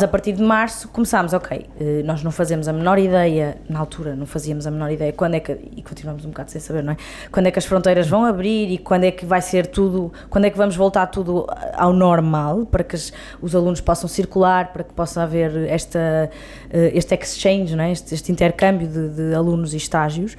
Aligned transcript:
A 0.00 0.06
partir 0.06 0.30
de 0.30 0.40
março 0.40 0.86
começámos, 0.90 1.32
ok, 1.32 1.66
eh, 1.80 2.02
nós 2.04 2.22
não 2.22 2.30
fazemos 2.30 2.68
a 2.68 2.72
menor 2.72 3.00
ideia, 3.00 3.58
na 3.68 3.80
altura 3.80 4.14
não 4.14 4.26
fazíamos 4.26 4.64
a 4.64 4.70
menor 4.70 4.92
ideia 4.92 5.12
quando 5.12 5.34
é 5.34 5.40
que, 5.40 5.50
e 5.74 5.82
continuamos 5.82 6.24
um 6.24 6.28
bocado 6.28 6.52
sem 6.52 6.60
saber, 6.60 6.84
não 6.84 6.92
é? 6.92 6.96
Quando 7.32 7.48
é 7.48 7.50
que 7.50 7.58
as 7.58 7.64
fronteiras 7.64 8.06
vão 8.06 8.24
abrir 8.24 8.70
e 8.70 8.78
quando 8.78 9.02
é 9.02 9.10
que 9.10 9.26
vai 9.26 9.42
ser 9.42 9.66
tudo, 9.66 10.12
quando 10.30 10.44
é 10.44 10.50
que 10.50 10.56
vamos 10.56 10.76
voltar 10.76 11.08
tudo 11.08 11.48
ao 11.74 11.92
normal 11.92 12.64
para 12.64 12.84
que 12.84 12.94
os 13.42 13.56
alunos 13.56 13.80
possam 13.80 14.08
circular, 14.08 14.72
para 14.72 14.84
que 14.84 14.94
possa 14.94 15.20
haver 15.20 15.68
esta, 15.68 16.30
eh, 16.70 16.92
este 16.94 17.16
exchange, 17.16 17.74
não 17.74 17.82
é? 17.82 17.90
este, 17.90 18.14
este 18.14 18.30
intercâmbio 18.30 18.86
de, 18.86 19.08
de, 19.08 19.34
alunos 19.34 19.74
e 19.74 19.78
estágios. 19.78 20.36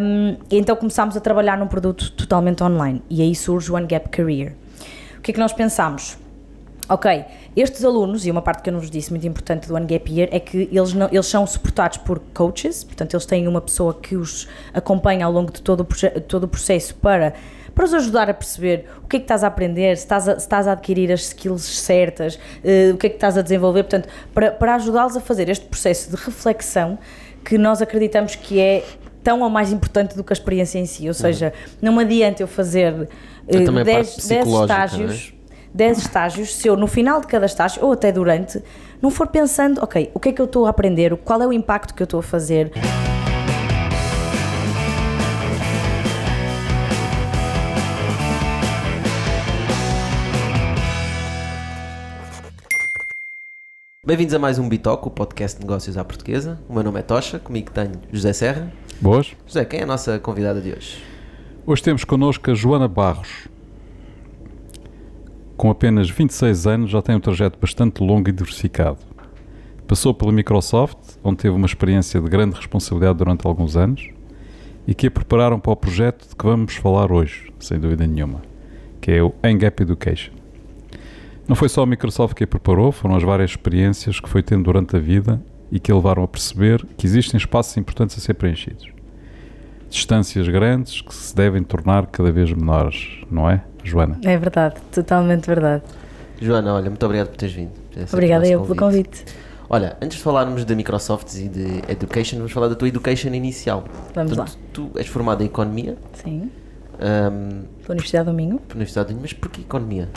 Um, 0.00 0.36
e 0.48 0.56
então 0.56 0.76
começámos 0.76 1.16
a 1.16 1.20
trabalhar 1.20 1.58
num 1.58 1.66
produto 1.66 2.12
totalmente 2.12 2.62
online 2.62 3.02
e 3.10 3.20
aí 3.20 3.34
surge 3.34 3.72
o 3.72 3.74
One 3.74 3.88
Gap 3.88 4.10
Career. 4.10 4.54
O 5.18 5.22
que 5.22 5.32
é 5.32 5.34
que 5.34 5.40
nós 5.40 5.52
pensámos? 5.52 6.16
Ok, 6.88 7.24
estes 7.56 7.84
alunos, 7.84 8.24
e 8.26 8.30
uma 8.30 8.42
parte 8.42 8.62
que 8.62 8.70
eu 8.70 8.72
não 8.72 8.80
vos 8.80 8.90
disse 8.90 9.10
muito 9.10 9.26
importante 9.26 9.66
do 9.66 9.74
One 9.74 9.86
Gap 9.86 10.12
Year, 10.12 10.28
é 10.30 10.38
que 10.38 10.68
eles, 10.70 10.92
não, 10.92 11.08
eles 11.10 11.26
são 11.26 11.46
suportados 11.46 11.98
por 11.98 12.20
coaches, 12.32 12.84
portanto 12.84 13.14
eles 13.14 13.26
têm 13.26 13.48
uma 13.48 13.60
pessoa 13.60 13.94
que 13.94 14.16
os 14.16 14.46
acompanha 14.72 15.26
ao 15.26 15.32
longo 15.32 15.52
de 15.52 15.60
todo 15.60 15.80
o, 15.80 16.20
todo 16.20 16.44
o 16.44 16.48
processo 16.48 16.94
para, 16.94 17.34
para 17.74 17.84
os 17.84 17.92
ajudar 17.92 18.30
a 18.30 18.34
perceber 18.34 18.86
o 19.02 19.08
que 19.08 19.16
é 19.16 19.18
que 19.18 19.24
estás 19.24 19.42
a 19.42 19.48
aprender, 19.48 19.96
se 19.96 20.04
estás 20.04 20.28
a, 20.28 20.34
se 20.34 20.40
estás 20.40 20.68
a 20.68 20.72
adquirir 20.72 21.10
as 21.10 21.22
skills 21.22 21.62
certas, 21.62 22.36
uh, 22.36 22.94
o 22.94 22.96
que 22.96 23.06
é 23.06 23.10
que 23.10 23.16
estás 23.16 23.36
a 23.36 23.42
desenvolver, 23.42 23.82
portanto, 23.82 24.08
para, 24.32 24.52
para 24.52 24.76
ajudá-los 24.76 25.16
a 25.16 25.20
fazer 25.20 25.48
este 25.48 25.66
processo 25.66 26.10
de 26.10 26.16
reflexão 26.22 26.98
que 27.44 27.58
nós 27.58 27.82
acreditamos 27.82 28.36
que 28.36 28.60
é 28.60 28.84
tão 29.24 29.40
ou 29.40 29.50
mais 29.50 29.72
importante 29.72 30.16
do 30.16 30.22
que 30.22 30.32
a 30.32 30.34
experiência 30.34 30.78
em 30.78 30.86
si, 30.86 31.08
ou 31.08 31.14
seja, 31.14 31.52
uhum. 31.82 31.92
não 31.92 31.98
adianta 31.98 32.42
eu 32.42 32.46
fazer 32.46 32.92
uh, 32.92 33.84
10 33.84 34.30
estágios... 34.30 35.34
10 35.72 35.98
estágios, 35.98 36.54
se 36.54 36.66
eu 36.66 36.76
no 36.76 36.86
final 36.86 37.20
de 37.20 37.26
cada 37.26 37.46
estágio, 37.46 37.84
ou 37.84 37.92
até 37.92 38.10
durante, 38.10 38.62
não 39.00 39.10
for 39.10 39.28
pensando, 39.28 39.82
ok, 39.82 40.10
o 40.12 40.18
que 40.18 40.30
é 40.30 40.32
que 40.32 40.40
eu 40.40 40.46
estou 40.46 40.66
a 40.66 40.70
aprender, 40.70 41.16
qual 41.18 41.40
é 41.40 41.46
o 41.46 41.52
impacto 41.52 41.94
que 41.94 42.02
eu 42.02 42.04
estou 42.04 42.20
a 42.20 42.22
fazer. 42.22 42.72
Bem-vindos 54.04 54.34
a 54.34 54.40
mais 54.40 54.58
um 54.58 54.68
Bitoco, 54.68 55.08
o 55.08 55.12
podcast 55.12 55.56
de 55.56 55.64
negócios 55.64 55.96
à 55.96 56.04
portuguesa. 56.04 56.58
O 56.68 56.74
meu 56.74 56.82
nome 56.82 56.98
é 56.98 57.02
Tocha, 57.02 57.38
comigo 57.38 57.70
tenho 57.70 57.92
José 58.12 58.32
Serra. 58.32 58.72
Boas. 59.00 59.36
José, 59.46 59.64
quem 59.64 59.80
é 59.80 59.82
a 59.84 59.86
nossa 59.86 60.18
convidada 60.18 60.60
de 60.60 60.72
hoje? 60.72 61.00
Hoje 61.64 61.80
temos 61.80 62.02
connosco 62.02 62.50
a 62.50 62.54
Joana 62.54 62.88
Barros, 62.88 63.46
com 65.60 65.68
apenas 65.68 66.08
26 66.08 66.66
anos, 66.66 66.90
já 66.90 67.02
tem 67.02 67.14
um 67.14 67.20
trajeto 67.20 67.58
bastante 67.60 68.02
longo 68.02 68.30
e 68.30 68.32
diversificado. 68.32 68.96
Passou 69.86 70.14
pela 70.14 70.32
Microsoft, 70.32 70.96
onde 71.22 71.36
teve 71.36 71.54
uma 71.54 71.66
experiência 71.66 72.18
de 72.18 72.30
grande 72.30 72.56
responsabilidade 72.56 73.18
durante 73.18 73.46
alguns 73.46 73.76
anos 73.76 74.08
e 74.88 74.94
que 74.94 75.08
a 75.08 75.10
prepararam 75.10 75.60
para 75.60 75.72
o 75.72 75.76
projeto 75.76 76.26
de 76.26 76.34
que 76.34 76.46
vamos 76.46 76.76
falar 76.76 77.12
hoje, 77.12 77.52
sem 77.58 77.78
dúvida 77.78 78.06
nenhuma, 78.06 78.40
que 79.02 79.12
é 79.12 79.22
o 79.22 79.34
Engap 79.44 79.82
Education. 79.82 80.32
Não 81.46 81.54
foi 81.54 81.68
só 81.68 81.82
a 81.82 81.86
Microsoft 81.86 82.32
que 82.32 82.44
a 82.44 82.46
preparou, 82.46 82.90
foram 82.90 83.14
as 83.14 83.22
várias 83.22 83.50
experiências 83.50 84.18
que 84.18 84.30
foi 84.30 84.42
tendo 84.42 84.64
durante 84.64 84.96
a 84.96 84.98
vida 84.98 85.42
e 85.70 85.78
que 85.78 85.92
a 85.92 85.94
levaram 85.94 86.22
a 86.22 86.28
perceber 86.28 86.86
que 86.96 87.04
existem 87.04 87.36
espaços 87.36 87.76
importantes 87.76 88.16
a 88.16 88.20
ser 88.22 88.32
preenchidos. 88.32 88.88
Distâncias 89.90 90.48
grandes 90.48 91.02
que 91.02 91.14
se 91.14 91.36
devem 91.36 91.62
tornar 91.62 92.06
cada 92.06 92.32
vez 92.32 92.50
menores, 92.50 93.18
não 93.30 93.50
é? 93.50 93.62
Joana. 93.82 94.18
É 94.24 94.36
verdade, 94.36 94.76
totalmente 94.92 95.46
verdade. 95.46 95.82
Joana, 96.40 96.74
olha, 96.74 96.88
muito 96.88 97.04
obrigado 97.04 97.28
por 97.28 97.36
teres 97.36 97.54
vindo. 97.54 97.72
Obrigada 98.12 98.46
eu 98.46 98.62
pelo 98.62 98.76
convite. 98.76 99.24
Olha, 99.68 99.96
antes 100.02 100.18
de 100.18 100.24
falarmos 100.24 100.64
da 100.64 100.74
Microsoft 100.74 101.32
e 101.34 101.48
de 101.48 101.82
Education, 101.88 102.38
vamos 102.38 102.50
falar 102.50 102.68
da 102.68 102.74
tua 102.74 102.88
Education 102.88 103.28
inicial. 103.28 103.84
Vamos 104.14 104.34
Portanto, 104.34 104.38
lá. 104.38 104.46
Tu 104.72 104.90
és 104.96 105.06
formada 105.06 105.42
em 105.42 105.46
Economia. 105.46 105.96
Sim. 106.14 106.50
Um, 106.94 107.62
pela 107.82 107.90
Universidade 107.90 108.26
do 108.26 108.32
Minho. 108.32 108.58
Pela 108.58 108.74
Universidade 108.74 109.08
do 109.08 109.10
Minho, 109.10 109.22
mas 109.22 109.32
porquê 109.32 109.60
Economia? 109.60 110.08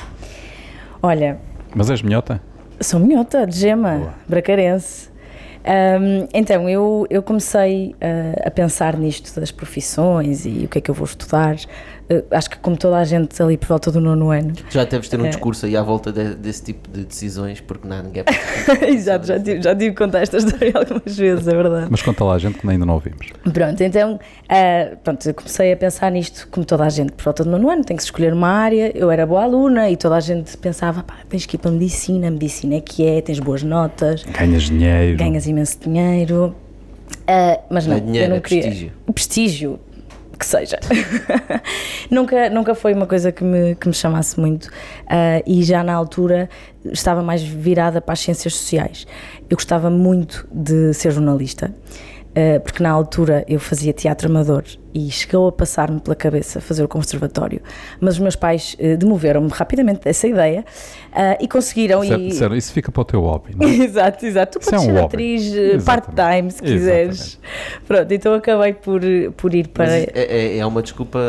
Olha... 1.02 1.40
Mas 1.76 1.90
és 1.90 2.02
minhota? 2.02 2.42
Sou 2.80 3.00
minhota, 3.00 3.46
de 3.46 3.58
gema, 3.58 3.98
Boa. 3.98 4.14
bracarense. 4.28 5.10
Um, 5.64 6.28
então, 6.34 6.68
eu, 6.68 7.08
eu 7.10 7.24
comecei 7.24 7.96
uh, 7.96 8.48
a 8.48 8.52
pensar 8.52 8.98
nisto 8.98 9.40
das 9.40 9.52
profissões 9.52 10.46
e 10.46 10.66
o 10.66 10.68
que 10.68 10.80
é 10.80 10.82
que 10.82 10.92
eu 10.92 10.96
vou 10.96 11.06
estudar 11.06 11.56
acho 12.32 12.50
que 12.50 12.58
como 12.58 12.78
toda 12.78 12.98
a 12.98 13.04
gente 13.04 13.42
ali 13.42 13.58
por 13.58 13.68
volta 13.68 13.92
do 13.92 14.02
nono 14.02 14.32
ano. 14.32 14.54
Já 14.70 14.84
deves 14.84 15.10
ter 15.10 15.20
um 15.20 15.26
é. 15.26 15.30
discurso 15.30 15.66
aí 15.66 15.76
à 15.76 15.82
volta 15.82 16.12
de, 16.12 16.36
desse 16.36 16.64
tipo 16.64 16.90
de 16.90 17.06
decisões, 17.06 17.62
porque 17.62 17.88
não, 17.88 18.04
ninguém 18.04 18.24
é 18.28 18.90
Exato, 18.92 19.28
já 19.28 19.40
tive, 19.40 19.62
já 19.62 19.76
tive 19.76 19.92
que 19.92 19.98
contar 19.98 20.22
esta 20.22 20.38
história 20.38 20.72
algumas 20.76 21.18
vezes, 21.18 21.48
é 21.48 21.52
verdade. 21.52 21.88
Mas 21.90 22.02
conta 22.02 22.24
lá 22.24 22.36
a 22.36 22.40
gente 22.40 22.58
que 22.58 22.70
ainda 22.70 22.86
não 22.86 22.96
ouvimos. 22.96 23.28
Pronto, 23.52 23.82
então, 23.82 24.16
uh, 24.16 24.98
pronto, 25.04 25.28
eu 25.28 25.34
comecei 25.34 25.72
a 25.72 25.78
pensar 25.78 26.12
nisto, 26.12 26.48
como 26.50 26.66
toda 26.66 26.84
a 26.84 26.90
gente 26.90 27.12
por 27.14 27.24
volta 27.24 27.44
do 27.44 27.50
nono 27.50 27.70
ano, 27.70 27.84
tem 27.84 27.96
que 27.96 28.04
escolher 28.04 28.34
uma 28.34 28.50
área, 28.50 28.92
eu 28.96 29.10
era 29.10 29.26
boa 29.26 29.44
aluna 29.44 29.90
e 29.90 29.98
toda 29.98 30.16
a 30.16 30.20
gente 30.20 30.58
pensava, 30.58 31.04
pá, 31.04 31.16
tens 31.30 31.46
que 31.46 31.56
ir 31.56 31.60
para 31.60 31.70
a 31.70 31.74
medicina, 31.74 32.28
a 32.28 32.32
medicina 32.32 32.76
é 32.76 32.82
que 32.82 33.06
é, 33.06 33.22
tens 33.22 33.40
boas 33.40 33.64
notas. 33.64 34.24
Ganhas 34.24 34.64
dinheiro. 34.64 35.18
Ganhas 35.18 35.48
imenso 35.48 35.80
dinheiro. 35.80 36.56
Uh, 37.22 37.62
mas 37.70 37.88
não, 37.88 38.00
dinheiro, 38.00 38.26
eu 38.26 38.30
não 38.30 38.38
é 38.38 38.42
queria. 38.42 38.64
Prestígio. 38.64 38.92
Prestígio 39.14 39.80
que 40.38 40.46
seja. 40.46 40.80
nunca, 42.10 42.50
nunca 42.50 42.76
foi 42.76 42.94
uma 42.94 43.08
coisa 43.08 43.32
que 43.32 43.44
me, 43.44 43.76
que 43.76 43.88
me 43.88 43.94
chamasse 43.94 44.40
muito 44.40 44.66
uh, 44.66 45.44
e 45.46 45.64
já 45.64 45.84
na 45.84 45.94
altura 45.94 46.50
estava 46.86 47.22
mais 47.22 47.42
virada 47.42 48.02
para 48.02 48.14
as 48.14 48.20
ciências 48.20 48.56
sociais. 48.56 49.08
Eu 49.50 49.58
gostava 49.58 49.90
muito 49.90 50.48
de 50.52 50.94
ser 50.94 51.12
jornalista. 51.12 51.74
Uh, 52.32 52.60
porque 52.62 52.82
na 52.82 52.90
altura 52.90 53.46
eu 53.48 53.60
fazia 53.60 53.94
teatro 53.94 54.28
amador 54.28 54.64
e 54.92 55.12
chegou 55.12 55.50
a 55.50 55.52
passar-me 55.52 56.00
pela 56.00 56.16
cabeça 56.16 56.60
fazer 56.60 56.84
o 56.84 56.88
conservatório, 56.88 57.62
mas 58.00 58.16
os 58.16 58.20
meus 58.20 58.36
pais 58.36 58.76
uh, 58.80 58.98
demoveram-me 58.98 59.50
rapidamente 59.50 60.02
dessa 60.02 60.28
ideia 60.28 60.66
uh, 61.14 61.38
e 61.40 61.48
conseguiram. 61.48 62.04
Certo, 62.04 62.22
e... 62.22 62.32
Certo, 62.34 62.56
isso 62.56 62.74
fica 62.74 62.92
para 62.92 63.02
o 63.02 63.06
teu 63.06 63.22
hobby, 63.22 63.56
não 63.56 63.68
é? 63.68 63.72
exato, 63.86 64.26
exato. 64.26 64.60
Tu 64.60 64.66
podes 64.66 64.74
é 64.74 64.78
um 64.80 64.86
ser 64.86 65.02
hobby. 65.02 65.06
atriz 65.06 65.56
eh, 65.56 65.78
part-time 65.80 66.52
se 66.52 66.62
quiseres. 66.62 67.20
Exatamente. 67.20 67.40
Pronto, 67.88 68.12
então 68.12 68.34
acabei 68.34 68.74
por, 68.74 69.02
por 69.38 69.54
ir 69.54 69.68
para. 69.68 69.92
É, 69.92 70.12
é, 70.14 70.58
é, 70.58 70.66
uma 70.66 70.82
desculpa 70.82 71.20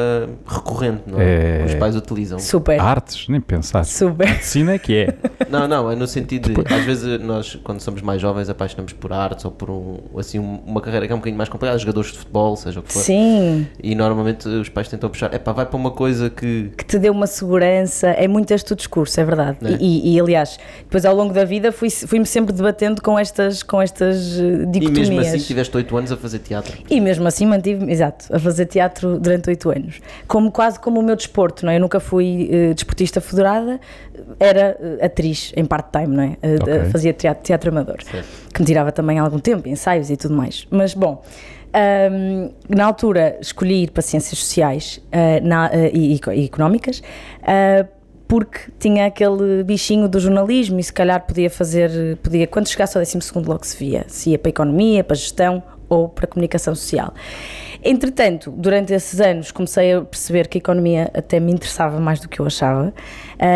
recorrente, 0.47 1.03
não 1.06 1.21
é? 1.21 1.61
é... 1.61 1.65
Os 1.67 1.75
pais 1.75 1.97
utilizam. 1.97 2.39
Super. 2.39 2.81
Artes, 2.81 3.28
nem 3.28 3.41
pensar. 3.41 3.84
Super. 3.84 4.28
Medicina 4.28 4.73
é 4.73 4.78
que 4.78 4.97
é. 4.97 5.15
Não, 5.49 5.69
não, 5.69 5.91
é 5.91 5.94
no 5.94 6.06
sentido 6.06 6.53
de. 6.53 6.75
Às 6.75 6.84
vezes 6.84 7.21
nós, 7.21 7.55
quando 7.62 7.81
somos 7.81 8.03
mais 8.03 8.21
jovens, 8.21 8.49
apaixonamos 8.49 8.93
por 8.93 9.12
artes 9.12 9.44
ou 9.44 9.50
por 9.50 9.71
um, 9.71 9.99
assim, 10.19 10.39
uma 10.39 10.81
carreira 10.81 11.06
que 11.06 11.12
é 11.12 11.15
um 11.15 11.19
bocadinho 11.19 11.37
mais 11.37 11.49
complicada, 11.49 11.78
jogadores 11.78 12.12
de 12.12 12.19
futebol, 12.19 12.56
seja 12.56 12.81
o 12.81 12.83
que 12.83 12.93
for. 12.93 13.00
Sim. 13.00 13.67
E 13.83 13.94
normalmente 13.94 14.49
os 14.49 14.69
pais 14.69 14.89
tentam 14.89 15.11
puxar, 15.11 15.33
é 15.33 15.39
pá, 15.39 15.53
vai 15.53 15.67
para 15.67 15.77
uma 15.77 15.91
coisa 15.91 16.31
que. 16.31 16.73
Que 16.77 16.84
te 16.84 16.99
dê 16.99 17.11
uma 17.11 17.27
segurança, 17.27 18.09
é 18.09 18.27
muito 18.27 18.53
este 18.53 18.73
o 18.73 18.77
discurso, 18.77 19.21
é 19.21 19.25
verdade. 19.25 19.59
É? 19.62 19.74
E, 19.81 20.15
e, 20.15 20.21
aliás, 20.21 20.59
depois 20.81 21.05
ao 21.05 21.15
longo 21.15 21.33
da 21.33 21.45
vida 21.45 21.73
fui, 21.73 21.91
fui-me 21.91 22.27
sempre 22.27 22.53
debatendo 22.53 23.03
com 23.03 23.19
estas, 23.19 23.62
com 23.62 23.81
estas 23.81 24.37
dicotomias. 24.71 25.09
Eh, 25.09 25.12
e 25.12 25.17
mesmo 25.17 25.21
assim 25.21 25.39
tiveste 25.39 25.77
8 25.77 25.97
anos 25.97 26.12
a 26.12 26.17
fazer 26.17 26.39
teatro. 26.41 26.77
E 26.91 27.01
mesmo 27.01 27.27
assim 27.27 27.47
mantive 27.47 27.91
exato, 27.91 28.35
a 28.35 28.39
fazer 28.39 28.67
teatro 28.67 29.19
durante 29.19 29.49
8 29.49 29.71
anos. 29.71 30.01
Como, 30.27 30.51
quase 30.51 30.79
como 30.79 31.01
o 31.01 31.03
meu 31.03 31.17
desporto, 31.17 31.65
não 31.65 31.73
é? 31.73 31.77
Eu 31.77 31.81
nunca 31.81 32.01
fui 32.01 32.51
uh, 32.51 32.75
desportista 32.75 33.21
federada, 33.21 33.81
era 34.39 34.77
uh, 34.81 35.05
atriz 35.05 35.53
em 35.57 35.65
part-time, 35.65 36.17
não 36.17 36.23
é? 36.23 36.29
Uh, 36.43 36.62
okay. 36.62 36.91
Fazia 36.91 37.12
teatro, 37.12 37.43
teatro 37.43 37.71
amador. 37.71 38.03
Certo. 38.03 38.27
Que 38.53 38.61
me 38.61 38.67
tirava 38.67 38.93
também 38.93 39.19
algum 39.19 39.39
tempo, 39.39 39.69
ensaios 39.69 40.11
e 40.11 40.17
tudo 40.17 40.35
mais. 40.35 40.67
Mas 40.71 40.95
bom. 40.95 41.23
Um, 41.75 42.53
na 42.69 42.87
altura 42.87 43.37
escolhi 43.41 43.83
ir 43.83 43.91
para 43.91 44.01
Ciências 44.01 44.39
Sociais 44.39 45.01
uh, 45.09 45.45
na, 45.45 45.67
uh, 45.67 45.91
e, 45.93 46.15
e, 46.15 46.45
Económicas 46.45 47.01
uh, 47.01 47.89
porque 48.27 48.71
tinha 48.79 49.07
aquele 49.07 49.62
bichinho 49.62 50.09
do 50.09 50.19
jornalismo 50.19 50.81
e 50.81 50.83
se 50.83 50.93
calhar 50.93 51.25
podia 51.27 51.51
fazer, 51.51 52.17
podia, 52.23 52.47
quando 52.47 52.69
chegasse 52.69 52.97
ao 52.97 53.05
12 53.05 53.19
logo 53.47 53.65
se 53.65 53.76
via, 53.76 54.05
se 54.09 54.31
ia 54.31 54.38
para 54.38 54.49
a 54.49 54.50
Economia, 54.50 55.05
para 55.05 55.15
a 55.15 55.19
Gestão 55.19 55.62
ou 55.88 56.09
para 56.09 56.25
a 56.25 56.29
Comunicação 56.29 56.75
Social. 56.75 57.12
Entretanto, 57.87 58.50
durante 58.50 58.94
esses 58.94 59.21
anos 59.21 59.53
comecei 59.53 59.93
a 59.93 60.00
perceber 60.00 60.49
que 60.49 60.56
a 60.56 60.61
economia 60.61 61.11
até 61.12 61.38
me 61.38 61.53
interessava 61.53 62.00
mais 62.00 62.19
do 62.19 62.31
que 62.31 62.41
eu 62.41 62.47
achava 62.47 62.88
uh, 62.88 62.93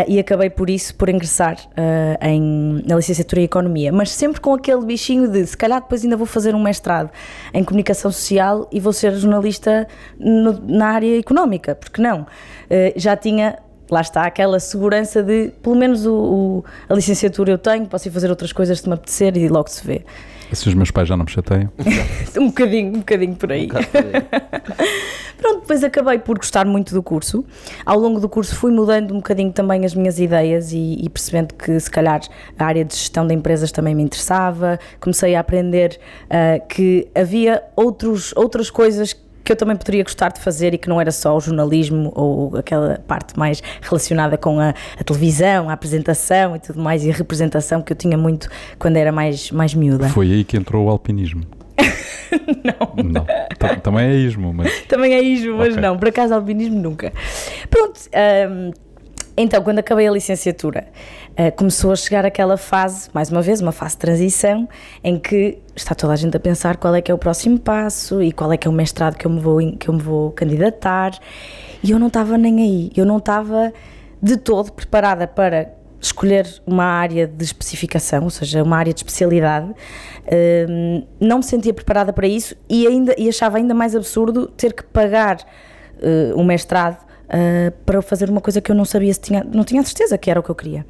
e 0.07 0.19
acabei 0.19 0.51
por 0.51 0.69
isso 0.69 0.93
por 0.93 1.09
ingressar 1.09 1.55
uh, 1.55 2.23
em, 2.23 2.83
na 2.87 2.95
licenciatura 2.95 3.41
em 3.41 3.45
Economia, 3.45 3.91
mas 3.91 4.11
sempre 4.11 4.39
com 4.39 4.53
aquele 4.53 4.85
bichinho 4.85 5.27
de 5.27 5.47
se 5.47 5.57
calhar 5.57 5.81
depois 5.81 6.03
ainda 6.03 6.15
vou 6.15 6.27
fazer 6.27 6.53
um 6.53 6.61
mestrado 6.61 7.09
em 7.51 7.63
Comunicação 7.63 8.11
Social 8.11 8.69
e 8.71 8.79
vou 8.79 8.93
ser 8.93 9.15
jornalista 9.15 9.87
no, 10.19 10.53
na 10.61 10.89
área 10.89 11.17
económica, 11.17 11.73
porque 11.73 11.99
não? 11.99 12.21
Uh, 12.21 12.93
já 12.95 13.17
tinha 13.17 13.57
lá 13.89 14.01
está, 14.01 14.23
aquela 14.25 14.59
segurança 14.59 15.23
de, 15.23 15.51
pelo 15.61 15.75
menos 15.75 16.05
o, 16.05 16.13
o, 16.13 16.65
a 16.87 16.93
licenciatura 16.93 17.51
eu 17.51 17.57
tenho, 17.57 17.85
posso 17.85 18.07
ir 18.07 18.11
fazer 18.11 18.29
outras 18.29 18.51
coisas 18.51 18.79
se 18.79 18.87
me 18.87 18.93
apetecer 18.93 19.35
e 19.37 19.47
logo 19.47 19.69
se 19.69 19.85
vê. 19.85 20.03
E 20.51 20.55
se 20.55 20.67
os 20.67 20.73
meus 20.73 20.89
pais 20.89 21.07
já 21.07 21.15
não 21.15 21.25
me 21.25 21.31
chateiam? 21.31 21.69
um 22.37 22.47
bocadinho, 22.47 22.95
um 22.95 22.99
bocadinho 22.99 23.35
por 23.35 23.51
aí. 23.51 23.67
Um. 23.67 24.79
Pronto, 25.37 25.61
depois 25.61 25.83
acabei 25.83 26.19
por 26.19 26.37
gostar 26.37 26.65
muito 26.65 26.93
do 26.93 27.03
curso. 27.03 27.45
Ao 27.85 27.97
longo 27.97 28.19
do 28.19 28.27
curso 28.27 28.55
fui 28.55 28.71
mudando 28.71 29.11
um 29.13 29.17
bocadinho 29.17 29.51
também 29.53 29.85
as 29.85 29.93
minhas 29.93 30.19
ideias 30.19 30.73
e, 30.73 30.97
e 31.01 31.07
percebendo 31.07 31.53
que 31.53 31.79
se 31.79 31.89
calhar 31.89 32.21
a 32.57 32.65
área 32.65 32.83
de 32.83 32.95
gestão 32.95 33.25
de 33.25 33.33
empresas 33.33 33.71
também 33.71 33.93
me 33.93 34.03
interessava. 34.03 34.79
Comecei 34.99 35.35
a 35.35 35.39
aprender 35.39 35.99
uh, 36.25 36.67
que 36.67 37.07
havia 37.15 37.63
outros, 37.75 38.33
outras 38.35 38.69
coisas 38.69 39.13
que 39.13 39.28
eu 39.51 39.55
também 39.55 39.75
poderia 39.75 40.03
gostar 40.03 40.29
de 40.29 40.39
fazer 40.39 40.73
e 40.73 40.77
que 40.77 40.89
não 40.89 40.99
era 40.99 41.11
só 41.11 41.35
o 41.35 41.39
jornalismo 41.39 42.11
ou 42.15 42.57
aquela 42.57 42.99
parte 43.07 43.37
mais 43.37 43.61
relacionada 43.81 44.37
com 44.37 44.59
a, 44.59 44.73
a, 44.97 45.03
televisão, 45.03 45.69
a 45.69 45.73
apresentação 45.73 46.55
e 46.55 46.59
tudo 46.59 46.81
mais, 46.81 47.03
e 47.03 47.09
a 47.09 47.13
representação 47.13 47.81
que 47.81 47.93
eu 47.93 47.97
tinha 47.97 48.17
muito 48.17 48.49
quando 48.77 48.97
era 48.97 49.11
mais, 49.11 49.51
mais 49.51 49.73
miúda. 49.73 50.09
Foi 50.09 50.31
aí 50.31 50.43
que 50.43 50.57
entrou 50.57 50.85
o 50.85 50.89
alpinismo. 50.89 51.43
não. 52.63 53.03
não. 53.03 53.25
Também 53.81 54.05
é 54.05 54.15
ismo, 54.15 54.53
mas. 54.53 54.81
Também 54.87 55.13
é 55.13 55.21
ismo, 55.21 55.57
mas 55.57 55.69
okay. 55.69 55.81
não. 55.81 55.97
Por 55.97 56.09
acaso, 56.09 56.33
alpinismo 56.33 56.79
nunca. 56.79 57.13
Pronto. 57.69 57.99
Um, 58.49 58.71
então, 59.41 59.63
quando 59.63 59.79
acabei 59.79 60.05
a 60.05 60.11
licenciatura, 60.11 60.87
uh, 61.31 61.55
começou 61.55 61.93
a 61.93 61.95
chegar 61.95 62.25
aquela 62.25 62.57
fase, 62.57 63.09
mais 63.13 63.31
uma 63.31 63.41
vez, 63.41 63.61
uma 63.61 63.71
fase 63.71 63.95
de 63.95 63.99
transição, 63.99 64.67
em 65.01 65.17
que 65.17 65.57
está 65.73 65.95
toda 65.95 66.11
a 66.11 66.15
gente 66.17 66.35
a 66.35 66.39
pensar 66.41 66.75
qual 66.75 66.93
é 66.93 67.01
que 67.01 67.09
é 67.09 67.13
o 67.13 67.17
próximo 67.17 67.57
passo 67.57 68.21
e 68.21 68.33
qual 68.33 68.51
é 68.51 68.57
que 68.57 68.67
é 68.67 68.69
o 68.69 68.73
mestrado 68.73 69.15
que 69.15 69.25
eu 69.25 69.31
me 69.31 69.39
vou, 69.39 69.59
que 69.77 69.87
eu 69.87 69.93
me 69.93 70.01
vou 70.01 70.31
candidatar. 70.31 71.17
E 71.81 71.89
eu 71.89 71.97
não 71.97 72.07
estava 72.07 72.37
nem 72.37 72.61
aí, 72.61 72.91
eu 72.97 73.05
não 73.05 73.17
estava 73.17 73.71
de 74.21 74.35
todo 74.35 74.73
preparada 74.73 75.25
para 75.25 75.71
escolher 76.01 76.45
uma 76.67 76.83
área 76.83 77.25
de 77.25 77.45
especificação, 77.45 78.25
ou 78.25 78.29
seja, 78.29 78.61
uma 78.61 78.75
área 78.75 78.93
de 78.93 78.99
especialidade. 78.99 79.71
Uh, 79.71 81.07
não 81.17 81.37
me 81.37 81.43
sentia 81.43 81.73
preparada 81.73 82.11
para 82.11 82.27
isso 82.27 82.57
e, 82.69 82.85
ainda, 82.85 83.15
e 83.17 83.29
achava 83.29 83.57
ainda 83.57 83.73
mais 83.73 83.95
absurdo 83.95 84.47
ter 84.47 84.73
que 84.73 84.83
pagar 84.83 85.37
uh, 85.37 86.37
um 86.37 86.43
mestrado 86.43 87.07
uh, 87.29 87.71
para 87.85 88.01
fazer 88.01 88.29
uma 88.29 88.41
coisa 88.41 88.59
que 88.59 88.71
eu 88.71 88.75
não 88.75 88.85
sabia 88.85 89.13
se 89.13 89.21
tinha, 89.21 89.43
não 89.43 89.63
tinha 89.63 89.81
certeza 89.83 90.17
que 90.17 90.29
era 90.29 90.39
o 90.39 90.43
que 90.43 90.49
eu 90.49 90.55
queria. 90.55 90.85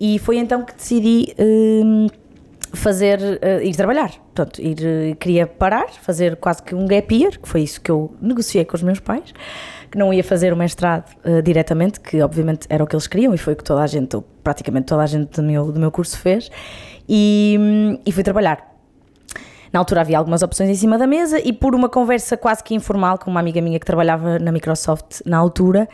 E 0.00 0.18
foi 0.18 0.38
então 0.38 0.64
que 0.64 0.74
decidi 0.74 1.34
uh, 1.38 2.10
fazer, 2.74 3.20
uh, 3.20 3.62
ir 3.62 3.74
trabalhar. 3.74 4.10
Portanto, 4.10 4.60
ir, 4.60 4.78
uh, 4.78 5.16
queria 5.16 5.46
parar, 5.46 5.88
fazer 5.90 6.36
quase 6.36 6.62
que 6.62 6.74
um 6.74 6.86
gap 6.86 7.14
year, 7.14 7.38
que 7.38 7.48
foi 7.48 7.62
isso 7.62 7.80
que 7.80 7.90
eu 7.90 8.14
negociei 8.20 8.64
com 8.64 8.76
os 8.76 8.82
meus 8.82 9.00
pais, 9.00 9.32
que 9.90 9.98
não 9.98 10.12
ia 10.12 10.24
fazer 10.24 10.52
o 10.52 10.56
mestrado 10.56 11.14
uh, 11.24 11.42
diretamente, 11.42 12.00
que 12.00 12.20
obviamente 12.20 12.66
era 12.68 12.82
o 12.82 12.86
que 12.86 12.94
eles 12.94 13.06
queriam 13.06 13.32
e 13.34 13.38
foi 13.38 13.52
o 13.52 13.56
que 13.56 13.64
toda 13.64 13.82
a 13.82 13.86
gente, 13.86 14.16
ou 14.16 14.22
praticamente 14.42 14.86
toda 14.86 15.02
a 15.02 15.06
gente 15.06 15.30
do 15.30 15.42
meu, 15.42 15.70
do 15.70 15.78
meu 15.78 15.90
curso 15.90 16.18
fez, 16.18 16.50
e, 17.08 17.56
um, 17.58 17.98
e 18.04 18.12
fui 18.12 18.22
trabalhar. 18.22 18.73
Na 19.74 19.80
altura 19.80 20.02
havia 20.02 20.16
algumas 20.16 20.40
opções 20.40 20.70
em 20.70 20.74
cima 20.76 20.96
da 20.96 21.04
mesa 21.04 21.40
e 21.40 21.52
por 21.52 21.74
uma 21.74 21.88
conversa 21.88 22.36
quase 22.36 22.62
que 22.62 22.76
informal 22.76 23.18
com 23.18 23.28
uma 23.28 23.40
amiga 23.40 23.60
minha 23.60 23.76
que 23.76 23.84
trabalhava 23.84 24.38
na 24.38 24.52
Microsoft 24.52 25.20
na 25.26 25.36
altura, 25.36 25.88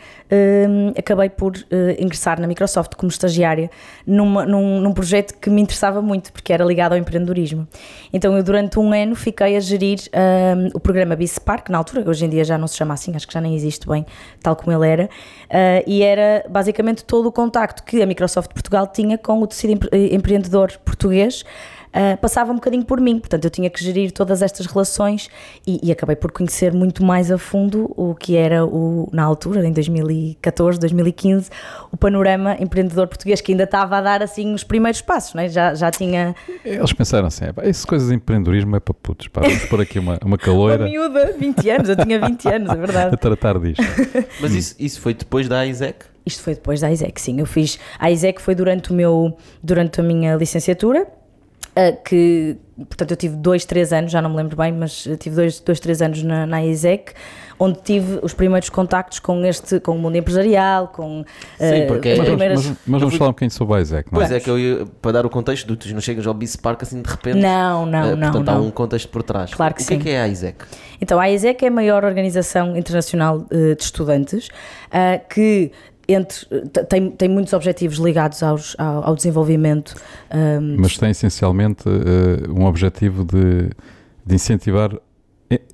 um, 0.69 0.89
acabei 0.89 1.29
por 1.29 1.53
uh, 1.53 1.63
ingressar 1.97 2.39
na 2.39 2.45
Microsoft 2.45 2.93
como 2.93 3.09
estagiária 3.09 3.71
numa, 4.05 4.45
num, 4.45 4.79
num, 4.79 4.93
projeto 4.93 5.33
que 5.39 5.49
me 5.49 5.63
interessava 5.63 5.99
muito, 5.99 6.31
porque 6.31 6.53
era 6.53 6.63
ligado 6.63 6.91
ao 6.91 6.99
empreendedorismo. 6.99 7.67
Então 8.13 8.37
eu 8.37 8.43
durante 8.43 8.77
um 8.77 8.93
ano 8.93 9.15
fiquei 9.15 9.57
a 9.57 9.59
gerir 9.59 9.97
um, 10.13 10.69
o 10.75 10.79
programa 10.79 11.15
BISPARK, 11.15 11.71
na 11.71 11.79
altura, 11.79 12.03
que 12.03 12.09
hoje 12.09 12.23
em 12.23 12.29
dia 12.29 12.43
já 12.43 12.59
não 12.59 12.67
se 12.67 12.77
chama 12.77 12.93
assim, 12.93 13.15
acho 13.15 13.27
que 13.27 13.33
já 13.33 13.41
nem 13.41 13.55
existe 13.55 13.87
bem, 13.87 14.05
tal 14.43 14.55
como 14.55 14.71
ele 14.71 14.87
era, 14.87 15.05
uh, 15.05 15.83
e 15.87 16.03
era 16.03 16.45
basicamente 16.47 17.03
todo 17.03 17.25
o 17.25 17.31
contacto 17.31 17.81
que 17.81 17.99
a 17.99 18.05
Microsoft 18.05 18.53
Portugal 18.53 18.85
tinha 18.85 19.17
com 19.17 19.41
o 19.41 19.47
tecido 19.47 19.89
empreendedor 19.91 20.71
português, 20.85 21.43
uh, 21.91 22.17
passava 22.19 22.51
um 22.51 22.55
bocadinho 22.55 22.83
por 22.83 22.99
mim. 22.99 23.19
Portanto, 23.19 23.45
eu 23.45 23.51
tinha 23.51 23.69
que 23.69 23.83
gerir 23.83 24.11
todas 24.11 24.41
estas 24.41 24.65
relações 24.65 25.29
e, 25.65 25.79
e, 25.83 25.91
acabei 25.91 26.15
por 26.15 26.31
conhecer 26.31 26.73
muito 26.73 27.03
mais 27.03 27.31
a 27.31 27.37
fundo 27.37 27.91
o 27.95 28.15
que 28.15 28.35
era, 28.35 28.65
o, 28.65 29.09
na 29.11 29.23
altura, 29.23 29.65
em 29.65 29.71
2014, 29.71 30.79
2015, 30.79 31.49
o 31.91 31.97
panorama 31.97 32.55
empreendedor 32.59 33.07
português, 33.07 33.41
que 33.41 33.51
ainda 33.51 33.63
estava 33.63 33.97
a 33.97 34.01
dar 34.01 34.23
assim 34.23 34.53
os 34.53 34.63
primeiros 34.63 35.01
passos, 35.01 35.33
né? 35.33 35.49
já, 35.49 35.73
já 35.75 35.91
tinha. 35.91 36.35
Eles 36.63 36.93
pensaram 36.93 37.27
assim: 37.27 37.45
essas 37.57 37.85
coisas 37.85 38.09
de 38.09 38.15
empreendedorismo 38.15 38.75
é 38.75 38.79
para 38.79 38.93
putos, 38.93 39.27
pá, 39.27 39.41
vamos 39.41 39.65
pôr 39.65 39.81
aqui 39.81 39.99
uma, 39.99 40.19
uma 40.23 40.37
caloira. 40.37 40.83
uma 40.85 40.89
miúda, 40.89 41.35
20 41.37 41.69
anos, 41.69 41.89
eu 41.89 41.95
tinha 41.95 42.19
20 42.19 42.47
anos, 42.47 42.69
é 42.69 42.75
verdade. 42.75 43.15
a 43.15 43.17
tratar 43.17 43.59
disto. 43.59 43.83
Mas 44.39 44.53
isso, 44.53 44.75
isso 44.79 45.01
foi 45.01 45.13
depois 45.13 45.47
da 45.47 45.65
ISEC? 45.65 46.05
Isto 46.25 46.43
foi 46.43 46.53
depois 46.53 46.79
da 46.79 46.91
ISEC, 46.91 47.19
sim. 47.19 47.39
Eu 47.39 47.45
fiz. 47.45 47.79
A 47.97 48.11
ISEC 48.11 48.41
foi 48.41 48.53
durante, 48.53 48.91
o 48.91 48.93
meu, 48.93 49.35
durante 49.63 49.99
a 49.99 50.03
minha 50.03 50.35
licenciatura 50.35 51.07
que, 52.03 52.57
portanto, 52.77 53.11
eu 53.11 53.17
tive 53.17 53.35
dois, 53.35 53.65
três 53.65 53.93
anos, 53.93 54.11
já 54.11 54.21
não 54.21 54.29
me 54.29 54.35
lembro 54.37 54.57
bem, 54.57 54.71
mas 54.71 55.07
tive 55.19 55.35
dois, 55.35 55.59
dois 55.59 55.79
três 55.79 56.01
anos 56.01 56.21
na, 56.23 56.45
na 56.45 56.65
ISEC, 56.65 57.13
onde 57.61 57.79
tive 57.81 58.19
os 58.23 58.33
primeiros 58.33 58.69
contactos 58.69 59.19
com 59.19 59.45
este, 59.45 59.79
com 59.79 59.95
o 59.95 59.99
mundo 59.99 60.15
empresarial, 60.15 60.87
com 60.87 61.23
Sim, 61.59 61.85
porque 61.87 62.13
uh, 62.13 62.17
mas, 62.17 62.27
primeiras... 62.27 62.65
mas, 62.65 62.77
mas, 62.87 63.01
vamos 63.01 63.15
falar 63.15 63.29
um 63.29 63.33
bocadinho 63.33 63.51
sobre 63.51 63.77
a 63.77 63.81
ISEC, 63.81 64.11
não 64.11 64.19
é? 64.19 64.25
Pois 64.25 64.35
é 64.35 64.39
que 64.39 64.49
eu 64.49 64.59
ia, 64.59 64.85
para 64.99 65.11
dar 65.11 65.25
o 65.27 65.29
contexto, 65.29 65.67
do, 65.67 65.75
tu 65.77 65.87
não 65.93 66.01
chegas 66.01 66.25
ao 66.25 66.33
Bice 66.33 66.57
Park 66.57 66.81
assim 66.81 67.01
de 67.01 67.09
repente. 67.09 67.37
Não, 67.37 67.85
não, 67.85 68.13
uh, 68.13 68.15
não. 68.15 68.31
Portanto, 68.31 68.47
não. 68.47 68.53
há 68.53 68.61
um 68.61 68.71
contexto 68.71 69.09
por 69.09 69.21
trás. 69.21 69.53
Claro 69.53 69.75
que 69.75 69.81
o 69.81 69.85
sim. 69.85 69.95
O 69.95 69.99
que 69.99 70.09
é, 70.09 70.11
que 70.11 70.17
é 70.17 70.21
a 70.21 70.27
ISEC? 70.27 70.65
Então, 70.99 71.19
a 71.19 71.29
ISEC 71.29 71.63
é 71.63 71.67
a 71.67 71.71
maior 71.71 72.03
organização 72.03 72.75
internacional 72.75 73.37
uh, 73.37 73.75
de 73.75 73.83
estudantes 73.83 74.49
que 75.29 75.71
entre, 76.13 76.45
tem, 76.89 77.11
tem 77.11 77.29
muitos 77.29 77.53
objetivos 77.53 77.97
ligados 77.97 78.41
aos, 78.43 78.75
ao, 78.77 79.09
ao 79.09 79.15
desenvolvimento. 79.15 79.95
Um, 80.33 80.77
Mas 80.79 80.97
tem 80.97 81.11
essencialmente 81.11 81.87
uh, 81.87 82.51
um 82.53 82.65
objetivo 82.65 83.23
de, 83.23 83.69
de 84.25 84.35
incentivar 84.35 84.91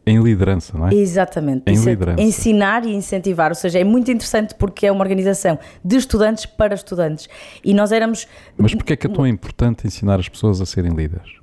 em 0.06 0.22
liderança, 0.22 0.78
não 0.78 0.88
é? 0.88 0.94
Exatamente. 0.94 1.64
Em 1.68 1.76
liderança. 1.76 2.22
Ensinar 2.22 2.86
e 2.86 2.96
incentivar, 2.96 3.52
ou 3.52 3.56
seja, 3.56 3.80
é 3.80 3.84
muito 3.84 4.10
interessante 4.10 4.56
porque 4.56 4.88
é 4.88 4.92
uma 4.92 5.04
organização 5.04 5.60
de 5.84 5.96
estudantes 5.96 6.46
para 6.46 6.74
estudantes. 6.74 7.28
E 7.64 7.74
nós 7.74 7.92
éramos. 7.92 8.28
Mas 8.58 8.74
porquê 8.74 8.94
é 8.94 8.96
que 8.96 9.08
é 9.08 9.10
tão 9.10 9.28
importante 9.28 9.86
ensinar 9.86 10.20
as 10.20 10.30
pessoas 10.30 10.62
a 10.62 10.66
serem 10.66 10.94
líderes? 10.94 11.38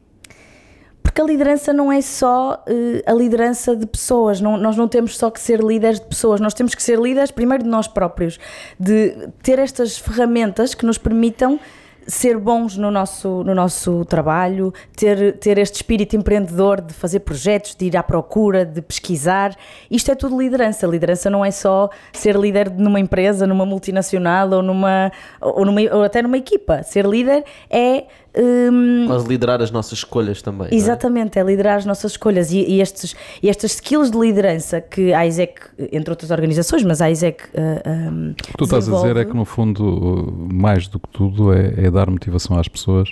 Porque 1.14 1.22
a 1.22 1.26
liderança 1.26 1.72
não 1.72 1.92
é 1.92 2.00
só 2.00 2.64
uh, 2.68 3.02
a 3.06 3.12
liderança 3.12 3.76
de 3.76 3.86
pessoas, 3.86 4.40
não, 4.40 4.56
nós 4.56 4.76
não 4.76 4.88
temos 4.88 5.16
só 5.16 5.30
que 5.30 5.40
ser 5.40 5.60
líderes 5.60 6.00
de 6.00 6.06
pessoas, 6.06 6.40
nós 6.40 6.52
temos 6.52 6.74
que 6.74 6.82
ser 6.82 6.98
líderes 6.98 7.30
primeiro 7.30 7.62
de 7.62 7.70
nós 7.70 7.86
próprios, 7.86 8.36
de 8.80 9.28
ter 9.40 9.60
estas 9.60 9.96
ferramentas 9.96 10.74
que 10.74 10.84
nos 10.84 10.98
permitam 10.98 11.60
ser 12.04 12.36
bons 12.36 12.76
no 12.76 12.90
nosso, 12.90 13.44
no 13.44 13.54
nosso 13.54 14.04
trabalho, 14.06 14.72
ter, 14.96 15.38
ter 15.38 15.56
este 15.56 15.76
espírito 15.76 16.16
empreendedor 16.16 16.80
de 16.80 16.92
fazer 16.92 17.20
projetos, 17.20 17.76
de 17.76 17.86
ir 17.86 17.96
à 17.96 18.02
procura, 18.02 18.66
de 18.66 18.82
pesquisar. 18.82 19.56
Isto 19.90 20.10
é 20.10 20.14
tudo 20.14 20.36
liderança. 20.36 20.86
Liderança 20.86 21.30
não 21.30 21.44
é 21.44 21.50
só 21.50 21.88
ser 22.12 22.36
líder 22.36 22.70
numa 22.70 23.00
empresa, 23.00 23.46
numa 23.46 23.64
multinacional 23.64 24.50
ou, 24.50 24.62
numa, 24.62 25.12
ou, 25.40 25.64
numa, 25.64 25.80
ou 25.92 26.02
até 26.02 26.20
numa 26.22 26.36
equipa. 26.36 26.82
Ser 26.82 27.06
líder 27.06 27.44
é 27.70 28.04
um, 28.36 28.93
Quase 29.14 29.28
liderar 29.28 29.62
as 29.62 29.70
nossas 29.70 29.98
escolhas 29.98 30.42
também. 30.42 30.68
É? 30.70 30.74
Exatamente, 30.74 31.38
é? 31.38 31.42
é? 31.42 31.44
liderar 31.44 31.76
as 31.76 31.86
nossas 31.86 32.12
escolhas 32.12 32.52
e, 32.52 32.58
e, 32.58 32.80
estes, 32.80 33.14
e 33.42 33.48
estas 33.48 33.72
skills 33.74 34.10
de 34.10 34.18
liderança 34.18 34.80
que 34.80 35.12
a 35.12 35.26
ISEC, 35.26 35.60
entre 35.92 36.10
outras 36.10 36.30
organizações, 36.30 36.82
mas 36.82 37.00
a 37.00 37.10
ISEC. 37.10 37.44
Uh, 37.44 37.88
um, 37.88 38.30
o 38.30 38.34
que 38.34 38.56
tu 38.56 38.64
estás 38.64 38.88
a 38.88 38.96
dizer 38.96 39.16
é 39.16 39.24
que, 39.24 39.34
no 39.34 39.44
fundo, 39.44 40.32
mais 40.52 40.88
do 40.88 40.98
que 40.98 41.08
tudo, 41.08 41.52
é, 41.52 41.86
é 41.86 41.90
dar 41.90 42.10
motivação 42.10 42.58
às 42.58 42.68
pessoas 42.68 43.10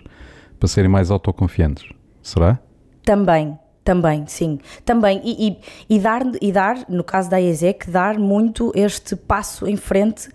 para 0.58 0.68
serem 0.68 0.90
mais 0.90 1.10
autoconfiantes. 1.10 1.88
Será? 2.22 2.58
Também, 3.04 3.58
também, 3.84 4.24
sim. 4.26 4.60
Também. 4.84 5.20
E, 5.24 5.48
e, 5.48 5.96
e, 5.96 5.98
dar, 5.98 6.22
e 6.40 6.52
dar, 6.52 6.84
no 6.88 7.02
caso 7.02 7.28
da 7.28 7.40
IESEC, 7.40 7.90
dar 7.90 8.18
muito 8.18 8.72
este 8.74 9.16
passo 9.16 9.66
em 9.66 9.76
frente 9.76 10.28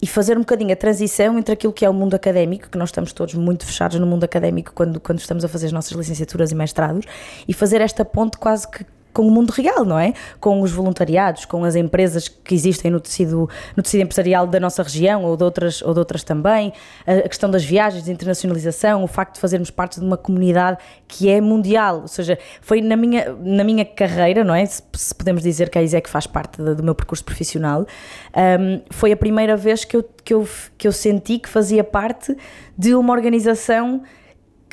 e 0.00 0.06
fazer 0.06 0.36
um 0.36 0.40
bocadinho 0.40 0.72
a 0.72 0.76
transição 0.76 1.38
entre 1.38 1.52
aquilo 1.52 1.72
que 1.72 1.84
é 1.84 1.90
o 1.90 1.94
mundo 1.94 2.14
académico, 2.14 2.68
que 2.68 2.78
nós 2.78 2.88
estamos 2.88 3.12
todos 3.12 3.34
muito 3.34 3.64
fechados 3.64 3.98
no 3.98 4.06
mundo 4.06 4.24
académico 4.24 4.72
quando, 4.74 5.00
quando 5.00 5.18
estamos 5.18 5.44
a 5.44 5.48
fazer 5.48 5.66
as 5.66 5.72
nossas 5.72 5.92
licenciaturas 5.92 6.52
e 6.52 6.54
mestrados, 6.54 7.04
e 7.46 7.52
fazer 7.52 7.80
esta 7.80 8.04
ponte 8.04 8.36
quase 8.38 8.68
que 8.68 8.84
com 9.14 9.26
o 9.26 9.30
mundo 9.30 9.50
real, 9.50 9.84
não 9.84 9.98
é? 9.98 10.12
Com 10.40 10.60
os 10.60 10.72
voluntariados, 10.72 11.44
com 11.44 11.64
as 11.64 11.76
empresas 11.76 12.28
que 12.28 12.54
existem 12.54 12.90
no 12.90 13.00
tecido, 13.00 13.48
no 13.76 13.82
tecido 13.82 14.02
empresarial 14.02 14.46
da 14.46 14.58
nossa 14.58 14.82
região 14.82 15.24
ou 15.24 15.36
de, 15.36 15.44
outras, 15.44 15.80
ou 15.80 15.94
de 15.94 16.00
outras 16.00 16.24
também, 16.24 16.72
a 17.06 17.28
questão 17.28 17.48
das 17.48 17.64
viagens, 17.64 18.04
de 18.04 18.10
internacionalização, 18.10 19.04
o 19.04 19.06
facto 19.06 19.34
de 19.34 19.40
fazermos 19.40 19.70
parte 19.70 20.00
de 20.00 20.04
uma 20.04 20.16
comunidade 20.16 20.78
que 21.06 21.30
é 21.30 21.40
mundial, 21.40 22.02
ou 22.02 22.08
seja, 22.08 22.36
foi 22.60 22.80
na 22.80 22.96
minha, 22.96 23.34
na 23.40 23.62
minha 23.62 23.84
carreira, 23.84 24.42
não 24.42 24.54
é? 24.54 24.66
Se, 24.66 24.82
se 24.92 25.14
podemos 25.14 25.42
dizer 25.42 25.70
que 25.70 25.78
a 25.78 25.82
ISEC 25.82 26.10
faz 26.10 26.26
parte 26.26 26.60
do 26.60 26.82
meu 26.82 26.94
percurso 26.94 27.24
profissional, 27.24 27.86
um, 28.36 28.80
foi 28.90 29.12
a 29.12 29.16
primeira 29.16 29.56
vez 29.56 29.84
que 29.84 29.96
eu, 29.96 30.04
que, 30.24 30.34
eu, 30.34 30.48
que 30.76 30.88
eu 30.88 30.92
senti 30.92 31.38
que 31.38 31.48
fazia 31.48 31.84
parte 31.84 32.36
de 32.76 32.94
uma 32.94 33.12
organização 33.12 34.02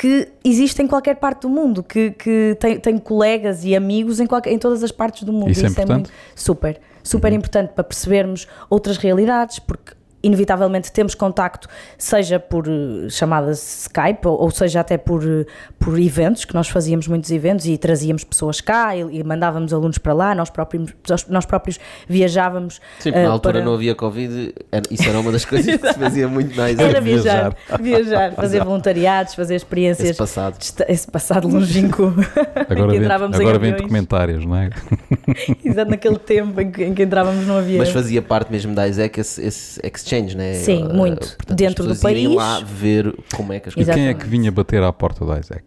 que 0.01 0.29
existe 0.43 0.81
em 0.81 0.87
qualquer 0.87 1.17
parte 1.17 1.41
do 1.41 1.49
mundo, 1.49 1.83
que, 1.83 2.09
que 2.09 2.57
tem, 2.59 2.79
tem 2.79 2.97
colegas 2.97 3.63
e 3.63 3.75
amigos 3.75 4.19
em, 4.19 4.25
qualquer, 4.25 4.51
em 4.51 4.57
todas 4.57 4.83
as 4.83 4.91
partes 4.91 5.21
do 5.21 5.31
mundo. 5.31 5.51
Isso, 5.51 5.63
é 5.63 5.67
Isso 5.67 5.79
é, 5.79 5.83
importante? 5.83 6.09
É 6.09 6.11
muito, 6.11 6.11
super, 6.35 6.81
super 7.03 7.31
uhum. 7.31 7.37
importante 7.37 7.73
para 7.75 7.83
percebermos 7.83 8.47
outras 8.67 8.97
realidades, 8.97 9.59
porque 9.59 9.93
inevitavelmente 10.23 10.91
temos 10.91 11.15
contacto, 11.15 11.67
seja 11.97 12.39
por 12.39 12.67
uh, 12.67 13.09
chamadas 13.09 13.83
Skype 13.83 14.27
ou, 14.27 14.41
ou, 14.41 14.51
seja 14.51 14.81
até 14.81 14.97
por, 14.97 15.23
uh, 15.23 15.45
por 15.79 15.99
eventos, 15.99 16.45
que 16.45 16.53
nós 16.53 16.69
fazíamos 16.69 17.07
muitos 17.07 17.31
eventos 17.31 17.65
e 17.65 17.77
trazíamos 17.77 18.23
pessoas 18.23 18.61
cá 18.61 18.95
e, 18.95 19.01
e 19.19 19.23
mandávamos 19.23 19.73
alunos 19.73 19.97
para 19.97 20.13
lá, 20.13 20.35
nós 20.35 20.49
próprios, 20.49 20.93
nós 21.27 21.45
próprios 21.45 21.79
viajávamos. 22.07 22.79
Sim, 22.99 23.11
uh, 23.11 23.13
na 23.13 23.29
altura 23.29 23.55
para... 23.55 23.65
não 23.65 23.73
havia 23.73 23.95
Covid, 23.95 24.53
era, 24.71 24.83
isso 24.89 25.07
era 25.07 25.19
uma 25.19 25.31
das 25.31 25.45
coisas 25.45 25.75
que 25.75 25.87
se 25.87 25.93
fazia 25.99 26.27
muito 26.27 26.55
mais. 26.55 26.77
Era 26.77 27.01
viajar, 27.01 27.55
viajar, 27.79 28.33
fazer 28.33 28.63
voluntariados, 28.63 29.33
fazer 29.33 29.55
experiências. 29.55 30.09
Esse 30.09 30.17
passado. 30.17 30.57
Esse 30.87 31.09
passado 31.09 31.47
longínquo. 31.47 32.13
Agora, 32.69 32.91
vem, 32.91 33.05
agora 33.05 33.59
vem 33.59 33.73
documentários, 33.73 34.45
não 34.45 34.55
é? 34.55 34.69
Exato, 35.63 35.91
naquele 35.91 36.17
tempo 36.17 36.59
em 36.61 36.71
que, 36.71 36.83
em 36.83 36.93
que 36.93 37.03
entrávamos 37.03 37.45
não 37.45 37.57
havia. 37.57 37.77
Mas 37.77 37.89
fazia 37.89 38.21
parte 38.21 38.51
mesmo 38.51 38.73
da 38.73 38.87
ISEC 38.87 39.19
esse, 39.19 39.41
esse 39.45 39.79
exchange, 39.83 40.10
né? 40.35 40.53
Sim, 40.55 40.83
uh, 40.83 40.93
muito. 40.93 41.35
Portanto, 41.37 41.57
Dentro 41.57 41.87
do 41.87 41.95
país. 41.95 42.33
lá 42.33 42.59
ver 42.59 43.15
como 43.35 43.53
é 43.53 43.59
que 43.59 43.69
as 43.69 43.75
coisas. 43.75 43.95
E 43.95 43.97
quem 43.97 44.07
é 44.07 44.13
que 44.13 44.27
vinha 44.27 44.51
bater 44.51 44.83
à 44.83 44.91
porta 44.91 45.25
da 45.25 45.39
ISEC? 45.39 45.63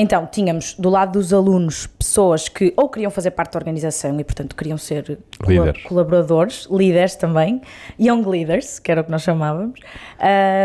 Então, 0.00 0.28
tínhamos 0.30 0.74
do 0.74 0.88
lado 0.88 1.18
dos 1.18 1.32
alunos 1.32 1.88
pessoas 1.88 2.48
que 2.48 2.72
ou 2.76 2.88
queriam 2.88 3.10
fazer 3.10 3.32
parte 3.32 3.54
da 3.54 3.58
organização 3.58 4.18
e, 4.20 4.22
portanto, 4.22 4.54
queriam 4.54 4.78
ser 4.78 5.18
líderes. 5.44 5.82
colaboradores, 5.82 6.68
líderes 6.70 7.16
também, 7.16 7.60
young 7.98 8.22
leaders, 8.24 8.78
que 8.78 8.92
era 8.92 9.00
o 9.00 9.04
que 9.04 9.10
nós 9.10 9.22
chamávamos, 9.22 9.80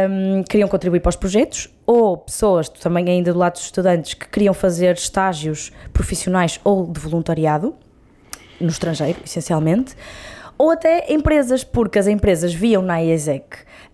um, 0.07 0.43
queriam 0.43 0.69
contribuir 0.69 0.99
para 0.99 1.09
os 1.09 1.15
projetos, 1.15 1.67
ou 1.83 2.15
pessoas 2.15 2.69
também 2.69 3.09
ainda 3.09 3.33
do 3.33 3.39
lado 3.39 3.53
dos 3.53 3.63
estudantes 3.63 4.13
que 4.13 4.27
queriam 4.29 4.53
fazer 4.53 4.93
estágios 4.93 5.71
profissionais 5.91 6.59
ou 6.63 6.85
de 6.85 6.99
voluntariado, 6.99 7.73
no 8.61 8.69
estrangeiro, 8.69 9.17
essencialmente, 9.25 9.95
ou 10.57 10.71
até 10.71 11.11
empresas, 11.11 11.63
porque 11.63 11.99
as 11.99 12.07
empresas 12.07 12.53
viam 12.53 12.81
na 12.81 13.01
IESEC, 13.01 13.43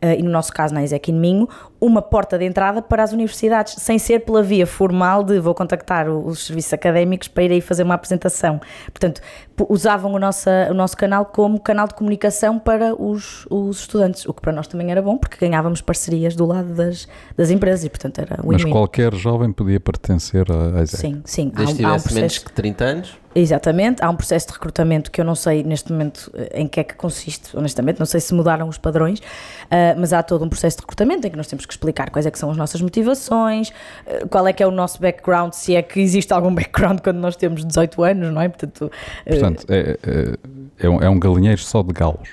uh, 0.04 0.20
e 0.20 0.24
no 0.24 0.30
nosso 0.30 0.51
caso 0.54 0.74
na 0.74 0.82
IESEC 0.82 1.12
em 1.12 1.16
Minho, 1.16 1.50
uma 1.82 2.02
porta 2.02 2.38
de 2.38 2.46
entrada 2.46 2.82
para 2.82 3.04
as 3.04 3.14
universidades, 3.14 3.76
sem 3.78 3.98
ser 3.98 4.20
pela 4.20 4.44
via 4.44 4.68
formal 4.68 5.24
de 5.24 5.40
vou 5.40 5.56
contactar 5.56 6.10
os 6.10 6.46
serviços 6.46 6.74
académicos 6.74 7.28
para 7.28 7.44
ir 7.44 7.52
aí 7.52 7.62
fazer 7.62 7.84
uma 7.84 7.94
apresentação. 7.96 8.60
Portanto, 8.88 9.22
usavam 9.70 10.14
o 10.14 10.20
nosso, 10.20 10.50
o 10.70 10.74
nosso 10.74 10.96
canal 10.98 11.26
como 11.26 11.60
canal 11.60 11.88
de 11.88 11.94
comunicação 11.94 12.60
para 12.60 12.94
os, 12.96 13.46
os 13.50 13.80
estudantes, 13.80 14.26
o 14.26 14.34
que 14.34 14.42
para 14.42 14.52
nós 14.52 14.68
também 14.68 14.92
era 14.92 15.02
bom, 15.02 15.18
porque 15.18 15.38
ganhávamos 15.38 15.82
parcerias 15.82 16.36
do 16.36 16.46
lado 16.46 16.74
das, 16.74 17.08
das 17.38 17.50
empresas 17.50 17.86
e, 17.86 17.90
portanto, 17.90 18.20
era 18.20 18.42
win 18.42 18.58
-win. 18.58 18.64
Mas 18.64 18.72
qualquer 18.72 19.14
jovem 19.16 19.52
podia 19.52 19.80
pertencer 19.80 20.46
à 20.52 20.82
ISEC? 20.82 21.02
Sim, 21.02 21.22
sim. 21.26 21.52
Desde 21.56 21.86
há, 21.86 21.90
há 21.90 21.92
um 21.92 21.96
processo... 21.96 22.16
menos 22.16 22.38
que 22.40 22.52
30 22.52 22.84
anos? 22.84 23.18
Exatamente, 23.36 24.04
há 24.04 24.10
um 24.10 24.16
processo 24.16 24.48
de 24.48 24.54
recrutamento 24.54 25.12
que 25.12 25.22
eu 25.22 25.26
não 25.26 25.36
sei 25.36 25.64
neste 25.64 25.92
momento 25.92 26.32
eh, 26.34 26.62
em 26.62 26.68
que 26.68 26.80
é 26.80 26.84
que 26.84 26.96
consiste, 26.96 27.56
honestamente, 27.56 28.00
não 28.00 28.06
sei 28.06 28.20
se 28.20 28.34
mudaram 28.34 28.68
os 28.68 28.80
padrões, 28.80 29.22
uh, 29.70 30.00
mas 30.00 30.14
há 30.14 30.22
todo 30.24 30.44
um 30.44 30.50
processo 30.50 30.78
de 30.78 30.82
recrutamento 30.82 31.28
em 31.28 31.30
que 31.30 31.38
nós 31.38 31.48
temos 31.48 31.66
que 31.66 31.74
explicar 31.74 32.10
quais 32.10 32.26
é 32.26 32.32
que 32.32 32.40
são 32.40 32.52
as 32.52 32.58
nossas 32.58 32.82
motivações, 32.82 33.70
uh, 33.70 34.28
qual 34.30 34.48
é 34.48 34.54
que 34.54 34.62
é 34.62 34.68
o 34.68 34.72
nosso 34.72 35.02
background, 35.02 35.54
se 35.54 35.76
é 35.76 35.82
que 35.82 36.00
existe 36.00 36.34
algum 36.34 36.54
background 36.56 37.00
quando 37.02 37.18
nós 37.18 37.36
temos 37.36 37.66
18 37.66 38.04
anos, 38.04 38.34
não 38.34 38.42
é? 38.42 38.50
Portanto, 38.50 38.86
uh, 38.86 39.30
Portanto 39.30 39.66
é, 39.70 39.98
é, 40.04 40.86
é, 40.86 40.90
um, 40.90 41.02
é 41.02 41.10
um 41.10 41.20
galinheiro 41.20 41.62
só 41.62 41.82
de 41.84 41.94
galos. 41.94 42.30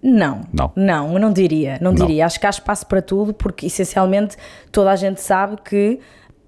Não, 0.00 0.42
não, 0.52 0.72
não, 0.76 1.12
eu 1.14 1.18
não 1.18 1.32
diria, 1.32 1.76
não, 1.80 1.90
não 1.90 2.06
diria. 2.06 2.24
Acho 2.24 2.38
que 2.38 2.46
há 2.46 2.50
espaço 2.50 2.86
para 2.86 3.02
tudo, 3.02 3.34
porque 3.34 3.66
essencialmente 3.66 4.36
toda 4.70 4.92
a 4.92 4.96
gente 4.96 5.20
sabe 5.20 5.56
que 5.64 5.98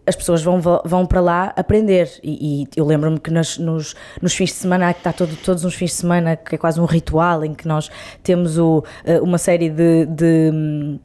as 0.07 0.17
pessoas 0.17 0.43
vão, 0.43 0.61
vão 0.85 1.07
para 1.07 1.21
lá 1.21 1.53
aprender. 1.57 2.11
E, 2.23 2.63
e 2.63 2.69
eu 2.77 2.85
lembro-me 2.85 3.19
que 3.19 3.31
nos, 3.31 3.59
nos, 3.59 3.95
fins 4.35 4.51
de 4.51 4.57
semana, 4.57 4.93
que 4.93 5.01
está 5.01 5.13
todo, 5.13 5.37
todos 5.37 5.65
os 5.65 5.75
fins 5.75 5.91
de 5.91 5.97
semana, 5.97 6.37
que 6.37 6.55
é 6.55 6.59
quase 6.59 6.81
um 6.81 6.85
ritual 6.85 7.45
em 7.45 7.55
que 7.55 7.67
nós 7.67 7.91
temos 8.23 8.59
o, 8.59 8.85
eh, 9.05 9.21
uma 9.21 9.39
série 9.39 9.69
de, 9.69 10.07
de 10.07 10.99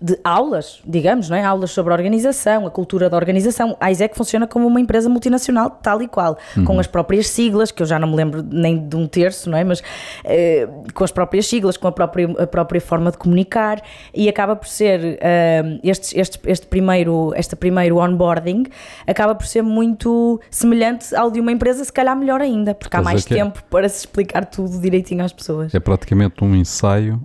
de 0.00 0.18
aulas, 0.24 0.80
digamos, 0.86 1.28
não 1.28 1.36
é? 1.36 1.44
aulas 1.44 1.70
sobre 1.70 1.92
a 1.92 1.96
organização, 1.96 2.66
a 2.66 2.70
cultura 2.70 3.10
da 3.10 3.16
organização. 3.16 3.76
A 3.80 3.90
ISEC 3.90 4.16
funciona 4.16 4.46
como 4.46 4.66
uma 4.66 4.80
empresa 4.80 5.08
multinacional, 5.08 5.70
tal 5.70 6.02
e 6.02 6.08
qual, 6.08 6.38
uhum. 6.56 6.64
com 6.64 6.80
as 6.80 6.86
próprias 6.86 7.28
siglas, 7.28 7.70
que 7.70 7.82
eu 7.82 7.86
já 7.86 7.98
não 7.98 8.08
me 8.08 8.16
lembro 8.16 8.42
nem 8.42 8.88
de 8.88 8.96
um 8.96 9.06
terço, 9.06 9.50
não 9.50 9.58
é? 9.58 9.64
mas 9.64 9.82
eh, 10.24 10.68
com 10.94 11.04
as 11.04 11.12
próprias 11.12 11.46
siglas, 11.46 11.76
com 11.76 11.88
a 11.88 11.92
própria, 11.92 12.30
a 12.38 12.46
própria 12.46 12.80
forma 12.80 13.10
de 13.10 13.18
comunicar, 13.18 13.82
e 14.14 14.28
acaba 14.28 14.56
por 14.56 14.68
ser 14.68 15.00
uh, 15.00 15.80
este, 15.82 16.18
este, 16.18 16.38
este, 16.44 16.66
primeiro, 16.66 17.32
este 17.36 17.56
primeiro 17.56 17.98
onboarding 17.98 18.64
acaba 19.06 19.34
por 19.34 19.46
ser 19.46 19.62
muito 19.62 20.40
semelhante 20.50 21.14
ao 21.14 21.30
de 21.30 21.40
uma 21.40 21.52
empresa, 21.52 21.84
se 21.84 21.92
calhar 21.92 22.16
melhor 22.16 22.40
ainda, 22.40 22.74
porque 22.74 22.96
há 22.96 23.02
mais 23.02 23.24
é 23.26 23.34
tempo 23.34 23.62
para 23.70 23.88
se 23.88 24.00
explicar 24.00 24.44
tudo 24.46 24.80
direitinho 24.80 25.24
às 25.24 25.32
pessoas. 25.32 25.74
É 25.74 25.80
praticamente 25.80 26.42
um 26.42 26.54
ensaio 26.54 27.20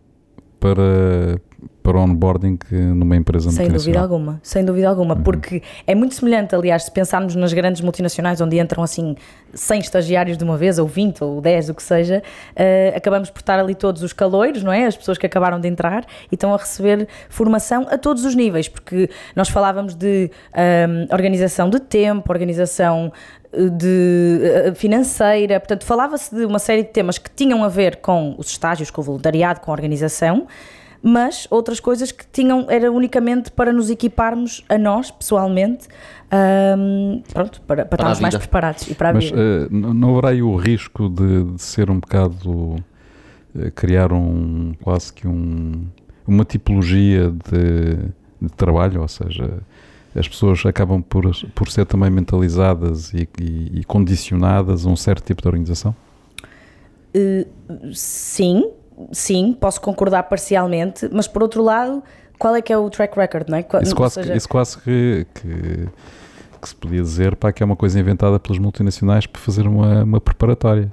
para 0.60 1.40
para 1.86 1.98
o 1.98 2.02
onboarding 2.02 2.58
numa 2.72 3.16
empresa 3.16 3.52
Sem 3.52 3.70
dúvida 3.70 4.00
alguma, 4.00 4.40
sem 4.42 4.66
dúvida 4.66 4.90
alguma, 4.90 5.14
uhum. 5.14 5.22
porque 5.22 5.62
é 5.86 5.94
muito 5.94 6.16
semelhante, 6.16 6.56
aliás, 6.56 6.84
se 6.84 6.92
pensarmos 6.92 7.36
nas 7.36 7.54
grandes 7.54 7.82
multinacionais 7.82 8.42
onde 8.42 8.60
entram 8.60 8.84
assim 8.84 9.16
100 9.54 9.80
estagiários 9.82 10.38
de 10.38 10.44
uma 10.44 10.58
vez, 10.58 10.80
ou 10.80 10.88
20, 10.88 11.24
ou 11.24 11.40
10, 11.40 11.70
o 11.70 11.76
que 11.76 11.84
seja, 11.84 12.24
uh, 12.52 12.98
acabamos 12.98 13.30
por 13.30 13.40
estar 13.40 13.60
ali 13.60 13.76
todos 13.76 14.02
os 14.02 14.14
caloiros, 14.14 14.64
não 14.64 14.74
é? 14.74 14.86
As 14.86 14.98
pessoas 14.98 15.18
que 15.18 15.28
acabaram 15.28 15.60
de 15.60 15.68
entrar 15.68 16.06
e 16.32 16.36
estão 16.36 16.54
a 16.54 16.58
receber 16.58 17.08
formação 17.30 17.86
a 17.90 17.98
todos 17.98 18.26
os 18.26 18.34
níveis, 18.34 18.68
porque 18.68 19.10
nós 19.36 19.50
falávamos 19.50 19.94
de 19.94 20.32
um, 20.54 20.60
ehm, 20.60 21.08
organização 21.12 21.70
de 21.70 21.80
tempo, 21.80 22.32
organização 22.32 23.12
eh, 23.54 23.70
de 23.70 24.40
eh, 24.44 24.74
financeira, 24.74 25.60
portanto 25.60 25.86
falava-se 25.86 26.34
de 26.36 26.46
uma 26.46 26.60
série 26.60 26.84
de 26.84 26.90
temas 26.90 27.18
que 27.18 27.30
tinham 27.30 27.64
a 27.64 27.68
ver 27.68 27.98
com 27.98 28.36
os 28.38 28.48
estágios, 28.48 28.90
com 28.90 29.02
o 29.02 29.04
voluntariado, 29.04 29.62
com 29.62 29.72
a 29.72 29.74
organização, 29.74 30.48
mas 31.08 31.48
outras 31.52 31.80
coisas 31.80 32.12
que 32.12 32.26
tinham, 32.26 32.66
era 32.68 32.92
unicamente 32.92 33.52
para 33.52 33.72
nos 33.72 33.92
equiparmos 33.92 34.66
a 34.68 34.76
nós, 34.76 35.12
pessoalmente, 35.12 35.88
um, 36.80 37.22
pronto, 37.32 37.62
para, 37.62 37.86
para, 37.86 37.86
para 37.86 37.96
estarmos 37.98 38.20
mais 38.22 38.36
preparados 38.36 38.88
e 38.88 38.96
para 38.96 39.10
a 39.10 39.14
mas, 39.14 39.26
vida. 39.26 39.68
Uh, 39.72 39.94
não 39.94 40.14
haverá 40.14 40.30
aí 40.30 40.42
o 40.42 40.56
risco 40.56 41.08
de, 41.08 41.44
de 41.44 41.62
ser 41.62 41.92
um 41.92 42.00
bocado, 42.00 42.50
uh, 42.50 42.82
criar 43.76 44.12
um, 44.12 44.74
quase 44.82 45.14
que 45.14 45.28
um, 45.28 45.86
uma 46.26 46.44
tipologia 46.44 47.30
de, 47.30 47.98
de 48.42 48.54
trabalho, 48.56 49.02
ou 49.02 49.08
seja, 49.08 49.60
as 50.16 50.28
pessoas 50.28 50.66
acabam 50.66 51.04
por, 51.04 51.30
por 51.54 51.70
ser 51.70 51.86
também 51.86 52.10
mentalizadas 52.10 53.14
e, 53.14 53.30
e, 53.40 53.82
e 53.82 53.84
condicionadas 53.84 54.88
a 54.88 54.90
um 54.90 54.96
certo 54.96 55.24
tipo 55.24 55.44
de 55.44 55.48
organização? 55.50 55.96
Uh, 57.16 57.94
sim, 57.94 58.72
sim, 59.12 59.56
posso 59.60 59.82
concordar 59.82 60.24
parcialmente, 60.24 61.10
mas 61.12 61.28
por 61.28 61.42
outro 61.44 61.64
lado, 61.64 62.04
qual 62.38 62.56
é 62.56 62.62
que 62.62 62.72
é 62.72 62.78
o 62.78 62.90
track 62.90 63.18
record, 63.18 63.50
não 63.50 63.58
é? 63.58 63.66
Isso 63.82 63.96
quase, 63.96 64.16
seja... 64.16 64.36
isso 64.36 64.50
quase 64.50 64.78
que, 64.80 65.26
que, 65.34 65.88
que, 66.60 66.70
se 66.70 66.76
podia 66.76 67.02
dizer 67.02 67.36
pá, 67.36 67.52
que 67.52 67.62
é 67.62 67.66
uma 67.66 67.76
coisa 67.76 68.00
inventada 68.00 68.40
pelas 68.40 68.60
multinacionais 68.60 69.26
para 69.26 69.42
fazer 69.42 69.68
uma, 69.68 70.04
uma 70.04 70.22
preparatória. 70.22 70.92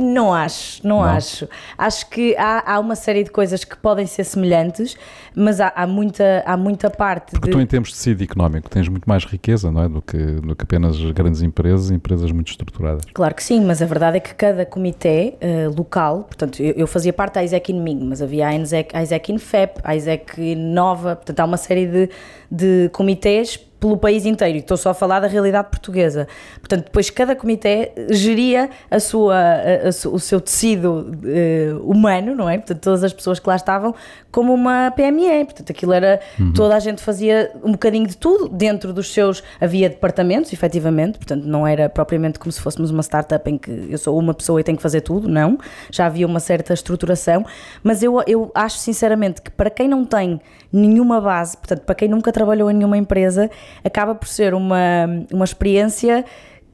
Não 0.00 0.32
acho, 0.32 0.80
não, 0.86 0.96
não, 0.96 1.04
acho. 1.04 1.46
Acho 1.76 2.08
que 2.08 2.34
há, 2.38 2.74
há 2.74 2.80
uma 2.80 2.96
série 2.96 3.22
de 3.22 3.30
coisas 3.30 3.64
que 3.64 3.76
podem 3.76 4.06
ser 4.06 4.24
semelhantes, 4.24 4.96
mas 5.34 5.60
há, 5.60 5.70
há 5.76 5.86
muita, 5.86 6.42
há 6.46 6.56
muita 6.56 6.88
parte 6.88 7.32
Porque 7.32 7.48
de... 7.48 7.52
tu 7.52 7.60
em 7.60 7.66
termos 7.66 7.90
de 7.90 7.96
tecido 7.96 8.24
económico 8.24 8.70
tens 8.70 8.88
muito 8.88 9.06
mais 9.06 9.26
riqueza, 9.26 9.70
não 9.70 9.82
é? 9.82 9.88
Do 9.90 10.00
que, 10.00 10.16
do 10.16 10.56
que 10.56 10.62
apenas 10.62 10.98
grandes 11.12 11.42
empresas, 11.42 11.90
empresas 11.90 12.32
muito 12.32 12.48
estruturadas. 12.48 13.04
Claro 13.12 13.34
que 13.34 13.44
sim, 13.44 13.62
mas 13.62 13.82
a 13.82 13.86
verdade 13.86 14.16
é 14.16 14.20
que 14.20 14.34
cada 14.34 14.64
comitê 14.64 15.34
uh, 15.34 15.76
local, 15.76 16.24
portanto, 16.24 16.62
eu, 16.62 16.72
eu, 16.72 16.86
fazia 16.86 17.12
parte 17.12 17.34
da 17.34 17.44
ISEC 17.44 17.70
in 17.70 17.80
Minho, 17.82 18.06
mas 18.06 18.22
havia 18.22 18.48
a 18.48 18.56
ISEC, 18.56 18.96
a 18.96 19.02
ISEC 19.02 19.32
in 19.32 19.38
FEP, 19.38 19.80
a 19.84 19.94
ISEC 19.94 20.54
Nova, 20.54 21.14
portanto 21.14 21.40
há 21.40 21.44
uma 21.44 21.58
série 21.58 21.86
de, 21.86 22.08
de 22.50 22.88
comitês 22.94 23.58
pelo 23.80 23.96
país 23.96 24.26
inteiro, 24.26 24.56
e 24.56 24.60
estou 24.60 24.76
só 24.76 24.90
a 24.90 24.94
falar 24.94 25.20
da 25.20 25.26
realidade 25.26 25.68
portuguesa. 25.70 26.28
Portanto, 26.58 26.84
depois 26.84 27.08
cada 27.08 27.34
comitê 27.34 27.92
geria 28.10 28.68
a 28.90 29.00
sua, 29.00 29.34
a, 29.34 29.88
a, 29.88 30.08
o 30.08 30.20
seu 30.20 30.40
tecido 30.40 31.10
uh, 31.24 31.90
humano, 31.90 32.34
não 32.34 32.48
é? 32.48 32.58
Portanto, 32.58 32.80
todas 32.80 33.02
as 33.02 33.12
pessoas 33.12 33.40
que 33.40 33.48
lá 33.48 33.56
estavam, 33.56 33.94
como 34.30 34.52
uma 34.52 34.90
PME. 34.90 35.44
Portanto, 35.46 35.70
aquilo 35.70 35.92
era. 35.92 36.20
Uhum. 36.38 36.52
Toda 36.52 36.76
a 36.76 36.78
gente 36.78 37.02
fazia 37.02 37.50
um 37.64 37.72
bocadinho 37.72 38.06
de 38.06 38.16
tudo 38.16 38.48
dentro 38.48 38.92
dos 38.92 39.12
seus. 39.12 39.42
Havia 39.60 39.88
departamentos, 39.88 40.52
efetivamente, 40.52 41.18
portanto, 41.18 41.44
não 41.44 41.66
era 41.66 41.88
propriamente 41.88 42.38
como 42.38 42.52
se 42.52 42.60
fôssemos 42.60 42.90
uma 42.90 43.02
startup 43.02 43.48
em 43.50 43.56
que 43.56 43.88
eu 43.88 43.98
sou 43.98 44.18
uma 44.18 44.34
pessoa 44.34 44.60
e 44.60 44.64
tenho 44.64 44.76
que 44.76 44.82
fazer 44.82 45.00
tudo, 45.00 45.28
não. 45.28 45.58
Já 45.90 46.06
havia 46.06 46.26
uma 46.26 46.40
certa 46.40 46.74
estruturação, 46.74 47.44
mas 47.82 48.02
eu, 48.02 48.22
eu 48.26 48.50
acho 48.54 48.78
sinceramente 48.78 49.40
que 49.40 49.50
para 49.50 49.70
quem 49.70 49.88
não 49.88 50.04
tem 50.04 50.40
nenhuma 50.72 51.20
base, 51.20 51.56
portanto, 51.56 51.82
para 51.82 51.94
quem 51.94 52.08
nunca 52.08 52.32
trabalhou 52.32 52.70
em 52.70 52.74
nenhuma 52.74 52.96
empresa, 52.96 53.50
acaba 53.84 54.14
por 54.14 54.28
ser 54.28 54.54
uma, 54.54 55.06
uma 55.32 55.44
experiência 55.44 56.24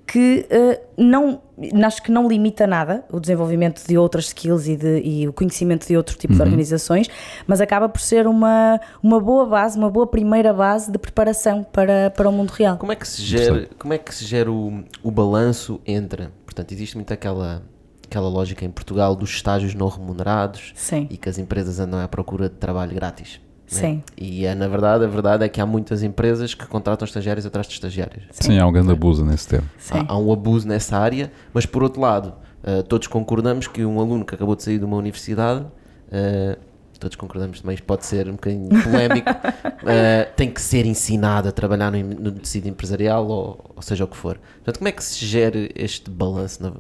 que 0.07 0.47
uh, 0.51 0.81
não 0.97 1.43
acho 1.85 2.03
que 2.03 2.13
não 2.13 2.29
limita 2.29 2.67
nada 2.67 3.05
o 3.11 3.19
desenvolvimento 3.19 3.85
de 3.87 3.99
outras 3.99 4.27
skills 4.27 4.69
e, 4.69 4.77
de, 4.77 5.01
e 5.01 5.27
o 5.27 5.33
conhecimento 5.33 5.87
de 5.87 5.97
outro 5.97 6.17
tipo 6.17 6.33
uhum. 6.35 6.39
de 6.39 6.43
organizações, 6.45 7.09
mas 7.47 7.61
acaba 7.61 7.89
por 7.89 8.01
ser 8.01 8.27
uma, 8.27 8.81
uma 9.03 9.19
boa 9.19 9.47
base, 9.47 9.77
uma 9.77 9.91
boa 9.91 10.07
primeira 10.07 10.53
base 10.53 10.93
de 10.93 10.99
preparação 10.99 11.65
para, 11.65 12.11
para 12.11 12.29
o 12.29 12.33
mundo 12.33 12.51
real. 12.51 12.77
Como 12.77 12.93
é 12.93 12.97
que 12.97 13.09
se 13.09 13.23
gera, 13.23 13.69
como 13.79 13.95
é 13.95 13.99
que 13.99 14.15
se 14.15 14.25
gera 14.25 14.51
o, 14.53 14.85
o 15.03 15.11
balanço 15.11 15.81
entre, 15.87 16.29
portanto, 16.45 16.73
existe 16.73 16.95
muito 16.95 17.13
aquela 17.13 17.63
aquela 18.07 18.29
lógica 18.29 18.65
em 18.65 18.71
Portugal 18.71 19.17
dos 19.17 19.31
estágios 19.31 19.75
não 19.75 19.89
remunerados 19.89 20.73
Sim. 20.77 21.09
e 21.11 21.17
que 21.17 21.29
as 21.29 21.39
empresas 21.39 21.81
andam 21.81 21.99
à 21.99 22.07
procura 22.07 22.49
de 22.49 22.55
trabalho 22.55 22.95
grátis. 22.95 23.41
Né? 23.73 23.81
Sim. 23.81 24.03
E 24.17 24.47
é, 24.47 24.55
na 24.55 24.69
verdade, 24.69 25.05
a 25.05 25.09
verdade 25.09 25.45
é 25.45 25.49
que 25.49 25.61
há 25.61 25.67
muitas 25.67 26.03
empresas 26.03 26.55
que 26.55 26.67
contratam 26.67 27.05
estagiários 27.05 27.45
atrás 27.47 27.67
de 27.67 27.75
estagiários. 27.75 28.25
Sim, 28.31 28.59
há 28.59 28.67
um 28.67 28.73
grande 28.73 28.93
abuso 28.93 29.25
nesse 29.25 29.49
termo. 29.49 29.69
Sim. 29.79 29.95
Há, 30.09 30.13
há 30.13 30.19
um 30.19 30.33
abuso 30.33 30.67
nessa 30.69 30.97
área, 30.99 31.31
mas 31.53 31.67
por 31.67 31.83
outro 31.83 32.01
lado, 32.01 32.35
eh, 32.63 32.83
todos 32.83 33.07
concordamos 33.09 33.67
que 33.67 33.85
um 33.85 33.99
aluno 34.01 34.25
que 34.25 34.35
acabou 34.35 34.55
de 34.57 34.63
sair 34.63 34.79
de 34.79 34.85
uma 34.85 34.97
universidade, 34.97 35.65
eh, 36.13 36.57
todos 37.01 37.17
concordamos 37.17 37.61
também, 37.61 37.75
isto 37.75 37.85
pode 37.85 38.07
ser 38.07 38.27
um 38.29 38.33
bocadinho 38.33 38.69
polémico, 38.83 39.29
eh, 39.87 40.25
tem 40.37 40.51
que 40.51 40.61
ser 40.61 40.87
ensinado 40.87 41.49
a 41.49 41.53
trabalhar 41.53 41.91
no, 41.93 41.99
no 42.03 42.33
tecido 42.33 42.69
empresarial 42.69 43.27
ou, 43.29 43.73
ou 43.77 43.83
seja 43.83 44.05
o 44.05 44.09
que 44.09 44.17
for. 44.17 44.39
Portanto, 44.59 44.79
como 44.79 44.89
é 44.89 44.93
que 44.93 45.05
se 45.05 45.25
gera 45.27 45.69
este 45.75 46.09
balanço? 46.11 46.63
na- 46.63 46.73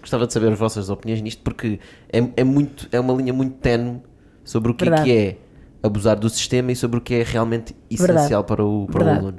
Gostava 0.00 0.26
de 0.26 0.34
saber 0.34 0.52
as 0.52 0.58
vossas 0.58 0.90
opiniões 0.90 1.22
nisto, 1.22 1.42
porque 1.42 1.80
é, 2.12 2.22
é, 2.36 2.44
muito, 2.44 2.86
é 2.92 3.00
uma 3.00 3.14
linha 3.14 3.32
muito 3.32 3.54
tenue 3.56 4.02
sobre 4.44 4.70
o 4.70 4.74
que 4.74 4.86
é, 4.86 5.02
que 5.02 5.10
é 5.16 5.38
abusar 5.84 6.18
do 6.18 6.28
sistema 6.30 6.72
e 6.72 6.76
sobre 6.76 6.98
o 6.98 7.00
que 7.00 7.14
é 7.14 7.22
realmente 7.22 7.76
Verdade. 7.90 8.20
essencial 8.20 8.42
para 8.42 8.64
o, 8.64 8.86
para 8.86 9.02
o 9.02 9.04
Verdade. 9.04 9.26
aluno. 9.26 9.38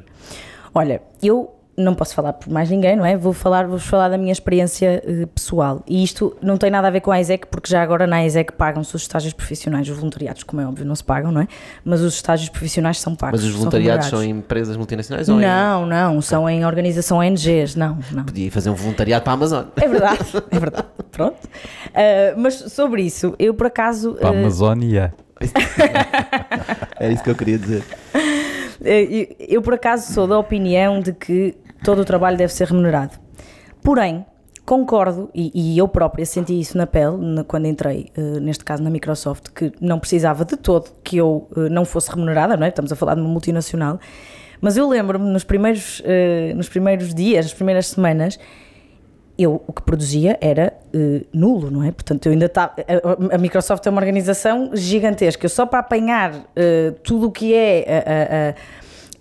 Olha, 0.74 1.02
eu 1.24 1.56
não 1.78 1.94
posso 1.94 2.16
falar 2.16 2.34
por 2.34 2.50
mais 2.50 2.70
ninguém, 2.70 2.96
não 2.96 3.06
é? 3.06 3.18
Vou 3.18 3.34
falar, 3.34 3.68
vou 3.68 3.80
falar 3.80 4.10
da 4.10 4.18
minha 4.18 4.32
experiência 4.32 5.04
eh, 5.06 5.26
pessoal. 5.26 5.84
E 5.88 6.04
isto 6.04 6.36
não 6.42 6.58
tem 6.58 6.70
nada 6.70 6.88
a 6.88 6.92
ver 6.92 7.02
com 7.02 7.12
a 7.12 7.20
ISEC, 7.20 7.48
porque 7.48 7.70
já 7.70 7.82
agora 7.82 8.08
na 8.08 8.26
ISEC 8.26 8.54
pagam-se 8.54 8.96
os 8.96 9.02
estágios 9.02 9.34
profissionais, 9.34 9.90
os 9.90 9.98
voluntariados, 9.98 10.44
como 10.44 10.62
é 10.62 10.66
óbvio, 10.66 10.86
não 10.86 10.96
se 10.96 11.04
pagam, 11.04 11.32
não 11.32 11.42
é? 11.42 11.48
Mas 11.84 12.02
os 12.02 12.14
estágios 12.16 12.50
profissionais 12.50 13.00
são 13.00 13.14
pagos. 13.16 13.40
Mas 13.42 13.44
os 13.44 13.52
são 13.52 13.60
voluntariados 13.60 14.08
são 14.08 14.20
remunerados. 14.20 14.44
em 14.44 14.46
empresas 14.46 14.78
multinacionais 14.78 15.28
ou 15.28 15.38
em- 15.38 15.42
Não, 15.42 15.86
não, 15.86 16.22
são 16.22 16.50
em 16.50 16.66
organização 16.66 17.18
ONGs, 17.18 17.76
não, 17.76 17.98
não. 18.12 18.24
Podia 18.24 18.52
fazer 18.52 18.70
um 18.70 18.76
voluntariado 18.76 19.24
para 19.24 19.34
a 19.34 19.36
Amazon. 19.36 19.66
É 19.76 19.88
verdade, 19.88 20.20
é 20.52 20.60
verdade. 20.60 20.88
Pronto. 21.12 21.38
Ah, 21.94 22.34
mas 22.38 22.56
sobre 22.56 23.02
isso, 23.02 23.36
eu 23.38 23.54
por 23.54 23.68
acaso. 23.68 24.14
Para 24.14 24.30
a 24.30 24.32
ah, 24.32 24.40
Amazónia. 24.40 25.14
Era 27.00 27.12
isso 27.14 27.24
que 27.24 27.30
eu 27.30 27.36
queria 27.36 27.58
dizer. 27.58 27.84
Eh, 28.84 29.36
Eu, 29.40 29.62
por 29.62 29.74
acaso, 29.74 30.12
sou 30.14 30.28
da 30.28 30.38
opinião 30.40 31.00
de 31.00 31.14
que 31.14 31.56
todo 31.84 32.02
o 32.02 32.06
trabalho 32.06 32.38
deve 32.38 32.54
ser 32.54 32.68
remunerado. 32.68 33.14
Porém, 33.84 34.26
concordo, 34.66 35.30
e, 35.34 35.52
e 35.54 35.78
eu 35.78 35.88
própria 35.88 36.26
senti 36.26 36.60
isso 36.60 36.78
na 36.78 36.88
pele 36.88 37.18
na- 37.18 37.44
quando 37.44 37.68
entrei, 37.68 38.10
eh, 38.18 38.40
neste 38.40 38.64
caso 38.64 38.82
na 38.84 38.90
Microsoft, 38.90 39.50
que 39.54 39.72
não 39.80 40.00
precisava 40.00 40.44
de 40.44 40.58
todo 40.58 40.90
que 41.04 41.18
eu 41.18 41.48
eh, 41.56 41.70
não 41.70 41.86
fosse 41.86 42.10
remunerada, 42.10 42.58
não 42.58 42.66
é? 42.66 42.70
Estamos 42.70 42.92
a 42.92 42.96
falar 42.96 43.16
de 43.16 43.22
uma 43.22 43.30
multinacional. 43.30 44.00
Mas 44.62 44.78
eu 44.78 44.88
lembro-me 44.90 45.30
nos 45.30 45.44
primeiros, 45.44 46.02
eh, 46.06 46.54
nos 46.56 46.68
primeiros 46.70 47.14
dias, 47.14 47.46
nas 47.46 47.54
primeiras 47.54 47.88
semanas, 47.88 48.40
eu 49.38 49.62
o 49.68 49.74
que 49.74 49.82
produzia 49.82 50.38
era 50.42 50.74
eh, 50.94 51.22
nulo, 51.34 51.70
não 51.70 51.84
é? 51.84 51.92
Portanto, 51.92 52.26
eu 52.28 52.32
ainda 52.32 52.46
estava. 52.46 52.74
A, 53.32 53.36
a 53.36 53.38
Microsoft 53.38 53.86
é 53.86 53.90
uma 53.90 54.00
organização 54.02 54.72
gigantesca. 54.74 55.46
Eu 55.46 55.50
só 55.50 55.66
para 55.66 55.80
apanhar 55.80 56.34
eh, 56.56 56.94
tudo 57.04 57.28
o 57.28 57.32
que 57.32 57.54
é 57.54 58.54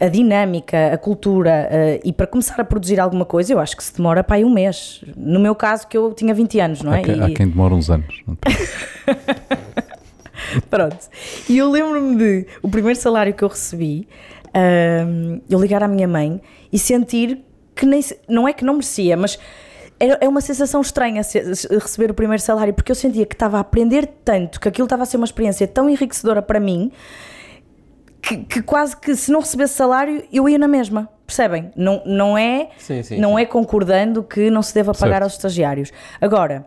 a, 0.00 0.04
a- 0.04 0.06
a- 0.06 0.08
dinâmica, 0.08 0.92
a 0.92 0.98
cultura 0.98 1.68
eh, 1.70 2.00
e 2.04 2.12
para 2.12 2.26
começar 2.26 2.60
a 2.60 2.64
produzir 2.64 3.00
alguma 3.00 3.24
coisa, 3.24 3.52
eu 3.52 3.58
acho 3.60 3.76
que 3.76 3.82
se 3.82 3.96
demora 3.96 4.22
para 4.22 4.36
aí 4.36 4.44
um 4.44 4.50
mês. 4.52 5.02
No 5.16 5.40
meu 5.40 5.54
caso, 5.54 5.86
que 5.88 5.96
eu 5.96 6.12
tinha 6.12 6.32
20 6.34 6.60
anos, 6.60 6.82
não 6.82 6.92
é? 6.94 7.00
Há, 7.00 7.02
quem, 7.02 7.16
E- 7.16 7.22
há 7.22 7.30
quem 7.34 7.48
demora 7.48 7.74
uns 7.74 7.90
anos. 7.90 8.22
Pronto. 10.70 10.96
E 11.48 11.58
eu 11.58 11.70
lembro-me 11.70 12.16
de 12.16 12.46
o 12.62 12.68
primeiro 12.68 12.98
salário 12.98 13.32
que 13.34 13.42
eu 13.42 13.48
recebi, 13.48 14.06
ahm, 14.52 15.40
eu 15.48 15.60
ligar 15.60 15.82
à 15.82 15.88
minha 15.88 16.06
mãe 16.08 16.40
e 16.72 16.78
sentir 16.78 17.40
que 17.74 17.86
nem 17.86 18.00
não 18.28 18.46
é 18.46 18.52
que 18.52 18.64
não 18.64 18.74
merecia, 18.74 19.16
mas 19.16 19.38
é, 19.98 20.24
é 20.24 20.28
uma 20.28 20.40
sensação 20.40 20.80
estranha 20.80 21.22
receber 21.70 22.10
o 22.10 22.14
primeiro 22.14 22.42
salário, 22.42 22.74
porque 22.74 22.90
eu 22.90 22.96
sentia 22.96 23.24
que 23.26 23.34
estava 23.34 23.58
a 23.58 23.60
aprender 23.60 24.06
tanto, 24.24 24.60
que 24.60 24.68
aquilo 24.68 24.86
estava 24.86 25.02
a 25.04 25.06
ser 25.06 25.16
uma 25.16 25.24
experiência 25.24 25.66
tão 25.66 25.88
enriquecedora 25.88 26.42
para 26.42 26.58
mim, 26.60 26.90
que, 28.20 28.38
que 28.38 28.62
quase 28.62 28.96
que 28.96 29.14
se 29.14 29.30
não 29.30 29.40
recebesse 29.40 29.74
salário 29.74 30.24
eu 30.32 30.48
ia 30.48 30.58
na 30.58 30.68
mesma. 30.68 31.08
Percebem? 31.26 31.70
Não, 31.74 32.02
não 32.04 32.36
é 32.36 32.68
Sim, 32.76 33.02
sim, 33.02 33.18
não 33.18 33.36
sim. 33.36 33.42
é 33.42 33.46
concordando 33.46 34.22
que 34.22 34.50
não 34.50 34.62
se 34.62 34.74
deva 34.74 34.92
pagar 34.92 35.14
Certo. 35.14 35.22
aos 35.22 35.32
estagiários. 35.32 35.90
Agora, 36.20 36.66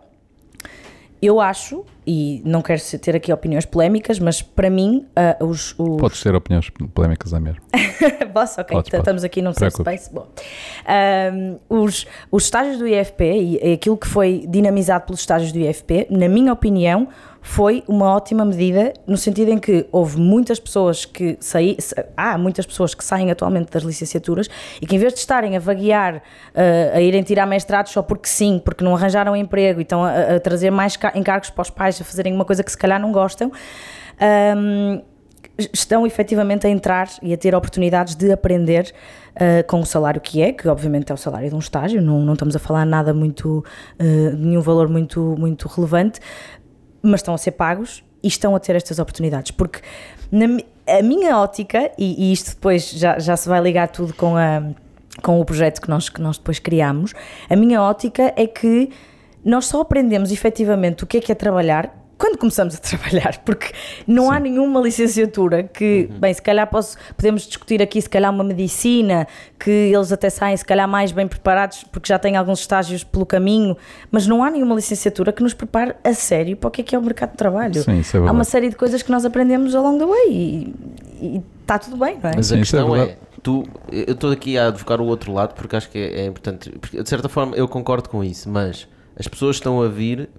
eu 1.22 1.40
acho, 1.40 1.86
e 2.08 2.42
não 2.46 2.62
quero 2.62 2.82
ter 3.02 3.16
aqui 3.16 3.32
opiniões 3.34 3.66
polémicas, 3.66 4.18
mas 4.20 4.42
para 4.42 4.70
mim, 4.70 5.06
ah, 5.16 5.36
os. 5.44 5.76
os... 5.78 5.98
Podes 6.00 6.22
ter 6.24 6.34
opiniões 6.34 6.70
polémicas 6.94 7.34
à 7.34 7.40
mesma. 7.40 7.62
Posso? 8.34 8.62
Ok, 8.62 8.76
Podes, 8.76 8.88
então 8.88 9.00
estamos 9.02 9.22
podes. 9.22 9.24
aqui 9.26 9.42
num 9.42 9.54
safe 9.54 9.78
space. 9.78 10.14
Bom. 10.14 10.28
Ahm, 10.88 11.58
os, 11.70 12.06
os 12.32 12.44
estágios 12.46 12.78
do 12.78 12.88
IFP 12.88 13.24
e 13.26 13.58
e 13.58 13.74
aquilo 13.74 13.98
que 13.98 14.08
foi 14.08 14.46
dinamizado 14.48 15.06
pelos 15.06 15.20
estágios 15.20 15.52
do 15.52 15.60
IFP, 15.60 16.08
na 16.10 16.30
minha 16.30 16.54
opinião, 16.54 17.08
foi 17.42 17.84
uma 17.88 18.14
ótima 18.14 18.44
medida 18.44 18.94
no 19.08 19.16
sentido 19.16 19.50
em 19.52 19.58
que 19.58 19.86
houve 19.92 20.20
muitas 20.20 20.60
pessoas 20.60 21.06
que 21.06 21.38
saí, 21.40 21.78
sa- 21.80 22.06
há 22.18 22.38
muitas 22.38 22.66
pessoas 22.66 22.94
que 22.94 23.04
saem 23.04 23.32
atualmente 23.32 23.72
das 23.72 23.84
licenciaturas 23.84 24.50
e 24.82 24.86
que 24.86 24.96
em 24.96 25.00
vez 25.00 25.14
de 25.14 25.20
estarem 25.20 25.56
a 25.56 25.60
vaguear, 25.60 26.22
ah, 26.54 26.98
a 26.98 27.02
irem 27.02 27.24
tirar 27.24 27.46
mestrados 27.46 27.92
só 27.94 28.02
porque 28.02 28.28
sim, 28.28 28.62
porque 28.64 28.84
não 28.84 28.96
arranjaram 28.96 29.34
emprego 29.36 29.80
e 29.80 29.84
estão 29.84 30.04
a, 30.04 30.36
a 30.36 30.40
trazer 30.40 30.72
mais 30.72 30.98
ca- 30.98 31.14
encargos 31.16 31.50
para 31.50 31.62
os 31.62 31.70
pais 31.70 31.97
a 32.02 32.06
fazerem 32.06 32.34
uma 32.34 32.46
coisa 32.46 32.64
que 32.64 32.72
se 32.72 32.78
calhar 32.78 33.00
não 33.00 33.12
gostam, 33.12 33.52
ahm, 34.20 35.02
estão 35.74 36.06
efetivamente 36.06 36.68
a 36.68 36.70
entrar 36.70 37.10
e 37.22 37.34
a 37.34 37.38
ter 37.38 37.56
oportunidades 37.56 38.16
de 38.16 38.32
aprender 38.32 38.94
uh, 39.36 39.66
com 39.68 39.80
o 39.80 39.86
salário 39.86 40.22
que 40.22 40.42
é, 40.42 40.52
que 40.52 40.68
obviamente 40.68 41.12
é 41.12 41.16
o 41.16 41.18
salário 41.18 41.50
de 41.50 41.56
um 41.56 41.60
estágio, 41.60 42.02
não, 42.02 42.22
não 42.22 42.34
estamos 42.34 42.56
a 42.56 42.60
falar 42.60 42.86
nada 42.86 43.14
muito, 43.14 43.66
uh, 44.00 44.36
de 44.36 44.46
nenhum 44.46 44.62
valor 44.62 44.88
muito, 44.88 45.36
muito 45.38 45.68
relevante, 45.68 46.20
mas 47.02 47.22
estão 47.22 47.34
a 47.34 47.38
ser 47.38 47.52
pagos 47.52 48.04
e 48.22 48.28
estão 48.28 48.56
a 48.56 48.60
ter 48.60 48.76
estas 48.76 49.00
oportunidades, 49.00 49.52
porque 49.52 49.80
na 50.32 50.46
a 50.88 51.02
minha 51.02 51.38
ótica, 51.38 51.92
e, 51.98 52.30
e 52.30 52.32
isto 52.32 52.52
depois 52.52 52.92
já, 52.92 53.20
já 53.20 53.36
se 53.36 53.50
vai 53.50 53.60
ligar 53.60 53.90
tudo 53.90 54.14
com 54.14 54.38
a 54.38 54.64
com 55.22 55.40
o 55.40 55.46
projeto 55.46 55.82
que 55.82 55.90
nós, 55.90 56.10
que 56.10 56.22
nós 56.22 56.38
depois 56.38 56.60
criámos, 56.60 57.14
a 57.50 57.56
minha 57.56 57.82
ótica 57.82 58.34
é 58.36 58.46
que 58.46 58.90
nós 59.48 59.66
só 59.66 59.82
aprendemos 59.82 60.32
efetivamente 60.32 61.04
o 61.04 61.08
que 61.08 61.18
é 61.18 61.22
que 61.22 61.32
é 61.32 61.36
trabalhar 61.36 62.08
quando 62.18 62.38
começamos 62.38 62.76
a 62.76 62.78
trabalhar, 62.82 63.38
porque 63.46 63.72
não 64.06 64.32
há 64.32 64.40
nenhuma 64.40 64.82
licenciatura 64.82 65.64
que, 65.64 66.10
bem, 66.20 66.34
se 66.34 66.42
calhar 66.42 66.68
posso, 66.68 66.98
podemos 67.16 67.44
discutir 67.44 67.82
aqui, 67.82 68.02
se 68.02 68.10
calhar 68.10 68.34
uma 68.34 68.44
medicina, 68.44 69.28
que 69.60 69.70
eles 69.70 70.12
até 70.12 70.30
saem 70.30 70.58
se 70.58 70.66
calhar 70.66 70.88
mais 70.88 71.12
bem 71.12 71.28
preparados, 71.28 71.84
porque 71.84 72.08
já 72.10 72.18
têm 72.18 72.36
alguns 72.36 72.60
estágios 72.60 73.04
pelo 73.04 73.26
caminho, 73.26 73.78
mas 74.12 74.26
não 74.26 74.44
há 74.44 74.50
nenhuma 74.50 74.76
licenciatura 74.76 75.32
que 75.32 75.44
nos 75.44 75.54
prepare 75.54 75.96
a 76.04 76.14
sério 76.14 76.58
para 76.58 76.68
o 76.68 76.72
que 76.72 76.82
é 76.82 76.84
que 76.84 76.96
é 76.96 77.00
o 77.00 77.02
mercado 77.04 77.32
de 77.32 77.38
trabalho. 77.38 77.84
Sim, 77.84 78.00
isso 78.00 78.18
é 78.18 78.20
há 78.20 78.24
uma 78.24 78.30
verdade. 78.32 78.50
série 78.50 78.70
de 78.70 78.76
coisas 78.76 79.04
que 79.04 79.12
nós 79.12 79.24
aprendemos 79.24 79.76
ao 79.76 79.84
longo 79.84 80.00
da 80.00 80.08
way 80.08 80.32
e, 80.32 80.76
e 81.22 81.42
está 81.62 81.78
tudo 81.78 81.98
bem, 81.98 82.18
não 82.22 82.32
é? 82.32 82.34
Mas 82.36 82.48
Sim, 82.48 82.56
a 82.56 82.58
é 82.58 82.62
questão 82.62 82.96
é, 82.96 83.00
verdade. 83.00 83.20
tu, 83.44 83.64
eu 83.92 84.14
estou 84.14 84.32
aqui 84.32 84.58
a 84.58 84.68
advogar 84.68 85.00
o 85.00 85.06
outro 85.06 85.32
lado 85.32 85.54
porque 85.54 85.76
acho 85.76 85.90
que 85.90 86.00
é, 86.00 86.22
é 86.22 86.26
importante. 86.26 86.72
Porque, 86.80 87.02
de 87.02 87.08
certa 87.08 87.30
forma, 87.30 87.56
eu 87.56 87.68
concordo 87.68 88.10
com 88.10 88.24
isso, 88.24 88.50
mas 88.50 88.88
as 89.18 89.28
pessoas 89.28 89.58
estão 89.58 89.82
a 89.82 89.88
vir 89.88 90.30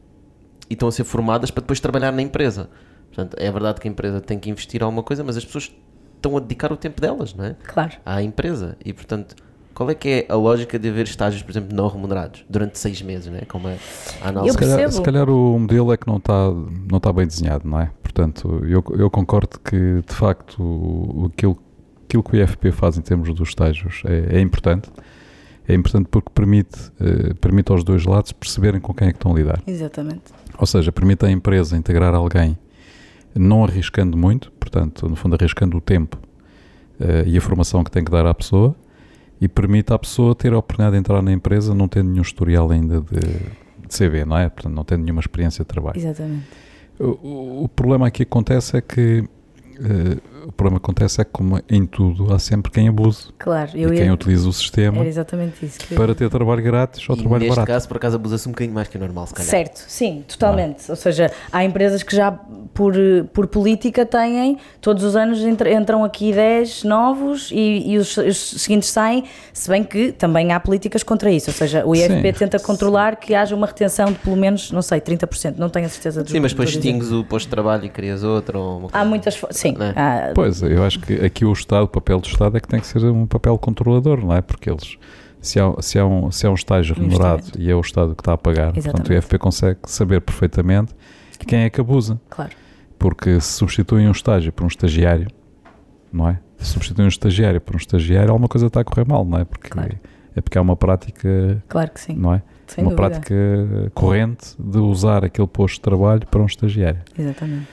e 0.68 0.74
estão 0.74 0.88
a 0.88 0.92
ser 0.92 1.04
formadas 1.04 1.50
para 1.50 1.62
depois 1.62 1.80
trabalhar 1.80 2.12
na 2.12 2.22
empresa. 2.22 2.68
Portanto, 3.08 3.36
é 3.38 3.50
verdade 3.50 3.80
que 3.80 3.88
a 3.88 3.90
empresa 3.90 4.20
tem 4.20 4.38
que 4.38 4.50
investir 4.50 4.82
alguma 4.82 5.02
coisa, 5.02 5.24
mas 5.24 5.36
as 5.36 5.44
pessoas 5.44 5.72
estão 6.16 6.36
a 6.36 6.40
dedicar 6.40 6.72
o 6.72 6.76
tempo 6.76 7.00
delas, 7.00 7.34
não 7.34 7.44
é? 7.44 7.56
Claro. 7.64 7.92
À 8.04 8.22
empresa. 8.22 8.76
E, 8.84 8.92
portanto, 8.92 9.34
qual 9.74 9.90
é 9.90 9.94
que 9.94 10.08
é 10.08 10.26
a 10.28 10.34
lógica 10.34 10.78
de 10.78 10.88
haver 10.88 11.06
estágios, 11.06 11.42
por 11.42 11.52
exemplo, 11.52 11.74
não 11.74 11.88
remunerados 11.88 12.44
durante 12.50 12.78
seis 12.78 13.00
meses, 13.00 13.28
não 13.28 13.38
é? 13.38 13.42
Como 13.42 13.68
é 13.68 13.78
a 14.20 14.28
análise. 14.28 14.48
Eu 14.48 14.52
Se 14.54 14.58
calhar, 14.58 14.76
percebo. 14.78 14.96
se 14.96 15.02
calhar 15.02 15.30
o 15.30 15.58
modelo 15.58 15.92
é 15.92 15.96
que 15.96 16.06
não 16.06 16.16
está 16.16 16.50
não 16.90 17.00
tá 17.00 17.12
bem 17.12 17.26
desenhado, 17.26 17.68
não 17.68 17.80
é? 17.80 17.90
Portanto, 18.02 18.64
eu, 18.66 18.82
eu 18.96 19.08
concordo 19.08 19.58
que 19.60 20.02
de 20.04 20.14
facto 20.14 21.30
aquilo, 21.32 21.58
aquilo 22.04 22.22
que 22.22 22.36
o 22.36 22.42
IFP 22.42 22.72
faz 22.72 22.98
em 22.98 23.02
termos 23.02 23.32
dos 23.32 23.48
estágios 23.48 24.02
é, 24.04 24.38
é 24.38 24.40
importante. 24.40 24.90
É 25.68 25.74
importante 25.74 26.08
porque 26.10 26.30
permite, 26.34 26.90
eh, 27.00 27.34
permite 27.40 27.70
aos 27.70 27.84
dois 27.84 28.04
lados 28.06 28.32
perceberem 28.32 28.80
com 28.80 28.94
quem 28.94 29.08
é 29.08 29.12
que 29.12 29.18
estão 29.18 29.32
a 29.32 29.34
lidar. 29.34 29.62
Exatamente. 29.66 30.22
Ou 30.58 30.66
seja, 30.66 30.90
permite 30.90 31.26
à 31.26 31.30
empresa 31.30 31.76
integrar 31.76 32.14
alguém 32.14 32.56
não 33.34 33.62
arriscando 33.64 34.16
muito, 34.16 34.50
portanto, 34.52 35.08
no 35.08 35.14
fundo, 35.14 35.34
arriscando 35.38 35.76
o 35.76 35.80
tempo 35.80 36.18
eh, 36.98 37.24
e 37.26 37.36
a 37.36 37.40
formação 37.40 37.84
que 37.84 37.90
tem 37.90 38.02
que 38.02 38.10
dar 38.10 38.24
à 38.26 38.32
pessoa, 38.34 38.74
e 39.40 39.46
permite 39.46 39.92
à 39.92 39.98
pessoa 39.98 40.34
ter 40.34 40.52
a 40.52 40.58
oportunidade 40.58 40.94
de 40.94 40.98
entrar 41.00 41.22
na 41.22 41.30
empresa 41.30 41.72
não 41.74 41.86
tendo 41.86 42.08
nenhum 42.10 42.22
historial 42.22 42.70
ainda 42.72 43.00
de, 43.02 43.20
de 43.20 43.88
CV, 43.96 44.24
não 44.24 44.36
é? 44.38 44.48
Portanto, 44.48 44.72
não 44.74 44.82
tendo 44.84 45.04
nenhuma 45.04 45.20
experiência 45.20 45.62
de 45.62 45.68
trabalho. 45.68 45.96
Exatamente. 45.98 46.44
O, 46.98 47.62
o- 47.64 47.68
problema 47.68 48.08
aqui 48.08 48.24
que 48.24 48.28
acontece 48.28 48.76
é 48.76 48.80
que 48.80 49.22
eh, 49.78 50.16
o 50.46 50.52
problema 50.52 50.78
que 50.80 50.84
acontece 50.84 51.20
é 51.20 51.24
que, 51.24 51.30
como 51.30 51.60
em 51.68 51.84
tudo, 51.86 52.32
há 52.32 52.38
sempre 52.38 52.70
quem 52.70 52.88
abuse. 52.88 53.28
Claro, 53.38 53.70
E 53.74 53.82
eu 53.82 53.90
quem 53.90 54.06
ia. 54.06 54.12
utiliza 54.14 54.48
o 54.48 54.52
sistema 54.52 54.98
Era 54.98 55.08
exatamente 55.08 55.64
isso. 55.64 55.78
eu 55.90 55.96
para 55.96 56.14
ter 56.14 56.28
trabalho 56.30 56.62
grátis 56.62 57.08
ou 57.08 57.16
E 57.16 57.18
trabalho 57.18 57.40
neste 57.40 57.54
barato. 57.56 57.72
caso, 57.72 57.88
por 57.88 57.96
acaso, 57.96 58.16
abusa-se 58.16 58.48
um 58.48 58.52
bocadinho 58.52 58.74
mais 58.74 58.88
que 58.88 58.96
o 58.96 59.00
normal, 59.00 59.26
se 59.26 59.34
calhar. 59.34 59.50
Certo, 59.50 59.78
sim, 59.88 60.24
totalmente. 60.28 60.88
Ou 60.90 60.96
seja, 60.96 61.30
há 61.52 61.64
empresas 61.64 62.02
que 62.02 62.14
já 62.14 62.30
por, 62.32 62.94
por 63.32 63.46
política 63.48 64.06
têm, 64.06 64.58
todos 64.80 65.02
os 65.04 65.16
anos 65.16 65.40
entra- 65.40 65.72
entram 65.72 66.04
aqui 66.04 66.32
10 66.32 66.84
novos 66.84 67.50
e, 67.52 67.92
e 67.92 67.98
os, 67.98 68.16
os 68.16 68.36
seguintes 68.62 68.88
saem, 68.90 69.24
se 69.52 69.68
bem 69.68 69.82
que 69.84 70.12
também 70.12 70.52
há 70.52 70.60
políticas 70.60 71.02
contra 71.02 71.30
isso. 71.30 71.50
Ou 71.50 71.54
seja, 71.54 71.84
o 71.86 71.94
IFP 71.94 72.32
Sim. 72.32 72.38
tenta 72.38 72.58
controlar 72.58 73.16
que 73.16 73.34
haja 73.34 73.54
uma 73.54 73.66
retenção 73.66 74.12
de 74.12 74.18
pelo 74.18 74.36
menos, 74.36 74.70
não 74.70 74.82
sei, 74.82 75.00
30%, 75.00 75.54
não 75.58 75.68
tenho 75.68 75.86
a 75.86 75.88
certeza 75.88 76.22
do 76.22 76.30
Sim, 76.30 76.40
mas 76.40 76.52
depois 76.52 76.68
extingues 76.70 77.10
o 77.10 77.24
posto 77.24 77.46
de 77.46 77.50
trabalho 77.50 77.84
e 77.84 77.88
crias 77.88 78.22
outro. 78.22 78.58
Ou 78.58 78.78
uma 78.78 78.88
coisa 78.88 78.98
Há 78.98 79.04
muitas. 79.04 79.36
fo- 79.36 79.48
Sim, 79.50 79.74
é? 79.80 79.98
há- 79.98 80.27
Pois, 80.34 80.62
eu 80.62 80.82
acho 80.84 81.00
que 81.00 81.14
aqui 81.24 81.44
o 81.44 81.52
Estado, 81.52 81.84
o 81.84 81.88
papel 81.88 82.20
do 82.20 82.26
Estado 82.26 82.56
é 82.56 82.60
que 82.60 82.68
tem 82.68 82.80
que 82.80 82.86
ser 82.86 83.04
um 83.04 83.26
papel 83.26 83.56
controlador, 83.58 84.20
não 84.24 84.34
é? 84.34 84.40
Porque 84.40 84.70
eles, 84.70 84.96
se 85.40 85.58
há, 85.60 85.72
se 85.80 85.98
há, 85.98 86.06
um, 86.06 86.30
se 86.30 86.46
há 86.46 86.50
um 86.50 86.54
estágio 86.54 86.94
Um 86.98 87.02
remunerado 87.02 87.44
e 87.58 87.70
é 87.70 87.74
o 87.74 87.80
Estado 87.80 88.14
que 88.14 88.20
está 88.22 88.32
a 88.34 88.38
pagar, 88.38 88.72
portanto 88.72 88.94
o 88.98 88.98
Exatamente. 89.12 89.18
IFP 89.26 89.38
consegue 89.38 89.78
saber 89.86 90.20
perfeitamente 90.20 90.94
quem 91.46 91.60
é 91.64 91.70
que 91.70 91.80
abusa. 91.80 92.20
claro. 92.30 92.50
Porque 92.98 93.40
se 93.40 93.52
substituem 93.52 94.08
um 94.08 94.10
estágio 94.10 94.52
por 94.52 94.64
um 94.64 94.66
estagiário, 94.66 95.28
não 96.12 96.28
é? 96.28 96.40
Se 96.56 96.72
substituem 96.72 97.04
um 97.04 97.08
estagiário 97.08 97.60
por 97.60 97.76
um 97.76 97.78
estagiário, 97.78 98.30
alguma 98.30 98.48
coisa 98.48 98.66
está 98.66 98.80
a 98.80 98.84
correr 98.84 99.06
mal, 99.06 99.24
não 99.24 99.38
é? 99.38 99.44
Porque, 99.44 99.68
Claro. 99.68 99.96
é 100.34 100.40
porque 100.40 100.58
há 100.58 100.60
uma 100.60 100.74
prática, 100.76 101.62
Claro 101.68 101.90
que 101.92 102.00
sim. 102.00 102.14
não 102.16 102.34
é? 102.34 102.42
Sem 102.66 102.82
uma 102.82 102.90
dúvida. 102.90 103.08
prática 103.10 103.34
corrente 103.94 104.48
de 104.58 104.78
usar 104.78 105.24
aquele 105.24 105.46
posto 105.46 105.76
de 105.76 105.80
trabalho 105.82 106.26
para 106.26 106.42
um 106.42 106.46
estagiário. 106.46 107.00
Exatamente. 107.16 107.68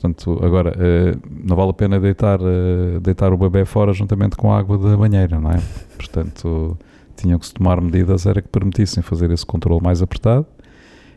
Portanto, 0.00 0.40
agora, 0.42 0.74
eh, 0.78 1.14
não 1.44 1.54
vale 1.54 1.70
a 1.70 1.74
pena 1.74 2.00
deitar, 2.00 2.40
eh, 2.40 2.98
deitar 3.00 3.34
o 3.34 3.36
bebê 3.36 3.66
fora 3.66 3.92
juntamente 3.92 4.34
com 4.34 4.50
a 4.50 4.58
água 4.58 4.78
da 4.78 4.96
banheira, 4.96 5.38
não 5.38 5.50
é? 5.50 5.60
Portanto, 5.94 6.78
tinham 7.14 7.38
que 7.38 7.46
se 7.46 7.52
tomar 7.52 7.82
medidas 7.82 8.24
era 8.24 8.40
que 8.40 8.48
permitissem 8.48 9.02
fazer 9.02 9.30
esse 9.30 9.44
controle 9.44 9.82
mais 9.82 10.00
apertado 10.00 10.46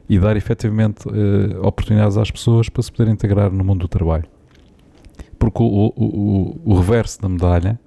e 0.10 0.19
dar 0.19 0.36
efetivamente 0.36 1.08
eh, 1.08 1.58
oportunidades 1.65 2.17
às 2.17 2.30
pessoas 2.30 2.67
para 2.67 2.84
se 2.84 2.91
poderem 2.91 3.13
integrar 3.13 3.50
no 3.50 3.63
mundo 3.63 3.82
do 3.82 3.88
trabalho. 3.88 4.26
Porque 5.39 5.63
o, 5.63 5.65
o, 5.65 5.93
o, 5.96 6.62
o 6.65 6.76
reverso 6.76 7.22
da 7.22 7.30
medalha 7.30 7.80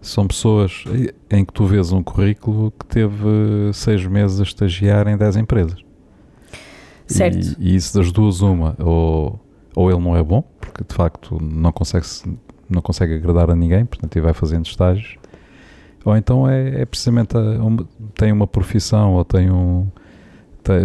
são 0.00 0.26
pessoas 0.26 0.84
em 1.30 1.44
que 1.44 1.52
tu 1.52 1.66
vês 1.66 1.92
um 1.92 2.02
currículo 2.02 2.70
que 2.70 2.86
teve 2.86 3.70
seis 3.74 4.06
meses 4.06 4.40
a 4.40 4.44
estagiar 4.44 5.06
em 5.08 5.16
10 5.16 5.36
empresas. 5.36 5.84
Certo. 7.06 7.54
E, 7.58 7.72
e 7.72 7.76
isso 7.76 7.98
das 7.98 8.10
duas, 8.10 8.40
uma, 8.40 8.74
ou, 8.78 9.38
ou 9.74 9.90
ele 9.90 10.00
não 10.00 10.16
é 10.16 10.22
bom, 10.22 10.42
porque 10.60 10.84
de 10.84 10.94
facto 10.94 11.38
não 11.42 11.72
consegue, 11.72 12.06
se- 12.06 12.38
não 12.68 12.80
consegue 12.82 13.14
agradar 13.14 13.50
a 13.50 13.54
ninguém, 13.56 13.84
portanto, 13.84 14.16
e 14.16 14.20
vai 14.20 14.32
fazendo 14.32 14.66
estágios, 14.66 15.16
ou 16.04 16.16
então 16.16 16.48
é, 16.48 16.82
é 16.82 16.84
precisamente 16.84 17.36
a- 17.36 17.40
uma- 17.40 17.86
tem 18.14 18.32
uma 18.32 18.46
profissão 18.46 19.14
ou 19.14 19.24
tem 19.24 19.50
um. 19.50 19.86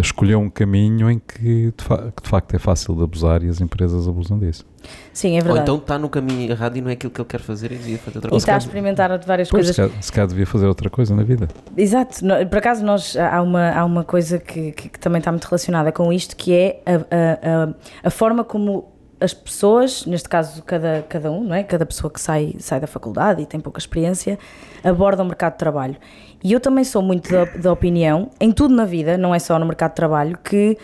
Escolheu 0.00 0.40
um 0.40 0.48
caminho 0.50 1.10
em 1.10 1.18
que 1.18 1.66
de, 1.66 1.72
que 2.16 2.22
de 2.22 2.28
facto 2.28 2.54
é 2.54 2.58
fácil 2.58 2.94
de 2.96 3.02
abusar 3.02 3.42
e 3.42 3.48
as 3.48 3.60
empresas 3.60 4.08
abusam 4.08 4.38
disso. 4.38 4.64
Sim, 5.12 5.34
é 5.34 5.38
Ou 5.38 5.44
verdade. 5.44 5.62
então 5.62 5.76
está 5.76 5.98
no 5.98 6.08
caminho 6.08 6.50
errado 6.50 6.76
e 6.76 6.80
não 6.80 6.88
é 6.88 6.92
aquilo 6.94 7.10
que 7.12 7.20
ele 7.20 7.28
quer 7.28 7.40
fazer 7.40 7.72
e 7.72 7.76
devia 7.76 7.98
fazer 7.98 8.18
outra 8.18 8.28
e 8.28 8.30
coisa. 8.30 8.42
está 8.42 8.54
a 8.54 8.58
experimentar 8.58 9.08
várias 9.26 9.48
Pois, 9.50 9.66
coisas 9.66 9.76
se 9.76 9.82
calhar, 9.82 10.02
se 10.02 10.12
calhar 10.12 10.28
devia 10.28 10.46
fazer 10.46 10.66
outra 10.66 10.88
coisa 10.88 11.14
na 11.14 11.22
vida. 11.22 11.48
Exato, 11.76 12.20
por 12.48 12.58
acaso 12.58 12.84
nós 12.84 13.16
há 13.16 13.42
uma, 13.42 13.70
há 13.70 13.84
uma 13.84 14.04
coisa 14.04 14.38
que, 14.38 14.72
que- 14.72 14.88
que 14.88 14.98
também 14.98 15.18
está 15.18 15.30
muito 15.32 15.44
relacionada 15.44 15.92
com 15.92 16.12
isto, 16.12 16.34
que 16.36 16.52
é 16.54 16.82
a, 16.86 16.92
a, 16.94 17.64
a, 17.64 17.74
a 18.04 18.10
forma 18.10 18.44
como 18.44 18.88
as 19.20 19.34
pessoas, 19.34 20.06
neste 20.06 20.28
caso 20.28 20.62
cada, 20.62 21.04
cada 21.08 21.30
um, 21.30 21.44
não 21.44 21.54
é? 21.54 21.62
cada 21.62 21.84
pessoa 21.84 22.10
que 22.10 22.20
sai, 22.20 22.54
sai 22.58 22.80
da 22.80 22.86
faculdade 22.86 23.42
e 23.42 23.46
tem 23.46 23.58
pouca 23.58 23.78
experiência, 23.78 24.38
aborda 24.84 25.22
o 25.22 25.26
mercado 25.26 25.52
de 25.52 25.58
trabalho. 25.58 25.96
E 26.42 26.52
eu 26.52 26.60
também 26.60 26.84
sou 26.84 27.02
muito 27.02 27.30
da, 27.30 27.44
da 27.44 27.72
opinião, 27.72 28.30
em 28.40 28.52
tudo 28.52 28.74
na 28.74 28.84
vida, 28.84 29.18
não 29.18 29.34
é 29.34 29.38
só 29.38 29.58
no 29.58 29.66
mercado 29.66 29.90
de 29.90 29.96
trabalho, 29.96 30.38
que 30.38 30.78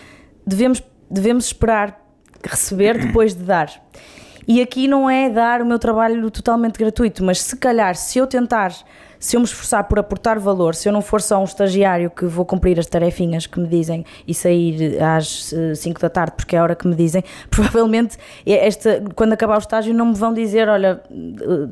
devemos, 0.46 0.82
devemos 1.10 1.46
esperar 1.46 2.00
receber 2.42 2.98
depois 2.98 3.34
de 3.34 3.44
dar. 3.44 3.70
E 4.46 4.60
aqui 4.60 4.86
não 4.86 5.08
é 5.08 5.30
dar 5.30 5.62
o 5.62 5.66
meu 5.66 5.78
trabalho 5.78 6.30
totalmente 6.30 6.78
gratuito, 6.78 7.24
mas 7.24 7.40
se 7.40 7.56
calhar, 7.56 7.94
se 7.94 8.18
eu 8.18 8.26
tentar, 8.26 8.74
se 9.24 9.36
eu 9.36 9.40
me 9.40 9.46
esforçar 9.46 9.84
por 9.84 9.98
aportar 9.98 10.38
valor, 10.38 10.74
se 10.74 10.86
eu 10.86 10.92
não 10.92 11.00
for 11.00 11.18
só 11.22 11.40
um 11.40 11.44
estagiário 11.44 12.10
que 12.10 12.26
vou 12.26 12.44
cumprir 12.44 12.78
as 12.78 12.84
tarefinhas 12.84 13.46
que 13.46 13.58
me 13.58 13.66
dizem 13.66 14.04
e 14.28 14.34
sair 14.34 15.02
às 15.02 15.50
5 15.76 15.98
da 15.98 16.10
tarde, 16.10 16.34
porque 16.36 16.54
é 16.54 16.58
a 16.58 16.62
hora 16.62 16.74
que 16.76 16.86
me 16.86 16.94
dizem, 16.94 17.24
provavelmente 17.48 18.18
é 18.44 18.66
esta, 18.66 19.02
quando 19.14 19.32
acabar 19.32 19.54
o 19.54 19.60
estágio 19.60 19.94
não 19.94 20.04
me 20.04 20.14
vão 20.14 20.34
dizer, 20.34 20.68
olha, 20.68 21.00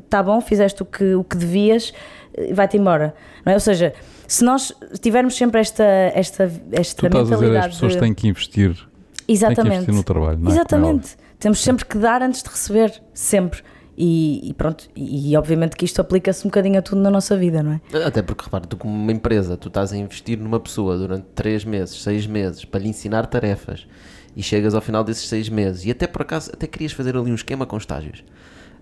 está 0.03 0.23
bom, 0.23 0.41
fizeste 0.41 0.81
o 0.81 0.87
que, 0.87 1.15
o 1.15 1.23
que 1.23 1.37
devias, 1.37 1.93
eh, 2.33 2.55
vai-te 2.55 2.79
embora. 2.79 3.15
Não 3.45 3.53
é? 3.53 3.55
Ou 3.57 3.61
seja, 3.61 3.93
se 4.27 4.43
nós 4.43 4.73
tivermos 5.03 5.37
sempre 5.37 5.61
esta, 5.61 5.85
esta, 5.85 6.51
esta 6.73 7.03
Tu 7.03 7.07
estás 7.07 7.21
a 7.21 7.23
dizer 7.25 7.37
mentalidade 7.37 7.67
as 7.67 7.75
pessoas 7.75 7.93
de- 7.93 8.01
têm 8.01 8.15
que 8.15 8.29
investir, 8.29 8.71
têm 8.75 8.87
que 9.27 9.33
Exatamente. 9.35 9.75
investir 9.75 9.95
no 9.95 10.03
trabalho, 10.03 10.38
não 10.38 10.51
é? 10.51 10.55
Exatamente. 10.55 11.17
Temos 11.38 11.62
sempre 11.62 11.85
que 11.85 11.99
dar 11.99 12.23
antes 12.23 12.43
de 12.43 12.49
receber, 12.49 13.03
sempre. 13.12 13.62
E, 13.96 14.48
e 14.48 14.55
pronto, 14.55 14.88
e, 14.96 15.37
obviamente 15.37 15.76
que 15.76 15.85
isto 15.85 16.00
aplica-se 16.00 16.46
um 16.46 16.50
bocadinho 16.50 16.78
a 16.78 16.83
tudo 16.83 17.00
na 17.02 17.11
nossa 17.11 17.37
vida, 17.37 17.62
não 17.62 17.72
é? 17.72 18.05
Até 18.05 18.22
porque, 18.22 18.44
repara, 18.44 18.64
tu 18.66 18.76
como 18.76 18.94
uma 18.94 19.12
empresa, 19.12 19.57
tu 19.57 19.68
estás 19.68 19.92
a 19.92 19.96
investir 19.96 20.38
numa 20.38 20.59
pessoa 20.59 20.96
durante 20.96 21.26
3 21.35 21.64
meses, 21.66 22.02
6 22.02 22.26
meses, 22.26 22.64
para 22.64 22.81
lhe 22.81 22.88
ensinar 22.88 23.26
tarefas 23.26 23.87
e 24.35 24.42
chegas 24.42 24.74
ao 24.74 24.81
final 24.81 25.05
desses 25.05 25.28
6 25.28 25.50
meses 25.50 25.85
e 25.85 25.90
até 25.90 26.07
por 26.07 26.22
acaso, 26.22 26.50
até 26.55 26.66
querias 26.66 26.92
fazer 26.92 27.16
ali 27.16 27.31
um 27.31 27.35
esquema 27.35 27.66
com 27.66 27.76
estágios. 27.76 28.24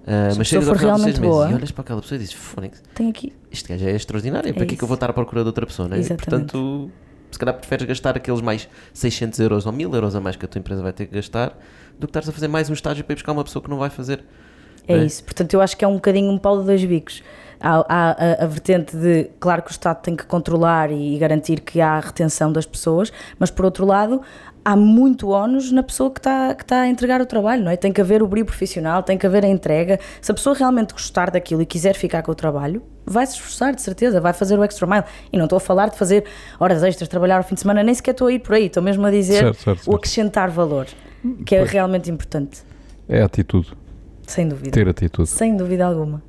A 0.06 0.34
mas 0.36 0.46
chegas 0.46 0.68
ao 0.68 0.76
final 0.76 0.94
dos 0.94 1.04
6 1.04 1.18
realmente 1.18 1.20
meses 1.20 1.50
e 1.50 1.54
olhas 1.54 1.70
para 1.72 1.82
aquela 1.82 2.00
pessoa 2.00 2.16
e 2.16 2.20
dizes, 2.20 2.34
Fónix, 2.34 2.82
aqui. 3.08 3.32
este 3.50 3.68
gajo 3.68 3.86
é 3.86 3.96
extraordinário, 3.96 4.54
para 4.54 4.64
que 4.64 4.74
é 4.74 4.76
que 4.76 4.84
eu 4.84 4.88
vou 4.88 4.94
estar 4.94 5.10
à 5.10 5.12
procura 5.12 5.42
de 5.42 5.48
outra 5.48 5.66
pessoa, 5.66 5.88
não 5.88 5.96
é? 5.96 5.98
E, 5.98 6.02
Exatamente. 6.02 6.52
Portanto, 6.52 6.90
se 7.30 7.38
calhar 7.38 7.54
preferes 7.56 7.86
gastar 7.86 8.16
aqueles 8.16 8.40
mais 8.40 8.68
600 8.92 9.38
euros 9.40 9.66
ou 9.66 9.72
1000 9.72 9.94
euros 9.94 10.14
a 10.14 10.20
mais 10.20 10.36
que 10.36 10.44
a 10.44 10.48
tua 10.48 10.58
empresa 10.58 10.82
vai 10.82 10.92
ter 10.92 11.06
que 11.06 11.14
gastar 11.14 11.58
do 11.98 12.06
que 12.06 12.10
estares 12.10 12.28
a 12.28 12.32
fazer 12.32 12.48
mais 12.48 12.70
um 12.70 12.72
estágio 12.72 13.04
para 13.04 13.12
ir 13.12 13.16
buscar 13.16 13.32
uma 13.32 13.44
pessoa 13.44 13.62
que 13.62 13.68
não 13.68 13.78
vai 13.78 13.90
fazer. 13.90 14.24
É 14.90 14.98
É. 14.98 15.04
isso. 15.04 15.22
Portanto, 15.24 15.54
eu 15.54 15.60
acho 15.60 15.76
que 15.76 15.84
é 15.84 15.88
um 15.88 15.94
bocadinho 15.94 16.30
um 16.30 16.38
pau 16.38 16.58
de 16.60 16.66
dois 16.66 16.84
bicos. 16.84 17.22
Há, 17.62 17.84
há 17.88 18.10
a, 18.40 18.44
a 18.44 18.46
vertente 18.46 18.96
de, 18.96 19.28
claro 19.38 19.60
que 19.62 19.70
o 19.70 19.72
Estado 19.72 20.00
tem 20.00 20.16
que 20.16 20.24
controlar 20.24 20.90
e 20.90 21.18
garantir 21.18 21.60
que 21.60 21.78
há 21.78 22.00
retenção 22.00 22.50
das 22.50 22.64
pessoas, 22.64 23.12
mas 23.38 23.50
por 23.50 23.66
outro 23.66 23.84
lado, 23.84 24.22
há 24.64 24.74
muito 24.74 25.28
ónus 25.28 25.70
na 25.70 25.82
pessoa 25.82 26.10
que 26.10 26.20
está, 26.20 26.54
que 26.54 26.62
está 26.62 26.80
a 26.80 26.88
entregar 26.88 27.20
o 27.20 27.26
trabalho, 27.26 27.62
não 27.62 27.70
é? 27.70 27.76
Tem 27.76 27.92
que 27.92 28.00
haver 28.00 28.22
o 28.22 28.26
brilho 28.26 28.46
profissional, 28.46 29.02
tem 29.02 29.18
que 29.18 29.26
haver 29.26 29.44
a 29.44 29.48
entrega. 29.48 30.00
Se 30.22 30.30
a 30.30 30.34
pessoa 30.34 30.56
realmente 30.56 30.94
gostar 30.94 31.30
daquilo 31.30 31.60
e 31.60 31.66
quiser 31.66 31.94
ficar 31.94 32.22
com 32.22 32.32
o 32.32 32.34
trabalho, 32.34 32.82
vai 33.04 33.26
se 33.26 33.34
esforçar, 33.34 33.74
de 33.74 33.82
certeza, 33.82 34.22
vai 34.22 34.32
fazer 34.32 34.58
o 34.58 34.64
extra 34.64 34.86
mile. 34.86 35.04
E 35.30 35.36
não 35.36 35.44
estou 35.44 35.58
a 35.58 35.60
falar 35.60 35.90
de 35.90 35.98
fazer 35.98 36.24
horas 36.58 36.82
extras, 36.82 37.10
trabalhar 37.10 37.36
ao 37.36 37.42
fim 37.42 37.56
de 37.56 37.60
semana, 37.60 37.82
nem 37.82 37.92
sequer 37.94 38.12
estou 38.12 38.28
a 38.28 38.32
ir 38.32 38.38
por 38.38 38.54
aí, 38.54 38.66
estou 38.66 38.82
mesmo 38.82 39.04
a 39.06 39.10
dizer 39.10 39.34
Certo, 39.40 39.56
certo, 39.56 39.78
o 39.80 39.82
certo. 39.84 39.96
acrescentar 39.96 40.48
valor, 40.50 40.86
que 41.44 41.54
é 41.56 41.58
Pois. 41.58 41.70
realmente 41.70 42.10
importante, 42.10 42.62
É 43.06 43.20
atitude, 43.22 43.72
sem 44.30 44.48
dúvida. 44.48 44.70
ter 44.70 44.88
atitude. 44.88 45.28
Sem 45.28 45.56
dúvida 45.56 45.84
alguma. 45.86 46.22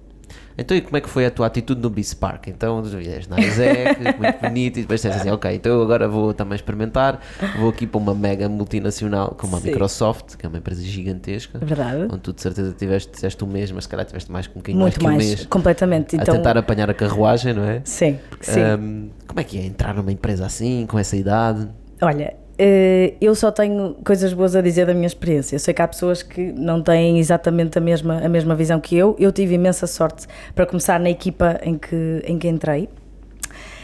Então, 0.57 0.75
e 0.75 0.81
como 0.81 0.97
é 0.97 1.01
que 1.01 1.09
foi 1.09 1.25
a 1.25 1.31
tua 1.31 1.47
atitude 1.47 1.81
no 1.81 1.89
Bispark? 1.89 2.47
Então, 2.47 2.83
tu 2.83 2.89
vieste 2.97 3.29
na 3.29 3.39
ISEC, 3.39 3.99
muito 4.19 4.39
bonito, 4.41 4.77
e 4.77 4.81
depois 4.81 4.99
disseste 5.01 5.21
assim, 5.21 5.29
ok, 5.31 5.55
então 5.55 5.71
eu 5.71 5.81
agora 5.81 6.07
vou 6.09 6.33
também 6.33 6.55
experimentar, 6.55 7.19
vou 7.57 7.69
aqui 7.69 7.87
para 7.87 7.97
uma 7.97 8.13
mega 8.13 8.47
multinacional 8.49 9.33
como 9.39 9.55
a 9.55 9.59
Sim. 9.59 9.67
Microsoft, 9.69 10.35
que 10.35 10.45
é 10.45 10.49
uma 10.49 10.57
empresa 10.57 10.81
gigantesca, 10.83 11.57
verdade. 11.59 12.03
onde 12.03 12.19
tu 12.19 12.33
de 12.33 12.41
certeza 12.41 12.73
tiveste, 12.77 13.11
disseste 13.11 13.43
um 13.43 13.47
mês, 13.47 13.71
mas 13.71 13.85
se 13.85 13.89
calhar 13.89 14.05
tiveste 14.05 14.29
mais, 14.31 14.47
um 14.47 14.53
bocadinho 14.55 14.81
Muito 14.81 15.01
mais 15.01 15.15
um 15.15 15.17
mês, 15.17 15.45
completamente. 15.45 16.17
a 16.17 16.21
Então, 16.21 16.35
tentar 16.35 16.57
apanhar 16.57 16.89
a 16.89 16.93
carruagem, 16.93 17.53
não 17.53 17.63
é? 17.63 17.81
sim, 17.85 18.19
sim. 18.41 18.61
Ahm, 18.61 19.09
como 19.25 19.39
é 19.39 19.43
que 19.45 19.57
é 19.57 19.63
entrar 19.65 19.95
numa 19.95 20.11
empresa 20.11 20.45
assim, 20.45 20.85
com 20.85 20.99
essa 20.99 21.15
idade? 21.15 21.67
Olha, 22.01 22.33
eu 23.19 23.33
só 23.33 23.51
tenho 23.51 23.95
coisas 24.03 24.33
boas 24.33 24.55
a 24.55 24.61
dizer 24.61 24.85
da 24.85 24.93
minha 24.93 25.07
experiência. 25.07 25.55
Eu 25.55 25.59
sei 25.59 25.73
que 25.73 25.81
há 25.81 25.87
pessoas 25.87 26.21
que 26.21 26.51
não 26.53 26.81
têm 26.81 27.19
exatamente 27.19 27.77
a 27.77 27.81
mesma, 27.81 28.19
a 28.23 28.29
mesma 28.29 28.55
visão 28.55 28.79
que 28.79 28.95
eu. 28.95 29.15
Eu 29.19 29.31
tive 29.31 29.55
imensa 29.55 29.87
sorte 29.87 30.27
para 30.53 30.65
começar 30.65 30.99
na 30.99 31.09
equipa 31.09 31.59
em 31.63 31.77
que, 31.77 32.23
em 32.25 32.37
que 32.37 32.47
entrei. 32.47 32.87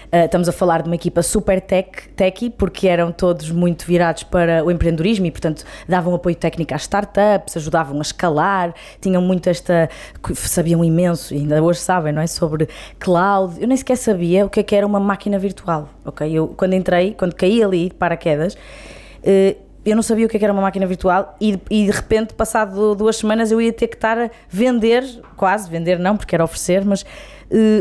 Uh, 0.08 0.24
estamos 0.24 0.48
a 0.48 0.54
falar 0.54 0.82
de 0.82 0.88
uma 0.88 0.96
equipa 0.96 1.22
super 1.22 1.60
tech, 1.60 2.08
techy, 2.16 2.50
porque 2.50 2.88
eram 2.88 3.12
todos 3.12 3.52
muito 3.52 3.86
virados 3.86 4.24
para 4.24 4.64
o 4.64 4.72
empreendedorismo 4.72 5.26
e, 5.26 5.32
portanto, 5.32 5.66
davam 5.88 6.16
apoio 6.16 6.36
técnico 6.36 6.74
às 6.74 6.84
startups, 6.84 7.58
ajudavam 7.58 7.98
a 7.98 8.02
escalar, 8.02 8.74
tinham 9.02 9.22
muito 9.22 9.50
esta. 9.50 9.90
sabiam 10.34 10.82
imenso, 10.84 11.34
e 11.34 11.40
ainda 11.40 11.62
hoje 11.62 11.80
sabem, 11.80 12.14
não 12.14 12.22
é? 12.22 12.28
Sobre 12.28 12.70
cloud. 12.98 13.62
Eu 13.62 13.68
nem 13.68 13.76
sequer 13.76 13.98
sabia 13.98 14.46
o 14.46 14.50
que 14.50 14.62
é 14.62 14.64
que 14.64 14.76
era 14.76 14.88
uma 14.88 15.00
máquina 15.00 15.38
virtual, 15.38 15.90
ok? 16.06 16.32
Eu, 16.32 16.48
quando 16.56 16.74
entrei, 16.74 17.14
quando 17.14 17.36
caí 17.36 17.62
ali 17.62 17.90
de 17.90 17.96
paraquedas, 17.96 18.54
uh, 18.54 19.68
eu 19.86 19.96
não 19.96 20.04
sabia 20.04 20.26
o 20.26 20.30
que 20.30 20.36
é 20.36 20.40
que 20.40 20.46
era 20.46 20.54
uma 20.54 20.62
máquina 20.62 20.86
virtual 20.86 21.36
e, 21.40 21.60
e, 21.70 21.86
de 21.86 21.92
repente, 21.92 22.34
passado 22.34 22.94
duas 22.94 23.16
semanas, 23.16 23.52
eu 23.52 23.62
ia 23.62 23.72
ter 23.72 23.88
que 23.88 23.96
estar 23.96 24.18
a 24.18 24.30
vender, 24.50 25.04
quase, 25.38 25.70
vender 25.70 25.98
não, 25.98 26.18
porque 26.18 26.36
era 26.36 26.44
oferecer, 26.44 26.84
mas 26.84 27.06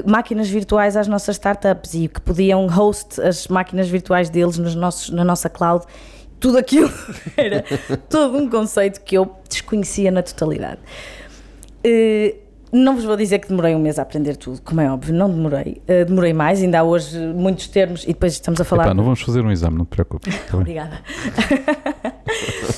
máquinas 0.07 0.49
virtuais 0.49 0.97
às 0.97 1.09
nossas 1.09 1.37
startups 1.37 1.95
e 1.95 2.09
que 2.09 2.21
podiam 2.21 2.67
host 2.67 3.21
as 3.21 3.49
máquinas 3.49 3.89
virtuais 3.89 4.31
deles 4.31 4.59
nos 4.59 4.75
nossos, 4.75 5.11
na 5.11 5.25
nossa 5.25 5.49
cloud. 5.49 5.85
Tudo 6.39 6.59
aquilo 6.59 6.91
era 7.37 7.65
todo 8.09 8.37
um 8.39 8.49
conceito 8.49 9.01
que 9.01 9.17
eu 9.17 9.35
desconhecia 9.49 10.11
na 10.11 10.23
totalidade. 10.23 10.81
Eh, 11.83 12.37
não 12.73 12.95
vos 12.95 13.05
vou 13.05 13.17
dizer 13.17 13.39
que 13.39 13.49
demorei 13.49 13.75
um 13.75 13.79
mês 13.79 13.99
a 13.99 14.03
aprender 14.03 14.37
tudo, 14.37 14.61
como 14.61 14.81
é 14.81 14.91
óbvio, 14.91 15.15
não 15.15 15.31
demorei. 15.31 15.81
Uh, 15.89 16.05
demorei 16.05 16.33
mais, 16.33 16.63
ainda 16.63 16.81
há 16.81 16.83
hoje 16.83 17.19
muitos 17.19 17.69
termos 17.69 18.03
e 18.05 18.09
depois 18.09 18.33
estamos 18.35 18.61
a 18.61 18.65
falar. 18.65 18.85
Epá, 18.85 18.95
não 18.95 19.05
vamos 19.05 19.23
fazer 19.23 19.41
um 19.41 19.51
exame, 19.51 19.79
não 19.79 19.85
te 19.85 19.91
preocupes. 19.91 20.35
tá? 20.47 20.57
Obrigada. 20.57 21.01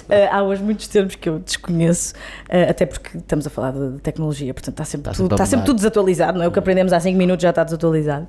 Uh, 0.09 0.29
há 0.31 0.43
hoje 0.43 0.63
muitos 0.63 0.89
termos 0.89 1.15
que 1.15 1.29
eu 1.29 1.39
desconheço, 1.39 2.15
uh, 2.15 2.71
até 2.71 2.87
porque 2.87 3.19
estamos 3.19 3.47
a 3.47 3.51
falar 3.51 3.73
de, 3.73 4.01
tecnologia, 4.01 4.55
portanto 4.55 4.75
está 4.75 4.85
sempre, 4.85 5.11
Está 5.11 5.13
tudo, 5.13 5.25
sempre 5.25 5.35
está 5.35 5.47
sempre 5.47 5.67
tudo 5.67 5.77
desatualizado, 5.77 6.39
não 6.39 6.45
é? 6.45 6.49
O 6.49 6.51
que 6.51 6.59
aprendemos 6.59 6.93
há 6.93 7.01
5 7.01 7.17
minutos 7.17 7.43
já 7.43 7.51
está 7.51 7.63
desatualizado. 7.63 8.27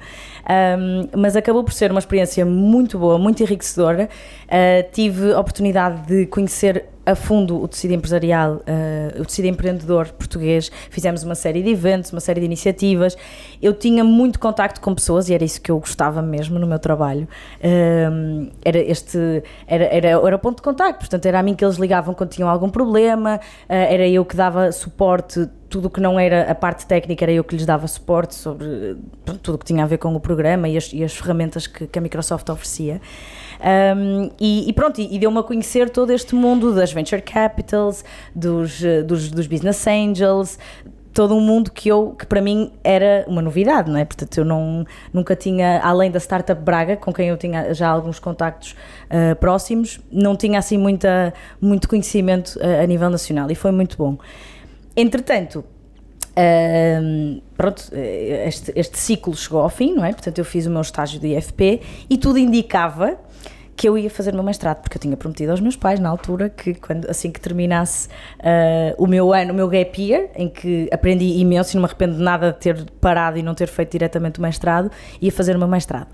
Um, 0.78 1.08
mas 1.18 1.36
acabou 1.36 1.64
por 1.64 1.74
ser 1.74 1.92
uma 1.92 2.00
experiência 2.00 2.46
muito 2.46 3.00
boa, 3.00 3.18
muito 3.18 3.42
enriquecedora. 3.42 4.10
Uh, 4.46 4.92
tive 4.92 5.34
a 5.34 5.40
oportunidade 5.40 6.06
de 6.06 6.26
conhecer 6.26 6.86
a 7.10 7.16
fundo 7.16 7.62
o 7.62 7.68
tecido 7.68 7.94
empresarial, 7.94 8.56
uh, 8.58 9.22
o 9.22 9.26
tecido 9.26 9.46
empreendedor 9.46 10.10
português. 10.12 10.72
Fizemos 10.90 11.24
uma 11.24 11.36
série 11.36 11.64
de 11.64 11.70
eventos, 11.70 12.12
uma 12.12 12.20
série 12.20 12.40
de 12.40 12.46
iniciativas. 12.46 13.18
Eu 13.62 13.74
tinha 13.74 14.04
muito 14.04 14.40
contacto 14.40 14.80
com 14.80 14.94
pessoas 14.94 15.30
e 15.30 15.34
era 15.34 15.44
isso 15.44 15.62
que 15.62 15.72
eu 15.72 15.80
gostava 15.80 16.22
mesmo 16.22 16.60
no 16.60 16.68
meu 16.68 16.80
trabalho. 16.80 17.28
Um, 17.64 18.50
era 18.64 18.78
este 18.78 19.44
era, 19.68 19.86
era, 19.86 20.08
era 20.10 20.36
o 20.36 20.40
ponto 20.40 20.58
de 20.58 20.62
contacto, 20.62 21.00
portanto, 21.00 21.26
era 21.26 21.40
a 21.40 21.44
mim 21.44 21.56
que 21.56 21.66
eles 21.66 21.78
ligavam 21.78 22.14
quando 22.14 22.30
tinham 22.30 22.50
algum 22.50 22.70
problema, 22.70 23.38
uh, 23.38 23.74
era 23.74 24.08
eu 24.08 24.24
que 24.24 24.36
dava 24.36 24.72
suporte. 24.72 25.48
Tudo 25.70 25.86
o 25.86 25.90
que 25.92 26.02
não 26.02 26.20
era 26.20 26.50
a 26.50 26.56
parte 26.56 26.88
técnica 26.88 27.26
era 27.26 27.32
eu 27.32 27.44
que 27.44 27.56
lhes 27.56 27.64
dava 27.64 27.88
suporte 27.88 28.34
sobre 28.34 28.66
uh, 28.66 29.38
tudo 29.42 29.56
o 29.56 29.58
que 29.58 29.66
tinha 29.66 29.84
a 29.84 29.88
ver 29.88 29.98
com 29.98 30.16
o 30.16 30.20
programa 30.20 30.68
e 30.68 30.78
as, 30.78 30.92
e 30.94 31.04
as 31.04 31.16
ferramentas 31.16 31.68
que, 31.68 31.86
que 31.88 32.00
a 32.00 32.02
Microsoft 32.02 32.50
oferecia. 32.50 33.02
Um, 33.60 34.32
e, 34.40 34.70
e 34.70 34.74
pronto, 34.74 35.02
e, 35.02 35.16
e 35.16 35.20
deu-me 35.20 35.38
a 35.40 35.44
conhecer 35.44 35.90
todo 35.90 36.12
este 36.12 36.34
mundo 36.34 36.74
das 36.74 36.92
venture 36.94 37.22
capitals, 37.22 38.06
dos, 38.34 38.84
eh, 38.84 39.04
dos, 39.04 39.30
dos 39.30 39.48
business 39.48 39.86
angels, 39.86 40.58
todo 41.14 41.36
um 41.36 41.42
mundo 41.42 41.72
que 41.72 41.90
eu 41.90 42.16
que 42.18 42.26
para 42.26 42.42
mim 42.42 42.72
era 42.84 43.26
uma 43.28 43.42
novidade, 43.42 43.92
não 43.92 43.98
é? 43.98 44.06
Portanto, 44.06 44.38
eu 44.38 44.46
não, 44.46 44.86
nunca 45.12 45.36
tinha, 45.36 45.82
além 45.82 46.10
da 46.10 46.20
Startup 46.20 46.62
Braga, 46.62 46.96
com 46.96 47.12
quem 47.12 47.28
eu 47.28 47.38
tinha 47.38 47.74
já 47.74 47.90
alguns 47.90 48.20
contactos 48.20 48.76
uh, 49.06 49.36
próximos, 49.36 50.00
não 50.12 50.36
tinha 50.36 50.60
assim 50.60 50.78
muita, 50.78 51.34
muito 51.60 51.90
conhecimento 51.90 52.58
uh, 52.60 52.84
a 52.84 52.88
nível 52.88 53.10
nacional 53.10 53.52
e 53.52 53.56
foi 53.56 53.72
muito 53.72 53.98
bom. 53.98 54.18
Entretanto, 54.96 55.64
um, 56.40 57.42
pronto, 57.58 57.84
eh, 57.92 58.46
este, 58.48 58.72
este 58.76 58.98
ciclo 58.98 59.36
chegou 59.36 59.62
ao 59.62 59.70
fim, 59.70 59.94
não 59.94 60.06
é? 60.06 60.12
Portanto, 60.14 60.38
eu 60.38 60.46
fiz 60.46 60.66
o 60.66 60.70
meu 60.70 60.82
estágio 60.82 61.20
de 61.20 61.36
IFP 61.36 61.82
e 62.10 62.18
tudo 62.18 62.38
indicava 62.38 63.18
que 63.76 63.88
eu 63.88 63.98
ia 63.98 64.10
fazer 64.10 64.32
o 64.32 64.36
meu 64.36 64.44
mestrado, 64.44 64.82
porque 64.82 64.98
eu 64.98 65.02
tinha 65.02 65.16
prometido 65.16 65.52
aos 65.52 65.62
meus 65.62 65.76
pais 65.76 66.02
na 66.02 66.10
altura 66.10 66.50
que 66.50 66.74
quando, 66.74 67.10
assim 67.10 67.32
que 67.32 67.40
terminasse 67.40 68.10
uh, 68.40 69.02
o 69.02 69.08
meu 69.08 69.34
ano, 69.34 69.54
o 69.54 69.56
meu 69.56 69.70
gap 69.70 70.02
year, 70.02 70.30
em 70.36 70.50
que 70.50 70.90
aprendi 70.92 71.40
imenso 71.40 71.72
e 71.72 71.76
não 71.76 71.84
me 71.84 71.86
arrependo 71.86 72.18
de 72.18 72.22
nada 72.22 72.52
de 72.52 72.60
ter 72.60 72.86
parado 73.00 73.38
e 73.38 73.42
não 73.42 73.56
ter 73.56 73.68
feito 73.68 73.92
diretamente 73.92 74.40
o 74.40 74.42
mestrado, 74.42 74.92
ia 75.22 75.32
fazer 75.32 75.56
o 75.56 75.60
meu 75.60 75.68
mestrado. 75.68 76.10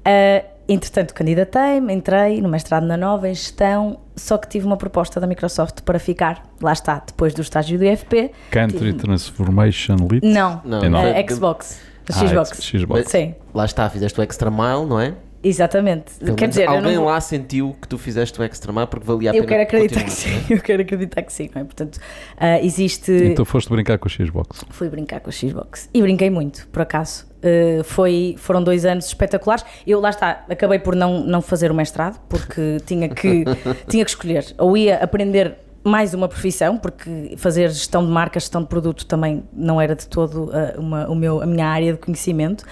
Uh, 0.00 0.57
entretanto, 0.68 1.14
candidatei-me, 1.14 1.92
entrei 1.92 2.40
no 2.42 2.48
mestrado 2.48 2.84
na 2.86 2.96
Nova 2.96 3.28
em 3.28 3.34
gestão, 3.34 3.98
só 4.14 4.36
que 4.36 4.48
tive 4.48 4.66
uma 4.66 4.76
proposta 4.76 5.18
da 5.20 5.26
Microsoft 5.26 5.80
para 5.82 5.98
ficar, 5.98 6.42
lá 6.60 6.72
está, 6.72 7.02
depois 7.06 7.32
do 7.34 7.40
estágio 7.42 7.78
do 7.78 7.84
IFP. 7.84 8.30
Country 8.50 8.78
Tive- 8.78 8.92
Transformation 8.94 9.96
Lead. 10.10 10.26
Não, 10.26 10.60
Não, 10.64 10.82
É 10.84 10.88
não. 10.88 11.00
uh, 11.00 11.30
Xbox. 11.30 11.80
Ah, 12.10 12.26
Xbox. 12.26 12.60
Xbox. 12.62 13.10
Sim, 13.10 13.34
Lá 13.54 13.64
está, 13.64 13.88
fizeste 13.90 14.18
o 14.18 14.22
extra 14.22 14.50
mile, 14.50 14.86
não 14.86 15.00
é? 15.00 15.14
exatamente. 15.40 16.14
Pelo 16.18 16.34
Quer 16.36 16.48
dizer, 16.48 16.64
eu 16.64 16.70
alguém 16.72 16.96
não 16.96 17.04
lá 17.04 17.20
sentiu 17.20 17.76
que 17.80 17.86
tu 17.86 17.96
fizeste 17.96 18.38
o 18.40 18.42
extra 18.42 18.72
mile 18.72 18.86
porque 18.88 19.06
valia 19.06 19.30
a 19.30 19.34
Eu 19.36 19.44
pena 19.44 19.46
quero 19.46 19.62
acreditar 19.62 20.04
que 20.04 20.10
sim, 20.10 20.40
eu 20.50 20.60
quero 20.60 20.82
acreditar 20.82 21.22
que 21.22 21.32
sim, 21.32 21.48
não 21.54 21.62
é? 21.62 21.64
Portanto, 21.64 21.98
ah, 22.36 22.60
existe. 22.60 23.12
Então 23.12 23.44
foste 23.44 23.68
brincar 23.70 23.98
com 23.98 24.08
o 24.08 24.10
Xbox. 24.10 24.64
Fui 24.70 24.88
brincar 24.88 25.20
com 25.20 25.30
a 25.30 25.32
Xbox 25.32 25.88
e 25.94 26.02
brinquei 26.02 26.28
muito, 26.28 26.66
por 26.72 26.82
acaso. 26.82 27.27
Uh, 27.38 27.84
foi, 27.84 28.34
foram 28.36 28.62
dois 28.62 28.84
anos 28.84 29.06
espetaculares. 29.06 29.64
Eu, 29.86 30.00
lá 30.00 30.10
está, 30.10 30.44
acabei 30.48 30.78
por 30.78 30.96
não, 30.96 31.20
não 31.20 31.40
fazer 31.40 31.70
o 31.70 31.74
mestrado, 31.74 32.20
porque 32.28 32.78
tinha 32.86 33.08
que, 33.08 33.44
tinha 33.88 34.04
que 34.04 34.10
escolher. 34.10 34.54
Ou 34.58 34.76
ia 34.76 34.96
aprender 34.96 35.56
mais 35.84 36.12
uma 36.14 36.28
profissão, 36.28 36.76
porque 36.76 37.34
fazer 37.36 37.70
gestão 37.70 38.04
de 38.04 38.10
marca, 38.10 38.38
gestão 38.38 38.62
de 38.62 38.68
produto 38.68 39.06
também 39.06 39.44
não 39.52 39.80
era 39.80 39.94
de 39.94 40.06
todo 40.06 40.44
uh, 40.44 40.78
uma, 40.78 41.08
o 41.08 41.14
meu, 41.14 41.40
a 41.40 41.46
minha 41.46 41.66
área 41.66 41.92
de 41.92 41.98
conhecimento. 41.98 42.64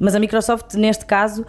Mas 0.00 0.14
a 0.14 0.20
Microsoft, 0.20 0.74
neste 0.74 1.04
caso, 1.04 1.42
uh, 1.42 1.46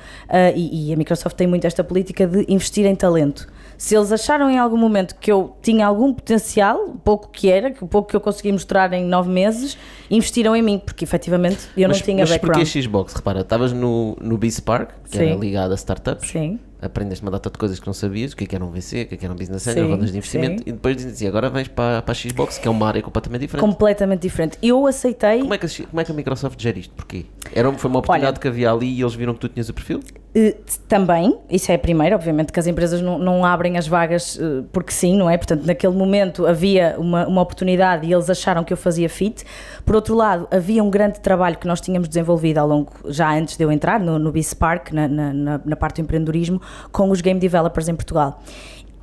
e, 0.55 0.89
e 0.89 0.93
a 0.93 0.97
Microsoft 0.97 1.35
tem 1.35 1.47
muito 1.47 1.65
esta 1.65 1.83
política 1.83 2.27
de 2.27 2.45
investir 2.47 2.85
em 2.85 2.95
talento. 2.95 3.47
Se 3.83 3.97
eles 3.97 4.13
acharam 4.13 4.49
em 4.49 4.57
algum 4.57 4.77
momento 4.77 5.13
que 5.19 5.29
eu 5.29 5.57
tinha 5.61 5.85
algum 5.85 6.13
potencial, 6.13 6.95
pouco 7.03 7.27
que 7.29 7.49
era, 7.49 7.69
que 7.69 7.83
o 7.83 7.87
pouco 7.87 8.07
que 8.07 8.15
eu 8.15 8.21
consegui 8.21 8.49
mostrar 8.53 8.93
em 8.93 9.03
nove 9.03 9.29
meses, 9.29 9.77
investiram 10.09 10.55
em 10.55 10.61
mim, 10.61 10.79
porque 10.79 11.03
efetivamente 11.03 11.67
eu 11.75 11.89
mas, 11.89 11.97
não 11.97 12.05
tinha 12.05 12.19
mas 12.19 12.29
background. 12.29 12.63
porquê 12.63 12.81
Xbox? 12.81 13.13
Repara, 13.13 13.41
estavas 13.41 13.73
no, 13.73 14.15
no 14.21 14.37
B-Spark, 14.37 14.89
que 15.11 15.17
era 15.17 15.33
Sim. 15.33 15.37
ligado 15.37 15.73
a 15.73 15.75
startups, 15.75 16.29
Sim. 16.29 16.59
aprendeste 16.81 17.21
uma 17.25 17.31
data 17.31 17.49
de 17.49 17.57
coisas 17.57 17.77
que 17.77 17.85
não 17.85 17.93
sabias, 17.93 18.31
o 18.31 18.37
que 18.37 18.45
é 18.45 18.47
que 18.47 18.55
era 18.55 18.63
um 18.63 18.71
VC, 18.71 19.01
o 19.01 19.07
que 19.09 19.15
é 19.15 19.17
que 19.17 19.25
era 19.25 19.33
um 19.33 19.37
Business 19.37 19.67
Angel, 19.67 19.83
Sim, 19.83 19.91
rondas 19.91 20.11
de 20.13 20.17
investimento, 20.17 20.63
sim. 20.63 20.69
e 20.69 20.71
depois 20.71 20.95
dizem 20.95 21.11
assim, 21.11 21.27
agora 21.27 21.49
vens 21.49 21.67
para, 21.67 22.01
para 22.01 22.11
a 22.13 22.15
Xbox, 22.15 22.57
que 22.57 22.65
é 22.65 22.71
uma 22.71 22.87
área 22.87 23.01
completamente 23.01 23.41
diferente. 23.41 23.65
Completamente 23.65 24.21
diferente. 24.21 24.57
Eu 24.63 24.87
aceitei. 24.87 25.41
Como 25.41 25.53
é, 25.53 25.57
que 25.57 25.83
como 25.87 25.99
é 25.99 26.05
que 26.05 26.11
a 26.13 26.15
Microsoft 26.15 26.61
gera 26.61 26.79
isto? 26.79 26.93
Porquê? 26.95 27.25
Era, 27.53 27.69
foi 27.73 27.89
uma 27.89 27.99
oportunidade 27.99 28.35
Olha- 28.35 28.41
que 28.41 28.47
havia 28.47 28.71
ali 28.71 28.97
e 28.97 29.01
eles 29.01 29.13
viram 29.13 29.33
que 29.33 29.41
tu 29.41 29.49
tinhas 29.49 29.67
o 29.67 29.73
perfil? 29.73 29.99
Eh, 30.35 30.55
também, 30.87 31.37
isso 31.49 31.71
é 31.71 31.75
a 31.75 31.79
primeira, 31.79 32.15
obviamente 32.15 32.51
que 32.51 32.59
as 32.59 32.65
empresas 32.65 33.01
não, 33.01 33.19
não 33.19 33.45
abrem 33.45 33.77
as 33.77 33.87
vagas 33.87 34.39
eh, 34.41 34.63
porque 34.71 34.91
sim, 34.91 35.15
não 35.15 35.29
é? 35.29 35.37
Portanto, 35.37 35.63
naquele 35.65 35.95
momento 35.95 36.47
havia 36.47 36.95
uma, 36.97 37.27
uma 37.27 37.41
oportunidade 37.41 38.07
e 38.07 38.11
eles 38.11 38.29
acharam 38.29 38.63
que 38.63 38.73
eu 38.73 38.77
fazia 38.77 39.07
fit. 39.07 39.45
Por 39.85 39.95
outro 39.95 40.15
lado, 40.15 40.47
havia 40.49 40.83
um 40.83 40.89
grande 40.89 41.19
trabalho 41.19 41.57
que 41.57 41.67
nós 41.67 41.79
tínhamos 41.79 42.07
desenvolvido 42.07 42.57
ao 42.57 42.67
longo, 42.67 42.91
já 43.09 43.31
antes 43.31 43.57
de 43.57 43.63
eu 43.63 43.71
entrar, 43.71 43.99
no, 43.99 44.17
no 44.17 44.31
B-Spark, 44.31 44.91
na, 44.91 45.07
na, 45.07 45.61
na, 45.63 45.75
parte 45.75 46.01
do 46.01 46.05
empreendedorismo, 46.05 46.59
com 46.91 47.11
os 47.11 47.21
game 47.21 47.39
developers 47.39 47.87
em 47.87 47.95
Portugal. 47.95 48.41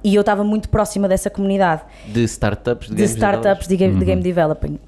E 0.02 0.14
eu 0.14 0.20
estava 0.20 0.42
muito 0.42 0.68
próxima 0.70 1.06
dessa 1.06 1.28
comunidade 1.28 1.82
De 2.06 2.24
startups, 2.24 2.88
de, 2.88 2.94
de 2.94 3.02
games 3.02 3.10
startups 3.10 3.68
de 3.68 3.76
game, 3.76 3.98
de 3.98 4.04
game 4.04 4.22
developing. 4.22 4.78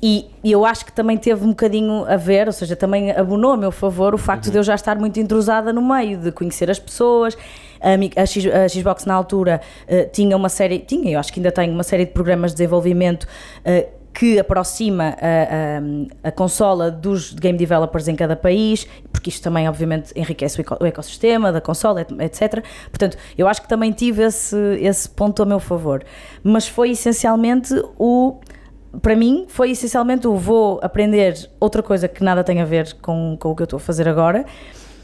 E, 0.00 0.26
e 0.44 0.52
eu 0.52 0.64
acho 0.64 0.84
que 0.86 0.92
também 0.92 1.16
teve 1.16 1.44
um 1.44 1.48
bocadinho 1.48 2.04
a 2.06 2.16
ver, 2.16 2.46
ou 2.46 2.52
seja, 2.52 2.76
também 2.76 3.10
abonou 3.10 3.52
a 3.52 3.56
meu 3.56 3.72
favor 3.72 4.14
o 4.14 4.18
facto 4.18 4.48
de 4.50 4.56
eu 4.56 4.62
já 4.62 4.74
estar 4.76 4.96
muito 4.96 5.18
entrosada 5.18 5.72
no 5.72 5.82
meio, 5.82 6.18
de 6.18 6.30
conhecer 6.30 6.70
as 6.70 6.78
pessoas. 6.78 7.36
A, 7.80 8.24
X- 8.26 8.46
a 8.46 8.68
Xbox 8.68 9.04
na 9.04 9.14
altura 9.14 9.60
eh, 9.88 10.04
tinha 10.04 10.36
uma 10.36 10.48
série, 10.48 10.78
tinha, 10.80 11.12
eu 11.14 11.18
acho 11.20 11.32
que 11.32 11.40
ainda 11.40 11.50
tem 11.52 11.70
uma 11.70 11.82
série 11.82 12.04
de 12.06 12.12
programas 12.12 12.52
de 12.52 12.58
desenvolvimento 12.58 13.26
eh, 13.64 13.88
que 14.14 14.36
aproxima 14.38 15.16
a, 15.20 16.24
a- 16.24 16.28
a 16.28 16.32
consola 16.32 16.90
dos 16.90 17.32
game 17.32 17.56
developers 17.58 18.08
em 18.08 18.16
cada 18.16 18.34
país, 18.34 18.86
porque 19.12 19.30
isto 19.30 19.42
também, 19.42 19.68
obviamente, 19.68 20.12
enriquece 20.16 20.58
o, 20.58 20.62
eco- 20.62 20.76
o 20.80 20.86
ecossistema 20.86 21.52
da 21.52 21.60
consola, 21.60 22.00
et- 22.02 22.20
etc. 22.20 22.64
Portanto, 22.90 23.16
eu 23.36 23.46
acho 23.48 23.62
que 23.62 23.68
também 23.68 23.90
tive 23.92 24.22
esse, 24.24 24.56
esse 24.80 25.08
ponto 25.08 25.40
a 25.42 25.46
meu 25.46 25.58
favor. 25.60 26.04
Mas 26.42 26.68
foi 26.68 26.90
essencialmente 26.90 27.74
o. 27.98 28.36
Para 29.02 29.14
mim, 29.14 29.44
foi 29.48 29.70
essencialmente 29.72 30.26
o 30.26 30.34
vou 30.36 30.80
aprender 30.82 31.34
outra 31.60 31.82
coisa 31.82 32.08
que 32.08 32.24
nada 32.24 32.42
tem 32.42 32.60
a 32.60 32.64
ver 32.64 32.94
com, 33.02 33.36
com 33.38 33.50
o 33.50 33.56
que 33.56 33.62
eu 33.62 33.64
estou 33.64 33.76
a 33.76 33.80
fazer 33.80 34.08
agora. 34.08 34.44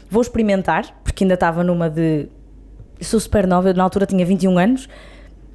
Vou 0.09 0.21
experimentar, 0.21 0.99
porque 1.03 1.23
ainda 1.23 1.35
estava 1.35 1.63
numa 1.63 1.89
de. 1.89 2.27
Sou 3.01 3.19
super 3.19 3.45
nova, 3.45 3.69
eu 3.69 3.73
na 3.73 3.83
altura 3.83 4.05
tinha 4.05 4.25
21 4.25 4.57
anos. 4.57 4.87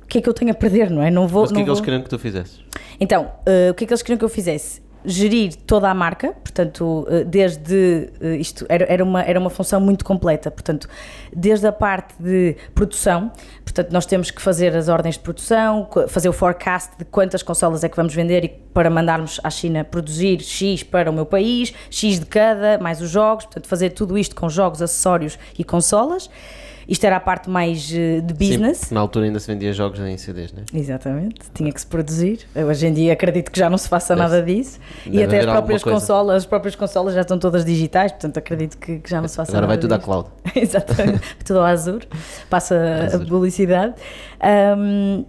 O 0.03 0.07
que 0.07 0.19
é 0.19 0.21
que 0.21 0.29
eu 0.29 0.35
tenho 0.35 0.51
a 0.51 0.55
perder, 0.55 0.91
não 0.91 1.03
é? 1.03 1.11
Não 1.11 1.27
vou. 1.27 1.43
Mas 1.43 1.51
o 1.51 1.55
que 1.55 1.59
não 1.59 1.61
é 1.63 1.65
que 1.65 1.71
eles 1.71 1.79
vou- 1.79 1.85
queriam 1.85 2.03
que 2.03 2.09
tu 2.11 2.19
fizesses? 2.19 2.61
então, 2.99 3.31
eh, 3.47 3.71
o 3.71 3.75
que 3.75 3.85
é 3.85 3.87
que 3.87 3.93
eles 3.93 4.03
queriam 4.03 4.19
que 4.19 4.25
eu 4.25 4.29
fizesse? 4.29 4.83
Gerir 5.05 5.55
toda 5.67 5.89
a 5.91 5.95
marca, 5.95 6.33
portanto, 6.33 7.07
eh, 7.09 7.25
desde 7.25 8.11
eh, 8.21 8.37
isto 8.37 8.67
era, 8.69 9.03
uma, 9.03 9.23
era 9.23 9.41
uma 9.41 9.51
função 9.51 9.81
muito 9.81 10.05
completa, 10.05 10.51
portanto, 10.51 10.89
desde 11.35 11.67
a 11.67 11.73
parte 11.73 12.15
de 12.21 12.57
produção, 12.75 13.33
portanto, 13.65 13.91
nós 13.93 14.05
temos 14.05 14.31
que 14.31 14.43
fazer 14.43 14.77
as 14.77 14.89
ordens 14.89 15.15
de 15.15 15.21
produção, 15.21 15.89
fazer 16.09 16.29
o 16.29 16.33
forecast 16.33 16.91
de 16.99 17.05
quantas 17.05 17.43
consolas 17.43 17.83
é 17.83 17.89
que 17.89 17.97
vamos 17.97 18.15
vender 18.15 18.45
e 18.45 18.49
para 18.49 18.91
mandarmos 18.91 19.41
à 19.43 19.51
China 19.51 19.85
produzir 19.85 20.41
X 20.41 20.83
para 20.83 21.11
o 21.11 21.15
meu 21.15 21.25
país, 21.25 21.73
X 21.91 22.21
de 22.21 22.27
cada, 22.27 22.79
mais 22.79 23.01
os 23.01 23.11
jogos, 23.11 23.47
portanto, 23.47 23.67
fazer 23.67 23.91
tudo 23.91 24.19
isto 24.19 24.37
com 24.37 24.49
jogos, 24.49 24.83
acessórios 24.83 25.39
e 25.59 25.65
consolas. 25.65 26.29
Isto 26.91 27.05
era 27.07 27.17
a 27.17 27.21
parte 27.21 27.49
mais 27.49 27.89
eh, 27.95 28.21
de 28.21 28.35
business. 28.35 28.79
Sim, 28.79 28.95
na 28.97 29.01
altura 29.01 29.27
ainda 29.27 29.39
se 29.39 29.47
vendia 29.47 29.73
jogos 29.73 30.01
em 30.01 30.17
CDs, 30.19 30.53
né? 30.53 30.65
Exatamente, 30.75 31.37
tinha 31.55 31.73
que 31.73 31.81
se 31.81 31.87
produzir. 31.87 32.41
Eu, 32.53 32.67
hoje 32.67 32.85
em 32.85 32.93
dia 32.93 33.13
acredito 33.13 33.49
que 33.53 33.59
já 33.61 33.71
não 33.71 33.79
se 33.79 33.89
faça 33.89 34.17
Deve- 34.17 34.29
nada 34.29 34.43
disso. 34.43 34.81
E 35.07 35.23
até 35.23 35.39
as 35.39 35.47
próprias 35.47 35.85
consolas, 35.85 36.37
as 36.39 36.47
próprias 36.47 36.75
consolas 36.75 37.15
já 37.15 37.21
estão 37.21 37.39
todas 37.39 37.65
digitais, 37.65 38.11
portanto 38.11 38.39
acredito 38.39 38.77
que, 38.77 38.99
que 38.99 39.09
já 39.09 39.21
não 39.21 39.29
se 39.29 39.37
faça 39.37 39.53
Agora 39.53 39.69
vai 39.69 39.77
nada 39.77 39.81
tudo 39.89 39.93
à 39.95 39.99
cloud. 40.01 40.29
Exatamente, 40.57 41.37
tudo 41.45 41.61
ao 41.61 41.65
Azure, 41.67 42.09
passa 42.51 42.75
Azure. 43.07 43.23
a 43.23 43.27
publicidade. 43.29 43.95
Ahm, 44.41 45.25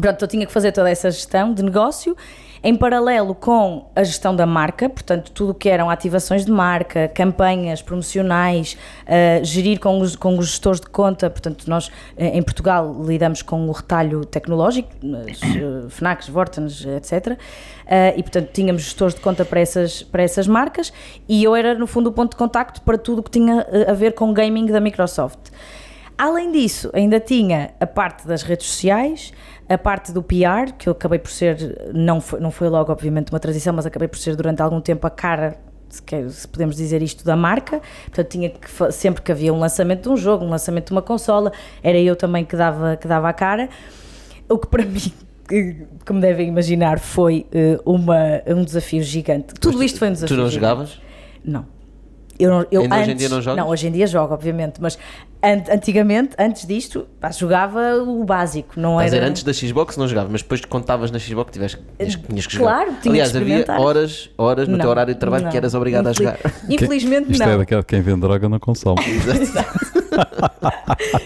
pronto, 0.00 0.22
eu 0.22 0.28
tinha 0.28 0.44
que 0.46 0.52
fazer 0.52 0.72
toda 0.72 0.90
essa 0.90 1.10
gestão 1.10 1.54
de 1.54 1.62
negócio 1.62 2.14
em 2.62 2.74
paralelo 2.74 3.34
com 3.34 3.90
a 3.94 4.02
gestão 4.02 4.34
da 4.34 4.46
marca, 4.46 4.88
portanto, 4.88 5.30
tudo 5.32 5.50
o 5.50 5.54
que 5.54 5.68
eram 5.68 5.90
ativações 5.90 6.44
de 6.44 6.50
marca, 6.50 7.08
campanhas 7.08 7.82
promocionais, 7.82 8.76
uh, 9.04 9.44
gerir 9.44 9.78
com 9.78 10.00
os, 10.00 10.16
com 10.16 10.38
os 10.38 10.48
gestores 10.48 10.80
de 10.80 10.88
conta, 10.88 11.30
portanto, 11.30 11.64
nós 11.68 11.90
eh, 12.16 12.36
em 12.36 12.42
Portugal 12.42 12.96
lidamos 13.04 13.42
com 13.42 13.68
o 13.68 13.72
retalho 13.72 14.24
tecnológico, 14.24 14.88
uh, 15.04 15.90
FNACs, 15.90 16.28
Vortens, 16.28 16.84
etc. 16.84 17.32
Uh, 17.32 17.36
e, 18.16 18.22
portanto, 18.22 18.50
tínhamos 18.52 18.82
gestores 18.82 19.14
de 19.14 19.20
conta 19.20 19.44
para 19.44 19.60
essas, 19.60 20.02
para 20.02 20.22
essas 20.22 20.46
marcas 20.46 20.92
e 21.28 21.42
eu 21.44 21.54
era, 21.54 21.74
no 21.74 21.86
fundo, 21.86 22.08
o 22.08 22.12
ponto 22.12 22.32
de 22.32 22.36
contacto 22.36 22.82
para 22.82 22.98
tudo 22.98 23.20
o 23.20 23.22
que 23.22 23.30
tinha 23.30 23.66
a 23.88 23.92
ver 23.92 24.12
com 24.12 24.32
gaming 24.32 24.66
da 24.66 24.80
Microsoft. 24.80 25.50
Além 26.18 26.50
disso, 26.50 26.90
ainda 26.92 27.20
tinha 27.20 27.70
a 27.78 27.86
parte 27.86 28.26
das 28.26 28.42
redes 28.42 28.66
sociais, 28.66 29.32
a 29.68 29.76
parte 29.76 30.12
do 30.12 30.22
PR, 30.22 30.72
que 30.78 30.88
eu 30.88 30.92
acabei 30.92 31.18
por 31.18 31.30
ser, 31.30 31.90
não 31.92 32.20
foi, 32.20 32.40
não 32.40 32.50
foi 32.50 32.68
logo 32.68 32.90
obviamente 32.90 33.30
uma 33.30 33.40
transição, 33.40 33.72
mas 33.72 33.84
acabei 33.84 34.08
por 34.08 34.18
ser 34.18 34.34
durante 34.34 34.62
algum 34.62 34.80
tempo 34.80 35.06
a 35.06 35.10
cara, 35.10 35.58
se, 35.88 36.48
podemos 36.48 36.76
dizer 36.76 37.02
isto, 37.02 37.24
da 37.24 37.36
marca. 37.36 37.80
Portanto, 38.06 38.28
tinha 38.28 38.50
que, 38.50 38.92
sempre 38.92 39.22
que 39.22 39.30
havia 39.30 39.52
um 39.52 39.58
lançamento 39.58 40.04
de 40.04 40.08
um 40.08 40.16
jogo, 40.16 40.44
um 40.44 40.50
lançamento 40.50 40.86
de 40.86 40.92
uma 40.92 41.02
consola, 41.02 41.52
era 41.82 41.98
eu 41.98 42.16
também 42.16 42.44
que 42.44 42.56
dava, 42.56 42.96
que 42.96 43.06
dava 43.06 43.28
a 43.28 43.32
cara. 43.32 43.68
O 44.48 44.58
que 44.58 44.66
para 44.66 44.84
mim 44.86 45.12
como 46.06 46.20
devem 46.20 46.48
imaginar, 46.48 46.98
foi 46.98 47.46
uh, 47.54 47.90
uma, 47.90 48.42
um 48.46 48.62
desafio 48.62 49.02
gigante. 49.02 49.54
Tudo 49.54 49.82
isto 49.82 49.98
foi 49.98 50.08
um 50.08 50.12
desafio. 50.12 50.36
Tu 50.36 50.40
não 50.40 50.50
gigante. 50.50 50.68
jogavas? 50.68 51.00
Não. 51.44 51.66
Eu, 52.38 52.50
não, 52.50 52.66
eu 52.70 52.82
antes, 52.82 52.98
hoje 52.98 53.10
em 53.10 53.16
dia 53.16 53.28
não 53.28 53.42
jogas? 53.42 53.64
Não, 53.64 53.68
hoje 53.68 53.88
em 53.88 53.90
dia 53.90 54.06
jogo, 54.06 54.32
obviamente, 54.32 54.80
mas 54.80 54.96
antigamente, 55.42 56.30
antes 56.38 56.66
disto, 56.66 57.06
pá, 57.20 57.30
jogava 57.30 57.96
o 57.96 58.24
básico, 58.24 58.78
não 58.78 58.94
Estás 58.94 59.12
era... 59.12 59.20
dizer, 59.20 59.30
antes 59.30 59.42
da 59.44 59.52
Xbox 59.52 59.96
não 59.96 60.08
jogava, 60.08 60.28
mas 60.30 60.42
depois 60.42 60.64
contavas 60.64 61.10
na 61.10 61.18
Xbox 61.18 61.52
tiveste, 61.52 61.80
tinhas, 61.96 62.16
tinhas 62.16 62.46
que 62.46 62.54
jogar. 62.54 62.84
Claro, 62.84 62.96
tinha 63.00 63.12
Aliás, 63.12 63.32
que 63.32 63.38
havia 63.38 63.64
horas, 63.78 64.30
horas 64.36 64.66
no 64.66 64.76
Não, 64.76 64.80
teu 64.80 64.90
horário 64.90 65.14
de 65.14 65.20
trabalho 65.20 65.44
não. 65.44 65.50
que 65.50 65.56
eras 65.56 65.74
obrigado 65.74 66.08
a 66.08 66.12
jogar. 66.12 66.38
Infelizmente 66.68 67.30
Isto 67.30 67.44
não. 67.44 67.52
é 67.52 67.58
daquele 67.58 67.82
quem 67.84 68.00
vende 68.00 68.20
droga 68.20 68.48
não 68.48 68.58
consome. 68.58 69.00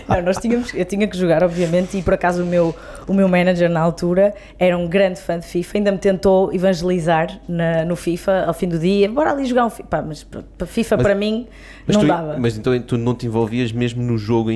Não, 0.06 0.20
nós 0.22 0.36
tínhamos, 0.36 0.74
eu 0.74 0.84
tinha 0.84 1.06
que 1.06 1.16
jogar, 1.16 1.42
obviamente, 1.42 1.96
e 1.96 2.02
por 2.02 2.14
acaso 2.14 2.42
o 2.42 2.46
meu, 2.46 2.74
o 3.08 3.14
meu 3.14 3.28
manager 3.28 3.68
na 3.70 3.80
altura 3.80 4.34
era 4.58 4.76
um 4.76 4.86
grande 4.88 5.20
fã 5.20 5.38
de 5.38 5.46
FIFA, 5.46 5.78
ainda 5.78 5.92
me 5.92 5.98
tentou 5.98 6.52
evangelizar 6.52 7.40
na- 7.48 7.84
no 7.84 7.96
FIFA 7.96 8.44
ao 8.46 8.54
fim 8.54 8.68
do 8.68 8.78
dia, 8.78 9.08
bora 9.10 9.30
ali 9.30 9.44
jogar 9.44 9.66
um 9.66 9.70
FIFA, 9.70 9.88
Pá, 9.88 10.02
mas 10.02 10.22
para 10.24 10.66
FIFA 10.66 10.96
Mas- 10.96 11.02
para 11.06 11.14
mim 11.14 11.46
não 11.86 12.00
tu, 12.00 12.06
dava. 12.06 12.36
mas 12.38 12.56
então 12.56 12.80
tu 12.82 12.96
não 12.96 13.14
te 13.14 13.26
envolvias 13.26 13.72
mesmo 13.72 14.02
no 14.02 14.16
jogo, 14.16 14.50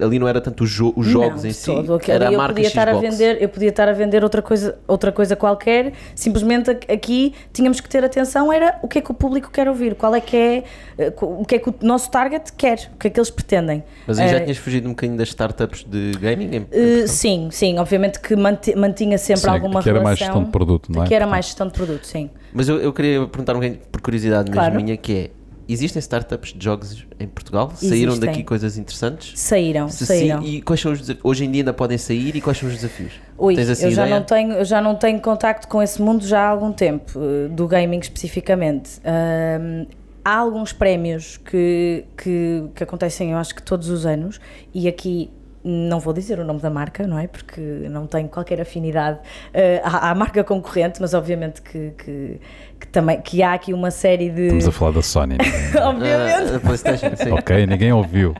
ali 0.00 0.18
não 0.18 0.26
era 0.26 0.40
tanto 0.40 0.64
jo- 0.66 0.92
os 0.96 1.06
jogos 1.06 1.42
não, 1.42 1.50
em 1.50 1.52
si, 1.52 1.66
todo. 1.66 1.94
Aquilo 1.94 2.14
era 2.16 2.28
a 2.28 2.32
eu 2.32 2.38
marca 2.38 2.54
podia 2.54 2.68
estar 2.68 2.88
a 2.88 2.92
Xbox. 2.94 3.10
vender, 3.18 3.42
eu 3.42 3.48
podia 3.48 3.68
estar 3.68 3.88
a 3.88 3.92
vender 3.92 4.22
outra 4.24 4.40
coisa, 4.42 4.78
outra 4.86 5.12
coisa 5.12 5.36
qualquer. 5.36 5.92
Simplesmente 6.14 6.70
a- 6.70 6.92
aqui 6.94 7.34
tínhamos 7.52 7.80
que 7.80 7.88
ter 7.88 8.04
atenção 8.04 8.52
era 8.52 8.78
o 8.82 8.88
que 8.88 8.98
é 8.98 9.00
que 9.02 9.10
o 9.10 9.14
público 9.14 9.50
quer 9.50 9.68
ouvir, 9.68 9.94
qual 9.94 10.14
é 10.14 10.20
que 10.20 10.36
é 10.36 10.64
eh, 10.98 11.12
o 11.20 11.44
que 11.44 11.56
é 11.56 11.58
que 11.58 11.68
o 11.68 11.74
nosso 11.82 12.10
target 12.10 12.52
quer, 12.56 12.90
o 12.94 12.98
que 12.98 13.08
é 13.08 13.10
que 13.10 13.20
eles 13.20 13.30
pretendem. 13.30 13.82
Mas 14.06 14.18
aí 14.18 14.28
já 14.28 14.36
Eh, 14.36 14.40
tinhas 14.40 14.56
fugido 14.58 14.86
um 14.88 14.92
bocadinho 14.92 15.18
das 15.18 15.28
startups 15.28 15.84
de 15.84 16.12
gaming? 16.18 16.56
eh, 16.56 16.60
Portugal? 16.60 17.08
sim, 17.08 17.48
sim, 17.66 17.78
obviamente 17.78 18.20
que 18.20 18.36
manti- 18.36 18.74
mantinha 18.76 19.18
sempre 19.18 19.42
Sim, 19.42 19.48
alguma 19.48 19.82
que 19.82 19.88
era 19.88 20.00
mais 20.00 20.18
relação. 20.18 20.26
gestão 20.26 20.44
de 20.44 20.50
produto, 20.50 20.92
não 20.92 21.02
é? 21.02 21.06
Que 21.06 21.14
era 21.14 21.26
mais 21.26 21.46
gestão 21.46 21.66
de 21.66 21.72
produto, 21.72 22.06
sim. 22.06 22.30
Mas 22.52 22.68
eu, 22.68 22.78
eu 22.80 22.92
queria 22.92 23.26
perguntar 23.26 23.52
um 23.52 23.56
bocadinho, 23.56 23.80
por 23.90 24.00
curiosidade 24.00 24.50
mesmo 24.50 24.62
Claro. 24.62 24.74
minha, 24.76 24.96
que 24.96 25.12
é, 25.12 25.30
existem 25.68 25.98
startups 26.00 26.52
de 26.52 26.64
jogos 26.64 27.06
em 27.18 27.26
Portugal? 27.26 27.72
Saíram 27.74 28.12
Existem. 28.12 28.20
daqui 28.30 28.44
coisas 28.44 28.78
interessantes? 28.78 29.38
Saíram, 29.38 29.88
Se 29.88 30.06
saíram. 30.06 30.42
sim, 30.42 30.48
e 30.48 30.62
quais 30.62 30.80
são 30.80 30.92
os 30.92 31.00
desafios? 31.00 31.24
Hoje 31.24 31.44
em 31.44 31.50
dia 31.50 31.62
ainda 31.62 31.72
podem 31.72 31.98
sair 31.98 32.36
e 32.36 32.40
quais 32.40 32.58
são 32.58 32.68
os 32.68 32.74
desafios? 32.76 33.14
Ui, 33.38 33.54
Tens 33.54 33.68
assim 33.68 33.84
eu 33.86 33.90
já 33.90 34.06
não 34.06 34.22
tenho, 34.22 34.52
eu 34.52 34.64
já 34.64 34.80
não 34.80 34.94
tenho 34.94 35.20
contacto 35.20 35.66
com 35.68 35.82
esse 35.82 36.00
mundo 36.00 36.24
já 36.26 36.40
há 36.42 36.48
algum 36.48 36.72
tempo, 36.72 37.12
eh, 37.18 37.48
do 37.48 37.66
gaming 37.66 37.98
especificamente. 37.98 39.00
Ahm, 39.04 39.86
há 40.24 40.36
alguns 40.38 40.72
prémios 40.72 41.36
que, 41.36 42.04
que, 42.16 42.64
que 42.74 42.82
acontecem, 42.82 43.30
eu 43.32 43.38
acho 43.38 43.54
que 43.54 43.62
todos 43.62 43.88
os 43.88 44.04
anos, 44.06 44.40
e 44.74 44.88
aqui 44.88 45.30
não 45.68 45.98
vou 45.98 46.12
dizer 46.12 46.38
o 46.38 46.44
nome 46.44 46.60
da 46.60 46.70
marca, 46.70 47.06
não 47.06 47.18
é? 47.18 47.26
Porque 47.26 47.60
não 47.60 48.06
tenho 48.06 48.28
qualquer 48.28 48.60
afinidade 48.60 49.18
eh, 49.52 49.80
à, 49.82 50.10
à 50.10 50.14
marca 50.14 50.44
concorrente, 50.44 51.00
mas 51.00 51.12
obviamente 51.12 51.60
que, 51.60 51.90
que, 51.98 52.40
que 52.78 52.86
também 52.86 53.20
que 53.20 53.42
há 53.42 53.52
aqui 53.52 53.74
uma 53.74 53.90
série 53.90 54.30
de. 54.30 54.42
Estamos 54.42 54.68
a 54.68 54.72
falar 54.72 54.92
da 54.92 55.02
Sony. 55.02 55.36
é? 55.74 55.82
obviamente. 55.82 56.54
A 56.54 56.60
Playstation, 56.60 57.16
sim. 57.16 57.32
ok, 57.32 57.66
ninguém 57.66 57.92
ouviu. 57.92 58.32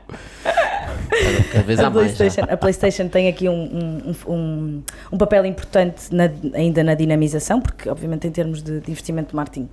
Cada, 1.53 1.63
vez 1.65 1.79
há 1.81 1.87
A 1.87 1.91
mais. 1.91 2.13
PlayStation, 2.17 2.51
a 2.53 2.57
PlayStation 2.57 3.09
tem 3.09 3.29
aqui 3.29 3.49
um, 3.49 4.13
um, 4.27 4.33
um, 4.33 4.83
um 5.13 5.19
papel 5.19 5.45
importante 5.47 6.13
na- 6.15 6.31
ainda 6.55 6.83
na 6.85 6.95
dinamização, 6.95 7.61
porque 7.61 7.89
obviamente 7.89 8.27
em 8.27 8.31
termos 8.31 8.63
de, 8.63 8.81
de 8.81 8.91
investimento 8.91 9.31
de 9.31 9.37
marketing 9.37 9.69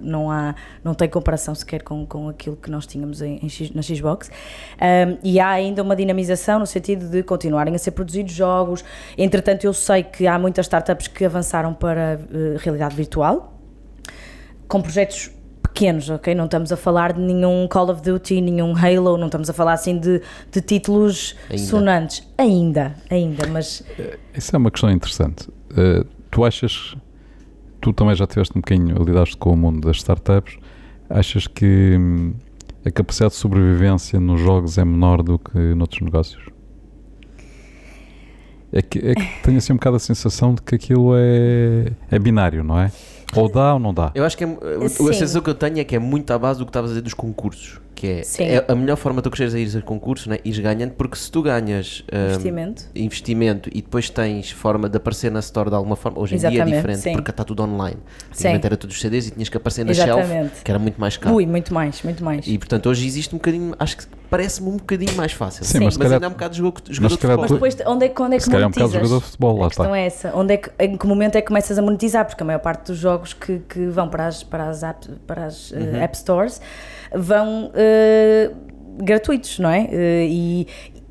não, 0.00 0.30
há, 0.30 0.54
não 0.82 0.94
tem 0.94 1.08
comparação 1.08 1.54
sequer 1.54 1.82
com, 1.82 2.04
com 2.06 2.28
aquilo 2.28 2.56
que 2.56 2.70
nós 2.70 2.86
tínhamos 2.86 3.22
em, 3.22 3.38
em 3.42 3.48
X- 3.48 3.72
na 3.72 3.82
Xbox. 3.82 4.30
Um, 4.80 5.18
e 5.22 5.38
há 5.40 5.48
ainda 5.50 5.82
uma 5.82 5.94
dinamização 5.96 6.58
no 6.58 6.66
sentido 6.66 7.08
de 7.08 7.22
continuarem 7.22 7.74
a 7.74 7.78
ser 7.78 7.90
produzidos 7.92 8.32
jogos. 8.32 8.84
Entretanto, 9.16 9.64
eu 9.64 9.72
sei 9.72 10.02
que 10.02 10.26
há 10.26 10.38
muitas 10.38 10.66
startups 10.66 11.08
que 11.08 11.24
avançaram 11.24 11.74
para 11.74 12.20
eh, 12.32 12.56
realidade 12.58 12.94
virtual 12.96 13.54
com 14.66 14.80
projetos 14.82 15.30
pequenos, 15.78 16.10
ok? 16.10 16.34
Não 16.34 16.46
estamos 16.46 16.72
a 16.72 16.76
falar 16.76 17.12
de 17.12 17.20
nenhum 17.20 17.68
Call 17.68 17.88
of 17.90 18.02
Duty, 18.02 18.40
nenhum 18.40 18.74
Halo, 18.76 19.16
não 19.16 19.26
estamos 19.26 19.48
a 19.48 19.52
falar 19.52 19.74
assim 19.74 19.96
de, 19.96 20.20
de 20.50 20.60
títulos 20.60 21.36
Ainda. 21.48 21.62
sonantes. 21.62 22.28
Ainda, 22.36 22.96
ainda, 23.08 23.46
mas 23.46 23.84
Isso 24.34 24.56
é 24.56 24.58
uma 24.58 24.72
questão 24.72 24.90
interessante. 24.90 25.48
Uh, 25.70 26.04
tu 26.32 26.44
achas, 26.44 26.96
tu 27.80 27.92
também 27.92 28.16
já 28.16 28.26
tiveste 28.26 28.58
um 28.58 28.60
bocadinho, 28.60 28.96
lidaste 29.04 29.36
com 29.36 29.52
o 29.52 29.56
mundo 29.56 29.86
das 29.86 29.98
startups, 29.98 30.58
achas 31.08 31.46
que 31.46 31.96
hum, 31.96 32.34
a 32.84 32.90
capacidade 32.90 33.34
de 33.34 33.38
sobrevivência 33.38 34.18
nos 34.18 34.40
jogos 34.40 34.78
é 34.78 34.84
menor 34.84 35.22
do 35.22 35.38
que 35.38 35.58
noutros 35.76 36.00
negócios? 36.00 36.42
É 38.72 38.82
que, 38.82 38.98
é 38.98 39.14
que 39.14 39.42
tenho 39.44 39.58
assim 39.58 39.72
um 39.72 39.76
bocado 39.76 39.96
a 39.96 40.00
sensação 40.00 40.54
de 40.54 40.60
que 40.60 40.74
aquilo 40.74 41.12
é, 41.14 41.92
é 42.10 42.18
binário, 42.18 42.64
não 42.64 42.80
é? 42.80 42.90
Ou 43.36 43.48
dá 43.50 43.74
ou 43.74 43.78
não 43.78 43.92
dá. 43.92 44.10
Eu 44.14 44.24
acho 44.24 44.36
que 44.36 44.44
é, 44.44 44.46
a 44.46 44.88
Sim. 44.88 45.06
sensação 45.12 45.42
que 45.42 45.50
eu 45.50 45.54
tenho 45.54 45.78
é 45.78 45.84
que 45.84 45.94
é 45.94 45.98
muito 45.98 46.30
à 46.32 46.38
base 46.38 46.58
do 46.58 46.64
que 46.64 46.70
estavas 46.70 46.90
a 46.90 46.94
dizer 46.94 47.02
dos 47.02 47.14
concursos. 47.14 47.80
Que 47.98 48.06
é, 48.20 48.22
Sim. 48.22 48.44
é 48.44 48.64
a 48.68 48.76
melhor 48.76 48.94
forma 48.96 49.16
de 49.20 49.24
tu 49.24 49.30
cresceres 49.32 49.54
a 49.54 49.58
ir 49.76 49.76
a 49.76 49.82
concursos, 49.84 50.28
né? 50.28 50.38
ires 50.44 50.60
ganhando, 50.60 50.92
porque 50.92 51.16
se 51.16 51.28
tu 51.32 51.42
ganhas 51.42 52.04
hum, 52.12 52.26
investimento. 52.26 52.84
investimento 52.94 53.68
e 53.72 53.82
depois 53.82 54.08
tens 54.08 54.52
forma 54.52 54.88
de 54.88 54.96
aparecer 54.96 55.32
na 55.32 55.40
store 55.40 55.68
de 55.68 55.74
alguma 55.74 55.96
forma, 55.96 56.20
hoje 56.20 56.36
em 56.36 56.38
dia 56.38 56.46
é 56.48 56.52
Exatamente, 56.52 56.76
diferente 56.76 57.00
sim. 57.00 57.12
porque 57.12 57.30
está 57.32 57.42
tudo 57.42 57.64
online. 57.64 57.96
Sim. 57.96 58.28
Antigamente 58.30 58.66
era 58.66 58.76
tudo 58.76 58.90
os 58.92 59.00
CDs 59.00 59.26
e 59.26 59.30
tinhas 59.32 59.48
que 59.48 59.56
aparecer 59.56 59.84
na 59.84 59.90
Exatamente. 59.90 60.28
shelf, 60.28 60.62
que 60.62 60.70
era 60.70 60.78
muito 60.78 61.00
mais 61.00 61.16
caro. 61.16 61.34
Ui, 61.34 61.44
muito 61.44 61.74
mais, 61.74 62.00
muito 62.04 62.22
mais. 62.22 62.46
E 62.46 62.56
portanto 62.56 62.88
hoje 62.88 63.04
existe 63.04 63.34
um 63.34 63.38
bocadinho, 63.38 63.74
acho 63.80 63.96
que 63.96 64.04
parece-me 64.30 64.68
um 64.68 64.76
bocadinho 64.76 65.16
mais 65.16 65.32
fácil. 65.32 65.64
Sim, 65.64 65.80
mas 65.80 65.94
se 65.94 65.98
mas 65.98 66.06
calhar- 66.06 66.14
ainda 66.18 66.26
é 66.26 66.28
um 66.28 66.32
bocado 66.34 66.52
de 66.52 66.58
jogo, 66.58 66.80
jogador 66.88 67.08
de 67.16 67.20
futebol. 67.20 67.38
Mas 67.40 67.50
depois, 67.50 67.76
onde 67.84 68.04
é, 68.06 68.08
que- 68.10 68.22
onde 68.22 68.34
é 68.36 68.38
que 68.38 68.44
Se 68.44 68.50
calhar 68.50 68.62
é 68.62 68.66
um 68.68 68.70
bocado 68.70 68.84
monetizas? 68.90 69.08
jogador 69.08 69.18
de 69.24 69.26
futebol, 69.26 69.58
lá 69.58 69.64
a 69.66 69.68
questão 69.70 69.84
está. 69.86 69.98
é 69.98 70.06
essa. 70.06 70.32
Onde 70.36 70.54
é 70.54 70.56
que, 70.58 70.70
em 70.78 70.96
que 70.96 71.04
momento 71.08 71.34
é 71.34 71.40
que 71.40 71.48
começas 71.48 71.76
a 71.76 71.82
monetizar? 71.82 72.24
Porque 72.26 72.44
a 72.44 72.46
maior 72.46 72.60
parte 72.60 72.86
dos 72.86 72.98
jogos 72.98 73.32
que, 73.32 73.58
que 73.68 73.86
vão 73.88 74.08
para 74.08 74.28
as, 74.28 74.44
para 74.44 74.68
as, 74.68 74.84
app, 74.84 75.08
para 75.26 75.46
as 75.46 75.72
Uhum. 75.72 75.96
App 75.96 76.16
Stores 76.16 76.60
vão 77.14 77.70
eh, 77.74 78.50
gratuitos, 79.02 79.58
não 79.58 79.70
é? 79.70 79.88
Eh, 79.90 80.26
e, 80.28 80.66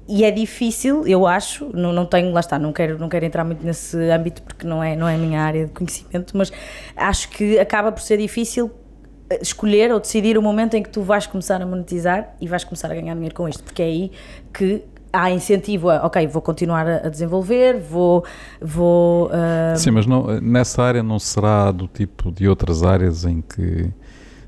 e 0.07 0.23
é 0.23 0.31
difícil, 0.31 1.05
eu 1.05 1.27
acho, 1.27 1.69
não, 1.73 1.91
não 1.91 2.05
tenho, 2.05 2.31
lá 2.31 2.39
está, 2.39 2.57
não 2.57 2.71
quero, 2.71 2.97
não 2.97 3.09
quero 3.09 3.25
entrar 3.25 3.43
muito 3.43 3.65
nesse 3.65 3.97
âmbito 4.09 4.41
porque 4.41 4.65
não 4.65 4.81
é, 4.81 4.95
não 4.95 5.07
é 5.07 5.15
a 5.15 5.17
minha 5.17 5.41
área 5.41 5.65
de 5.65 5.71
conhecimento, 5.71 6.37
mas 6.37 6.51
acho 6.95 7.29
que 7.29 7.59
acaba 7.59 7.91
por 7.91 8.01
ser 8.01 8.17
difícil 8.17 8.71
eh, 9.29 9.39
escolher 9.41 9.91
ou 9.91 9.99
decidir 9.99 10.37
o 10.37 10.41
momento 10.41 10.75
em 10.75 10.83
que 10.83 10.89
tu 10.89 11.01
vais 11.01 11.27
começar 11.27 11.61
a 11.61 11.65
monetizar 11.65 12.35
e 12.39 12.47
vais 12.47 12.63
começar 12.63 12.89
a 12.89 12.95
ganhar 12.95 13.13
dinheiro 13.15 13.35
com 13.35 13.49
isto, 13.49 13.63
porque 13.63 13.81
é 13.81 13.85
aí 13.85 14.11
que 14.53 14.83
há 15.11 15.31
incentivo 15.31 15.89
a, 15.89 16.05
ok, 16.05 16.25
vou 16.27 16.41
continuar 16.41 16.87
a, 16.87 17.09
desenvolver, 17.09 17.77
vou, 17.79 18.23
vou 18.61 19.29
ah, 19.33 19.75
Sim, 19.75 19.91
mas 19.91 20.05
não, 20.05 20.39
nessa 20.39 20.83
área 20.83 21.03
não 21.03 21.19
será 21.19 21.71
do 21.71 21.87
tipo 21.87 22.31
de 22.31 22.47
outras 22.47 22.83
áreas 22.83 23.25
em 23.25 23.41
que 23.41 23.91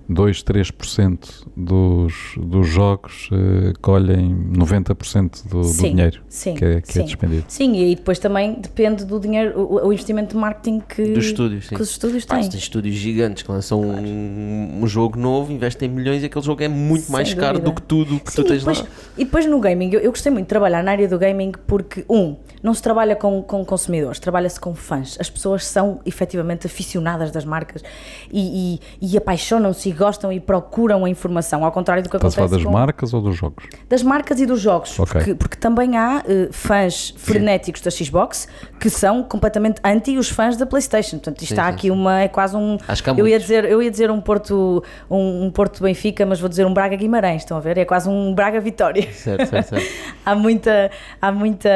2, 0.09 0.43
3% 0.43 1.43
dos, 1.55 2.13
dos 2.35 2.67
jogos 2.67 3.29
eh, 3.31 3.73
colhem 3.79 4.35
90% 4.51 5.47
do, 5.47 5.61
do 5.61 5.63
Sim, 5.65 5.91
dinheiro 5.91 6.21
sim, 6.27 6.55
que 6.55 6.65
é, 6.65 6.81
que 6.81 6.89
é 6.89 6.93
sim. 6.93 7.03
despendido. 7.05 7.45
Sim, 7.47 7.75
e 7.75 7.95
depois 7.95 8.17
também 8.17 8.55
depende 8.55 9.05
do 9.05 9.19
dinheiro, 9.19 9.59
o, 9.59 9.87
o 9.87 9.93
investimento 9.93 10.33
de 10.33 10.37
marketing 10.37 10.79
que, 10.79 11.13
Dos 11.13 11.25
estúdios, 11.25 11.69
que 11.69 11.81
os 11.81 11.91
estúdios 11.91 12.25
têm. 12.25 12.39
estúdios 12.39 12.95
gigantes 12.95 13.43
que 13.43 13.51
lançam 13.51 13.81
um, 13.81 14.79
um 14.81 14.87
jogo 14.87 15.17
novo, 15.19 15.51
investem 15.51 15.87
milhões 15.87 16.23
e 16.23 16.25
aquele 16.25 16.43
jogo 16.43 16.63
é 16.63 16.67
muito 16.67 17.03
Sem 17.03 17.13
mais 17.13 17.33
caro 17.35 17.59
dúvida. 17.59 17.69
do 17.69 17.75
que 17.75 17.81
tudo 17.83 18.19
que 18.19 18.31
Sim, 18.31 18.41
tu 18.41 18.45
e 18.45 18.49
tens 18.49 18.59
depois, 18.59 18.79
lá. 18.81 18.87
e 19.17 19.25
depois 19.25 19.45
no 19.45 19.59
gaming, 19.59 19.91
eu, 19.93 19.99
eu 19.99 20.11
gostei 20.11 20.31
muito 20.31 20.45
de 20.45 20.49
trabalhar 20.49 20.83
na 20.83 20.91
área 20.91 21.07
do 21.07 21.19
gaming 21.19 21.51
porque, 21.67 22.03
um, 22.09 22.35
não 22.63 22.73
se 22.73 22.81
trabalha 22.81 23.15
com, 23.15 23.41
com 23.43 23.63
consumidores, 23.63 24.19
trabalha-se 24.19 24.59
com 24.59 24.73
fãs. 24.73 25.15
As 25.19 25.29
pessoas 25.29 25.65
são 25.65 26.01
efetivamente 26.05 26.65
aficionadas 26.67 27.31
das 27.31 27.45
marcas 27.45 27.83
e, 28.31 28.79
e, 29.01 29.11
e 29.13 29.17
apaixonam-se 29.17 29.87
e 29.89 29.91
gostam 29.99 30.31
e 30.31 30.39
procuram 30.39 31.05
a 31.05 31.09
informação, 31.09 31.63
ao 31.63 31.71
contrário 31.71 32.01
do 32.01 32.09
que 32.09 32.15
Estás 32.15 32.33
a 32.33 32.37
acontece 32.37 32.49
falar 32.49 32.63
das 32.63 32.65
com- 32.65 32.71
marcas 32.85 33.13
ou 33.13 33.21
dos 33.21 33.35
jogos? 33.35 33.65
das 33.87 34.01
marcas 34.01 34.39
e 34.39 34.45
dos 34.45 34.59
jogos, 34.61 34.99
Ok. 34.99 35.11
porque, 35.13 35.35
porque 35.35 35.55
também 35.57 35.97
há 35.97 36.23
eh, 36.27 36.47
fãs 36.51 37.13
frenéticos 37.17 37.81
da 37.81 37.91
Xbox 37.91 38.47
que 38.79 38.89
são 38.89 39.21
completamente 39.23 39.81
anti 39.83 40.17
os 40.17 40.29
fãs 40.29 40.55
da 40.57 40.65
PlayStation. 40.65 41.17
Portanto, 41.17 41.41
isto 41.41 41.53
Sim, 41.53 41.61
há 41.61 41.65
sim, 41.65 41.69
aqui 41.71 41.81
sim. 41.87 41.91
uma 41.91 42.21
é 42.21 42.27
quase 42.27 42.55
um 42.55 42.77
Acho 42.87 43.03
que 43.03 43.09
há 43.09 43.13
eu 43.13 43.27
ia 43.27 43.37
dizer 43.37 43.65
eu 43.65 43.83
ia 43.83 43.91
dizer 43.91 44.09
um 44.09 44.21
Porto 44.21 44.83
um, 45.11 45.45
um 45.45 45.51
Porto 45.51 45.83
Benfica, 45.83 46.25
mas 46.25 46.39
vou 46.39 46.47
dizer 46.49 46.65
um 46.65 46.73
Braga 46.73 46.95
Guimarães. 46.95 47.41
Estão 47.43 47.57
a 47.57 47.59
ver? 47.59 47.77
É 47.77 47.85
quase 47.85 48.07
um 48.09 48.33
Braga 48.33 48.59
Vitória. 48.59 49.11
Certo, 49.11 49.45
certo, 49.47 49.67
certo. 49.69 49.85
há 50.25 50.33
muita 50.33 50.89
há 51.21 51.31
muita 51.31 51.69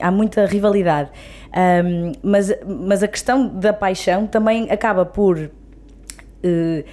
há 0.00 0.10
muita 0.10 0.46
rivalidade. 0.46 1.10
Ahm, 1.52 2.12
mas 2.22 2.52
mas 2.66 3.02
a 3.02 3.08
questão 3.08 3.46
da 3.48 3.72
paixão 3.72 4.26
também 4.26 4.70
acaba 4.70 5.04
por 5.04 5.50
eh, 6.42 6.84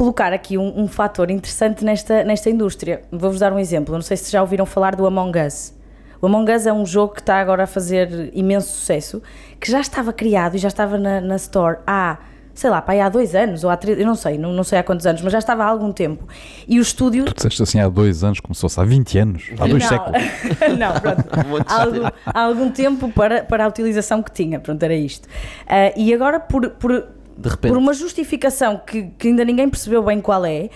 colocar 0.00 0.32
aqui 0.32 0.56
um, 0.56 0.80
um 0.80 0.88
fator 0.88 1.30
interessante 1.30 1.84
nesta, 1.84 2.24
nesta 2.24 2.48
indústria. 2.48 3.02
Vou-vos 3.12 3.38
dar 3.38 3.52
um 3.52 3.58
exemplo. 3.58 3.94
Não 3.94 4.00
sei 4.00 4.16
se 4.16 4.32
já 4.32 4.40
ouviram 4.40 4.64
falar 4.64 4.96
do 4.96 5.06
Among 5.06 5.38
Us. 5.38 5.74
O 6.22 6.26
Among 6.26 6.50
Us 6.50 6.66
é 6.66 6.72
um 6.72 6.86
jogo 6.86 7.12
que 7.12 7.20
está 7.20 7.38
agora 7.38 7.64
a 7.64 7.66
fazer 7.66 8.30
imenso 8.32 8.68
sucesso, 8.68 9.22
que 9.60 9.70
já 9.70 9.78
estava 9.78 10.10
criado 10.10 10.54
e 10.54 10.58
já 10.58 10.68
estava 10.68 10.96
na, 10.96 11.20
na 11.20 11.36
Store 11.36 11.80
há, 11.86 12.16
sei 12.54 12.70
lá, 12.70 12.80
pá, 12.80 12.92
aí 12.92 13.00
há 13.02 13.10
dois 13.10 13.34
anos 13.34 13.62
ou 13.62 13.68
há 13.68 13.76
três, 13.76 13.98
eu 13.98 14.06
não 14.06 14.14
sei, 14.14 14.38
não, 14.38 14.54
não 14.54 14.64
sei 14.64 14.78
há 14.78 14.82
quantos 14.82 15.04
anos, 15.04 15.20
mas 15.20 15.34
já 15.34 15.38
estava 15.38 15.64
há 15.64 15.66
algum 15.66 15.92
tempo. 15.92 16.26
E 16.66 16.78
o 16.78 16.82
estúdio 16.82 17.26
Tu 17.26 17.34
disseste 17.34 17.62
assim 17.62 17.80
há 17.80 17.88
dois 17.90 18.24
anos, 18.24 18.40
começou-se 18.40 18.80
há 18.80 18.84
20 18.84 19.18
anos, 19.18 19.50
há 19.58 19.66
dois 19.66 19.82
não, 19.82 19.88
séculos. 19.90 20.22
não, 20.78 20.92
pronto. 20.98 21.24
Há, 21.68 21.82
algum, 21.82 22.06
há 22.24 22.40
algum 22.40 22.70
tempo 22.70 23.12
para, 23.12 23.44
para 23.44 23.66
a 23.66 23.68
utilização 23.68 24.22
que 24.22 24.32
tinha, 24.32 24.58
pronto, 24.60 24.82
era 24.82 24.94
isto. 24.94 25.28
Ah, 25.66 25.92
e 25.94 26.14
agora, 26.14 26.40
por, 26.40 26.70
por, 26.70 27.19
De 27.40 27.48
repente. 27.48 27.70
por 27.72 27.78
uma 27.78 27.92
justificação 27.94 28.80
que, 28.86 29.04
que 29.18 29.28
ainda 29.28 29.44
ninguém 29.44 29.68
percebeu 29.68 30.02
bem 30.02 30.20
qual 30.20 30.44
é, 30.44 30.68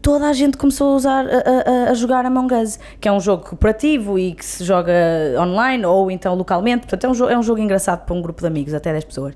toda 0.00 0.28
a 0.28 0.32
gente 0.34 0.56
começou 0.58 0.92
a, 0.92 0.96
usar, 0.96 1.24
a, 1.26 1.86
a- 1.86 1.90
a 1.90 1.94
jogar 1.94 2.26
Among 2.26 2.54
Us, 2.54 2.78
que 3.00 3.08
é 3.08 3.12
um 3.12 3.18
jogo 3.20 3.42
cooperativo 3.48 4.18
e 4.18 4.34
que 4.34 4.44
se 4.44 4.62
joga 4.62 4.92
online 5.38 5.84
ou 5.86 6.10
então 6.10 6.34
localmente, 6.34 6.80
portanto 6.82 7.04
é 7.04 7.08
um, 7.08 7.12
jo- 7.12 7.28
é 7.30 7.38
um 7.38 7.42
jogo 7.42 7.58
engraçado 7.60 8.04
para 8.04 8.14
um 8.14 8.20
grupo 8.20 8.40
de 8.42 8.46
amigos, 8.46 8.74
até 8.74 8.92
10 8.92 9.04
pessoas. 9.04 9.34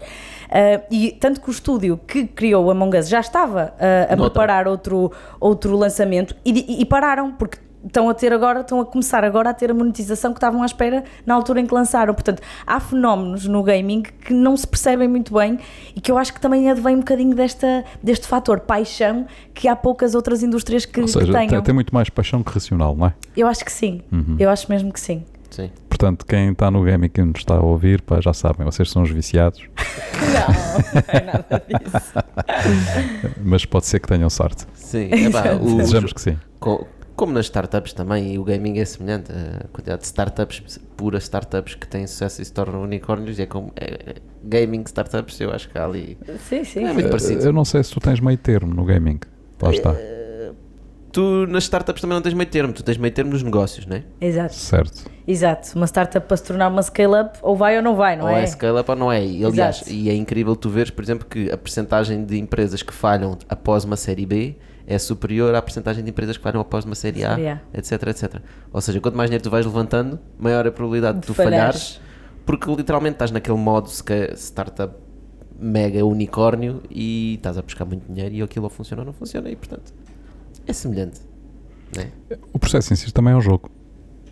Ah, 0.51 0.81
e 0.91 1.13
tanto 1.19 1.41
que 1.41 1.49
o 1.49 1.51
estúdio 1.53 1.99
que 2.07 2.27
criou 2.27 2.67
o 2.67 2.71
Among 2.71 2.99
Us 2.99 3.09
já 3.09 3.21
estava 3.21 3.73
ah, 3.81 4.13
a 4.13 4.17
Noutra. 4.17 4.31
preparar 4.31 4.69
outro, 4.69 5.11
outro 5.41 5.75
lançamento 5.77 6.37
e, 6.45 6.53
e- 6.53 6.83
e 6.83 6.85
pararam, 6.85 7.33
porque 7.33 7.59
estão 7.85 8.09
a 8.11 8.15
ter 8.15 8.33
agora, 8.33 8.61
estão 8.61 8.81
a 8.81 8.85
começar 8.87 9.23
agora 9.25 9.51
a 9.51 9.55
ter 9.55 9.71
a 9.71 9.75
monetização 9.75 10.33
que 10.33 10.39
estavam 10.39 10.63
à 10.63 10.67
espera 10.67 11.05
na 11.25 11.35
altura 11.35 11.61
em 11.61 11.67
que 11.67 11.73
lançaram. 11.75 12.13
Portanto, 12.15 12.43
há 12.67 12.81
fenómenos 12.81 13.47
no 13.47 13.63
gaming 13.63 14.03
que 14.03 14.33
não 14.35 14.57
se 14.57 14.67
percebem 14.67 15.07
muito 15.09 15.33
bem 15.35 15.59
e 15.95 16.01
que 16.01 16.11
eu 16.11 16.19
acho 16.19 16.33
que 16.35 16.41
também 16.41 16.71
advém 16.71 16.97
um 16.97 17.01
bocadinho 17.01 17.35
desta, 17.35 17.85
deste 18.03 18.27
fator 18.27 18.61
paixão 18.61 19.27
que 19.55 19.69
há 19.69 19.77
poucas 19.77 20.15
outras 20.15 20.43
indústrias 20.43 20.85
que, 20.85 21.01
Ou 21.01 21.07
que 21.07 21.13
seja, 21.13 21.33
tenham. 21.33 21.63
tem, 21.63 21.75
muito 21.75 21.95
mais 21.95 22.09
paixão 22.11 22.43
que 22.43 22.53
racional, 22.53 22.95
não 22.97 23.07
é? 23.07 23.15
Eu 23.37 23.47
acho 23.47 23.65
que 23.65 23.73
sim. 23.73 24.03
Eu 24.39 24.51
acho 24.51 24.71
mesmo 24.71 24.93
que 24.93 25.01
sim. 25.01 25.25
Sim. 25.51 25.71
Portanto, 25.89 26.27
quem 26.27 26.53
está 26.53 26.71
no 26.71 26.85
game 26.85 27.07
e 27.07 27.09
quem 27.09 27.25
nos 27.25 27.39
está 27.41 27.55
a 27.55 27.61
ouvir, 27.61 28.03
pá, 28.03 28.21
já 28.21 28.33
sabem, 28.35 28.65
vocês 28.67 28.91
são 28.91 29.03
os 29.03 29.11
viciados, 29.11 29.63
Não, 30.21 30.55
não 30.95 31.03
é 31.09 31.25
nada 31.25 31.63
disso. 31.67 32.13
mas 33.43 33.65
pode 33.65 33.87
ser 33.87 33.99
que 33.99 34.09
tenham 34.09 34.29
sorte. 34.31 34.67
Sim. 34.75 35.09
Epá, 35.13 35.53
o- 35.61 35.77
Desejamos 35.79 36.13
que 36.13 36.21
sim. 36.21 36.39
co- 36.61 36.87
como 37.19 37.33
nas 37.33 37.47
startups 37.47 37.93
também, 37.93 38.33
e 38.35 38.39
o 38.39 38.45
gaming 38.45 38.79
é 38.79 38.85
semelhante, 38.85 39.33
a 39.33 39.67
quantidade 39.73 40.03
de 40.03 40.07
startups, 40.07 40.79
puras 40.97 41.25
startups 41.25 41.75
que 41.75 41.87
têm 41.87 42.07
sucesso 42.07 42.41
e 42.41 42.45
se 42.45 42.53
tornam 42.53 42.81
unicórnios, 42.81 43.41
é 43.41 43.45
como 43.47 43.73
é, 43.75 43.85
é- 43.87 44.15
gaming 44.45 44.85
startups, 44.87 45.41
eu 45.41 45.51
acho 45.53 45.69
que 45.69 45.77
há 45.77 45.85
ali. 45.85 46.17
Sim, 46.49 46.63
sim. 46.63 46.85
É 46.85 46.93
muito 46.93 47.09
parecido. 47.11 47.43
Eu 47.45 47.53
não 47.53 47.65
sei 47.65 47.83
se 47.83 47.91
tu 47.91 47.99
tens 47.99 48.21
meio 48.21 48.39
termo 48.39 48.73
no 48.73 48.85
gaming. 48.85 49.19
Lá 49.61 49.71
está. 49.73 49.97
Tu 51.11 51.47
nas 51.49 51.65
startups 51.65 52.01
também 52.01 52.15
não 52.15 52.23
tens 52.23 52.35
meio 52.35 52.49
termo, 52.49 52.73
tu 52.73 52.85
tens 52.85 52.97
meio 52.99 53.13
termo 53.13 53.33
nos 53.33 53.43
negócios, 53.43 53.85
não 53.85 53.97
é? 53.97 54.05
Exato, 54.21 54.55
Certo. 54.55 55.11
exato. 55.27 55.71
Uma 55.75 55.87
startup 55.87 56.25
para 56.25 56.37
se 56.37 56.45
tornar 56.45 56.69
uma 56.69 56.83
scale-up, 56.83 57.39
ou 57.43 57.57
vai 57.57 57.77
ou 57.77 57.83
não 57.83 57.97
vai, 57.97 58.15
não 58.15 58.27
ou 58.27 58.31
é? 58.31 58.43
é 58.45 58.47
scale-up 58.47 58.89
ou 58.89 58.97
não 58.97 59.11
é. 59.11 59.27
E, 59.27 59.45
aliás, 59.45 59.77
Exato. 59.79 59.91
e 59.91 60.09
é 60.09 60.15
incrível 60.15 60.55
tu 60.55 60.71
veres, 60.71 60.91
por 60.93 61.03
exemplo, 61.03 61.27
que 61.29 61.51
a 61.51 61.57
percentagem 61.57 62.25
de 62.25 62.39
empresas 62.39 62.81
que 62.83 62.93
falham 62.95 63.37
após 63.49 63.83
uma 63.85 63.97
série 63.97 64.25
B 64.27 64.55
é 64.91 64.99
superior 64.99 65.55
à 65.55 65.61
percentagem 65.61 66.03
de 66.03 66.09
empresas 66.11 66.37
que 66.39 66.43
falham 66.43 66.61
após 66.63 66.85
uma 66.85 66.95
série 66.95 67.23
A, 67.23 67.35
Série 67.37 67.49
A. 67.49 67.61
etc, 67.75 67.93
etc. 68.09 68.37
Ou 68.73 68.81
seja, 68.81 68.99
quanto 69.01 69.17
mais 69.17 69.29
dinheiro 69.29 69.45
tu 69.45 69.51
vais 69.51 69.67
levantando, 69.67 70.19
maior 70.39 70.65
é 70.65 70.71
a 70.71 70.73
probabilidade 70.73 71.17
de, 71.17 71.21
De 71.21 71.27
tu 71.27 71.35
falhares. 71.35 71.99
falhares, 71.99 72.01
porque 72.47 72.71
literalmente 72.75 73.17
estás 73.17 73.31
naquele 73.31 73.59
modo 73.59 73.89
se 73.91 74.03
que 74.03 74.33
startup 74.35 74.95
mega 75.61 76.05
unicórnio 76.07 76.83
e 76.91 77.35
estás 77.35 77.59
a 77.59 77.63
buscar 77.63 77.85
muito 77.85 78.11
dinheiro 78.11 78.35
e 78.35 78.41
aquilo 78.43 78.65
ou 78.65 78.71
funciona 78.71 79.03
ou 79.03 79.07
não 79.07 79.13
funciona 79.13 79.51
e 79.51 79.57
portanto 79.57 79.93
é 80.67 80.73
semelhante. 80.73 81.21
Não 81.95 82.03
é? 82.05 82.09
O 82.53 82.59
processo 82.59 82.93
em 82.93 82.97
si 82.97 83.13
também 83.13 83.35
é 83.35 83.37
um 83.37 83.41
jogo. 83.41 83.71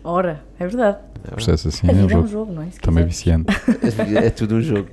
Ora, 0.03 0.43
é 0.57 0.65
verdade. 0.65 0.99
O 1.27 1.31
processo 1.31 1.67
assim 1.67 1.87
é 1.87 1.91
um 1.91 1.99
é 1.99 2.05
um 2.05 2.09
jogo. 2.09 2.27
jogo, 2.27 2.53
não 2.53 2.61
é? 2.63 2.69
Se 2.71 2.79
Também 2.79 3.05
viciante. 3.05 3.47
É, 4.21 4.27
é 4.27 4.29
tudo 4.29 4.55
um 4.55 4.61
jogo. 4.61 4.87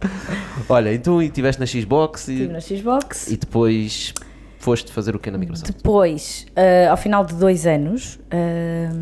Olha, 0.68 0.92
então 0.94 1.20
estiveste 1.22 1.60
na 1.60 1.66
Xbox 1.66 2.28
Estive 2.28 2.44
e, 2.44 2.48
na 2.48 2.60
Xbox. 2.60 3.26
e 3.30 3.36
depois 3.36 4.14
foste 4.58 4.92
fazer 4.92 5.14
o 5.14 5.18
que 5.18 5.30
na 5.30 5.38
Microsoft? 5.38 5.72
Depois, 5.72 6.46
ah, 6.56 6.90
ao 6.90 6.96
final 6.96 7.24
de 7.24 7.34
dois 7.34 7.66
anos, 7.66 8.18
ah, 8.30 8.92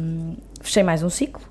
fechei 0.61 0.83
mais 0.83 1.03
um 1.03 1.11
ciclo. 1.11 1.43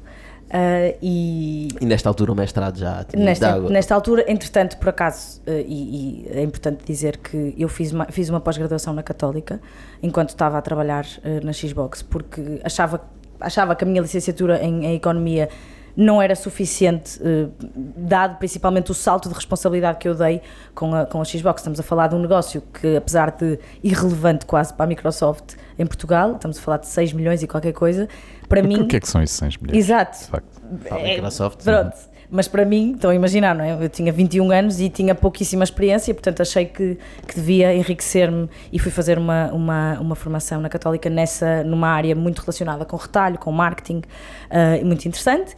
ah, 0.50 0.96
e 1.02 1.68
E 1.82 1.86
nesta 1.86 2.08
altura 2.10 2.32
o 2.32 2.36
mestrado 2.36 2.78
já 2.78 3.04
tinha 3.04 3.24
nesta, 3.24 3.54
água. 3.54 3.70
nesta 3.70 3.96
altura, 3.96 4.26
entretanto, 4.28 4.78
por 4.78 4.90
acaso, 4.90 5.42
e, 5.48 6.26
e 6.26 6.28
é 6.30 6.44
importante 6.44 6.86
dizer 6.86 7.18
que 7.18 7.54
eu 7.58 7.68
fiz 7.68 7.92
uma, 7.92 8.06
fiz 8.06 8.30
uma 8.30 8.40
pós-graduação 8.40 8.94
na 8.94 9.04
Católica 9.04 9.60
enquanto 10.02 10.30
estava 10.30 10.58
a 10.58 10.62
trabalhar 10.62 11.06
na 11.44 11.52
Xbox, 11.52 12.02
porque 12.04 12.62
achava, 12.64 13.02
achava 13.40 13.76
que 13.76 13.84
a 13.84 13.88
minha 13.88 14.02
licenciatura 14.02 14.64
em, 14.64 14.86
em 14.86 14.96
Economia 14.96 15.50
não 15.96 16.22
era 16.22 16.36
suficiente, 16.36 17.20
eh, 17.24 17.48
dado 17.96 18.38
principalmente 18.38 18.92
o 18.92 18.94
salto 18.94 19.30
de 19.30 19.36
responsabilidade 19.36 19.98
que 19.98 20.08
eu 20.08 20.16
dei 20.16 20.42
com 20.74 20.94
a, 20.94 21.06
com 21.06 21.22
a 21.22 21.26
Xbox. 21.26 21.62
Estamos 21.62 21.80
a 21.80 21.84
falar 21.84 22.08
de 22.08 22.16
um 22.16 22.20
negócio 22.20 22.62
que, 22.74 22.98
apesar 22.98 23.32
de 23.32 23.58
irrelevante 23.84 24.46
quase 24.46 24.74
para 24.74 24.86
a 24.86 24.88
Microsoft 24.88 25.56
em 25.80 25.86
Portugal, 25.86 26.36
estamos 26.36 26.58
a 26.58 26.62
falar 26.62 26.78
de 26.78 26.88
6 26.88 27.14
milhões 27.14 27.42
e 27.44 27.48
qualquer 27.48 27.74
coisa, 27.74 28.10
para 28.50 28.62
mim. 28.62 28.82
O 28.82 28.88
que 28.88 28.98
é 28.98 29.00
que 29.00 29.08
são 29.08 29.22
esses 29.22 29.38
100 29.38 29.50
milhões? 29.62 29.78
Exato. 29.78 30.20
De 30.20 30.26
facto. 30.26 30.62
Para 30.90 30.98
a 30.98 31.04
Microsoft. 31.04 31.64
Pronto. 31.64 32.15
Mas 32.36 32.50
para 32.50 32.66
mim, 32.66 32.92
estão 32.92 33.12
a 33.12 33.16
imaginar, 33.16 33.56
não 33.56 33.64
é? 33.64 33.72
Eu 33.82 33.88
tinha 33.88 34.12
21 34.12 34.52
anos 34.52 34.82
e 34.82 34.90
tinha 34.90 35.16
pouquíssima 35.16 35.64
experiência, 35.64 36.14
portanto 36.14 36.42
achei 36.42 36.66
que, 36.66 36.98
que 37.26 37.36
devia 37.36 37.74
enriquecer-me 37.74 38.50
e 38.74 38.78
fui 38.78 38.92
fazer 38.92 39.18
uma, 39.18 39.52
uma, 39.54 40.00
uma 40.02 40.16
formação 40.16 40.60
na 40.60 40.68
Católica 40.68 41.10
nessa, 41.10 41.64
numa 41.64 41.88
área 41.88 42.14
muito 42.14 42.40
relacionada 42.40 42.84
com 42.84 42.98
retalho, 42.98 43.38
com 43.40 43.52
marketing, 43.54 44.02
e 44.82 44.84
muito 44.84 45.06
interessante. 45.06 45.56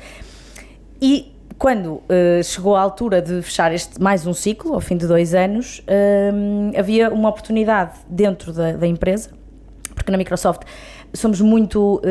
E 1.01 1.33
quando 1.57 2.01
ah, 2.09 2.43
chegou 2.43 2.75
a 2.75 2.81
altura 2.81 3.21
de 3.21 3.41
fechar 3.41 3.73
este 3.73 3.99
mais 3.99 4.27
um 4.27 4.33
ciclo, 4.33 4.73
ao 4.73 4.81
fim 4.81 4.97
de 4.97 5.07
dois 5.07 5.33
anos, 5.33 5.81
ah, 5.87 6.79
havia 6.79 7.09
uma 7.11 7.29
oportunidade 7.29 7.97
dentro 8.07 8.53
da, 8.53 8.73
da 8.73 8.85
empresa, 8.85 9.31
porque 9.95 10.11
na 10.11 10.17
Microsoft 10.17 10.61
somos 11.13 11.41
muito. 11.41 12.01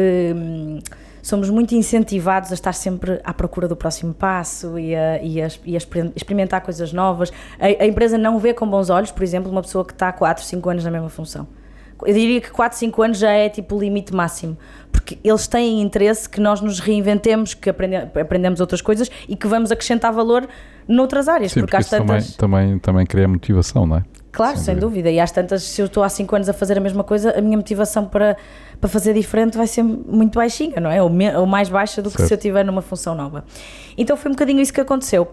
Somos 1.27 1.51
muito 1.51 1.75
incentivados 1.75 2.53
a 2.53 2.55
estar 2.55 2.73
sempre 2.73 3.21
à 3.25 3.35
procura 3.35 3.67
do 3.67 3.75
próximo 3.75 4.15
passo 4.15 4.79
e 4.79 4.95
a, 4.95 5.21
e 5.21 5.43
a- 5.43 5.49
e 5.65 5.75
a 5.75 5.77
exper- 5.79 6.13
experimentar 6.15 6.61
coisas 6.61 6.93
novas. 6.93 7.33
A, 7.59 7.67
a 7.83 7.87
empresa 7.87 8.17
não 8.17 8.39
vê 8.39 8.55
com 8.55 8.65
bons 8.69 8.91
olhos, 8.91 9.11
por 9.11 9.25
exemplo, 9.25 9.51
uma 9.51 9.61
pessoa 9.63 9.85
que 9.85 9.93
está 9.93 10.09
há 10.09 10.13
4, 10.13 10.45
5 10.45 10.71
anos 10.71 10.85
na 10.85 10.91
mesma 10.93 11.09
função. 11.09 11.49
Eu 12.05 12.15
diria 12.15 12.41
que 12.41 12.51
4, 12.51 12.79
5 12.79 13.03
anos 13.03 13.19
já 13.19 13.31
é 13.33 13.49
tipo 13.49 13.75
o 13.75 13.81
limite 13.81 14.15
máximo, 14.15 14.57
porque 14.93 15.19
eles 15.25 15.49
têm 15.49 15.81
interesse 15.83 16.29
que 16.29 16.41
nós 16.41 16.61
nos 16.61 16.79
reinventemos, 16.79 17.55
que 17.55 17.71
aprende, 17.71 17.97
aprendemos 18.21 18.61
outras 18.61 18.81
coisas 18.81 19.11
e 19.29 19.35
que 19.35 19.49
vamos 19.49 19.73
acrescentar 19.73 20.13
valor 20.13 20.47
noutras 20.87 21.27
áreas, 21.27 21.51
Sim, 21.53 21.61
porque, 21.61 21.73
porque 21.73 21.83
isso 21.83 21.91
também, 21.91 22.07
tantas. 22.21 22.37
também, 22.37 22.79
também 22.79 23.05
cria 23.07 23.27
motivação, 23.27 23.85
não 23.85 23.97
é? 23.97 24.05
Claro, 24.31 24.59
sem, 24.59 24.77
dúvida. 24.77 25.11
E 25.11 25.19
às 25.19 25.31
tantas, 25.33 25.63
se 25.63 25.81
eu 25.81 25.87
estou 25.87 26.03
há 26.03 26.09
5 26.11 26.37
anos 26.37 26.49
a 26.51 26.53
fazer 26.53 26.77
a 26.77 26.81
mesma 26.81 27.03
coisa, 27.03 27.37
a 27.37 27.41
minha 27.41 27.57
motivação 27.57 28.05
para, 28.05 28.37
para 28.81 28.89
fazer 28.91 29.15
diferente 29.15 29.57
vai 29.57 29.67
ser 29.67 29.83
muito 29.83 30.35
baixinha, 30.39 30.81
não 30.81 30.91
é? 30.91 31.03
Ou, 31.03 31.09
me- 31.11 31.35
ou 31.37 31.47
mais 31.47 31.69
baixa 31.69 32.01
do 32.03 32.11
que 32.11 32.17
Certo. 32.19 32.29
se 32.29 32.35
eu 32.35 32.37
estiver 32.37 32.65
numa 32.65 32.83
função 32.83 33.15
nova. 33.15 33.45
Então 33.97 34.17
foi 34.17 34.31
um 34.31 34.35
bocadinho 34.35 34.61
isso 34.61 34.73
que 34.73 34.81
aconteceu. 34.81 35.29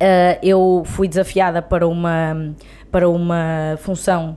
Ah, 0.00 0.38
eu 0.42 0.82
fui 0.86 1.08
desafiada 1.08 1.60
para 1.60 1.86
uma, 1.88 2.54
para 2.90 3.08
uma 3.08 3.76
função 3.78 4.36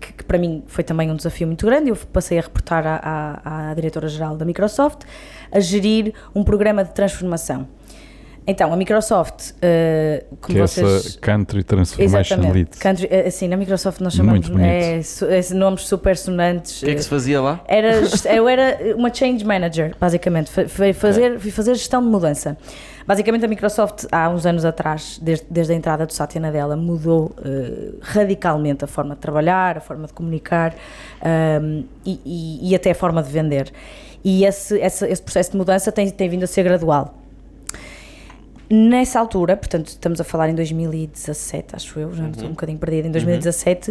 que, 0.00 0.12
que 0.14 0.24
para 0.24 0.38
mim 0.38 0.62
foi 0.66 0.82
também 0.84 1.10
um 1.10 1.16
desafio 1.16 1.46
muito 1.46 1.66
grande. 1.66 1.90
Eu 1.90 1.96
passei 2.12 2.38
a 2.38 2.42
reportar 2.42 2.86
à, 2.86 3.40
à- 3.44 3.70
à 3.70 3.74
diretora-geral 3.74 4.36
da 4.36 4.44
Microsoft 4.44 5.02
a 5.50 5.60
gerir 5.60 6.14
um 6.34 6.42
programa 6.42 6.84
de 6.84 6.92
transformação. 6.92 7.66
Então, 8.44 8.72
a 8.72 8.76
Microsoft, 8.76 9.52
eh, 9.62 10.24
como 10.40 10.54
Que 10.54 10.58
é 10.58 10.66
vocês... 10.66 11.06
essa 11.06 11.18
Country 11.20 11.62
Transformation 11.62 12.40
Lead. 12.52 12.70
Country, 12.78 13.06
eh, 13.08 13.26
assim, 13.28 13.46
na 13.46 13.56
Microsoft 13.56 14.00
nós 14.00 14.14
chamamos 14.14 14.50
é, 14.58 14.98
é, 15.00 15.54
nomes 15.54 15.82
super 15.86 16.16
sonantes. 16.16 16.82
O 16.82 16.86
que 16.86 16.90
é 16.90 16.94
que 16.96 17.02
se 17.02 17.08
fazia 17.08 17.40
lá? 17.40 17.60
Era, 17.68 18.00
eu 18.34 18.48
era 18.48 18.96
uma 18.96 19.14
change 19.14 19.44
manager, 19.44 19.94
basicamente. 20.00 20.50
Foi- 20.50 20.66
Foi 20.66 20.92
fazer, 20.92 21.38
fui 21.38 21.52
fazer 21.52 21.74
gestão 21.76 22.02
de 22.02 22.08
mudança. 22.08 22.56
Basicamente, 23.06 23.44
a 23.44 23.48
Microsoft, 23.48 24.06
há 24.10 24.28
uns 24.28 24.44
anos 24.44 24.64
atrás, 24.64 25.18
desde, 25.22 25.44
desde 25.48 25.72
a 25.72 25.76
entrada 25.76 26.04
do 26.06 26.12
Satya 26.12 26.40
Nadella, 26.40 26.76
mudou 26.76 27.30
eh, 27.44 27.94
radicalmente 28.00 28.84
a 28.84 28.88
forma 28.88 29.14
de 29.14 29.20
trabalhar, 29.20 29.76
a 29.78 29.80
forma 29.80 30.06
de 30.08 30.12
comunicar 30.12 30.74
ahm, 31.20 31.82
e, 32.04 32.20
e- 32.24 32.70
e 32.70 32.74
até 32.74 32.90
a 32.90 32.94
forma 32.94 33.22
de 33.22 33.30
vender. 33.30 33.72
E 34.24 34.44
esse, 34.44 34.78
esse, 34.78 35.06
esse 35.06 35.22
processo 35.22 35.52
de 35.52 35.56
mudança 35.56 35.90
tem, 35.92 36.10
tem 36.10 36.28
vindo 36.28 36.42
a 36.44 36.46
ser 36.48 36.62
gradual. 36.64 37.18
Nessa 38.74 39.20
altura, 39.20 39.54
portanto, 39.54 39.88
estamos 39.88 40.18
a 40.18 40.24
falar 40.24 40.48
em 40.48 40.54
2017, 40.54 41.76
acho 41.76 41.98
eu, 42.00 42.10
já 42.14 42.26
estou 42.30 42.46
um 42.46 42.52
bocadinho 42.52 42.78
perdida, 42.78 43.06
em 43.06 43.10
2017, 43.10 43.90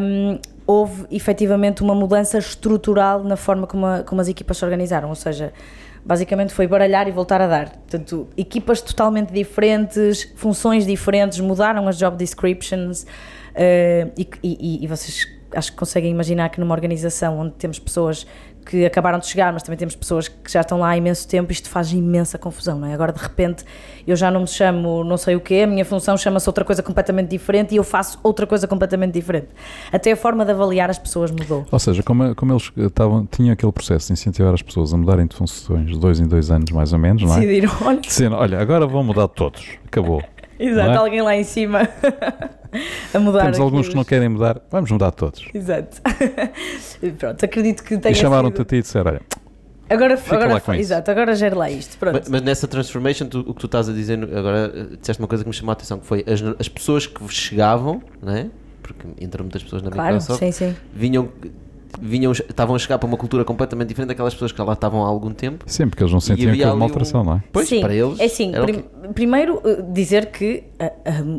hum, 0.00 0.38
houve 0.66 1.04
efetivamente 1.10 1.82
uma 1.82 1.94
mudança 1.94 2.38
estrutural 2.38 3.22
na 3.22 3.36
forma 3.36 3.66
como, 3.66 3.84
a- 3.84 4.02
como 4.02 4.18
as 4.22 4.28
equipas 4.28 4.56
se 4.56 4.64
organizaram, 4.64 5.10
ou 5.10 5.14
seja, 5.14 5.52
basicamente 6.02 6.54
foi 6.54 6.66
baralhar 6.66 7.06
e 7.06 7.10
voltar 7.10 7.42
a 7.42 7.46
dar. 7.46 7.68
Portanto, 7.68 8.28
equipas 8.34 8.80
totalmente 8.80 9.30
diferentes, 9.30 10.22
funções 10.36 10.86
diferentes, 10.86 11.38
mudaram 11.40 11.86
as 11.86 11.98
job 11.98 12.16
descriptions 12.16 13.04
eh, 13.54 14.08
e, 14.16 14.26
e- 14.42 14.84
e 14.84 14.86
vocês 14.86 15.28
acho 15.54 15.70
que 15.72 15.76
conseguem 15.76 16.10
imaginar 16.10 16.48
que 16.48 16.58
numa 16.58 16.72
organização 16.74 17.38
onde 17.40 17.52
temos 17.56 17.78
pessoas 17.78 18.26
que 18.64 18.84
acabaram 18.84 19.18
de 19.18 19.26
chegar, 19.26 19.52
mas 19.52 19.62
também 19.62 19.76
temos 19.76 19.94
pessoas 19.94 20.28
que 20.28 20.50
já 20.50 20.60
estão 20.60 20.80
lá 20.80 20.90
há 20.90 20.96
imenso 20.96 21.26
tempo, 21.28 21.50
isto 21.52 21.68
faz 21.68 21.92
imensa 21.92 22.38
confusão, 22.38 22.78
não 22.78 22.88
é? 22.88 22.94
Agora 22.94 23.12
de 23.12 23.20
repente 23.20 23.64
eu 24.06 24.16
já 24.16 24.30
não 24.30 24.42
me 24.42 24.46
chamo 24.46 25.04
não 25.04 25.16
sei 25.16 25.36
o 25.36 25.40
quê, 25.40 25.62
a 25.64 25.66
minha 25.66 25.84
função 25.84 26.16
chama-se 26.16 26.48
outra 26.48 26.64
coisa 26.64 26.82
completamente 26.82 27.28
diferente 27.28 27.74
e 27.74 27.76
eu 27.76 27.84
faço 27.84 28.18
outra 28.22 28.46
coisa 28.46 28.66
completamente 28.66 29.12
diferente. 29.12 29.48
Até 29.92 30.12
a 30.12 30.16
forma 30.16 30.44
de 30.44 30.52
avaliar 30.52 30.90
as 30.90 30.98
pessoas 30.98 31.30
mudou. 31.30 31.66
Ou 31.70 31.78
seja, 31.78 32.02
como, 32.02 32.34
como 32.34 32.52
eles 32.52 32.70
estavam, 32.76 33.26
tinham 33.26 33.52
aquele 33.52 33.72
processo 33.72 34.08
de 34.08 34.12
incentivar 34.14 34.54
as 34.54 34.62
pessoas 34.62 34.94
a 34.94 34.96
mudarem 34.96 35.26
de 35.26 35.36
funções 35.36 35.90
de 35.90 35.98
dois 35.98 36.20
em 36.20 36.26
dois 36.26 36.50
anos, 36.50 36.70
mais 36.70 36.92
ou 36.92 36.98
menos, 36.98 37.22
não 37.22 37.34
é? 37.34 37.40
Decidiram, 37.40 37.72
olha, 37.82 38.36
olha, 38.36 38.60
agora 38.60 38.86
vão 38.86 39.02
mudar 39.02 39.28
todos. 39.28 39.66
Acabou. 39.84 40.22
exato, 40.58 40.90
é? 40.90 40.96
alguém 40.96 41.22
lá 41.22 41.36
em 41.36 41.44
cima 41.44 41.88
a 43.14 43.18
mudar. 43.18 43.42
Temos 43.42 43.60
alguns 43.60 43.88
que 43.88 43.94
não 43.94 44.04
querem 44.04 44.28
mudar, 44.28 44.60
vamos 44.70 44.90
mudar 44.90 45.10
todos. 45.12 45.44
Exato. 45.52 46.00
Pronto, 47.18 47.44
acredito 47.44 47.82
que 47.82 47.98
tenha 47.98 48.12
E 48.12 48.14
chamaram-te 48.14 48.56
sido... 48.56 48.62
a 48.62 48.64
ti 48.64 48.76
e 48.76 48.82
disseram, 48.82 49.10
olha, 49.12 49.20
Agora, 49.90 50.16
Fica 50.16 50.36
agora 50.36 50.54
lá 50.54 50.60
com 50.60 50.72
isso. 50.72 50.80
exato, 50.80 51.10
agora 51.10 51.34
gere 51.34 51.54
lá 51.54 51.70
isto. 51.70 51.98
Pronto. 51.98 52.14
Mas, 52.14 52.28
mas 52.28 52.42
nessa 52.42 52.66
transformation, 52.66 53.26
tu- 53.26 53.40
o 53.40 53.52
que 53.52 53.60
tu 53.60 53.66
estás 53.66 53.90
a 53.90 53.92
dizer 53.92 54.18
agora, 54.34 54.72
eh, 54.74 54.96
disseste 54.98 55.20
uma 55.20 55.28
coisa 55.28 55.44
que 55.44 55.50
me 55.50 55.54
chamou 55.54 55.70
a 55.70 55.74
atenção, 55.74 55.98
que 55.98 56.06
foi 56.06 56.24
as, 56.26 56.40
as 56.58 56.68
pessoas 56.68 57.06
que 57.06 57.28
chegavam, 57.28 58.02
não 58.22 58.32
é? 58.34 58.46
Porque 58.82 59.06
entram 59.20 59.44
muitas 59.44 59.62
pessoas 59.62 59.82
na 59.82 59.90
claro, 59.90 60.14
Microsoft, 60.14 60.38
sim, 60.40 60.50
sim. 60.50 60.76
vinham, 60.94 61.28
vinham, 62.00 62.32
estavam 62.32 62.74
a 62.74 62.78
chegar 62.78 62.98
para 62.98 63.06
uma 63.06 63.16
cultura 63.16 63.44
completamente 63.44 63.88
diferente 63.88 64.08
daquelas 64.08 64.32
pessoas 64.34 64.52
que 64.52 64.60
lá 64.62 64.72
estavam 64.72 65.04
há 65.04 65.08
algum 65.08 65.32
tempo. 65.32 65.64
sempre 65.66 65.96
que 65.96 66.02
eles 66.02 66.12
não 66.12 66.20
sentiam 66.20 66.50
aquilo 66.52 66.64
uma 66.66 66.72
ali 66.72 66.80
um- 66.80 66.84
alteração, 66.84 67.24
não 67.24 67.34
é? 67.36 67.42
Pois, 67.52 67.68
Sim, 67.68 67.80
para 67.80 67.94
eles 67.94 68.18
É 68.20 68.24
assim, 68.24 68.52
prim- 68.52 68.84
primeiro 69.14 69.60
eh, 69.64 69.82
dizer 69.92 70.26
que 70.26 70.64
a, 70.78 70.86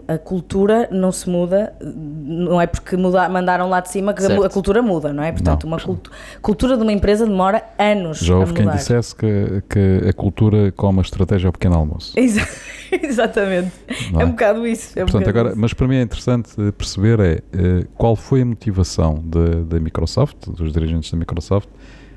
a- 0.09 0.13
a 0.15 0.17
cultura 0.17 0.87
não 0.91 1.11
se 1.11 1.29
muda, 1.29 1.73
não 1.81 2.59
é 2.61 2.67
porque 2.67 2.95
muda- 2.97 3.27
mandaram 3.29 3.69
lá 3.69 3.79
de 3.79 3.89
cima 3.89 4.13
que 4.13 4.19
a, 4.21 4.29
mu- 4.29 4.35
Certo. 4.35 4.45
a 4.45 4.49
cultura 4.49 4.81
muda, 4.81 5.11
não 5.13 5.23
é? 5.23 5.31
Portanto, 5.31 5.63
Não. 5.65 5.73
uma 5.73 5.79
cultu- 5.79 6.11
cultura 6.41 6.75
de 6.77 6.83
uma 6.83 6.91
empresa 6.91 7.25
demora 7.25 7.63
anos 7.77 8.19
Já 8.19 8.33
a 8.33 8.37
houve 8.39 8.53
quem 8.53 8.67
dissesse 8.69 9.15
que, 9.15 9.63
que 9.69 10.07
a 10.09 10.13
cultura 10.13 10.71
come 10.71 10.99
a 10.99 11.01
estratégia 11.01 11.47
ao 11.47 11.53
pequeno 11.53 11.75
almoço. 11.75 12.13
Exa- 12.17 12.47
Exatamente. 13.01 13.71
É 13.87 14.21
é? 14.21 14.25
um 14.25 14.31
bocado 14.31 14.67
isso. 14.67 14.97
É 14.97 15.03
um 15.03 15.05
Portanto, 15.05 15.21
bocado 15.21 15.39
agora, 15.39 15.53
isso. 15.53 15.61
mas 15.61 15.73
para 15.73 15.87
mim 15.87 15.95
é 15.95 16.01
interessante 16.01 16.49
eh, 16.59 16.71
perceber 16.71 17.19
é 17.19 17.41
eh, 17.51 17.85
qual 17.95 18.15
foi 18.15 18.41
a 18.41 18.45
motivação 18.45 19.23
da- 19.25 19.79
Microsoft, 19.79 20.47
dos 20.49 20.71
dirigentes 20.71 21.11
da 21.11 21.17
Microsoft, 21.17 21.69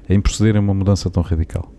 em 0.08 0.20
procederem 0.20 0.58
a 0.58 0.60
uma 0.60 0.74
mudança 0.74 1.10
tão 1.10 1.22
radical. 1.22 1.72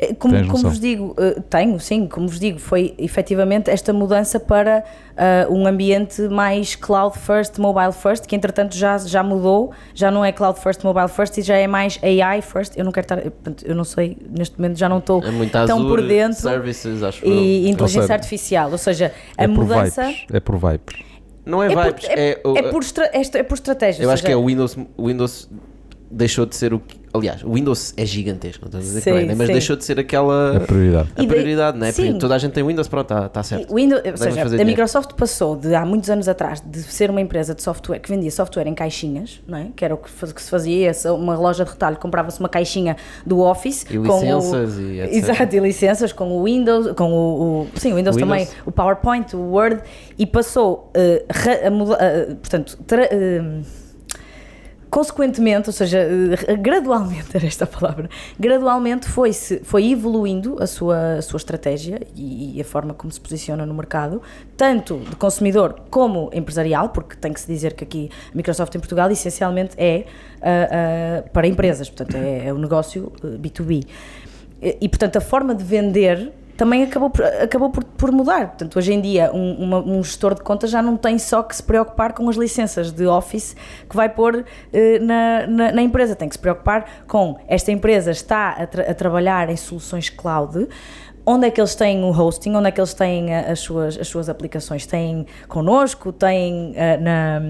Eh, 0.00 0.14
Como, 0.14 0.34
como 0.46 0.62
vos 0.68 0.78
digo, 0.78 1.14
eh, 1.18 1.40
tenho, 1.50 1.78
sim, 1.80 2.06
como 2.06 2.28
vos 2.28 2.38
digo, 2.38 2.58
foi 2.60 2.94
efetivamente 2.98 3.68
esta 3.68 3.92
mudança 3.92 4.38
para 4.38 4.84
ah, 5.16 5.46
um 5.50 5.66
ambiente 5.66 6.22
mais 6.28 6.76
cloud 6.76 7.18
first, 7.18 7.58
mobile 7.58 7.92
first, 7.92 8.24
que 8.26 8.36
entretanto 8.36 8.76
já, 8.76 8.96
já 8.98 9.22
mudou, 9.24 9.72
já 9.94 10.08
não 10.10 10.24
é 10.24 10.30
cloud 10.30 10.60
first, 10.60 10.84
mobile 10.84 11.08
first 11.08 11.36
e 11.38 11.42
já 11.42 11.56
é 11.56 11.66
mais 11.66 11.98
AI 12.02 12.40
first. 12.42 12.76
Eu 12.76 12.84
não 12.84 12.92
quero 12.92 13.04
estar, 13.06 13.16
portanto, 13.22 13.64
eu 13.66 13.74
não 13.74 13.82
sei, 13.82 14.16
neste 14.30 14.56
momento 14.56 14.78
já 14.78 14.88
não 14.88 14.98
estou 14.98 15.20
É 15.24 15.30
muito 15.32 15.50
tão 15.50 15.62
Azure 15.78 15.88
por 15.88 16.02
dentro 16.06 16.40
Services, 16.40 17.02
acho 17.02 17.24
eu. 17.24 17.32
e 17.32 17.68
inteligência 17.68 18.02
seja, 18.02 18.14
artificial, 18.14 18.70
ou 18.70 18.78
seja, 18.78 19.12
a 19.36 19.42
é 19.42 19.46
mudança 19.48 20.02
por 20.02 20.10
vibes. 20.12 20.26
É 20.32 20.40
por 20.40 20.56
vibes. 20.56 21.08
Não 21.44 21.62
é, 21.62 21.66
é 21.66 21.74
por, 21.74 21.84
vibes, 21.86 22.04
é, 22.04 22.30
é, 22.30 22.40
o- 22.44 22.56
é 22.58 22.62
por 22.70 22.82
estra- 22.82 23.10
é 23.12 23.20
é 23.38 23.42
por 23.42 23.54
estratégia. 23.54 24.04
Eu 24.04 24.10
acho 24.10 24.22
que 24.22 24.28
é 24.30 24.34
seja, 24.34 24.38
o 24.38 24.46
Windows, 24.46 24.76
o 24.96 25.06
Windows 25.08 25.48
deixou 26.10 26.46
de 26.46 26.54
ser 26.56 26.72
o 26.74 26.80
que. 26.80 26.98
Aliás, 27.10 27.42
o 27.42 27.54
Windows 27.54 27.94
é 27.96 28.04
gigantesco, 28.04 28.64
não 28.64 28.68
estou 28.68 28.78
a 28.80 28.82
dizer 28.82 28.98
que 29.00 29.04
Sim, 29.04 29.10
não 29.10 29.16
é, 29.16 29.24
né? 29.24 29.34
mas 29.34 29.46
sim. 29.46 29.52
deixou 29.54 29.76
de 29.76 29.82
ser 29.84 29.98
aquela. 29.98 30.56
É 30.56 30.58
prioridade. 30.60 31.08
A 31.16 31.24
prioridade, 31.26 31.78
não 31.78 31.86
é? 31.86 31.90
sim. 31.92 32.04
Porque 32.04 32.18
toda 32.18 32.34
a 32.34 32.38
gente 32.38 32.52
tem 32.52 32.62
Windows, 32.62 32.86
pronto, 32.86 33.10
está 33.14 33.28
tá 33.30 33.42
certo. 33.42 33.74
Windows, 33.74 34.02
ou 34.04 34.16
seja, 34.18 34.42
a 34.42 34.44
dinheiro. 34.44 34.66
Microsoft 34.66 35.14
passou 35.14 35.56
de 35.56 35.74
há 35.74 35.86
muitos 35.86 36.10
anos 36.10 36.28
atrás 36.28 36.60
de 36.64 36.82
ser 36.82 37.08
uma 37.10 37.20
empresa 37.22 37.54
de 37.54 37.62
software 37.62 37.98
que 37.98 38.10
vendia 38.10 38.30
software 38.30 38.66
em 38.66 38.74
caixinhas, 38.74 39.40
não 39.48 39.56
é? 39.56 39.68
que 39.74 39.82
era 39.86 39.94
o 39.94 39.96
que, 39.96 40.10
faz- 40.10 40.32
que 40.34 40.42
se 40.42 40.50
fazia, 40.50 40.92
uma 41.16 41.34
loja 41.34 41.64
de 41.64 41.70
retalho 41.70 41.96
comprava-se 41.96 42.38
uma 42.40 42.48
caixinha 42.48 42.94
do 43.24 43.40
Office 43.40 43.86
E 43.90 43.96
com 43.98 44.20
licenças 44.20 44.76
o, 44.76 44.80
e 44.82 45.00
etc. 45.00 45.14
Exato, 45.14 45.56
e 45.56 45.60
licenças 45.60 46.12
com 46.12 46.30
o 46.30 46.44
Windows, 46.44 46.92
com 46.92 47.10
o, 47.10 47.62
o- 47.62 47.66
sim, 47.76 47.92
o 47.94 47.96
Windows 47.96 48.16
O 48.16 48.20
também, 48.20 48.40
Windows. 48.44 48.62
o 48.66 48.70
PowerPoint, 48.70 49.34
o 49.34 49.40
Word 49.50 49.80
e 50.18 50.26
passou 50.26 50.92
ra- 50.94 51.52
a 51.52 52.04
eh, 52.04 52.26
portanto, 52.34 52.78
tra- 52.86 53.08
eh, 53.10 53.42
consequentemente, 54.90 55.68
ou 55.68 55.72
seja, 55.72 55.98
eh, 55.98 56.56
gradualmente 56.56 57.28
era 57.36 57.46
esta 57.46 57.64
a 57.64 57.66
palavra, 57.66 58.08
gradualmente 58.38 59.08
foi, 59.08 59.32
-se, 59.32 59.60
foi 59.62 59.90
evoluindo 59.90 60.62
a 60.62 60.66
sua, 60.66 61.14
a 61.18 61.22
sua 61.22 61.36
estratégia 61.36 62.00
e, 62.16 62.56
e 62.56 62.60
a 62.60 62.64
forma 62.64 62.94
como 62.94 63.12
se 63.12 63.20
posiciona 63.20 63.64
no 63.66 63.74
mercado, 63.74 64.22
tanto 64.56 64.98
de 64.98 65.16
consumidor 65.16 65.82
como 65.90 66.30
empresarial, 66.32 66.90
porque 66.90 67.16
tem 67.16 67.32
que 67.32 67.40
se 67.40 67.46
dizer 67.46 67.74
que 67.74 67.84
aqui 67.84 68.10
a 68.32 68.36
Microsoft 68.36 68.74
em 68.74 68.78
Portugal 68.78 69.10
essencialmente 69.10 69.74
é 69.76 70.04
ah, 70.40 71.22
ah, 71.24 71.28
para 71.32 71.46
empresas, 71.46 71.88
portanto 71.90 72.16
é, 72.16 72.46
é 72.46 72.52
o 72.52 72.58
negócio 72.58 73.12
eh, 73.22 73.38
B2B. 73.38 73.86
E, 74.60 74.78
e, 74.80 74.88
portanto 74.88 75.16
a 75.16 75.20
forma 75.20 75.54
de 75.54 75.64
vender 75.64 76.32
também 76.58 76.82
acabou 76.82 77.08
por, 77.08 77.24
acabou 77.24 77.70
por, 77.70 77.84
por 77.84 78.12
mudar. 78.12 78.48
Portanto, 78.48 78.76
hoje 78.78 78.92
em 78.92 79.00
dia, 79.00 79.30
um, 79.32 79.52
uma- 79.64 79.78
um 79.78 80.02
gestor 80.02 80.34
de 80.34 80.42
contas 80.42 80.70
já 80.70 80.82
não 80.82 80.96
tem 80.96 81.18
só 81.18 81.42
que 81.42 81.54
se 81.56 81.62
preocupar 81.62 82.12
com 82.12 82.28
as 82.28 82.36
licenças 82.36 82.92
de 82.92 83.06
Office 83.06 83.56
que 83.88 83.96
vai 83.96 84.08
pôr 84.08 84.44
eh, 84.72 84.98
na, 84.98 85.46
na, 85.46 85.72
na 85.72 85.80
empresa. 85.82 86.14
Tem 86.16 86.28
que 86.28 86.34
se 86.34 86.38
preocupar 86.40 86.84
com 87.06 87.36
esta 87.48 87.70
empresa 87.72 88.10
está 88.10 88.50
a, 88.50 88.66
tra- 88.66 88.90
a 88.90 88.92
trabalhar 88.94 89.48
em 89.48 89.56
soluções 89.56 90.10
cloud. 90.10 90.68
Onde 91.24 91.46
é 91.46 91.50
que 91.50 91.60
eles 91.60 91.74
têm 91.74 92.02
o 92.04 92.10
hosting? 92.10 92.54
Onde 92.56 92.68
é 92.68 92.70
que 92.72 92.80
eles 92.80 92.92
têm 92.94 93.34
a- 93.34 93.52
as 93.52 93.60
suas, 93.60 93.96
as 93.96 94.08
suas 94.08 94.28
aplicações? 94.28 94.84
Têm 94.84 95.26
connosco? 95.46 96.12
Têm 96.12 96.72
eh, 96.74 96.96
na 96.96 97.40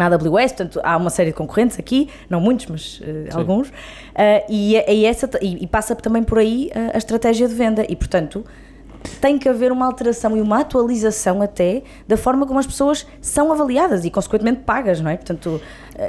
na 0.00 0.06
AWS, 0.16 0.52
portanto 0.52 0.80
há 0.82 0.96
uma 0.96 1.10
série 1.10 1.30
de 1.30 1.36
concorrentes 1.36 1.78
aqui, 1.78 2.08
não 2.28 2.40
muitos, 2.40 2.66
mas 2.66 3.00
eh, 3.04 3.28
alguns, 3.32 3.70
Eh, 4.14 4.44
e, 4.48 4.76
é- 4.76 4.94
e 4.94 5.04
essa, 5.04 5.28
e, 5.40 5.62
e 5.64 5.66
passa 5.66 5.94
também 5.94 6.22
por 6.22 6.38
aí 6.38 6.70
eh, 6.74 6.90
a 6.94 6.98
estratégia 6.98 7.46
de 7.48 7.54
venda 7.54 7.84
e, 7.88 7.94
portanto, 7.94 8.44
tem 9.18 9.38
que 9.38 9.48
haver 9.48 9.72
uma 9.72 9.86
alteração 9.86 10.36
e 10.36 10.40
uma 10.42 10.60
atualização 10.60 11.40
até 11.40 11.82
da 12.06 12.18
forma 12.18 12.46
como 12.46 12.58
as 12.58 12.66
pessoas 12.66 13.06
são 13.20 13.50
avaliadas 13.50 14.04
e, 14.04 14.10
consequentemente, 14.10 14.60
pagas, 14.66 15.00
não 15.00 15.10
é? 15.10 15.16
Portanto, 15.16 15.58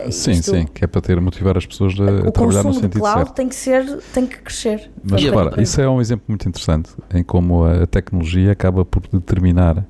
Sim, 0.10 0.32
isto- 0.32 0.52
sim, 0.52 0.66
que 0.74 0.84
é 0.84 0.88
para 0.88 1.00
ter 1.02 1.20
motivar 1.22 1.58
as 1.58 1.66
pessoas 1.66 1.94
a, 2.00 2.28
a 2.28 2.32
trabalhar 2.32 2.64
no 2.64 2.64
consumo 2.64 2.72
de 2.74 2.80
sentido 2.82 3.00
cloud 3.00 3.18
certo. 3.20 3.34
tem 3.34 3.48
que 3.50 3.56
ser, 3.56 3.98
tem 4.14 4.26
que 4.26 4.38
crescer. 4.40 4.90
Mas 5.04 5.22
E 5.22 5.26
repara, 5.26 5.48
agora? 5.48 5.62
isso 5.62 5.80
é 5.82 5.88
um 5.90 6.02
exemplo 6.02 6.26
muito 6.28 6.48
interessante 6.50 6.90
em 7.14 7.24
como 7.24 7.64
a 7.66 7.86
tecnologia 7.88 8.52
acaba 8.52 8.84
por 8.84 9.02
determinar 9.08 9.86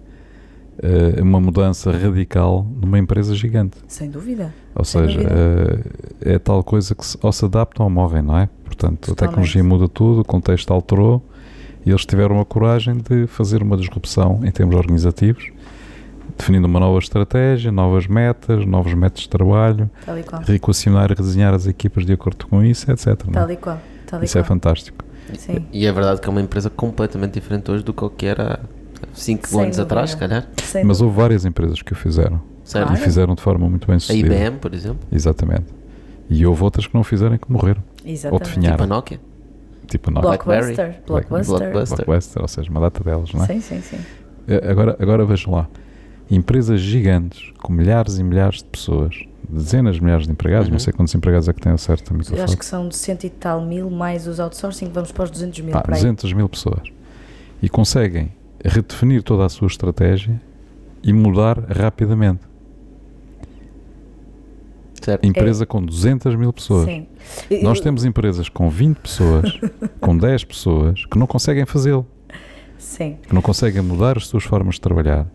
eh, 0.82 1.21
uma 1.21 1.39
mudança 1.39 1.91
radical 1.91 2.65
numa 2.82 2.97
empresa 2.99 3.36
gigante. 3.36 3.77
Sem 3.88 4.09
dúvida. 4.09 4.53
Ou 4.75 4.84
Sem 4.84 5.01
seja, 5.01 5.19
dúvida. 5.19 5.84
eh, 6.23 6.34
é 6.36 6.39
tal 6.39 6.63
coisa 6.63 6.95
que 6.95 7.05
se, 7.05 7.17
ou 7.21 7.32
se 7.32 7.45
adaptam 7.45 7.86
ou 7.86 7.89
morrem, 7.89 8.21
não 8.21 8.38
é? 8.38 8.49
Portanto, 8.65 9.11
a 9.11 9.15
Totalmente. 9.15 9.17
tecnologia 9.19 9.63
muda 9.63 9.88
tudo, 9.88 10.21
o 10.21 10.25
contexto 10.25 10.71
alterou 10.71 11.23
e 11.86 11.89
eles 11.89 12.05
tiveram 12.05 12.39
a 12.39 12.45
coragem 12.45 12.97
de 12.97 13.27
fazer 13.27 13.61
uma 13.61 13.75
disrupção 13.77 14.39
em 14.43 14.51
termos 14.51 14.75
organizativos, 14.75 15.51
definindo 16.38 16.65
uma 16.67 16.79
nova 16.79 16.97
estratégia, 16.99 17.71
novas 17.71 18.07
metas, 18.07 18.65
novos 18.65 18.93
métodos 18.93 19.23
de 19.23 19.29
trabalho, 19.29 19.89
Tal 20.05 20.17
e 20.17 20.23
qual. 20.23 20.41
reequacionar 20.41 21.11
e 21.11 21.15
redesenhar 21.15 21.53
as 21.53 21.67
equipas 21.67 22.05
de 22.05 22.13
acordo 22.13 22.47
com 22.47 22.63
isso, 22.63 22.89
etc. 22.91 23.07
não 23.25 23.32
é? 23.32 23.34
Tal 23.34 23.51
e 23.51 23.57
qual. 23.57 23.79
Tal 24.07 24.21
e 24.21 24.25
Isso 24.25 24.38
é 24.38 24.41
qual. 24.41 24.47
fantástico. 24.47 25.03
Sim. 25.38 25.65
E 25.71 25.86
é 25.86 25.91
verdade 25.91 26.19
que 26.21 26.27
é 26.27 26.32
uma 26.32 26.41
empresa 26.41 26.69
completamente 26.69 27.34
diferente 27.34 27.69
hoje 27.71 27.84
do 27.84 27.93
que 27.93 28.25
era 28.25 28.59
5 29.14 29.47
Sem 29.47 29.62
anos 29.62 29.80
atrás, 29.80 30.12
se 30.12 30.16
dúvida. 30.16 30.41
calhar. 30.41 30.49
Sem 30.64 30.84
Mas 30.84 30.97
dúvida. 30.99 31.06
houve 31.12 31.22
várias 31.22 31.45
empresas 31.45 31.82
que 31.82 31.93
o 31.93 31.95
fizeram 31.95 32.41
e 32.93 32.97
fizeram 32.97 33.36
de 33.36 33.41
forma 33.41 33.70
muito 33.70 33.88
bem 33.88 33.97
A 33.97 33.99
sucedida. 33.99 34.34
IBM, 34.36 34.58
por 34.60 34.74
exemplo. 34.74 34.99
Exatamente. 35.12 35.66
E 36.30 36.45
houve 36.45 36.64
outras 36.64 36.88
que 36.88 36.93
não 36.95 37.04
fizeram 37.04 37.36
e 37.36 37.39
que 37.39 37.52
morreram. 37.52 37.84
Ou 38.06 38.10
Exatamente. 38.12 38.43
definharam. 38.45 38.78
Tipo 38.78 38.84
a 38.84 38.88
Nokia. 38.88 39.20
tipo 39.88 40.12
nós. 40.12 40.22
Blackberry. 40.24 40.74
Blockbuster. 40.76 41.02
Blockbuster. 41.06 41.58
Blockbuster. 41.72 42.06
Blockbuster, 42.06 42.41
ou 42.41 42.47
seja, 42.47 42.72
uma 42.72 42.80
data 42.80 43.04
delas, 43.04 43.34
não 43.34 43.43
é? 43.43 43.47
Sim, 43.47 43.60
sim, 43.62 43.82
sim. 43.82 43.97
Eh, 44.47 44.70
Agora, 44.72 44.95
agora 44.99 45.26
vejam 45.26 45.52
lá. 45.54 45.68
Empresas 46.30 46.80
gigantes, 46.80 47.52
com 47.62 47.74
milhares 47.74 48.18
e 48.18 48.24
milhares 48.24 48.60
de 48.60 48.64
pessoas, 48.66 49.14
dezenas 49.49 49.95
de 49.95 50.04
milhares 50.04 50.26
de 50.26 50.32
empregados, 50.32 50.68
Uhum. 50.68 50.72
não 50.74 50.80
sei 50.80 50.93
quantos 50.93 51.14
empregados 51.14 51.49
é 51.49 51.54
que 51.54 51.60
têm 51.60 51.74
acesso 51.74 52.02
a 52.04 52.14
Eu 52.14 52.18
Microsoft. 52.18 52.41
acho 52.49 52.58
que 52.58 52.66
são 52.66 52.88
de 52.88 52.95
cento 52.95 53.26
e 53.26 53.30
tal 53.30 53.62
mil, 53.66 53.89
mais 53.89 54.26
os 54.28 54.39
outsourcing, 54.39 54.89
vamos 54.93 55.12
para 55.12 55.26
os 55.26 55.32
200 55.32 55.60
mil. 55.60 55.74
Pá, 55.74 55.82
para 55.82 55.95
aí. 55.95 56.02
200 56.02 56.32
mil 56.32 56.47
pessoas. 56.47 56.84
E 57.62 57.68
conseguem 57.68 58.32
redefinir 58.64 59.24
toda 59.24 59.45
a 59.45 59.49
sua 59.49 59.68
estratégia 59.68 60.39
e 61.03 61.12
mudar 61.14 61.59
rapidamente. 61.72 62.41
Certo. 65.01 65.26
Empresa 65.26 65.66
com 65.66 65.84
200 65.84 66.36
mil 66.36 66.53
pessoas. 66.53 66.86
Sim. 66.86 67.07
Nós 67.64 67.80
Eu- 67.80 67.84
temos 67.84 68.05
empresas 68.05 68.49
com 68.49 68.70
20 68.70 68.97
pessoas, 68.99 69.59
com 69.99 70.16
10 70.16 70.43
pessoas, 70.43 71.05
que 71.05 71.18
não 71.18 71.26
conseguem 71.26 71.66
fazê-lo, 71.66 72.05
Sim, 72.78 73.18
que 73.28 73.34
não 73.34 73.41
conseguem 73.41 73.82
mudar 73.82 74.18
as 74.18 74.28
suas 74.28 74.43
formas 74.43 74.76
de 74.76 74.82
trabalhar, 74.82 75.26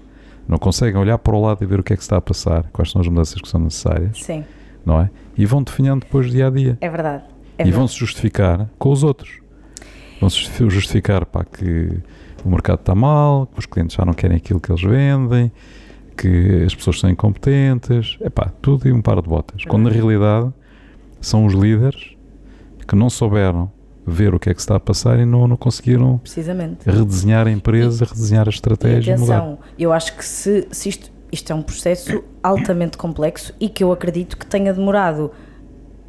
não 0.47 0.57
conseguem 0.59 1.01
olhar 1.01 1.19
para 1.19 1.35
o 1.35 1.41
lado 1.43 1.65
e 1.65 1.67
ver 1.67 1.81
o 1.81 1.83
que 1.83 1.93
é 1.93 1.97
que 1.97 2.03
se 2.03 2.07
está 2.07 2.17
a 2.17 2.21
passar, 2.21 2.65
quais 2.73 2.91
são 2.93 3.01
as 3.01 3.09
mudanças 3.09 3.41
que 3.41 3.49
são 3.49 3.59
necessárias, 3.59 4.23
sim, 4.23 4.45
não 4.85 5.01
é? 5.01 5.11
E 5.37 5.45
vão 5.45 5.63
definhando 5.63 6.01
depois 6.05 6.31
dia 6.31 6.47
a 6.47 6.51
dia. 6.51 6.79
é 6.81 6.89
verdade. 6.89 7.25
É 7.59 7.63
e 7.63 7.65
verdade. 7.65 7.77
vão 7.77 7.89
se 7.89 7.97
justificar 7.97 8.71
com 8.79 8.91
os 8.91 9.03
outros. 9.03 9.41
Vão 10.21 10.31
se 10.31 10.39
justi- 10.39 10.71
justificar 10.71 11.27
para 11.27 11.45
que 11.45 11.91
o 12.47 12.51
mercado 12.51 12.79
está 12.81 12.95
mal, 12.95 13.47
que 13.47 13.59
os 13.59 13.67
clientes 13.67 13.97
já 13.97 14.05
não 14.05 14.13
querem 14.13 14.37
aquilo 14.37 14.61
que 14.61 14.71
eles 14.71 14.83
vendem, 14.83 15.51
que 16.17 16.63
as 16.65 16.75
pessoas 16.75 17.01
são 17.01 17.11
incompetentes, 17.11 18.17
epá, 18.21 18.51
tudo 18.63 18.87
e 18.89 18.93
um 18.93 19.03
par 19.03 19.21
de 19.21 19.29
botas. 19.29 19.65
Quando 19.65 19.85
na 19.85 19.91
realidade 19.91 20.53
são 21.21 21.45
os 21.45 21.53
líderes 21.55 22.15
que 22.87 22.95
não 22.95 23.11
souberam 23.11 23.71
ver 24.07 24.33
o 24.33 24.39
que 24.39 24.49
é 24.49 24.55
que 24.55 24.61
se 24.61 24.65
está 24.65 24.77
a 24.77 24.81
passar 24.81 25.19
e 25.19 25.25
não, 25.27 25.49
não 25.49 25.57
conseguiram 25.57 26.19
Precisamente. 26.19 26.89
redesenhar 26.89 27.49
a 27.49 27.51
empresa, 27.51 28.05
redesenhar 28.05 28.47
a 28.47 28.51
E 28.51 28.55
estratégia 28.55 29.15
e 29.15 29.19
mudar. 29.19 29.39
atenção, 29.39 29.59
eu 29.77 29.93
acho 29.93 30.17
que 30.17 30.25
se, 30.25 30.69
se 30.71 30.89
isto, 30.89 31.11
isto 31.33 31.53
é 31.53 31.57
um 31.57 31.63
processo 31.63 32.23
altamente 32.41 32.97
complexo 32.97 33.53
e 33.59 33.69
que 33.69 33.83
eu 33.83 33.91
acredito 33.91 34.37
que 34.37 34.47
tenha 34.47 34.73
demorado 34.73 35.33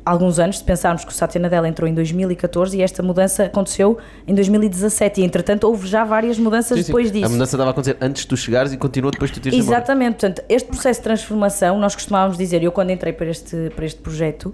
alguns 0.09 0.39
anos, 0.39 0.57
se 0.59 0.63
pensarmos 0.63 1.03
que 1.03 1.11
o 1.11 1.13
Satya 1.13 1.39
Nadella 1.41 1.67
entrou 1.67 1.87
em 1.89 1.93
2014 1.93 2.77
e 2.77 2.81
esta 2.81 3.03
mudança 3.03 3.43
aconteceu 3.45 3.97
em 4.27 4.33
2017 4.33 5.21
e 5.21 5.23
entretanto 5.25 5.65
houve 5.65 5.87
já 5.87 6.03
várias 6.03 6.37
mudanças 6.37 6.77
Sim, 6.77 6.83
sim. 6.83 6.87
depois 6.87 7.11
disso. 7.11 7.25
A 7.25 7.29
mudança 7.29 7.55
estava 7.55 7.69
a 7.69 7.71
acontecer 7.71 7.97
antes 8.01 8.21
de 8.23 8.27
tu 8.27 8.37
chegares 8.37 8.71
e 8.73 8.77
continua 8.77 9.11
depois 9.11 9.29
de 9.31 9.39
tu 9.39 9.43
teres. 9.43 9.57
Exatamente, 9.59 10.11
portanto, 10.13 10.41
este 10.47 10.67
processo 10.69 10.99
de 10.99 11.03
transformação, 11.03 11.77
nós 11.79 11.93
costumávamos 11.95 12.37
dizer, 12.37 12.63
eu 12.63 12.71
quando 12.71 12.91
entrei 12.91 13.13
para 13.13 13.27
este, 13.27 13.71
para 13.75 13.85
este 13.85 13.99
projeto, 14.01 14.53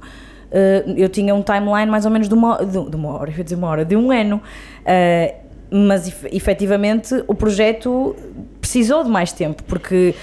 eh, 0.52 0.84
eu 0.98 1.10
tinha 1.10 1.34
um 1.36 1.42
timeline 1.42 1.90
mais 1.90 2.06
ou 2.06 2.12
menos 2.12 2.28
de 2.28 2.34
uma, 2.34 2.58
de, 2.64 2.90
de 2.90 2.96
uma 2.96 3.10
hora, 3.18 3.32
eu 3.32 3.38
ia 3.38 3.44
dizer 3.44 3.56
uma 3.56 3.68
hora, 3.68 3.86
de 3.86 3.96
um 3.96 4.12
ano, 4.12 4.42
eh, 4.86 5.36
mas 5.72 6.08
ef- 6.08 6.26
efetivamente 6.32 7.24
o 7.28 7.34
projeto 7.34 8.16
precisou 8.62 9.04
de 9.04 9.10
mais 9.10 9.32
tempo, 9.32 9.64
porque 9.64 10.14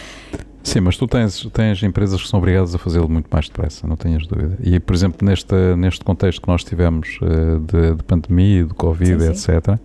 Sim, 0.63 0.81
mas 0.81 0.97
tu 0.97 1.07
tens, 1.07 1.47
tens 1.53 1.83
empresas 1.83 2.21
que 2.23 2.29
são 2.29 2.39
obrigadas 2.39 2.75
a 2.75 2.79
fazê-lo 2.79 3.09
muito 3.09 3.29
mais 3.33 3.47
depressa, 3.49 3.87
não 3.87 3.97
tenhas 3.97 4.27
dúvida. 4.27 4.59
E, 4.63 4.79
por 4.79 4.95
exemplo, 4.95 5.27
neste, 5.27 5.55
neste 5.77 6.05
contexto 6.05 6.43
que 6.43 6.49
nós 6.49 6.63
tivemos 6.63 7.19
eh, 7.23 7.59
de, 7.91 7.95
de 7.97 8.03
pandemia, 8.05 8.65
de 8.67 8.75
Covid, 8.75 9.23
Sim, 9.23 9.35
sim. 9.35 9.53
etc., 9.53 9.79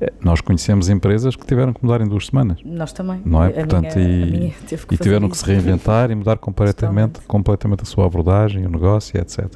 eh, 0.00 0.12
nós 0.20 0.40
conhecemos 0.40 0.88
empresas 0.88 1.36
que 1.36 1.46
tiveram 1.46 1.72
que 1.72 1.82
mudar 1.84 2.00
em 2.00 2.08
duas 2.08 2.26
semanas. 2.26 2.58
nós 2.64 2.92
também. 2.92 3.22
Não 3.24 3.42
é? 3.44 3.48
A 3.48 3.52
Portanto, 3.52 3.96
minha, 3.96 4.08
e- 4.08 4.22
a 4.22 4.26
minha 4.26 4.52
teve 4.68 4.86
que 4.86 4.94
E 4.94 4.98
tiveram 4.98 5.28
que 5.30 5.36
se 5.38 5.44
reinventar 5.44 6.10
e 6.10 6.14
mudar 6.16 6.36
completamente, 6.38 7.12
Totalmente. 7.12 7.26
completamente 7.28 7.82
a 7.82 7.86
sua 7.86 8.06
abordagem, 8.06 8.66
o 8.66 8.68
negócio, 8.70 9.18
etc. 9.20 9.46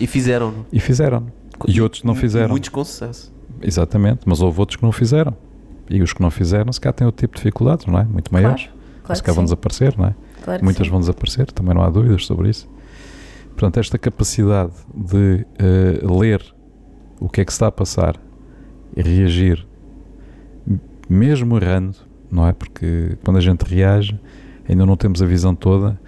E 0.00 0.06
fizeram. 0.08 0.66
E 0.72 0.80
fizeram. 0.80 1.26
E 1.66 1.80
outros 1.80 2.02
não 2.02 2.14
fizeram. 2.16 2.48
Muitos 2.50 2.68
com 2.68 2.84
sucesso. 2.84 3.32
Exatamente, 3.62 4.20
mas 4.26 4.40
houve 4.40 4.58
outros 4.60 4.76
que 4.76 4.82
não 4.82 4.92
fizeram. 4.92 5.34
E 5.88 6.02
os 6.02 6.12
que 6.12 6.20
não 6.20 6.30
fizeram, 6.30 6.72
se 6.72 6.80
calhar 6.80 6.94
têm 6.94 7.06
outro 7.06 7.20
tipo 7.20 7.34
de 7.34 7.38
dificuldades, 7.42 7.86
não 7.86 7.98
é? 7.98 8.04
Muito 8.04 8.32
maiores. 8.32 8.64
Claro, 8.64 8.77
claro 9.14 9.24
que 9.24 9.30
vão 9.32 9.44
desaparecer, 9.44 9.96
não 9.98 10.06
é? 10.06 10.14
claro 10.42 10.64
Muitas 10.64 10.86
sim. 10.86 10.90
vão 10.90 11.00
desaparecer, 11.00 11.50
também 11.52 11.74
não 11.74 11.82
há 11.82 11.90
dúvidas 11.90 12.24
sobre 12.26 12.48
isso. 12.50 12.68
Portanto, 13.50 13.78
esta 13.80 13.98
capacidade 13.98 14.72
de 14.94 15.44
eh, 15.58 16.00
ler 16.06 16.42
o 17.20 17.28
que 17.28 17.40
é 17.40 17.44
que 17.44 17.50
está 17.52 17.66
a 17.66 17.72
passar 17.72 18.16
e 18.96 19.02
reagir, 19.02 19.66
mesmo 21.08 21.56
errando, 21.56 21.96
não 22.30 22.46
é? 22.46 22.52
Porque 22.52 23.16
quando 23.24 23.38
a 23.38 23.40
gente 23.40 23.62
reage, 23.62 24.18
ainda 24.68 24.84
não 24.86 24.96
temos 24.96 25.22
a 25.22 25.26
visão 25.26 25.54
toda. 25.54 25.98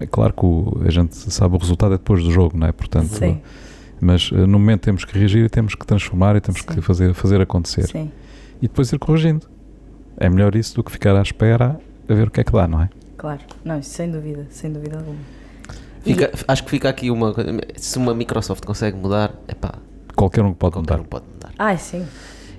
É 0.00 0.06
claro 0.06 0.32
que 0.32 0.44
o- 0.46 0.80
a 0.84 0.90
gente 0.90 1.14
sabe 1.16 1.54
o 1.56 1.58
resultado 1.58 1.94
é 1.94 1.98
depois 1.98 2.22
do 2.22 2.30
jogo, 2.30 2.56
não 2.56 2.66
é? 2.66 2.72
Portanto, 2.72 3.08
Sim, 3.14 3.40
mas 4.00 4.30
eh, 4.32 4.46
no 4.46 4.58
momento 4.58 4.82
temos 4.82 5.04
que 5.04 5.18
reagir 5.18 5.44
e 5.44 5.48
temos 5.48 5.74
que 5.74 5.84
transformar 5.86 6.36
e 6.36 6.40
temos 6.40 6.60
Sim. 6.60 6.66
que 6.68 6.80
fazer, 6.80 7.12
fazer 7.14 7.40
acontecer. 7.40 7.86
sim, 7.88 8.10
E 8.62 8.68
depois 8.68 8.92
ir 8.92 8.98
corrigindo. 8.98 9.46
É 10.16 10.28
melhor 10.28 10.54
isso 10.56 10.74
do 10.74 10.82
que 10.84 10.90
ficar 10.92 11.14
à 11.16 11.22
espera 11.22 11.78
a 12.08 12.14
ver 12.14 12.28
o 12.28 12.30
que 12.30 12.40
é 12.40 12.44
que 12.44 12.52
dá, 12.52 12.66
não 12.68 12.82
é? 12.82 12.88
claro. 13.16 13.40
Não, 13.64 13.82
sem 13.82 14.10
dúvida, 14.10 14.46
sem 14.50 14.72
dúvida 14.72 14.96
alguma. 14.98 15.18
Fica- 16.02 16.30
acho 16.46 16.64
que 16.64 16.70
fica 16.70 16.88
aqui 16.88 17.10
uma 17.10 17.34
coisa. 17.34 17.50
Se 17.76 17.98
uma 17.98 18.14
Microsoft 18.14 18.64
consegue 18.64 18.96
mudar, 18.96 19.32
é 19.48 19.54
pá, 19.54 19.74
Qualquer 20.14 20.42
um 20.44 20.52
pode 20.54 20.74
qualquer 20.74 20.96
mudar. 20.96 21.00
um 21.00 21.04
pode 21.04 21.24
mudar. 21.32 21.50
Ai, 21.58 21.76
sim, 21.78 22.04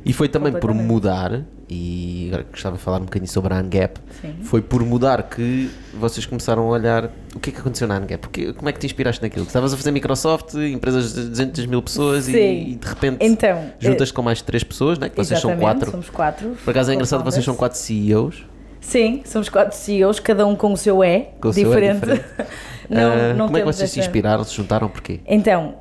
E 0.06 0.14
foi 0.14 0.28
também 0.30 0.54
por 0.54 0.74
mudar, 0.74 1.42
e 1.70 2.28
agora 2.30 2.46
gostava 2.52 2.78
de 2.78 2.82
falar 2.84 2.98
um 3.02 3.06
bocadinho 3.06 3.30
sobre 3.32 3.54
a 3.54 3.58
ANGAP, 3.58 3.98
sim. 4.22 4.36
foi 4.44 4.62
por 4.62 4.82
mudar 4.86 5.24
que 5.24 5.70
vocês 5.94 6.26
começaram 6.26 6.64
a 6.64 6.70
olhar 6.70 7.12
o 7.36 7.40
que 7.40 7.50
é 7.50 7.54
que 7.54 7.60
aconteceu 7.60 7.88
na 7.88 7.96
ANGAP. 7.98 8.18
Porque, 8.22 8.54
como 8.54 8.70
é 8.70 8.72
que 8.74 8.80
te 8.80 8.86
inspiraste 8.86 9.22
naquilo? 9.22 9.46
Estavas 9.46 9.74
a 9.74 9.78
fazer 9.78 9.92
Microsoft, 9.92 10.54
empresas 10.56 11.14
de 11.14 11.28
200 11.30 11.66
mil 11.66 11.82
pessoas 11.82 12.28
e, 12.28 12.32
e 12.38 12.76
de 12.76 12.88
repente 12.88 13.18
Então, 13.22 13.72
juntas 13.80 14.12
com 14.12 14.22
mais 14.22 14.42
três 14.42 14.64
pessoas, 14.64 14.98
né? 15.00 15.10
que 15.10 15.18
vocês 15.18 15.40
são 15.40 15.58
quatro. 15.58 15.90
somos 15.92 16.10
quatro. 16.10 16.50
Por 16.64 16.72
acaso 16.72 16.92
é 16.92 16.94
engraçado, 16.94 17.24
vocês 17.24 17.44
são 17.44 17.56
co-founders. 17.56 17.80
quatro 17.80 18.06
CEOs. 18.06 18.46
Sim, 18.90 19.22
somos 19.26 19.50
quatro 19.50 19.76
CEOs, 19.78 20.20
cada 20.20 20.46
um 20.48 20.56
com 20.56 20.74
o 20.74 20.78
seu 20.78 21.04
é, 21.04 21.30
Com 21.40 21.50
o 21.50 21.54
seu 21.54 21.72
é 21.74 21.94
diferente. 21.94 22.26
não, 22.90 23.12
Ah, 23.14 23.34
não 23.36 23.46
como 23.46 23.58
é 23.58 23.62
que 23.62 23.66
vocês 23.68 23.92
se 23.92 24.00
inspiraram, 24.00 24.44
se 24.44 24.56
juntaram, 24.56 24.90
porquê? 24.90 25.20
Então, 25.28 25.76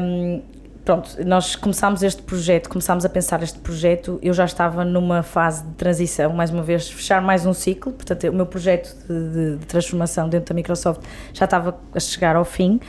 hum, 0.00 0.40
pronto, 0.82 1.10
nós 1.26 1.56
começámos 1.56 2.02
este 2.02 2.22
projeto, 2.22 2.70
começámos 2.70 3.04
a 3.04 3.08
pensar 3.10 3.42
este 3.42 3.58
projeto, 3.58 4.18
eu 4.22 4.32
já 4.32 4.46
estava 4.46 4.82
numa 4.84 5.22
fase 5.22 5.62
de 5.64 5.72
transição, 5.72 6.32
mais 6.32 6.50
uma 6.50 6.62
vez, 6.62 6.88
fechar 6.90 7.20
mais 7.20 7.44
um 7.44 7.52
ciclo, 7.52 7.92
portanto, 7.92 8.28
o 8.28 8.32
meu 8.32 8.46
projeto 8.46 8.96
de, 9.06 9.30
de- 9.30 9.56
de 9.58 9.66
transformação 9.66 10.28
dentro 10.28 10.54
da 10.54 10.54
Microsoft 10.54 11.02
já 11.34 11.44
estava 11.44 11.76
a 11.94 12.00
chegar 12.00 12.34
ao 12.34 12.44
fim. 12.46 12.80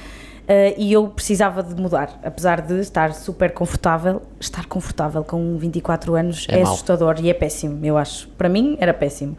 Eh, 0.47 0.75
e 0.77 0.93
eu 0.93 1.07
precisava 1.07 1.63
de 1.63 1.79
mudar, 1.79 2.19
apesar 2.23 2.61
de 2.61 2.79
estar 2.79 3.13
super 3.13 3.51
confortável. 3.53 4.21
Estar 4.39 4.65
confortável 4.65 5.23
com 5.23 5.57
24 5.57 6.15
anos 6.15 6.47
É 6.49 6.59
é, 6.59 6.61
assustador 6.63 7.15
e 7.21 7.29
é 7.29 7.33
péssimo, 7.33 7.83
eu 7.85 7.97
acho. 7.97 8.27
Para 8.37 8.49
mim 8.49 8.77
era 8.79 8.93
péssimo. 8.93 9.37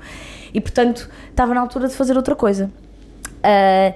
E 0.52 0.60
portanto, 0.60 1.08
estava 1.30 1.52
na 1.54 1.60
altura 1.60 1.88
de 1.88 1.94
fazer 1.94 2.16
outra 2.16 2.34
coisa. 2.34 2.70
Ah, 3.42 3.92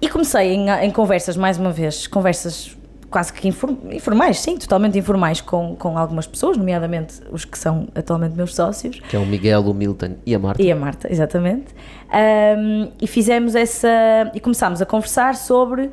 e 0.00 0.08
comecei 0.08 0.52
em, 0.54 0.68
em 0.68 0.90
conversas, 0.90 1.36
mais 1.36 1.56
uma 1.56 1.70
vez, 1.70 2.06
conversas 2.06 2.76
quase 3.10 3.32
que 3.32 3.46
inform- 3.46 3.76
informais, 3.92 4.40
sim, 4.40 4.56
totalmente 4.58 4.98
informais 4.98 5.40
com, 5.40 5.76
com 5.76 5.96
algumas 5.96 6.26
pessoas, 6.26 6.56
nomeadamente 6.56 7.20
os 7.30 7.44
que 7.44 7.56
são 7.56 7.86
atualmente 7.94 8.34
meus 8.36 8.54
sócios. 8.54 8.98
Que 9.08 9.14
é 9.16 9.18
o 9.20 9.24
Miguel, 9.24 9.60
o 9.62 9.72
Milton 9.72 10.16
e 10.26 10.34
a 10.34 10.38
Marta. 10.38 10.60
E 10.60 10.70
a 10.72 10.74
Marta, 10.76 11.10
exatamente. 11.10 11.66
Ahm, 12.10 12.88
e 13.00 13.06
fizemos 13.06 13.54
essa. 13.54 13.88
E 14.34 14.40
começámos 14.40 14.82
a 14.82 14.86
conversar 14.86 15.36
sobre. 15.36 15.90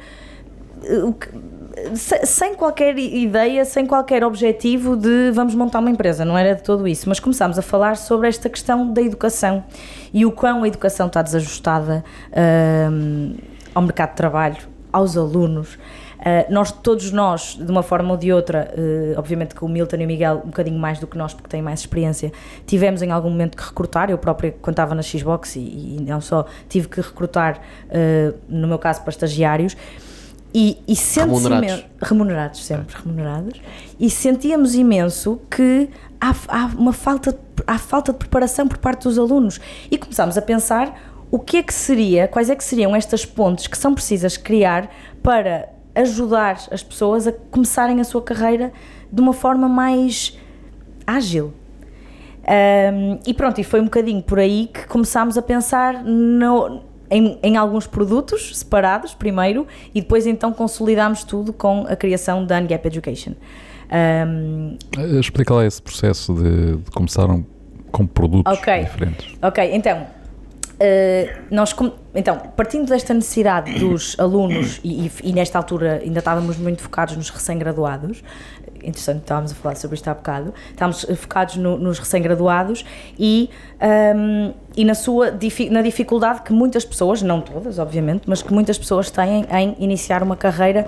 Sem 1.95 2.55
qualquer 2.55 2.97
ideia, 2.97 3.63
sem 3.65 3.86
qualquer 3.86 4.23
objetivo 4.23 4.95
de 4.95 5.32
vamos 5.32 5.55
montar 5.55 5.79
uma 5.79 5.89
empresa, 5.89 6.25
não 6.25 6.38
era 6.38 6.55
de 6.55 6.63
todo 6.63 6.88
isso, 6.88 7.07
mas 7.07 7.19
começámos 7.19 7.57
a 7.57 7.61
falar 7.61 7.97
sobre 7.97 8.27
esta 8.27 8.49
questão 8.49 8.91
da 8.91 9.01
educação 9.01 9.63
e 10.13 10.25
o 10.25 10.32
quão 10.32 10.63
a 10.63 10.67
educação 10.67 11.07
está 11.07 11.21
desajustada 11.21 12.03
ahm, 12.34 13.36
ao 13.73 13.82
mercado 13.82 14.09
de 14.11 14.15
trabalho, 14.15 14.57
aos 14.91 15.15
alunos. 15.15 15.77
Uh, 16.21 16.53
nós, 16.53 16.71
todos 16.71 17.11
nós, 17.11 17.57
de 17.59 17.71
uma 17.71 17.82
forma 17.82 18.11
ou 18.11 18.17
de 18.17 18.32
outra, 18.32 18.71
uh, 18.77 19.17
obviamente 19.17 19.55
que 19.55 19.65
o 19.65 19.67
Milton 19.67 19.95
e 19.95 20.03
o 20.03 20.07
Miguel, 20.07 20.41
um 20.43 20.49
bocadinho 20.49 20.77
mais 20.77 20.99
do 20.99 21.07
que 21.07 21.17
nós, 21.17 21.34
porque 21.34 21.49
têm 21.49 21.63
mais 21.63 21.79
experiência, 21.79 22.32
tivemos 22.67 23.01
em 23.01 23.09
algum 23.09 23.32
momento 23.32 23.57
que 23.57 23.63
recrutar. 23.63 24.11
Eu 24.11 24.19
própria, 24.19 24.53
quando 24.61 24.73
estava 24.73 24.93
na 24.93 25.01
Xbox, 25.01 25.55
e, 25.55 25.59
e 25.59 25.97
não 26.07 26.21
só, 26.21 26.45
tive 26.69 26.88
que 26.88 27.01
recrutar, 27.01 27.57
uh, 27.57 28.38
no 28.47 28.67
meu 28.67 28.77
caso, 28.77 29.01
para 29.01 29.09
estagiários. 29.09 29.75
E, 30.53 30.77
e 30.87 30.95
sente-se 30.95 31.43
Remunerados. 31.47 31.85
remunerados, 32.01 32.65
sempre 32.65 32.95
remunerados. 33.01 33.61
E 33.99 34.09
sentíamos 34.09 34.75
imenso 34.75 35.39
que 35.49 35.89
há, 36.19 36.33
há 36.49 36.65
uma 36.77 36.91
falta, 36.91 37.31
de- 37.31 37.37
há 37.65 37.77
falta 37.77 38.11
de 38.11 38.19
preparação 38.19 38.67
por 38.67 38.77
parte 38.77 39.03
dos 39.03 39.17
alunos. 39.17 39.59
E 39.89 39.97
começámos 39.97 40.37
a 40.37 40.41
pensar 40.41 41.01
o 41.31 41.39
que 41.39 41.57
é 41.57 41.63
que 41.63 41.73
seria, 41.73 42.27
quais 42.27 42.49
é 42.49 42.55
que 42.55 42.63
seriam 42.63 42.93
estas 42.93 43.23
pontes 43.25 43.67
que 43.67 43.77
são 43.77 43.93
precisas 43.93 44.35
criar 44.35 44.89
para 45.23 45.69
ajudar 45.95 46.59
as 46.69 46.83
pessoas 46.83 47.27
a 47.27 47.31
começarem 47.31 48.01
a 48.01 48.03
sua 48.03 48.21
carreira 48.21 48.73
de 49.11 49.21
uma 49.21 49.31
forma 49.33 49.69
mais 49.69 50.37
ágil. 51.07 51.53
Um, 52.43 53.19
e 53.25 53.33
pronto, 53.33 53.61
e 53.61 53.63
foi 53.63 53.79
um 53.79 53.85
bocadinho 53.85 54.21
por 54.21 54.39
aí 54.39 54.69
que 54.73 54.85
começámos 54.87 55.37
a 55.37 55.41
pensar 55.41 56.03
no- 56.03 56.81
em, 57.12 57.38
em 57.43 57.57
alguns 57.57 57.86
produtos 57.86 58.57
separados 58.57 59.14
primeiro 59.14 59.68
e 59.93 60.01
depois 60.01 60.26
então 60.26 60.51
consolidámos 60.53 61.24
tudo 61.24 61.51
com 61.53 61.86
a 61.88 61.95
criação 61.95 62.45
da 62.45 62.57
Ungap 62.59 62.88
Education. 62.88 63.34
Um, 63.91 64.78
Eh, 64.97 65.20
Explica 65.20 65.53
lá 65.53 65.66
esse 65.66 65.82
processo 65.82 66.34
de, 66.34 66.78
de 66.78 66.91
começaram 66.91 67.45
com 67.91 68.07
produtos 68.07 68.57
Ok. 68.57 68.84
diferentes. 68.86 69.36
Ok, 69.41 69.70
então, 69.76 70.07
eh, 70.80 71.38
nós 71.51 71.76
então, 72.16 72.38
partindo 72.55 72.88
desta 72.88 73.14
necessidade 73.14 73.78
dos 73.80 74.16
alunos, 74.20 74.80
e, 74.84 75.07
e- 75.07 75.12
e 75.24 75.34
nesta 75.34 75.57
altura 75.57 75.99
ainda 76.03 76.20
estávamos 76.20 76.57
muito 76.57 76.82
focados 76.82 77.18
nos 77.18 77.30
recém-graduados, 77.30 78.24
interessante, 78.84 79.20
estávamos 79.20 79.51
a 79.51 79.55
falar 79.55 79.76
sobre 79.76 79.95
isto 79.95 80.07
há 80.07 80.14
bocado, 80.14 80.53
estávamos 80.70 81.05
focados 81.18 81.55
no- 81.57 81.78
nos 81.78 81.99
recém-graduados 81.99 82.84
e, 83.20 83.49
ahm, 83.80 84.53
e 84.76 84.86
na, 84.86 84.93
sua, 84.95 85.32
na 85.69 85.82
dificuldade 85.82 86.41
que 86.43 86.53
muitas 86.53 86.86
pessoas, 86.86 87.22
não 87.22 87.41
todas, 87.41 87.78
obviamente, 87.80 88.24
mas 88.28 88.41
que 88.41 88.53
muitas 88.53 88.78
pessoas 88.78 89.09
têm 89.09 89.45
em 89.51 89.76
iniciar 89.80 90.24
uma 90.24 90.36
carreira 90.36 90.88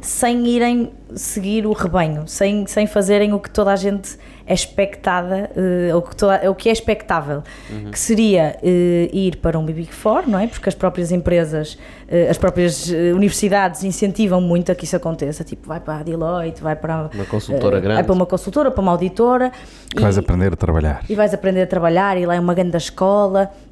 sem 0.00 0.46
irem 0.46 0.92
seguir 1.14 1.66
o 1.66 1.72
rebanho, 1.72 2.24
sem, 2.26 2.66
sem 2.66 2.86
fazerem 2.86 3.32
o 3.32 3.38
que 3.40 3.48
toda 3.48 3.72
a 3.72 3.76
gente 3.76 4.18
é 4.46 4.52
expectada, 4.52 5.50
eh, 5.56 5.94
ou 5.94 6.02
que 6.02 6.14
toda, 6.14 6.50
o 6.50 6.54
que 6.54 6.68
é 6.68 6.72
expectável, 6.72 7.42
que 7.90 7.98
seria 7.98 8.58
eh, 8.62 9.08
ir 9.10 9.36
para 9.36 9.58
um 9.58 9.64
Big 9.64 9.90
Four, 9.90 10.24
não 10.28 10.38
é? 10.38 10.46
Porque 10.46 10.68
as 10.68 10.74
próprias 10.74 11.10
empresas, 11.10 11.78
eh, 12.06 12.28
as 12.28 12.36
próprias 12.36 12.88
universidades 12.88 13.82
incentivam 13.84 14.42
muito 14.42 14.70
a 14.70 14.74
que 14.74 14.84
isso 14.84 14.94
aconteça, 14.96 15.42
tipo, 15.44 15.66
vai 15.66 15.80
para 15.80 16.00
a 16.00 16.02
Deloitte, 16.02 16.62
vai 16.62 16.76
para 16.76 17.08
Uma 17.14 17.24
consultora 17.24 17.80
grande. 17.80 17.94
vai 17.94 18.04
para 18.04 18.12
uma 18.12 18.26
consultora, 18.26 18.70
para 18.70 18.82
uma 18.82 18.92
auditora 18.92 19.50
Que 19.94 20.02
vais 20.02 20.18
aprender 20.18 20.52
a 20.52 20.56
trabalhar. 20.56 21.02
e 21.08 21.14
vais 21.14 21.32
aprender 21.32 21.62
a 21.62 21.66
trabalhar 21.66 22.18
e 22.18 22.26
lá 22.26 22.34
é 22.34 22.40
uma 22.40 22.52
grande 22.52 22.76
escola 22.76 23.23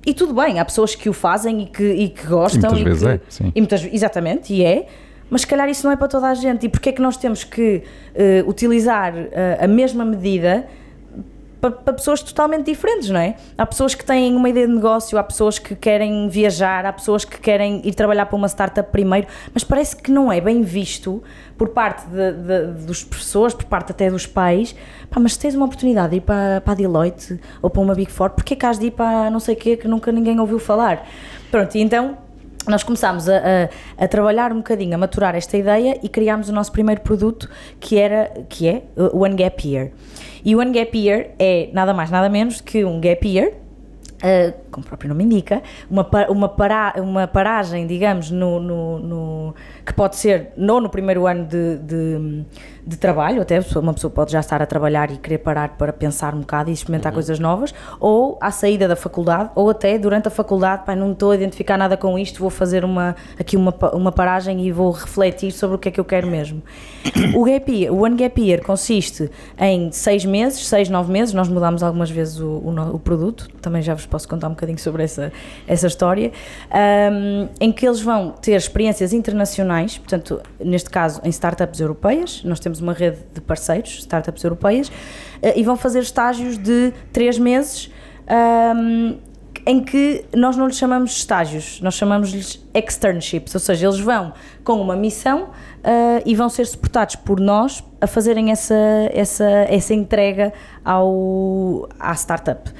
e 0.07 0.15
tudo 0.15 0.35
bem, 0.35 0.59
há 0.59 0.65
pessoas 0.65 0.95
que 0.95 1.09
o 1.09 1.13
fazem 1.13 1.63
e 1.63 1.67
que, 1.67 1.85
e 1.85 2.09
que 2.09 2.27
gostam 2.27 2.71
muitas 2.73 3.01
vezes 3.01 3.03
que, 3.03 3.09
é, 3.09 3.21
sim. 3.29 3.53
e 3.55 3.61
muitas 3.61 3.85
exatamente, 3.85 4.53
e 4.53 4.65
é. 4.65 4.87
Mas 5.31 5.43
se 5.43 5.47
calhar 5.47 5.67
isso 5.69 5.87
não 5.87 5.93
é 5.93 5.97
para 5.97 6.09
toda 6.09 6.29
a 6.29 6.35
gente. 6.35 6.67
E 6.67 6.69
porque 6.69 6.91
é 6.91 6.93
que 6.93 7.01
nós 7.01 7.17
temos 7.17 7.43
que 7.43 7.83
eh, 8.15 8.45
utilizar 8.47 9.15
eh, 9.17 9.59
a 9.63 9.67
mesma 9.67 10.05
medida 10.05 10.67
para, 11.71 11.93
pessoas 11.93 12.21
totalmente 12.23 12.67
diferentes, 12.67 13.09
não 13.09 13.21
é? 13.21 13.37
Há 13.57 13.65
pessoas 13.65 13.95
que 13.95 14.05
têm 14.05 14.35
uma 14.35 14.49
ideia 14.49 14.67
de 14.67 14.75
negócio, 14.75 15.17
há 15.17 15.23
pessoas 15.23 15.61
que 15.61 15.77
querem 15.77 16.29
viajar, 16.29 16.85
há 16.85 16.93
pessoas 16.93 17.25
que 17.25 17.39
querem 17.39 17.81
ir 17.85 17.95
trabalhar 17.95 18.27
para 18.27 18.35
uma 18.37 18.49
startup 18.49 18.91
primeiro, 18.91 19.29
mas 19.55 19.63
parece 19.63 19.95
que 19.95 20.11
não 20.11 20.33
é 20.33 20.41
bem 20.41 20.63
visto 20.63 21.23
por 21.57 21.69
parte 21.69 22.05
de, 22.09 22.33
de- 22.33 22.85
dos 22.85 23.05
professores, 23.05 23.55
por 23.55 23.67
parte 23.67 23.93
até 23.93 24.11
dos 24.11 24.27
pais. 24.27 24.75
Pá, 25.09 25.21
mas 25.21 25.35
se 25.35 25.39
tens 25.39 25.55
uma 25.55 25.67
oportunidade 25.67 26.11
de 26.11 26.17
ir 26.17 26.23
para, 26.23 26.61
para 26.63 26.73
a 26.73 26.77
Deloitte 26.77 27.39
ou 27.63 27.71
para 27.71 27.81
uma 27.81 27.95
Big 27.95 28.11
Four, 28.11 28.31
porquê 28.31 28.57
que 28.57 28.67
has 28.67 28.77
de 28.79 28.87
ir 28.87 28.91
para 28.91 29.31
não 29.31 29.39
sei 29.39 29.55
o 29.55 29.59
quê 29.59 29.77
que 29.77 29.87
nunca 29.87 30.11
ninguém 30.11 30.41
ouviu 30.41 30.59
falar? 30.59 31.07
Pronto, 31.51 31.75
e 31.77 31.81
então 31.81 32.19
nós 32.69 32.83
começámos 32.83 33.29
a, 33.29 33.37
a- 33.37 34.05
a 34.05 34.09
trabalhar 34.09 34.53
um 34.53 34.57
bocadinho, 34.59 34.95
a 34.95 34.99
maturar 34.99 35.35
esta 35.35 35.57
ideia 35.57 35.99
e 36.03 36.09
criámos 36.09 36.49
o 36.49 36.53
nosso 36.53 36.71
primeiro 36.73 37.01
produto 37.01 37.49
que, 37.81 37.99
era, 37.99 38.31
que 38.49 38.69
é 38.69 38.83
o 38.97 39.23
One 39.25 39.35
Gap 39.37 39.67
Year. 39.69 39.91
E 40.45 40.55
o 40.55 40.59
One 40.61 40.73
Gap 40.73 40.97
Year 40.99 41.31
é 41.39 41.69
nada 41.73 41.93
mais, 41.95 42.11
nada 42.11 42.29
menos 42.29 42.61
que 42.61 42.85
um 42.85 43.01
gap 43.01 43.27
year, 43.29 43.53
Uh, 44.25 44.55
como 44.73 44.85
o 44.85 44.89
próprio 44.89 45.09
nome 45.11 45.23
indica, 45.25 45.63
uma, 45.91 46.09
uma, 46.29 46.49
para, 46.49 46.95
uma 46.97 47.29
paragem, 47.29 47.87
digamos, 47.87 48.31
no, 48.31 48.59
no- 48.59 48.99
no- 48.99 49.55
que 49.87 49.93
pode 49.93 50.17
ser 50.17 50.49
não 50.57 50.81
no 50.81 50.89
primeiro 50.89 51.27
ano 51.27 51.45
de, 51.45 51.77
de, 51.79 52.45
de 52.87 52.97
trabalho, 52.97 53.43
até 53.43 53.61
uma 53.77 53.93
pessoa 53.95 54.11
pode 54.11 54.33
já 54.33 54.41
estar 54.41 54.61
a 54.63 54.67
trabalhar 54.67 55.11
e 55.11 55.17
querer 55.19 55.39
parar 55.39 55.77
para 55.77 55.93
pensar 55.93 56.35
um 56.35 56.41
bocado 56.41 56.71
e 56.71 56.73
experimentar 56.73 57.13
coisas 57.13 57.39
novas, 57.39 57.75
ou 58.01 58.39
à 58.41 58.51
saída 58.51 58.89
da 58.89 58.97
faculdade, 58.97 59.51
ou 59.55 59.69
até 59.71 59.99
durante 59.99 60.29
a 60.29 60.31
faculdade, 60.31 60.85
pá, 60.87 60.97
não 60.97 61.13
estou 61.13 61.31
a 61.31 61.35
identificar 61.37 61.77
nada 61.77 61.97
com 61.97 62.19
isto, 62.19 62.41
vou 62.41 62.51
fazer 62.51 62.85
uma, 62.85 63.15
aqui 63.39 63.57
uma, 63.57 63.75
uma 63.93 64.11
paragem 64.11 64.61
e 64.67 64.73
vou 64.73 64.91
refletir 64.91 65.53
sobre 65.53 65.77
o 65.77 65.79
que 65.79 65.89
é 65.89 65.93
que 65.93 66.01
eu 66.01 66.05
quero 66.05 66.27
mesmo. 66.27 66.63
O 67.35 67.45
Gap 67.45 67.71
Year, 67.71 67.93
o 67.93 68.03
One 68.05 68.17
Gap 68.17 68.41
Year 68.41 68.63
consiste 68.63 69.31
em 69.59 69.91
seis 69.93 70.25
meses, 70.25 70.67
seis, 70.67 70.89
nove 70.89 71.13
meses, 71.13 71.35
nós 71.35 71.49
mudámos 71.49 71.83
algumas 71.83 72.11
vezes 72.11 72.39
o, 72.41 72.47
o 72.47 72.73
o 72.95 72.99
produto, 72.99 73.49
também 73.61 73.83
já 73.83 73.95
vos 73.95 74.07
posso 74.07 74.27
contar 74.29 74.47
um 74.49 74.53
bocadinho 74.53 74.62
sobre 74.77 75.05
essa, 75.05 75.33
essa 75.67 75.87
história, 75.87 76.33
ahm, 76.71 77.49
em 77.61 77.73
que 77.73 77.87
eles 77.87 78.01
vão 78.01 78.31
ter 78.31 78.53
experiências 78.53 79.13
internacionais, 79.13 79.99
portanto, 79.99 80.41
neste 80.61 80.91
caso 80.91 81.21
em 81.25 81.29
startups 81.31 81.81
europeias, 81.81 82.43
nós 82.45 82.61
temos 82.61 82.81
uma 82.81 82.93
rede 82.93 83.19
de 83.35 83.41
parceiros, 83.41 83.99
startups 83.99 84.43
europeias, 84.45 84.91
eh, 85.43 85.59
e 85.59 85.63
vão 85.63 85.77
fazer 85.77 86.01
estágios 86.01 86.59
de 86.59 86.93
três 87.13 87.39
meses. 87.39 87.91
ahm, 88.27 89.19
em 89.65 89.83
que 89.83 90.25
nós 90.35 90.57
não 90.57 90.67
lhes 90.67 90.77
chamamos 90.77 91.13
estágios, 91.13 91.81
nós 91.81 91.95
chamamos-lhes 91.95 92.65
externships, 92.75 93.55
ou 93.55 93.61
seja, 93.61 93.87
eles 93.87 94.01
vão 94.01 94.33
com 94.65 94.81
uma 94.81 94.97
missão 94.97 95.51
ah, 95.85 96.21
e 96.25 96.35
vão 96.35 96.49
ser 96.49 96.67
suportados 96.67 97.17
por 97.17 97.41
nós 97.41 97.83
a 98.01 98.07
fazerem 98.07 98.51
essa, 98.51 98.75
essa, 99.13 99.45
essa 99.69 99.95
entrega 99.95 100.53
ao, 100.85 101.89
à 101.99 102.13
startup. 102.15 102.71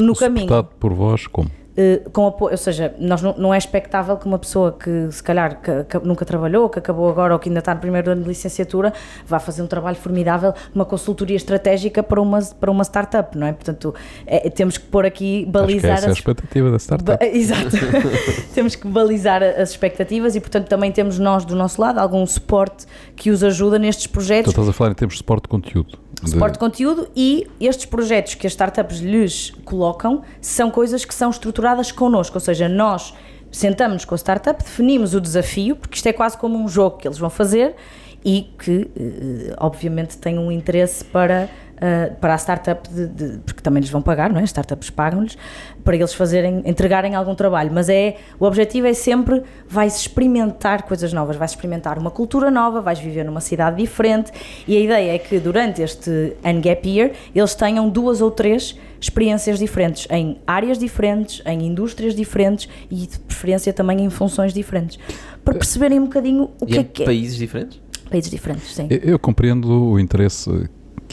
No 0.00 0.14
caminho. 0.14 0.46
Suportado 0.48 0.68
por 0.78 0.92
vós, 0.92 1.26
como? 1.26 1.50
Eh, 1.76 2.02
com 2.12 2.24
apoio, 2.28 2.52
ou 2.52 2.56
seja, 2.56 2.94
nós 3.00 3.20
não, 3.20 3.34
não 3.36 3.52
é 3.52 3.58
expectável 3.58 4.16
que 4.16 4.26
uma 4.26 4.38
pessoa 4.38 4.70
que 4.78 5.08
se 5.10 5.20
calhar 5.20 5.60
que, 5.60 5.82
que 5.82 6.06
nunca 6.06 6.24
trabalhou, 6.24 6.68
que 6.68 6.78
acabou 6.78 7.08
agora 7.10 7.32
ou 7.32 7.38
que 7.40 7.48
ainda 7.48 7.58
está 7.58 7.74
no 7.74 7.80
primeiro 7.80 8.12
ano 8.12 8.22
de 8.22 8.28
licenciatura, 8.28 8.92
vá 9.26 9.40
fazer 9.40 9.60
um 9.60 9.66
trabalho 9.66 9.96
formidável, 9.96 10.54
uma 10.72 10.84
consultoria 10.84 11.36
estratégica 11.36 12.00
para 12.00 12.22
uma, 12.22 12.38
para 12.40 12.70
uma 12.70 12.84
startup, 12.84 13.36
não 13.36 13.48
é? 13.48 13.52
Portanto, 13.52 13.92
é- 14.24 14.48
temos 14.50 14.78
que 14.78 14.84
pôr 14.86 15.04
aqui, 15.04 15.44
balizar 15.46 15.94
essa 15.94 16.06
é 16.06 16.08
a 16.10 16.12
as 16.12 16.18
expectativa 16.18 16.70
da 16.70 16.78
startup. 16.78 17.18
Ba- 17.18 17.26
Exato. 17.26 17.70
temos 18.54 18.76
que 18.76 18.86
balizar 18.86 19.42
as 19.42 19.70
expectativas 19.70 20.36
e, 20.36 20.40
portanto, 20.40 20.68
também 20.68 20.92
temos 20.92 21.18
nós 21.18 21.44
do 21.44 21.56
nosso 21.56 21.80
lado 21.80 21.98
algum 21.98 22.24
suporte 22.24 22.86
que 23.16 23.30
os 23.32 23.42
ajuda 23.42 23.80
nestes 23.80 24.06
Tu 24.06 24.10
projetos 24.12 24.52
estás 24.52 24.68
a 24.68 24.72
falar 24.72 24.92
em 24.92 24.94
termos 24.94 25.14
de 25.14 25.18
suporte 25.18 25.42
de 25.42 25.48
conteúdo. 25.48 26.03
Suporte 26.24 26.54
de 26.54 26.58
conteúdo 26.58 27.08
e 27.14 27.46
estes 27.60 27.86
projetos 27.86 28.34
que 28.34 28.46
as 28.46 28.52
startups 28.52 28.98
lhes 28.98 29.50
colocam 29.64 30.22
são 30.40 30.70
coisas 30.70 31.04
que 31.04 31.14
são 31.14 31.30
estruturadas 31.30 31.90
connosco, 31.90 32.36
ou 32.36 32.40
seja, 32.40 32.68
nós 32.68 33.14
sentamos 33.50 34.04
com 34.04 34.14
a 34.14 34.18
startup, 34.18 34.62
definimos 34.62 35.14
o 35.14 35.20
desafio, 35.20 35.76
porque 35.76 35.96
isto 35.96 36.06
é 36.06 36.12
quase 36.12 36.36
como 36.36 36.58
um 36.58 36.68
jogo 36.68 36.98
que 36.98 37.06
eles 37.06 37.18
vão 37.18 37.30
fazer 37.30 37.76
e 38.24 38.50
que, 38.58 38.90
eh, 38.96 39.54
obviamente, 39.58 40.16
tem 40.16 40.38
um 40.38 40.50
interesse 40.50 41.04
para, 41.04 41.48
eh, 41.86 42.12
para 42.18 42.32
a 42.32 42.38
startup, 42.38 42.88
de, 42.88 43.06
de- 43.08 43.38
porque 43.40 43.60
também 43.60 43.82
lhes 43.82 43.90
vão 43.90 44.00
pagar, 44.00 44.30
não 44.30 44.38
é? 44.40 44.42
As 44.42 44.48
startups 44.48 44.88
pagam-lhes, 44.88 45.36
para 45.84 45.94
eles 45.94 46.14
fazerem, 46.14 46.62
entregarem 46.64 47.14
algum 47.14 47.34
trabalho. 47.34 47.70
Mas 47.74 47.90
é, 47.90 48.16
o 48.40 48.46
objetivo 48.46 48.86
é 48.86 48.94
sempre, 48.94 49.42
vais 49.68 49.98
experimentar 50.00 50.84
coisas 50.84 51.12
novas, 51.12 51.36
vais 51.36 51.50
experimentar 51.50 51.98
uma 51.98 52.10
cultura 52.10 52.50
nova, 52.50 52.80
vais 52.80 52.98
viver 52.98 53.24
numa 53.24 53.40
cidade 53.42 53.76
diferente 53.76 54.32
e 54.66 54.76
a 54.76 54.80
ideia 54.80 55.14
é 55.14 55.18
que 55.18 55.38
durante 55.38 55.82
este 55.82 56.34
Ungap 56.42 56.88
Year 56.88 57.10
eles 57.34 57.54
tenham 57.54 57.88
duas 57.90 58.22
ou 58.22 58.30
três 58.30 58.78
experiências 58.98 59.58
diferentes, 59.58 60.06
em 60.10 60.38
áreas 60.46 60.78
diferentes, 60.78 61.42
em 61.44 61.66
indústrias 61.66 62.14
diferentes 62.14 62.66
e 62.90 63.06
de 63.06 63.18
preferência 63.18 63.70
também 63.72 64.02
em 64.02 64.08
funções 64.08 64.54
diferentes, 64.54 64.98
para 65.44 65.52
perceberem 65.54 65.98
um 66.00 66.04
bocadinho 66.04 66.44
o 66.58 66.64
E 66.64 66.66
que 66.66 66.78
é 66.78 66.84
que 66.84 67.02
é. 67.02 67.06
países 67.06 67.36
diferentes? 67.36 67.78
Países 68.10 68.30
diferentes, 68.30 68.74
sim. 68.74 68.86
Eu, 68.88 68.98
eu 69.12 69.18
compreendo 69.18 69.90
o 69.90 69.98
interesse 70.00 70.48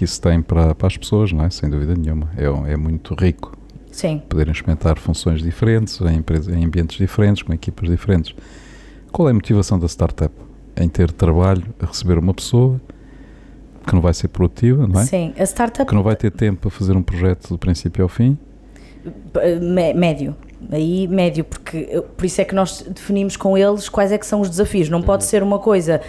que 0.02 0.06
isso 0.06 0.20
tem 0.20 0.42
para, 0.42 0.74
para 0.74 0.88
as 0.88 0.98
pessoas, 0.98 1.32
não 1.32 1.46
é? 1.46 1.50
Sem 1.52 1.70
dúvida 1.70 1.94
nenhuma. 1.96 2.28
É, 2.36 2.46
é 2.74 2.76
muito 2.76 3.14
rico 3.14 3.56
Sim. 3.92 4.20
poderem 4.28 4.52
experimentar 4.52 4.98
funções 4.98 5.44
diferentes, 5.44 6.02
em, 6.02 6.24
em 6.56 6.66
ambientes 6.66 6.98
diferentes, 6.98 7.44
com 7.44 7.54
equipas 7.54 7.88
diferentes. 7.88 8.34
Qual 9.12 9.28
é 9.28 9.32
a 9.32 9.34
motivação 9.36 9.78
da 9.78 9.86
startup? 9.88 10.34
Em 10.76 10.90
ter 10.90 11.12
trabalho 11.12 11.64
a 11.80 11.86
receber 11.86 12.18
uma 12.18 12.34
pessoa 12.34 12.82
que 13.86 13.94
não 13.94 14.02
vai 14.02 14.12
ser 14.16 14.30
produtiva, 14.30 14.88
não 14.88 15.00
é? 15.02 15.06
Sim, 15.06 15.34
a 15.38 15.44
startup 15.44 15.88
Que 15.88 15.94
não 15.94 16.02
vai 16.02 16.16
ter 16.16 16.32
tempo 16.32 16.62
para 16.62 16.72
fazer 16.72 16.98
um 16.98 17.04
projeto 17.04 17.50
do 17.50 17.60
princípio 17.60 18.02
ao 18.02 18.10
fim. 18.10 18.36
eh, 19.36 19.60
mé- 19.60 19.94
médio. 19.94 20.36
Aí 20.72 21.08
médio, 21.08 21.44
porque 21.44 21.88
eu- 21.92 22.02
por 22.04 22.26
isso 22.26 22.42
é 22.42 22.46
que 22.46 22.56
nós 22.56 22.84
definimos 22.90 23.38
com 23.38 23.56
eles 23.56 23.88
quais 23.88 24.12
é 24.12 24.18
que 24.18 24.26
são 24.26 24.42
os 24.42 24.50
desafios. 24.50 24.90
Não 24.90 25.02
pode 25.04 25.26
ser 25.26 25.44
uma 25.44 25.60
coisa 25.60 26.02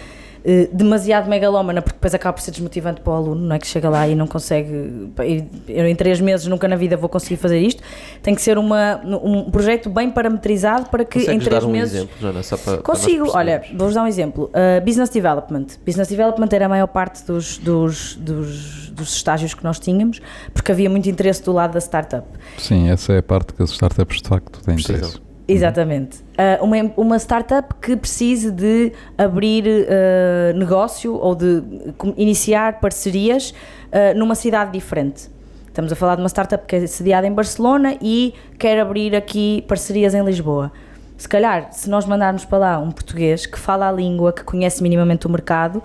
eh, 0.45 0.67
demasiado 0.73 1.29
megalómana, 1.29 1.81
porque 1.81 1.95
depois 1.95 2.13
acaba 2.13 2.33
por 2.33 2.41
ser 2.41 2.51
desmotivante 2.51 2.99
para 3.01 3.13
o 3.13 3.15
aluno, 3.15 3.41
não 3.47 3.55
é 3.55 3.59
que 3.59 3.67
chega 3.67 3.89
lá 3.89 4.07
e 4.07 4.13
não 4.15 4.27
consegue. 4.27 5.09
Eu 5.67 5.87
em 5.87 5.95
três 5.95 6.19
meses 6.19 6.47
nunca 6.47 6.67
na 6.67 6.75
vida 6.75 6.97
vou 6.97 7.07
conseguir 7.09 7.37
fazer 7.37 7.59
isto. 7.59 7.81
Tem 8.21 8.35
que 8.35 8.41
ser 8.41 8.57
uma, 8.57 9.01
um 9.05 9.49
projeto 9.49 9.89
bem 9.89 10.09
parametrizado 10.11 10.89
para 10.89 11.05
que 11.05 11.19
em 11.19 11.39
três 11.39 11.61
dar 11.61 11.63
um 11.65 11.71
meses. 11.71 11.95
exemplo, 11.95 12.15
Joana, 12.19 12.43
só 12.43 12.57
para, 12.57 12.73
para 12.73 12.83
Consigo, 12.83 13.31
olha, 13.33 13.59
percebermos? 13.59 13.77
vou-vos 13.77 13.95
dar 13.95 14.03
um 14.03 14.07
exemplo. 14.07 14.51
Uh, 14.53 14.83
business 14.85 15.09
Development. 15.09 15.65
Business 15.85 16.07
Development 16.09 16.49
era 16.51 16.65
a 16.65 16.69
maior 16.69 16.87
parte 16.87 17.25
dos, 17.25 17.57
dos, 17.57 18.15
dos, 18.15 18.89
dos 18.89 19.15
estágios 19.15 19.53
que 19.53 19.63
nós 19.63 19.79
tínhamos, 19.79 20.19
porque 20.53 20.71
havia 20.71 20.89
muito 20.89 21.09
interesse 21.09 21.41
do 21.43 21.53
lado 21.53 21.73
da 21.73 21.79
startup. 21.79 22.27
Sim, 22.57 22.89
essa 22.89 23.13
é 23.13 23.19
a 23.19 23.23
parte 23.23 23.53
que 23.53 23.63
as 23.63 23.71
startups 23.71 24.21
de 24.21 24.27
facto 24.27 24.59
têm 24.61 24.75
Precisam. 24.75 24.97
interesse. 24.97 25.32
Exatamente. 25.47 26.19
Uh, 26.39 26.63
uma, 26.63 26.77
uma 26.95 27.19
startup 27.19 27.75
que 27.81 27.97
precise 27.97 28.49
de 28.49 28.93
abrir 29.17 29.65
uh, 29.65 30.57
negócio 30.57 31.15
ou 31.15 31.35
de 31.35 31.61
iniciar 32.15 32.79
parcerias 32.79 33.51
uh, 33.51 34.17
numa 34.17 34.35
cidade 34.35 34.71
diferente. 34.71 35.29
Estamos 35.67 35.91
a 35.91 35.95
falar 35.95 36.15
de 36.15 36.21
uma 36.21 36.29
startup 36.29 36.65
que 36.65 36.75
é 36.77 36.87
sediada 36.87 37.27
em 37.27 37.31
Barcelona 37.31 37.97
e 38.01 38.33
quer 38.57 38.79
abrir 38.79 39.15
aqui 39.15 39.65
parcerias 39.67 40.13
em 40.13 40.23
Lisboa. 40.23 40.71
Se 41.17 41.27
calhar, 41.27 41.69
se 41.73 41.89
nós 41.89 42.05
mandarmos 42.05 42.45
para 42.45 42.57
lá 42.59 42.79
um 42.79 42.91
português 42.91 43.45
que 43.45 43.57
fala 43.59 43.89
a 43.89 43.91
língua, 43.91 44.31
que 44.31 44.43
conhece 44.43 44.81
minimamente 44.81 45.27
o 45.27 45.29
mercado, 45.29 45.83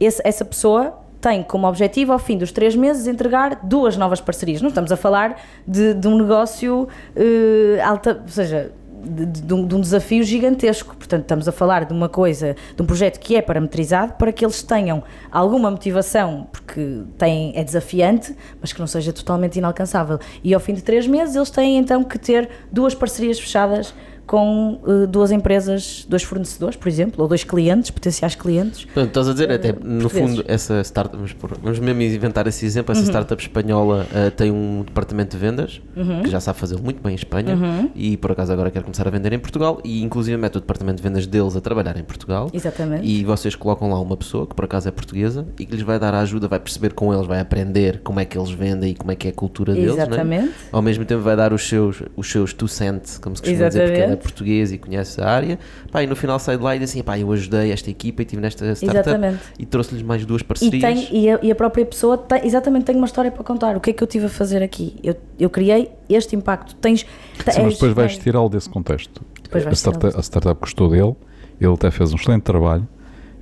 esse- 0.00 0.22
essa 0.24 0.44
pessoa 0.44 0.94
tem 1.20 1.42
como 1.42 1.66
objetivo, 1.66 2.12
ao 2.12 2.18
fim 2.18 2.36
dos 2.36 2.52
três 2.52 2.76
meses, 2.76 3.06
entregar 3.06 3.60
duas 3.62 3.96
novas 3.96 4.20
parcerias. 4.20 4.60
Não 4.60 4.68
estamos 4.68 4.92
a 4.92 4.96
falar 4.96 5.40
de, 5.66 5.94
de 5.94 6.06
um 6.06 6.18
negócio 6.18 6.86
eh, 7.16 7.80
alta, 7.82 8.20
ou 8.22 8.28
seja, 8.28 8.72
de, 9.04 9.26
de 9.26 9.54
um, 9.54 9.66
de 9.66 9.74
um 9.74 9.80
desafio 9.80 10.22
gigantesco. 10.24 10.96
Portanto, 10.96 11.22
estamos 11.22 11.48
a 11.48 11.52
falar 11.52 11.84
de 11.84 11.92
uma 11.92 12.08
coisa, 12.08 12.56
de 12.74 12.82
um 12.82 12.86
projeto 12.86 13.18
que 13.18 13.36
é 13.36 13.42
parametrizado 13.42 14.14
para 14.14 14.32
que 14.32 14.44
eles 14.44 14.62
tenham 14.62 15.02
alguma 15.30 15.70
motivação, 15.70 16.48
porque 16.50 17.02
tem, 17.18 17.52
é 17.56 17.62
desafiante, 17.62 18.34
mas 18.60 18.72
que 18.72 18.80
não 18.80 18.86
seja 18.86 19.12
totalmente 19.12 19.56
inalcançável. 19.56 20.18
E 20.42 20.54
ao 20.54 20.60
fim 20.60 20.74
de 20.74 20.82
três 20.82 21.06
meses, 21.06 21.36
eles 21.36 21.50
têm 21.50 21.78
então 21.78 22.02
que 22.02 22.18
ter 22.18 22.48
duas 22.72 22.94
parcerias 22.94 23.38
fechadas 23.38 23.94
com 24.26 24.80
uh, 24.84 25.06
duas 25.06 25.30
empresas, 25.30 26.06
dois 26.08 26.22
fornecedores, 26.22 26.76
por 26.76 26.88
exemplo, 26.88 27.22
ou 27.22 27.28
dois 27.28 27.44
clientes, 27.44 27.90
potenciais 27.90 28.34
clientes. 28.34 28.84
Portanto, 28.84 29.08
estás 29.08 29.28
a 29.28 29.32
dizer, 29.32 29.50
até 29.52 29.68
no 29.72 30.00
portugueses. 30.02 30.10
fundo, 30.36 30.44
essa 30.48 30.80
startup, 30.82 31.16
vamos, 31.16 31.32
pôr- 31.32 31.58
vamos 31.62 31.78
mesmo 31.78 32.02
inventar 32.02 32.46
esse 32.46 32.64
exemplo, 32.64 32.92
essa 32.92 33.02
startup 33.04 33.40
espanhola 33.42 34.06
uh, 34.10 34.30
tem 34.30 34.50
um 34.50 34.82
departamento 34.84 35.36
de 35.36 35.38
vendas 35.42 35.80
que 36.22 36.30
já 36.30 36.40
sabe 36.40 36.58
fazê-lo 36.58 36.82
muito 36.82 37.02
bem 37.02 37.12
em 37.12 37.16
Espanha 37.16 37.90
e 37.94 38.16
por 38.16 38.32
acaso 38.32 38.52
agora 38.52 38.70
quer 38.70 38.82
começar 38.82 39.06
a 39.06 39.10
vender 39.10 39.32
em 39.32 39.38
Portugal 39.38 39.80
e 39.84 40.02
inclusive 40.02 40.36
mete 40.36 40.56
o 40.56 40.60
departamento 40.60 40.96
de 40.96 41.02
vendas 41.08 41.26
deles 41.26 41.54
a 41.56 41.60
trabalhar 41.60 41.96
em 41.96 42.02
Portugal. 42.02 42.50
Exatamente. 42.52 43.06
E 43.06 43.24
vocês 43.24 43.54
colocam 43.54 43.90
lá 43.90 44.00
uma 44.00 44.16
pessoa 44.16 44.46
que 44.46 44.54
por 44.54 44.64
acaso 44.64 44.88
é 44.88 44.90
portuguesa 44.90 45.46
e 45.58 45.66
que 45.66 45.72
lhes 45.74 45.82
vai 45.82 45.98
dar 45.98 46.14
a 46.14 46.20
ajuda, 46.20 46.48
vai 46.48 46.58
perceber 46.58 46.92
com 46.94 47.12
eles, 47.12 47.26
vai 47.26 47.40
aprender 47.40 48.00
como 48.02 48.20
é 48.20 48.24
que 48.24 48.36
eles 48.38 48.50
vendem 48.50 48.92
e 48.92 48.94
como 48.94 49.10
é 49.12 49.16
que 49.16 49.28
é 49.28 49.30
a 49.30 49.34
cultura 49.34 49.72
deles. 49.74 49.90
é? 49.90 50.02
Exatamente. 50.02 50.52
Ao 50.72 50.82
mesmo 50.82 51.04
tempo 51.04 51.22
vai 51.22 51.36
dar 51.36 51.52
os 51.52 51.68
seus, 51.68 52.02
os 52.16 52.30
seus 52.30 52.52
two 52.52 52.68
cents, 52.68 53.18
como 53.18 53.36
se 53.36 53.42
costuma 53.42 53.68
dizer, 53.68 53.86
porque 53.88 54.13
português 54.16 54.72
e 54.72 54.78
conhece 54.78 55.20
a 55.20 55.28
área. 55.28 55.58
Pá, 55.90 56.02
e 56.02 56.06
no 56.06 56.14
final 56.16 56.38
sai 56.38 56.56
de 56.56 56.62
lá 56.62 56.74
e 56.76 56.78
diz 56.78 56.90
assim: 56.90 57.02
pá, 57.02 57.18
eu 57.18 57.30
ajudei 57.32 57.72
esta 57.72 57.90
equipa 57.90 58.22
e 58.22 58.24
estive 58.24 58.40
nesta 58.42 58.64
startup 58.74 59.08
Exatamente. 59.08 59.42
e 59.58 59.66
trouxe-lhes 59.66 60.02
mais 60.02 60.24
duas 60.24 60.42
E, 60.42 60.44
parcerias. 60.44 60.82
tem, 60.82 61.08
e, 61.16 61.30
a, 61.30 61.38
e 61.42 61.50
a 61.50 61.54
própria 61.54 61.84
pessoa 61.84 62.16
tem, 62.18 62.46
exatamente 62.46 62.84
tem 62.84 62.96
uma 62.96 63.06
história 63.06 63.30
para 63.30 63.44
contar. 63.44 63.76
O 63.76 63.80
que 63.80 63.90
é 63.90 63.92
que 63.92 64.02
eu 64.02 64.06
tive 64.06 64.26
a 64.26 64.28
fazer 64.30 64.62
aqui? 64.62 64.96
Eu, 65.02 65.16
eu 65.38 65.50
criei 65.50 65.90
este 66.08 66.34
impacto. 66.36 66.74
Tens, 66.76 67.00
Sim, 67.00 67.62
mas 67.62 67.74
depois 67.74 67.92
vais 67.92 68.16
tirá-lo 68.18 68.48
desse 68.48 68.68
contexto. 68.68 69.22
Depois 69.42 69.62
a, 69.64 69.66
vais 69.66 69.78
startup, 69.78 70.16
a 70.16 70.22
startup 70.22 70.60
gostou 70.60 70.88
dele, 70.88 71.14
ele 71.60 71.72
até 71.74 71.90
fez 71.90 72.12
um 72.12 72.16
excelente 72.16 72.42
trabalho 72.42 72.86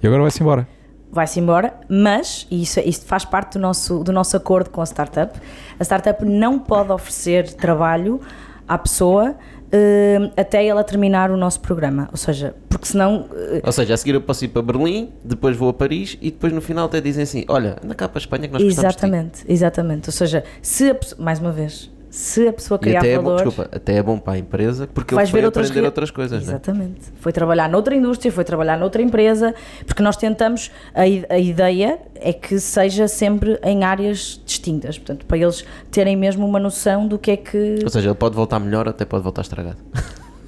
e 0.03 0.07
agora 0.07 0.23
vai-se 0.23 0.43
embora. 0.43 0.69
vai-se 1.11 1.39
embora, 1.41 1.75
mas, 1.89 2.47
e 2.51 2.63
isso, 2.63 2.81
isso 2.81 3.05
faz 3.07 3.25
parte 3.25 3.55
do 3.55 3.61
nosso, 3.61 4.03
do 4.03 4.13
nosso 4.13 4.37
acordo 4.37 4.71
com 4.71 4.81
a 4.81 4.85
startup, 4.87 5.39
a 5.79 5.85
startup 5.85 6.25
não 6.25 6.59
pode 6.59 6.91
oferecer 6.91 7.53
trabalho 7.53 8.21
à 8.67 8.79
pessoa 8.79 9.35
eh, 9.73 10.31
até 10.37 10.65
ela 10.67 10.85
terminar 10.85 11.31
o 11.31 11.37
nosso 11.37 11.61
programa. 11.61 12.09
Ou 12.13 12.17
seja, 12.19 12.55
porque 12.69 12.87
senão. 12.87 13.27
eh, 13.35 13.63
Ou 13.65 13.73
seja, 13.73 13.95
a 13.95 13.97
seguir 13.97 14.15
eu 14.15 14.21
posso 14.21 14.45
ir 14.45 14.49
para 14.49 14.63
Berlim, 14.63 15.11
depois 15.25 15.57
vou 15.57 15.69
a 15.71 15.73
Paris 15.73 16.17
e 16.21 16.31
depois 16.31 16.53
no 16.53 16.61
final 16.61 16.85
até 16.87 17.01
dizem 17.01 17.23
assim: 17.23 17.45
olha, 17.49 17.77
anda 17.83 17.95
cá 17.95 18.09
para 18.09 18.19
a 18.19 18.21
Espanha 18.21 18.47
que 18.47 18.53
nós 18.53 18.63
gostamos 18.63 18.77
de 18.77 18.97
ti." 19.01 19.05
exatamente, 19.07 19.45
exatamente. 19.49 20.09
Ou 20.09 20.13
seja, 20.13 20.45
se 20.61 20.91
a 20.91 20.97
mais 21.19 21.39
uma 21.41 21.51
vez, 21.53 21.91
se 22.15 22.47
a 22.47 22.53
pessoa 22.53 22.79
criar 22.79 22.99
até 22.99 23.13
é, 23.13 23.17
bom, 23.17 23.23
valor. 23.25 23.37
desculpa, 23.45 23.71
até 23.75 23.97
é 23.97 24.03
bom 24.03 24.19
para 24.19 24.35
a 24.35 24.39
empresa 24.39 24.87
porque 24.87 25.15
vais 25.15 25.31
ele 25.31 25.39
ver 25.41 25.45
outras 25.47 25.67
aprender 25.69 25.81
re- 25.81 25.87
outras 25.87 26.11
coisas, 26.11 26.41
é? 26.43 26.43
Exatamente. 26.43 27.01
Foi 27.19 27.33
trabalhar 27.33 27.71
noutra 27.71 27.95
indústria, 27.95 28.31
foi 28.31 28.45
trabalhar 28.45 28.77
noutra 28.79 29.01
empresa, 29.01 29.55
porque 29.87 30.03
nós 30.03 30.15
tentamos, 30.19 30.71
a, 30.95 31.01
a 31.35 31.39
ideia 31.39 31.99
é 32.15 32.31
que 32.35 32.61
seja 32.61 33.09
sempre 33.09 33.59
em 33.65 33.83
áreas 33.83 34.39
distintas, 34.45 34.99
portanto, 34.99 35.25
para 35.25 35.39
eles 35.39 35.65
terem 35.91 36.15
mesmo 36.15 36.47
uma 36.47 36.61
noção 36.61 37.09
do 37.09 37.19
que 37.19 37.31
é 37.31 37.37
que 37.39 37.79
Ou 37.83 37.89
seja, 37.89 38.11
ele 38.11 38.15
pode 38.15 38.37
voltar 38.37 38.61
melhor, 38.61 38.87
até 38.87 39.07
pode 39.07 39.23
voltar 39.23 39.41
estragado. 39.41 39.79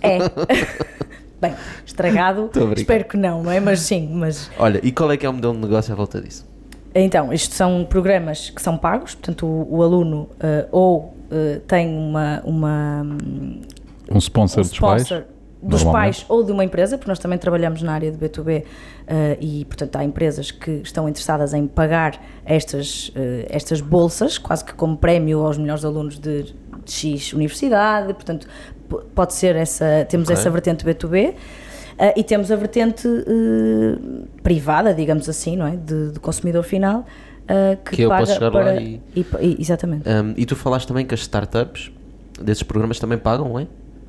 é. 0.03 0.19
Bem, 1.41 1.55
estragado, 1.85 2.51
espero 2.77 3.05
que 3.07 3.17
não, 3.17 3.43
não 3.43 3.51
é? 3.51 3.59
Mas 3.61 3.81
sim, 3.81 4.09
mas 4.13 4.51
Olha, 4.59 4.81
e 4.83 4.93
qual 4.93 5.11
é 5.13 5.17
que 5.17 5.27
é 5.27 5.29
o 5.29 5.33
modelo 5.33 5.55
de 5.55 5.61
negócio 5.61 5.93
à 5.93 5.97
volta 5.97 6.21
disso? 6.21 6.47
Então, 6.95 7.33
isto 7.33 7.55
são 7.55 7.85
programas 7.89 8.51
que 8.51 8.63
são 8.63 8.79
pagos, 8.79 9.15
portanto, 9.15 9.45
o, 9.47 9.79
o 9.79 9.83
aluno 9.83 10.29
eh, 10.41 10.67
ou 10.71 11.13
eh, 11.35 11.61
tem 11.67 11.89
uma, 11.89 12.41
uma, 12.45 13.03
Um 14.11 14.19
sponsor, 14.19 14.61
um 14.61 14.69
dos 14.69 14.79
pais. 14.79 15.03
sponsor 15.03 15.25
dos 15.63 15.83
normalmente. 15.83 16.17
pais 16.19 16.27
ou 16.29 16.43
de 16.45 16.53
uma 16.53 16.63
empresa, 16.63 16.99
porque 16.99 17.11
nós 17.11 17.19
também 17.19 17.39
trabalhamos 17.39 17.81
na 17.81 17.95
área 17.95 18.13
de 18.13 18.19
B2B 18.19 18.65
eh, 19.07 19.39
e, 19.41 19.65
portanto, 19.65 19.97
há 19.97 20.05
empresas 20.05 20.51
que 20.51 20.71
estão 20.85 21.09
interessadas 21.09 21.55
em 21.55 21.67
pagar 21.67 22.21
estas, 22.45 23.11
eh, 23.17 23.47
estas 23.49 23.81
bolsas, 23.81 24.37
quase 24.37 24.63
que 24.65 24.75
como 24.75 24.95
prémio 24.97 25.41
aos 25.45 25.57
melhores 25.57 25.83
alunos 25.85 26.19
de, 26.19 26.43
de 26.85 26.93
X 26.93 27.33
universidade, 27.33 28.13
portanto, 28.13 28.47
pode 29.15 29.33
ser 29.33 29.57
essa, 29.57 30.05
temos 30.09 30.29
Ok. 30.29 30.39
essa 30.39 30.51
vertente 30.51 30.85
B2B. 30.85 31.35
eh, 31.99 32.13
e 32.17 32.23
temos 32.23 32.51
a 32.53 32.57
vertente 32.57 33.09
privada, 34.43 34.93
digamos 34.93 35.29
assim, 35.29 35.57
não 35.57 35.67
é? 35.67 35.77
De, 35.77 36.13
de 36.13 36.21
consumidor 36.21 36.63
final, 36.63 37.07
eh, 37.49 37.77
que, 37.85 37.97
Que 37.97 38.03
eu 38.03 38.09
paga 38.09 38.21
posso 38.23 38.35
chegar 38.35 38.47
lá 38.53 38.63
para. 38.65 38.81
e- 38.83 39.01
pa- 39.31 39.41
e- 39.43 39.57
exatamente. 39.61 40.09
Um, 40.09 40.35
e 40.37 40.47
tu 40.47 40.55
falaste 40.57 40.87
também 40.89 41.05
que 41.07 41.15
as 41.15 41.21
startups 41.21 41.91
desses 42.41 42.63
programas 42.63 42.99
também 42.99 43.19
pagam, 43.19 43.49
não 43.49 43.59
é? 43.61 43.67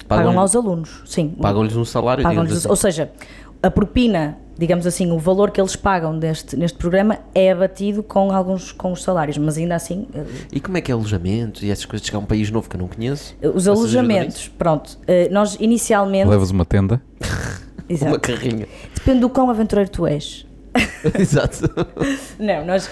Pagam 0.07 0.39
aos 0.39 0.55
alunos, 0.55 1.01
sim. 1.05 1.29
Pagam-lhes 1.41 1.75
um 1.75 1.83
salário, 1.85 2.23
Pagam-lhes- 2.23 2.49
digamos 2.49 2.65
assim. 2.65 2.69
Ou 2.69 2.75
seja, 2.75 3.11
a 3.63 3.71
propina, 3.71 4.37
digamos 4.57 4.85
assim, 4.85 5.11
o 5.11 5.17
valor 5.17 5.49
que 5.49 5.59
eles 5.59 5.75
pagam 5.75 6.13
neste, 6.13 6.55
neste 6.55 6.77
programa 6.77 7.17
é 7.33 7.51
abatido 7.51 8.03
com 8.03 8.31
alguns 8.31 8.71
com 8.71 8.91
os 8.91 9.01
salários, 9.01 9.35
mas 9.39 9.57
ainda 9.57 9.73
assim, 9.75 10.07
eh, 10.13 10.23
E 10.51 10.59
como 10.59 10.77
é 10.77 10.81
que 10.81 10.91
é 10.91 10.93
alojamento 10.93 11.65
e 11.65 11.71
essas 11.71 11.85
coisas 11.85 12.01
de 12.03 12.07
chegar 12.07 12.19
a 12.19 12.21
um 12.21 12.25
país 12.25 12.51
novo 12.51 12.69
que 12.69 12.75
eu 12.75 12.79
não 12.81 12.87
conheço? 12.87 13.33
os 13.41 13.63
Vocês 13.65 13.67
ajudam 13.67 13.73
alojamentos, 13.81 14.47
pronto, 14.47 14.97
eh, 15.07 15.27
nós 15.31 15.57
inicialmente. 15.59 16.29
Levas 16.29 16.51
uma 16.51 16.65
tenda. 16.65 17.01
Exato. 17.89 18.11
Uma 18.13 18.19
carrinha. 18.19 18.67
Depende 18.95 19.19
do 19.21 19.29
quão 19.29 19.49
aventureiro 19.49 19.89
tu 19.89 20.05
és. 20.07 20.45
Exato. 21.17 21.69
Não, 22.39 22.65
nós 22.65 22.89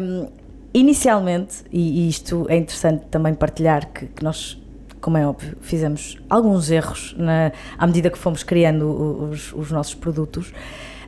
hum, 0.00 0.28
inicialmente, 0.72 1.56
e, 1.72 2.06
e 2.06 2.08
isto 2.08 2.46
é 2.48 2.56
interessante 2.56 3.04
também 3.10 3.34
partilhar, 3.34 3.88
que, 3.92 4.06
que 4.06 4.22
nós, 4.24 4.60
como 5.00 5.16
é 5.16 5.26
óbvio, 5.26 5.56
fizemos 5.60 6.16
alguns 6.28 6.70
erros 6.70 7.14
na, 7.18 7.52
à 7.78 7.86
medida 7.86 8.10
que 8.10 8.18
fomos 8.18 8.42
criando 8.42 9.28
os, 9.30 9.52
os 9.52 9.70
nossos 9.70 9.94
produtos. 9.94 10.52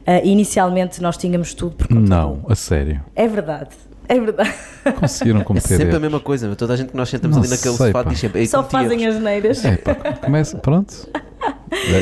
Ah, 0.04 0.20
inicialmente 0.24 1.00
nós 1.00 1.16
tínhamos 1.16 1.54
tudo 1.54 1.76
por 1.76 1.86
conta 1.86 2.00
Não, 2.00 2.38
do- 2.38 2.52
a 2.52 2.56
sério. 2.56 3.00
É 3.14 3.28
verdade, 3.28 3.70
é 4.08 4.18
verdade. 4.18 4.52
Conseguiram 4.98 5.42
É 5.42 5.44
cometer 5.44 5.68
sempre 5.68 5.84
a 5.84 5.88
erros. 5.90 6.00
mesma 6.02 6.18
coisa, 6.18 6.48
meu. 6.48 6.56
toda 6.56 6.72
a 6.72 6.76
gente 6.76 6.90
que 6.90 6.96
nós 6.96 7.08
sentamos 7.08 7.36
Não 7.36 7.44
ali 7.44 7.50
naquele 7.52 7.76
sei, 7.76 7.86
sofá 7.86 8.02
diz 8.02 8.18
sempre. 8.18 8.40
"Ei, 8.40 8.46
Só 8.48 8.64
fazem 8.64 9.00
erros." 9.04 9.16
as 9.18 9.22
neiras. 9.22 9.64
É, 9.64 9.76
pá, 9.76 9.94
começa, 9.94 10.58
pronto. 10.58 11.08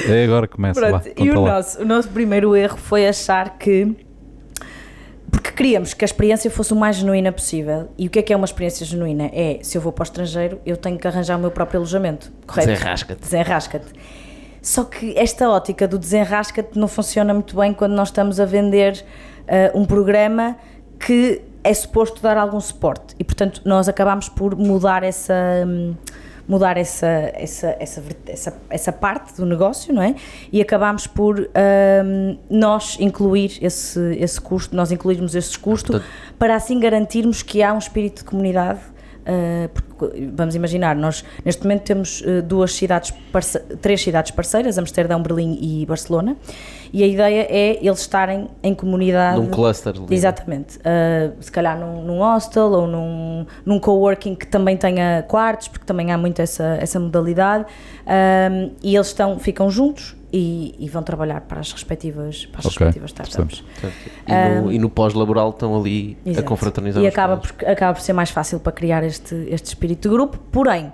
É, 0.08 0.24
agora 0.24 0.46
que 0.46 0.56
começa 0.56 0.80
lá. 0.80 1.00
Pronto, 1.00 1.08
e 1.08 1.14
conta 1.14 1.38
o 1.38 1.42
lá. 1.42 1.54
nosso, 1.54 1.82
o 1.82 1.84
nosso 1.84 2.08
primeiro 2.08 2.56
erro 2.56 2.76
foi 2.76 3.06
achar 3.06 3.58
que. 3.58 3.96
Porque 5.30 5.52
queríamos 5.52 5.94
que 5.94 6.04
a 6.04 6.06
experiência 6.06 6.50
fosse 6.50 6.72
o 6.72 6.76
mais 6.76 6.96
genuína 6.96 7.30
possível. 7.30 7.88
E 7.96 8.08
o 8.08 8.10
que 8.10 8.18
é 8.18 8.22
que 8.22 8.32
é 8.32 8.36
uma 8.36 8.44
experiência 8.44 8.84
genuína? 8.84 9.30
É, 9.32 9.60
se 9.62 9.78
eu 9.78 9.82
vou 9.82 9.92
para 9.92 10.02
o 10.02 10.04
estrangeiro, 10.04 10.60
eu 10.66 10.76
tenho 10.76 10.98
que 10.98 11.06
arranjar 11.06 11.36
o 11.36 11.40
meu 11.40 11.50
próprio 11.50 11.78
alojamento. 11.78 12.32
Correto? 12.46 12.68
Desenrasca-te. 12.68 13.20
Desenrasca-te. 13.20 13.92
Só 14.60 14.84
que 14.84 15.16
esta 15.16 15.48
ótica 15.48 15.86
do 15.86 15.98
desenrasca-te 15.98 16.78
não 16.78 16.88
funciona 16.88 17.32
muito 17.32 17.56
bem 17.56 17.72
quando 17.72 17.92
nós 17.92 18.08
estamos 18.08 18.40
a 18.40 18.44
vender 18.44 19.04
ah, 19.48 19.70
um 19.74 19.84
programa 19.84 20.56
que 20.98 21.40
é 21.62 21.74
suposto 21.74 22.22
dar 22.22 22.36
algum 22.36 22.60
suporte. 22.60 23.14
E, 23.18 23.24
portanto, 23.24 23.62
nós 23.64 23.88
acabamos 23.88 24.28
por 24.28 24.56
mudar 24.56 25.02
essa. 25.02 25.34
hum, 25.66 25.94
mudar 26.50 26.76
essa, 26.76 27.06
essa, 27.34 27.76
essa, 27.78 28.02
essa, 28.26 28.58
essa 28.68 28.92
parte 28.92 29.36
do 29.36 29.46
negócio, 29.46 29.94
não 29.94 30.02
é? 30.02 30.16
E 30.52 30.60
acabamos 30.60 31.06
por 31.06 31.38
hum, 31.38 32.36
nós 32.50 32.96
incluir 32.98 33.56
esse, 33.62 34.00
esse 34.18 34.40
custo, 34.40 34.74
nós 34.74 34.90
incluirmos 34.90 35.36
esse 35.36 35.56
custo 35.56 35.92
Portanto- 35.92 36.10
para 36.36 36.56
assim 36.56 36.80
garantirmos 36.80 37.40
que 37.40 37.62
há 37.62 37.72
um 37.72 37.78
espírito 37.78 38.18
de 38.18 38.24
comunidade. 38.24 38.80
Uh, 39.26 39.68
porque, 39.68 40.28
vamos 40.34 40.54
imaginar, 40.54 40.96
nós 40.96 41.24
neste 41.44 41.62
momento 41.62 41.82
temos 41.82 42.20
uh, 42.20 42.42
duas 42.42 42.72
cidades, 42.72 43.12
três 43.80 44.00
cidades 44.00 44.30
parceiras, 44.30 44.78
Amsterdão, 44.78 45.22
Berlim 45.22 45.58
e 45.60 45.86
Barcelona, 45.86 46.36
e 46.92 47.02
a 47.02 47.06
ideia 47.06 47.46
é 47.48 47.78
eles 47.84 48.00
estarem 48.00 48.48
em 48.62 48.74
comunidade. 48.74 49.38
Num 49.38 49.46
cluster. 49.46 49.94
ali. 49.96 50.14
Exatamente. 50.14 50.78
Uh, 50.78 51.40
se 51.40 51.50
calhar 51.50 51.78
num, 51.78 52.02
num 52.02 52.18
hostel 52.18 52.70
ou 52.72 52.86
num, 52.86 53.46
num 53.64 53.78
coworking 53.78 54.34
que 54.34 54.46
também 54.46 54.76
tenha 54.76 55.24
quartos, 55.28 55.68
porque 55.68 55.84
também 55.84 56.12
há 56.12 56.18
muito 56.18 56.40
essa, 56.42 56.76
essa 56.80 56.98
modalidade. 56.98 57.66
Um, 58.06 58.70
e 58.82 58.96
eles 58.96 59.08
estão, 59.08 59.38
ficam 59.38 59.70
juntos 59.70 60.16
e, 60.32 60.74
e 60.78 60.88
vão 60.88 61.02
trabalhar 61.02 61.40
para 61.42 61.60
as 61.60 61.72
respectivas, 61.72 62.46
para 62.46 62.60
as 62.60 62.66
Ok, 62.66 62.86
respectivas 62.86 63.10
startups. 63.10 63.64
E 64.26 64.32
no, 64.32 64.72
e 64.72 64.78
no 64.78 64.88
pós-laboral 64.90 65.50
estão 65.50 65.76
ali 65.78 66.16
a 66.24 66.30
Exato. 66.30 66.46
confraternizar 66.46 67.02
E 67.02 67.06
acaba 67.06 67.36
por, 67.36 67.52
acaba 67.66 67.94
por 67.94 68.00
ser 68.00 68.12
mais 68.12 68.30
fácil 68.30 68.60
para 68.60 68.72
criar 68.72 69.02
este, 69.02 69.34
este 69.50 69.66
espírito 69.66 70.08
de 70.08 70.14
grupo, 70.14 70.38
porém, 70.52 70.92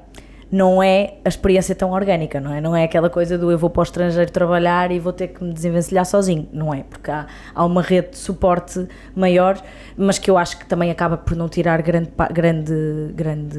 não 0.51 0.81
é 0.81 1.15
a 1.25 1.29
experiência 1.29 1.75
tão 1.75 1.91
orgânica, 1.91 2.41
não 2.41 2.55
é? 2.55 2.61
Não 2.61 2.75
é 2.75 2.85
aquela 2.85 3.11
coisa 3.11 3.37
do 3.37 3.51
eu 3.51 3.59
vou 3.59 3.69
para 3.69 3.81
o 3.81 3.83
estrangeiro 3.83 4.31
trabalhar 4.31 4.93
e 4.93 4.99
vou 5.01 5.13
ter 5.13 5.29
que 5.29 5.43
me 5.43 5.53
desenvencilhar 5.53 6.07
sozinho, 6.07 6.49
não 6.53 6.73
é? 6.73 6.85
Porque 6.89 7.11
há, 7.11 7.27
há 7.53 7.65
uma 7.65 7.83
rede 7.83 8.11
de 8.11 8.19
suporte 8.19 8.87
maior, 9.15 9.61
mas 9.97 10.19
que 10.21 10.31
eu 10.31 10.39
acho 10.39 10.57
que 10.59 10.65
também 10.67 10.91
acaba 10.91 11.17
por 11.17 11.37
não 11.37 11.49
tirar 11.49 11.83
grande, 11.83 12.11
grande, 12.33 12.73
grande 13.13 13.59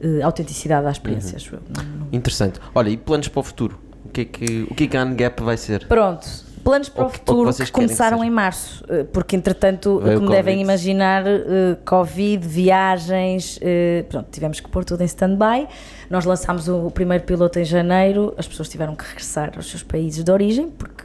eh, 0.00 0.20
autenticidade 0.22 0.84
à 0.86 0.90
experiência, 0.90 1.36
acho 1.36 1.54
eu. 1.54 1.60
Não- 1.74 1.84
não- 1.84 2.06
Interessante. 2.12 2.58
Olha, 2.74 2.88
e 2.90 2.96
planos 2.96 3.28
para 3.28 3.40
o 3.40 3.42
futuro? 3.44 3.78
O 4.14 4.16
que 4.16 4.20
é 4.20 4.24
que, 4.26 4.62
o 4.70 4.74
que, 4.76 4.84
é 4.84 4.86
que 4.86 4.96
a 4.96 5.02
Ungap 5.04 5.42
vai 5.42 5.56
ser? 5.56 5.88
Pronto, 5.88 6.24
Planos 6.62 6.88
para 6.88 7.02
o 7.04 7.06
que- 7.08 7.14
que 7.14 7.18
futuro 7.18 7.52
que 7.52 7.64
que 7.64 7.72
começaram 7.72 8.18
seja. 8.18 8.28
em 8.28 8.30
março, 8.30 8.84
eh, 8.88 9.04
porque 9.12 9.34
entretanto, 9.34 9.98
Veio 9.98 10.18
o 10.18 10.20
como 10.20 10.30
devem 10.30 10.60
imaginar, 10.62 11.26
eh, 11.26 11.76
Covid, 11.84 12.46
viagens, 12.46 13.58
eh, 13.60 14.04
pronto, 14.08 14.28
tivemos 14.30 14.60
que 14.60 14.68
pôr 14.70 14.84
tudo 14.84 15.02
em 15.02 15.04
stand-by. 15.04 15.66
Nós 16.08 16.24
lançámos 16.24 16.68
o 16.68 16.90
primeiro 16.92 17.24
piloto 17.24 17.58
em 17.58 17.64
janeiro, 17.64 18.32
as 18.38 18.46
pessoas 18.46 18.68
tiveram 18.68 18.94
que 18.94 19.04
regressar 19.04 19.52
aos 19.56 19.68
seus 19.68 19.82
países 19.82 20.22
de 20.22 20.30
origem, 20.30 20.70
porque 20.70 21.04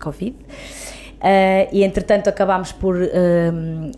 Covid. 0.00 0.36
Eh, 1.26 1.70
e 1.72 1.82
entretanto 1.82 2.28
acabámos 2.28 2.70
por 2.70 3.02
eh, 3.02 3.10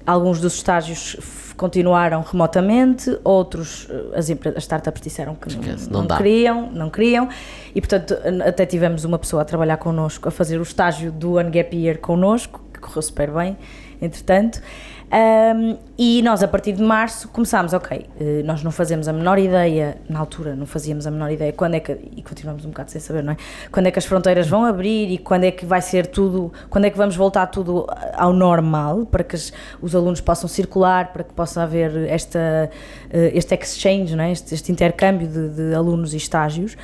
alguns 0.07 0.41
dos 0.41 0.55
estágios 0.55 1.16
continuaram 1.57 2.22
remotamente, 2.22 3.18
outros 3.24 3.89
eh, 3.91 4.16
as, 4.16 4.31
as 4.31 4.62
startups 4.62 5.03
disseram 5.03 5.35
que 5.35 5.53
não, 5.53 5.61
Esquece, 5.61 5.91
não 5.91 6.01
não 6.03 6.07
dá. 6.07 6.18
queriam, 6.18 6.70
não 6.70 6.89
queriam, 6.89 7.29
e 7.74 7.81
portanto 7.81 8.16
até 8.47 8.64
tivemos 8.64 9.05
uma 9.05 9.18
pessoa 9.18 9.43
a 9.43 9.45
trabalhar 9.45 9.77
connosco, 9.79 10.29
a 10.29 10.31
fazer 10.31 10.61
o 10.61 10.62
estágio 10.62 11.11
do 11.11 11.33
One 11.33 11.51
Gap 11.51 11.77
Year 11.77 11.99
connosco, 11.99 12.62
que 12.72 12.79
correu 12.79 13.03
super 13.03 13.33
bem, 13.33 13.57
entretanto. 14.01 14.62
Um, 15.07 15.78
e 15.96 16.20
nós, 16.20 16.42
a 16.42 16.48
partir 16.48 16.72
de 16.72 16.82
março, 16.82 17.28
começámos, 17.28 17.72
ok, 17.72 18.07
eh, 18.20 18.42
nós 18.44 18.62
não 18.62 18.72
fazemos 18.72 19.07
a 19.07 19.12
menor 19.12 19.38
ideia, 19.38 19.96
na 20.09 20.18
altura 20.18 20.54
não 20.57 20.66
fazíamos 20.66 21.07
a 21.07 21.11
menor 21.11 21.30
ideia 21.30 21.52
quando 21.52 21.74
é 21.74 21.80
que, 21.80 21.92
e 22.16 22.22
continuamos 22.22 22.64
um 22.64 22.68
bocado 22.68 22.90
sem 22.90 23.00
saber, 23.00 23.22
não 23.22 23.32
é? 23.32 23.36
Quando 23.70 23.86
é 23.86 23.90
que 23.92 23.98
as 23.98 24.04
fronteiras 24.04 24.48
vão 24.48 24.64
abrir 24.64 25.11
e 25.11 25.16
quando 25.16 25.44
é 25.44 25.52
que 25.52 25.64
vai 25.64 25.80
ser 25.80 26.09
tudo, 26.09 26.52
quando 26.68 26.86
é 26.86 26.90
que 26.90 26.98
vamos 26.98 27.14
voltar 27.14 27.46
tudo 27.46 27.86
ao 28.14 28.32
normal, 28.32 29.07
para 29.07 29.22
que 29.22 29.36
os 29.80 29.94
alunos 29.94 30.20
possam 30.20 30.48
circular, 30.48 31.12
para 31.12 31.22
que 31.22 31.32
possa 31.32 31.62
haver 31.62 31.96
esta, 32.09 32.68
eh, 33.11 33.30
este 33.32 33.54
exchange, 33.54 34.16
não 34.16 34.24
é? 34.24 34.32
este, 34.32 34.54
este 34.54 34.72
intercâmbio 34.72 35.28
de, 35.28 35.48
de 35.50 35.74
alunos 35.74 36.14
e 36.14 36.16
estágios. 36.16 36.76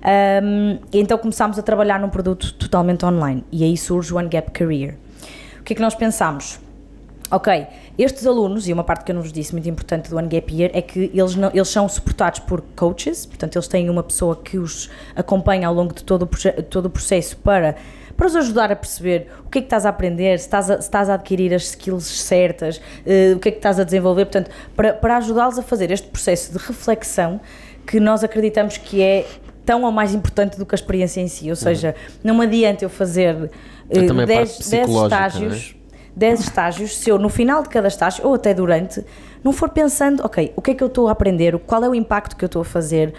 Um, 0.00 0.78
e 0.92 0.98
então 0.98 1.18
começámos 1.18 1.58
a 1.58 1.62
trabalhar 1.62 1.98
num 1.98 2.08
produto 2.08 2.54
totalmente 2.54 3.04
online 3.04 3.44
e 3.52 3.64
aí 3.64 3.76
surge 3.76 4.14
o 4.14 4.16
One 4.16 4.28
Gap 4.28 4.50
Career. 4.50 4.96
O 5.58 5.62
que 5.62 5.72
é 5.72 5.76
que 5.76 5.82
nós 5.82 5.94
pensámos? 5.94 6.58
Ok, 7.30 7.64
estes 7.96 8.26
alunos, 8.26 8.66
e 8.66 8.72
uma 8.72 8.82
parte 8.82 9.04
que 9.04 9.12
eu 9.12 9.14
não 9.14 9.22
vos 9.22 9.32
disse 9.32 9.52
muito 9.52 9.68
importante 9.68 10.10
do 10.10 10.16
One 10.16 10.26
Gap 10.26 10.52
Year 10.52 10.72
é 10.74 10.82
que 10.82 11.12
eles, 11.14 11.36
não, 11.36 11.48
eles 11.54 11.68
são 11.68 11.88
suportados 11.88 12.40
por 12.40 12.60
coaches, 12.74 13.24
portanto 13.24 13.54
eles 13.54 13.68
têm 13.68 13.88
uma 13.88 14.02
pessoa 14.02 14.34
que 14.34 14.58
os 14.58 14.90
acompanha 15.14 15.68
ao 15.68 15.74
longo 15.74 15.94
de 15.94 16.02
todo 16.02 16.24
o, 16.24 16.62
todo 16.64 16.86
o 16.86 16.90
processo 16.90 17.36
para, 17.36 17.76
para 18.16 18.26
os 18.26 18.34
ajudar 18.34 18.72
a 18.72 18.76
perceber 18.76 19.28
o 19.46 19.48
que 19.48 19.58
é 19.58 19.60
que 19.60 19.66
estás 19.66 19.86
a 19.86 19.90
aprender, 19.90 20.40
se 20.40 20.46
estás 20.46 20.68
a, 20.68 20.76
se 20.80 20.88
estás 20.88 21.08
a 21.08 21.14
adquirir 21.14 21.54
as 21.54 21.66
skills 21.66 22.04
certas, 22.04 22.80
eh, 23.06 23.34
o 23.36 23.38
que 23.38 23.48
é 23.48 23.52
que 23.52 23.58
estás 23.58 23.78
a 23.78 23.84
desenvolver, 23.84 24.24
portanto, 24.24 24.50
para, 24.74 24.92
para 24.92 25.16
ajudá-los 25.18 25.56
a 25.56 25.62
fazer 25.62 25.92
este 25.92 26.08
processo 26.08 26.50
de 26.52 26.58
reflexão 26.58 27.40
que 27.86 28.00
nós 28.00 28.24
acreditamos 28.24 28.76
que 28.76 29.00
é 29.00 29.24
tão 29.64 29.84
ou 29.84 29.92
mais 29.92 30.12
importante 30.12 30.58
do 30.58 30.66
que 30.66 30.74
a 30.74 30.78
experiência 30.78 31.20
em 31.20 31.28
si, 31.28 31.48
ou 31.48 31.54
seja, 31.54 31.94
não 32.24 32.34
me 32.34 32.44
adianta 32.44 32.84
eu 32.84 32.90
fazer 32.90 33.52
É 33.88 33.98
eh, 34.00 34.06
também 34.06 34.24
a 34.24 34.26
parte 34.26 34.36
10 34.36 34.56
psicológica, 34.56 35.04
estágios 35.04 35.79
10 36.16 36.40
estágios, 36.40 36.96
se 36.98 37.08
eu 37.10 37.18
no 37.18 37.28
final 37.28 37.62
de 37.62 37.68
cada 37.68 37.88
estágio, 37.88 38.26
ou 38.26 38.34
até 38.34 38.52
durante, 38.54 39.04
não 39.42 39.52
for 39.52 39.68
pensando, 39.70 40.22
ok, 40.24 40.52
o 40.56 40.60
que 40.62 40.72
é 40.72 40.74
que 40.74 40.82
eu 40.82 40.88
estou 40.88 41.08
a 41.08 41.12
aprender, 41.12 41.58
qual 41.60 41.82
é 41.84 41.88
o 41.88 41.94
impacto 41.94 42.36
que 42.36 42.44
eu 42.44 42.46
estou 42.46 42.62
a 42.62 42.64
fazer, 42.64 43.14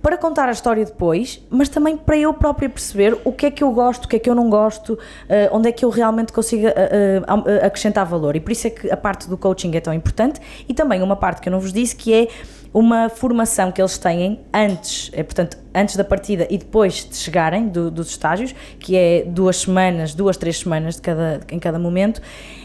para 0.00 0.18
contar 0.18 0.50
a 0.50 0.52
história 0.52 0.84
depois, 0.84 1.42
mas 1.48 1.70
também 1.70 1.96
para 1.96 2.16
eu 2.18 2.34
própria 2.34 2.68
perceber 2.68 3.16
o 3.24 3.32
que 3.32 3.46
é 3.46 3.50
que 3.50 3.64
eu 3.64 3.70
gosto, 3.72 4.04
o 4.04 4.08
que 4.08 4.16
é 4.16 4.18
que 4.18 4.28
eu 4.28 4.34
não 4.34 4.50
gosto, 4.50 4.98
eh, 5.30 5.48
onde 5.50 5.70
é 5.70 5.72
que 5.72 5.82
eu 5.82 5.88
realmente 5.88 6.30
consigo 6.30 6.66
eh, 6.66 6.74
eh, 6.76 7.22
am- 7.26 7.42
eh, 7.46 7.64
acrescentar 7.64 8.04
valor. 8.04 8.36
E 8.36 8.40
por 8.40 8.52
isso 8.52 8.66
é 8.66 8.70
que 8.70 8.90
a 8.90 8.98
parte 8.98 9.30
do 9.30 9.38
coaching 9.38 9.74
é 9.74 9.80
tão 9.80 9.94
importante 9.94 10.42
e 10.68 10.74
também 10.74 11.02
uma 11.02 11.16
parte 11.16 11.40
que 11.40 11.48
eu 11.48 11.50
não 11.50 11.58
vos 11.58 11.72
disse 11.72 11.96
que 11.96 12.12
é 12.12 12.28
uma 12.74 13.08
formação 13.08 13.70
que 13.70 13.80
eles 13.80 13.96
têm 13.96 14.40
antes, 14.52 15.08
é, 15.14 15.22
portanto, 15.22 15.56
antes 15.72 15.94
da 15.94 16.02
partida 16.02 16.44
e 16.50 16.58
depois 16.58 17.08
de 17.08 17.14
chegarem 17.16 17.68
do- 17.68 17.88
dos 17.88 18.08
estágios, 18.08 18.52
que 18.80 18.96
é 18.96 19.22
duas 19.24 19.58
semanas, 19.58 20.12
duas, 20.12 20.36
três 20.36 20.58
semanas 20.58 20.96
de 20.96 21.02
cada, 21.02 21.40
em 21.52 21.60
cada 21.60 21.78
momento, 21.78 22.20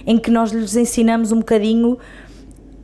em 0.08 0.18
que 0.18 0.32
nós 0.32 0.52
lhes 0.52 0.76
ensinamos 0.76 1.32
um 1.32 1.38
bocadinho 1.38 2.00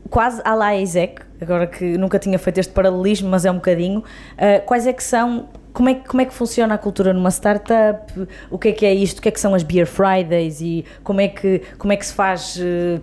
quase 0.08 0.40
à 0.46 0.54
la 0.54 0.76
Isaac, 0.76 1.24
agora 1.42 1.66
que 1.66 1.98
nunca 1.98 2.20
tinha 2.20 2.38
feito 2.38 2.60
este 2.60 2.72
paralelismo, 2.72 3.28
mas 3.28 3.44
é 3.44 3.50
um 3.50 3.56
bocadinho, 3.56 4.00
uh, 4.02 4.64
quais 4.68 4.86
é 4.86 4.94
que 4.94 5.04
são, 5.04 5.50
como 5.76 5.90
é, 5.90 5.94
que- 5.96 6.08
como 6.08 6.22
é 6.22 6.26
que 6.26 6.34
funciona 6.34 6.74
a 6.74 6.78
cultura 6.78 7.14
numa 7.14 7.30
startup, 7.30 8.12
o 8.50 8.58
que 8.58 8.70
é 8.70 8.72
que 8.72 8.86
é 8.86 8.94
isto, 8.94 9.20
o 9.20 9.22
que 9.22 9.28
é 9.30 9.32
que 9.32 9.40
são 9.40 9.54
as 9.54 9.62
Beer 9.62 9.86
Fridays? 9.86 10.62
E 10.62 10.84
como 11.04 11.22
é 11.22 11.28
que, 11.28 11.62
como 11.78 11.94
é 11.94 11.98
que 11.98 12.06
se 12.06 12.14
faz, 12.14 12.58
uh, 12.58 13.02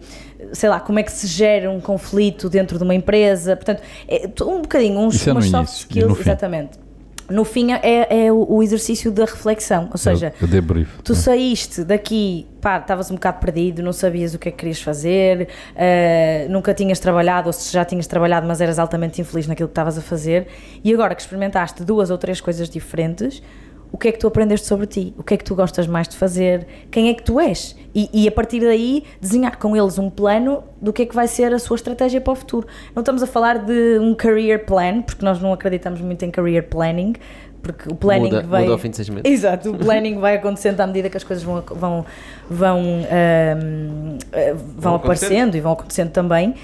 sei 0.52 0.68
lá, 0.68 0.80
como 0.80 0.98
é 0.98 1.02
que 1.02 1.12
se 1.12 1.26
gera 1.26 1.70
um 1.70 1.80
conflito 1.80 2.48
dentro 2.48 2.78
de 2.78 2.84
uma 2.84 2.94
empresa, 2.94 3.54
portanto, 3.54 3.82
é 4.08 4.26
um 4.42 4.62
bocadinho, 4.62 4.98
uns, 4.98 5.26
é 5.26 5.30
umas 5.32 5.44
soft 5.46 5.54
início, 5.68 5.76
e 5.76 5.98
skills, 6.00 6.20
exatamente. 6.20 6.70
No 7.32 7.44
fim 7.44 7.72
é, 7.72 8.26
é 8.26 8.32
o, 8.32 8.46
o 8.56 8.62
exercício 8.62 9.10
da 9.10 9.24
reflexão, 9.24 9.88
ou 9.90 9.98
seja, 9.98 10.32
Eu, 10.40 10.46
eu. 10.46 10.48
Tu 11.02 11.14
saíste 11.14 11.82
daqui, 11.84 12.46
pá, 12.60 12.78
estavas 12.78 13.10
um 13.10 13.14
bocado 13.14 13.40
perdido, 13.40 13.82
não 13.82 13.92
sabias 13.92 14.34
o 14.34 14.38
que 14.38 14.48
é 14.48 14.52
que 14.52 14.58
querias 14.58 14.80
fazer, 14.80 15.48
eh, 15.74 16.46
nunca 16.50 16.74
tinhas 16.74 16.98
trabalhado, 16.98 17.48
ou 17.48 17.52
se 17.52 17.72
já 17.72 17.84
tinhas 17.84 18.06
trabalhado, 18.06 18.46
mas 18.46 18.60
eras 18.60 18.78
altamente 18.78 19.20
infeliz 19.20 19.46
naquilo 19.46 19.68
que 19.68 19.72
estavas 19.72 19.98
a 19.98 20.02
fazer, 20.02 20.46
e 20.84 20.92
agora 20.92 21.14
que 21.14 21.22
experimentaste 21.22 21.82
duas 21.82 22.10
ou 22.10 22.18
três 22.18 22.40
coisas 22.40 22.68
diferentes, 22.68 23.42
o 23.92 23.98
que 23.98 24.08
é 24.08 24.12
que 24.12 24.18
tu 24.18 24.26
aprendeste 24.26 24.66
sobre 24.66 24.86
ti? 24.86 25.14
O 25.18 25.22
que 25.22 25.34
é 25.34 25.36
que 25.36 25.44
tu 25.44 25.54
gostas 25.54 25.86
mais 25.86 26.08
de 26.08 26.16
fazer? 26.16 26.66
Quem 26.90 27.10
é 27.10 27.14
que 27.14 27.22
tu 27.22 27.38
és? 27.38 27.76
E, 27.94 28.08
e 28.12 28.26
a 28.26 28.32
partir 28.32 28.60
daí 28.60 29.04
desenhar 29.20 29.58
com 29.58 29.76
eles 29.76 29.98
um 29.98 30.08
plano 30.08 30.64
do 30.80 30.94
que 30.94 31.02
é 31.02 31.06
que 31.06 31.14
vai 31.14 31.28
ser 31.28 31.52
a 31.52 31.58
sua 31.58 31.76
estratégia 31.76 32.18
para 32.18 32.32
o 32.32 32.34
futuro. 32.34 32.66
Não 32.94 33.02
estamos 33.02 33.22
a 33.22 33.26
falar 33.26 33.58
de 33.58 33.98
um 34.00 34.14
career 34.14 34.64
plan, 34.64 35.02
porque 35.02 35.22
nós 35.22 35.40
não 35.42 35.52
acreditamos 35.52 36.00
muito 36.00 36.24
em 36.24 36.30
career 36.30 36.68
planning, 36.68 37.12
porque 37.62 37.92
o 37.92 37.94
planning 37.94 38.30
Muda, 38.30 38.40
veio... 38.40 38.62
muda 38.62 38.72
ao 38.72 38.78
fim 38.78 38.88
de 38.88 38.96
seis 38.96 39.10
meses. 39.10 39.30
Exato, 39.30 39.70
o 39.70 39.76
planning 39.78 40.18
vai 40.18 40.36
acontecendo 40.36 40.80
à 40.80 40.86
medida 40.86 41.10
que 41.10 41.16
as 41.18 41.24
coisas 41.24 41.44
vão, 41.44 41.62
vão, 41.62 42.06
vão, 42.48 42.80
ahm, 42.80 44.18
eh, 44.32 44.54
vão 44.54 44.72
Vão 44.78 44.94
aparecendo 44.94 45.54
e 45.54 45.60
vão 45.60 45.72
acontecendo 45.72 46.10
também, 46.10 46.54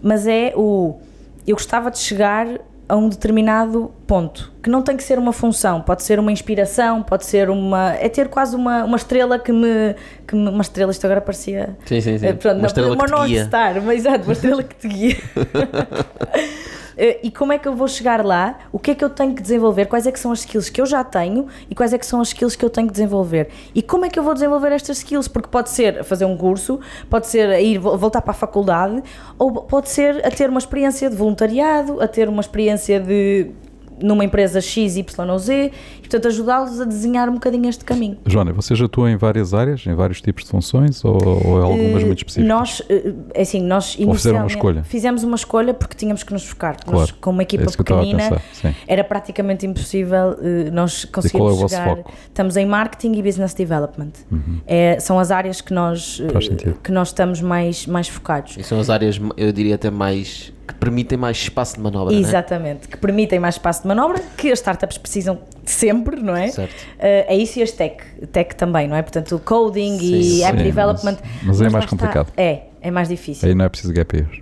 mas 0.00 0.26
é 0.26 0.52
o. 0.54 1.00
Eu 1.46 1.56
gostava 1.56 1.90
de 1.90 1.98
chegar 1.98 2.46
a 2.90 2.96
um 2.96 3.08
determinado 3.08 3.90
ponto, 4.06 4.52
que 4.62 4.68
não 4.68 4.82
tem 4.82 4.96
que 4.96 5.02
ser 5.02 5.18
uma 5.18 5.32
função, 5.32 5.80
pode 5.80 6.02
ser 6.02 6.18
uma 6.18 6.30
inspiração, 6.32 7.02
pode 7.02 7.24
ser 7.24 7.48
uma. 7.48 7.92
é 7.94 8.08
ter 8.08 8.28
quase 8.28 8.54
uma, 8.56 8.84
uma 8.84 8.96
estrela 8.96 9.38
que 9.38 9.52
me, 9.52 9.94
que 10.26 10.34
me- 10.34 10.48
Uma 10.50 10.62
estrela, 10.62 10.90
isto 10.90 11.04
agora 11.06 11.20
parecia. 11.20 11.76
Sim, 11.86 12.00
sim, 12.00 12.18
sim. 12.18 12.26
eh, 12.26 12.32
pronto, 12.32 12.54
uma 12.54 12.60
não, 12.62 12.66
estrela 12.66 12.94
uma 12.94 13.04
que 13.06 13.14
te 13.14 13.26
guia. 13.26 13.44
Star, 13.46 13.78
uma, 13.78 13.94
exato, 13.94 14.24
uma 14.24 14.32
estrela 14.32 14.62
que 14.62 14.74
te 14.76 14.88
guia. 14.88 15.16
Eh, 17.02 17.18
E 17.22 17.30
como 17.30 17.50
é 17.52 17.58
que 17.58 17.66
eu 17.66 17.74
vou 17.74 17.88
chegar 17.88 18.22
lá? 18.24 18.58
O 18.70 18.78
que 18.78 18.90
é 18.90 18.94
que 18.94 19.02
eu 19.02 19.08
tenho 19.08 19.34
que 19.34 19.40
desenvolver? 19.40 19.86
Quais 19.86 20.06
é 20.06 20.12
que 20.12 20.20
são 20.20 20.30
as 20.32 20.40
skills 20.40 20.68
que 20.68 20.80
eu 20.82 20.84
já 20.86 21.02
tenho 21.02 21.46
e 21.70 21.74
quais 21.74 21.94
é 21.94 21.98
que 21.98 22.04
são 22.04 22.20
as 22.20 22.28
skills 22.28 22.54
que 22.56 22.64
eu 22.64 22.68
tenho 22.68 22.86
que 22.88 22.92
desenvolver? 22.92 23.48
E 23.74 23.80
como 23.82 24.04
é 24.04 24.10
que 24.10 24.18
eu 24.18 24.22
vou 24.22 24.34
desenvolver 24.34 24.70
estas 24.72 24.98
skills? 24.98 25.26
Porque 25.26 25.48
pode 25.48 25.70
ser 25.70 26.04
fazer 26.04 26.26
um 26.26 26.36
curso, 26.36 26.78
pode 27.08 27.26
ser 27.26 27.58
ir 27.60 27.78
vo- 27.78 27.96
voltar 27.96 28.20
para 28.20 28.32
a 28.32 28.34
faculdade, 28.34 29.02
ou 29.38 29.50
pode 29.62 29.88
ser 29.88 30.24
a 30.26 30.30
ter 30.30 30.50
uma 30.50 30.58
experiência 30.58 31.08
de 31.08 31.16
voluntariado, 31.16 32.02
a 32.02 32.06
ter 32.06 32.28
uma 32.28 32.40
experiência 32.42 33.00
de 33.00 33.50
numa 34.02 34.24
empresa 34.24 34.60
X, 34.62 34.96
Y 34.96 35.30
ou 35.30 35.38
Z, 35.38 35.72
portanto 36.10 36.26
ajudá-los 36.28 36.80
a 36.80 36.84
desenhar 36.84 37.28
um 37.28 37.34
bocadinho 37.34 37.68
este 37.68 37.84
caminho. 37.84 38.18
Joana, 38.26 38.52
vocês 38.52 38.80
atuam 38.80 39.08
em 39.08 39.16
várias 39.16 39.54
áreas, 39.54 39.86
em 39.86 39.94
vários 39.94 40.20
tipos 40.20 40.44
de 40.44 40.50
funções 40.50 41.04
ou, 41.04 41.14
ou 41.46 41.60
é 41.60 41.62
algumas 41.62 42.02
Eh, 42.02 42.06
muito 42.06 42.18
específicas? 42.18 42.48
Nós, 42.48 42.82
eh, 42.88 43.12
é 43.34 43.42
assim, 43.42 43.60
nós 43.62 43.92
fizeram 43.94 44.08
uma 44.08 44.12
inicialmente 44.14 44.54
escolha? 44.56 44.82
fizemos 44.84 45.22
uma 45.22 45.36
escolha 45.36 45.72
porque 45.72 45.94
tínhamos 45.96 46.22
que 46.22 46.32
nos 46.32 46.44
focar. 46.44 46.76
Claro, 46.82 46.98
Nós, 46.98 47.10
com 47.12 47.30
uma 47.30 47.42
equipa 47.42 47.64
é 47.70 47.76
pequenina, 47.76 48.28
pensar, 48.30 48.74
era 48.88 49.04
praticamente 49.04 49.64
impossível 49.66 50.36
eh, 50.42 50.70
nós 50.72 51.04
qual 51.04 51.10
é 51.10 51.12
conseguirmos 51.14 51.52
o 51.52 51.56
vosso 51.60 51.74
chegar. 51.76 51.96
foco? 51.96 52.12
Estamos 52.28 52.56
em 52.56 52.66
marketing 52.66 53.12
e 53.14 53.22
business 53.22 53.54
development. 53.54 54.10
É, 54.66 54.98
são 54.98 55.18
as 55.18 55.30
áreas 55.30 55.60
que 55.60 55.72
nós, 55.72 56.20
sentido. 56.40 56.76
que 56.82 56.90
nós 56.90 57.08
estamos 57.08 57.40
mais, 57.40 57.86
mais 57.86 58.08
focados. 58.08 58.56
E 58.58 58.62
são 58.64 58.80
as 58.80 58.90
áreas, 58.90 59.20
eu 59.36 59.52
diria 59.52 59.76
até 59.76 59.90
mais, 59.90 60.52
que 60.66 60.74
permitem 60.74 61.18
mais 61.18 61.36
espaço 61.36 61.76
de 61.76 61.80
manobra, 61.80 62.14
é? 62.14 62.18
Exatamente, 62.18 62.88
que 62.88 62.96
permitem 62.96 63.38
mais 63.38 63.54
espaço 63.54 63.82
de 63.82 63.88
manobra, 63.88 64.20
que 64.36 64.50
as 64.50 64.58
startups 64.58 64.98
precisam 64.98 65.38
sempre, 65.70 66.16
não 66.20 66.36
é? 66.36 66.48
Certo. 66.48 66.74
Eh, 66.98 67.26
é 67.28 67.36
isso 67.36 67.58
e 67.58 67.62
as 67.62 67.70
tech, 67.72 68.02
tech 68.32 68.54
também, 68.56 68.86
não 68.88 68.96
é? 68.96 69.02
Portanto, 69.02 69.34
o 69.36 69.38
coding 69.38 69.96
e 70.00 70.22
Sim, 70.24 70.44
app 70.44 70.58
sim, 70.58 70.64
development. 70.64 71.16
mas- 71.22 71.42
mas 71.44 71.60
é 71.60 71.64
lá 71.64 71.70
mais 71.70 71.84
está. 71.84 71.96
complicado. 71.96 72.32
É, 72.36 72.62
é 72.80 72.90
mais 72.90 73.08
difícil. 73.08 73.48
Aí 73.48 73.54
não 73.54 73.64
é 73.64 73.68
preciso 73.68 73.92
gap 73.92 74.16
years. 74.16 74.40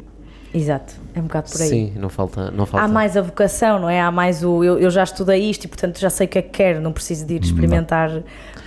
Exato, 0.55 0.95
é 1.15 1.21
um 1.21 1.25
bocado 1.25 1.51
por 1.51 1.61
aí. 1.61 1.69
Sim, 1.69 1.93
não 1.97 2.09
falta. 2.09 2.51
Não 2.51 2.65
falta. 2.65 2.85
Há 2.87 2.89
mais 2.89 3.17
a 3.19 3.21
vocação, 3.21 3.79
não 3.79 3.89
é? 3.91 4.01
Há 4.01 4.11
mais 4.11 4.43
o. 4.43 4.65
Eu, 4.65 4.79
eu 4.79 4.91
já 4.91 5.05
estudei 5.05 5.49
isto 5.51 5.65
e, 5.65 5.69
portanto, 5.69 6.01
já 6.01 6.09
sei 6.09 6.27
o 6.27 6.29
que 6.31 6.39
é 6.39 6.43
que 6.43 6.49
quero, 6.49 6.81
não 6.81 6.91
preciso 6.93 7.27
de 7.27 7.35
ir 7.35 7.43
experimentar 7.45 8.11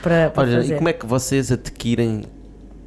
para, 0.04 0.30
para 0.30 0.44
Olha, 0.44 0.58
fazer. 0.58 0.74
e 0.74 0.78
como 0.78 0.90
é 0.90 0.94
que 0.94 1.06
vocês 1.08 1.52
adquirem 1.52 2.22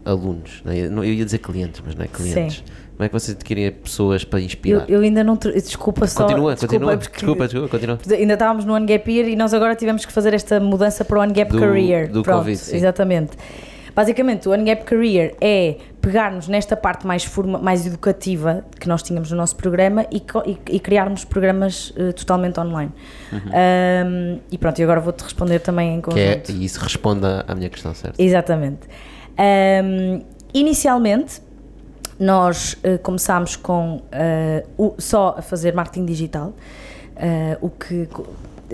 alunos? 0.04 0.62
não 0.64 0.72
é? 0.72 0.78
Eu 0.86 0.90
não- 0.92 1.02
eu 1.04 1.12
ia 1.12 1.24
dizer 1.24 1.38
clientes, 1.38 1.82
mas 1.84 1.94
não 1.96 2.04
é 2.04 2.08
clientes. 2.08 2.62
Como 2.96 3.04
é 3.04 3.08
que 3.08 3.12
vocês 3.12 3.36
adquirem 3.36 3.72
pessoas 3.72 4.24
para 4.24 4.40
eu, 4.40 4.44
inspirar? 4.44 4.84
eu 4.88 5.00
ainda 5.00 5.24
não. 5.24 5.36
Desculpa 5.36 6.06
só. 6.06 6.22
continua, 6.24 6.54
desculpa, 6.54 6.74
continua. 6.74 6.96
porque 6.96 7.16
Desculpa, 7.16 7.44
desculpa, 7.48 7.68
continua. 7.68 7.98
Ainda 8.18 8.34
estávamos 8.34 8.64
no 8.64 8.72
One 8.74 8.86
Gap 8.86 9.10
Year 9.12 9.28
e 9.28 9.36
nós 9.36 9.52
agora 9.52 9.74
tivemos 9.74 10.04
que 10.06 10.12
fazer 10.12 10.32
esta 10.32 10.60
mudança 10.60 11.04
para 11.04 11.18
o 11.18 11.22
One 11.22 11.32
Gap 11.32 11.50
Do- 11.50 11.58
Career. 11.58 12.08
do 12.10 12.22
Pronto, 12.22 12.38
Covid, 12.38 12.56
sim. 12.58 12.76
Exatamente. 12.76 13.32
Basicamente, 13.94 14.48
o 14.48 14.52
Ungap 14.52 14.82
Career 14.84 15.36
é 15.40 15.76
pegarmos 16.00 16.48
nesta 16.48 16.76
parte 16.76 17.06
mais, 17.06 17.24
forma, 17.24 17.58
mais 17.58 17.86
educativa 17.86 18.64
que 18.80 18.88
nós 18.88 19.04
tínhamos 19.04 19.30
no 19.30 19.36
nosso 19.36 19.54
programa 19.54 20.04
e, 20.10 20.20
e, 20.46 20.58
e 20.76 20.80
criarmos 20.80 21.24
programas 21.24 21.90
uh, 21.90 22.12
totalmente 22.12 22.58
online. 22.58 22.90
Uhum. 23.32 23.38
Um, 23.38 24.40
e 24.50 24.58
pronto, 24.58 24.80
e 24.80 24.82
agora 24.82 24.98
vou-te 25.00 25.22
responder 25.22 25.60
também 25.60 25.94
em 25.94 26.00
conjunto. 26.00 26.20
Que 26.42 26.52
é, 26.52 26.54
e 26.56 26.64
isso 26.64 26.80
responde 26.80 27.24
à 27.46 27.54
minha 27.54 27.70
questão, 27.70 27.94
certo? 27.94 28.18
Exatamente. 28.18 28.80
Um, 29.38 30.22
inicialmente, 30.52 31.40
nós 32.18 32.74
uh, 32.74 32.98
começámos 33.02 33.56
com 33.56 33.96
uh, 33.96 34.02
o, 34.76 34.94
só 34.98 35.34
a 35.38 35.42
fazer 35.42 35.74
marketing 35.74 36.06
digital, 36.06 36.48
uh, 36.48 37.58
o 37.60 37.70
que 37.70 38.08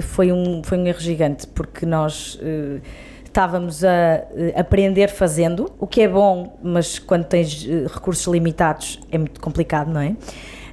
foi 0.02 0.32
um, 0.32 0.62
foi 0.62 0.78
um 0.78 0.86
erro 0.86 1.00
gigante, 1.00 1.46
porque 1.46 1.84
nós 1.84 2.38
estávamos 3.24 3.84
a 3.84 4.22
aprender 4.56 5.08
fazendo, 5.08 5.70
o 5.78 5.86
que 5.86 6.00
é 6.00 6.08
bom, 6.08 6.58
mas 6.62 6.98
quando 6.98 7.24
tens 7.24 7.66
recursos 7.92 8.26
limitados 8.26 9.00
é 9.10 9.18
muito 9.18 9.40
complicado, 9.40 9.90
não 9.90 10.00
é? 10.00 10.14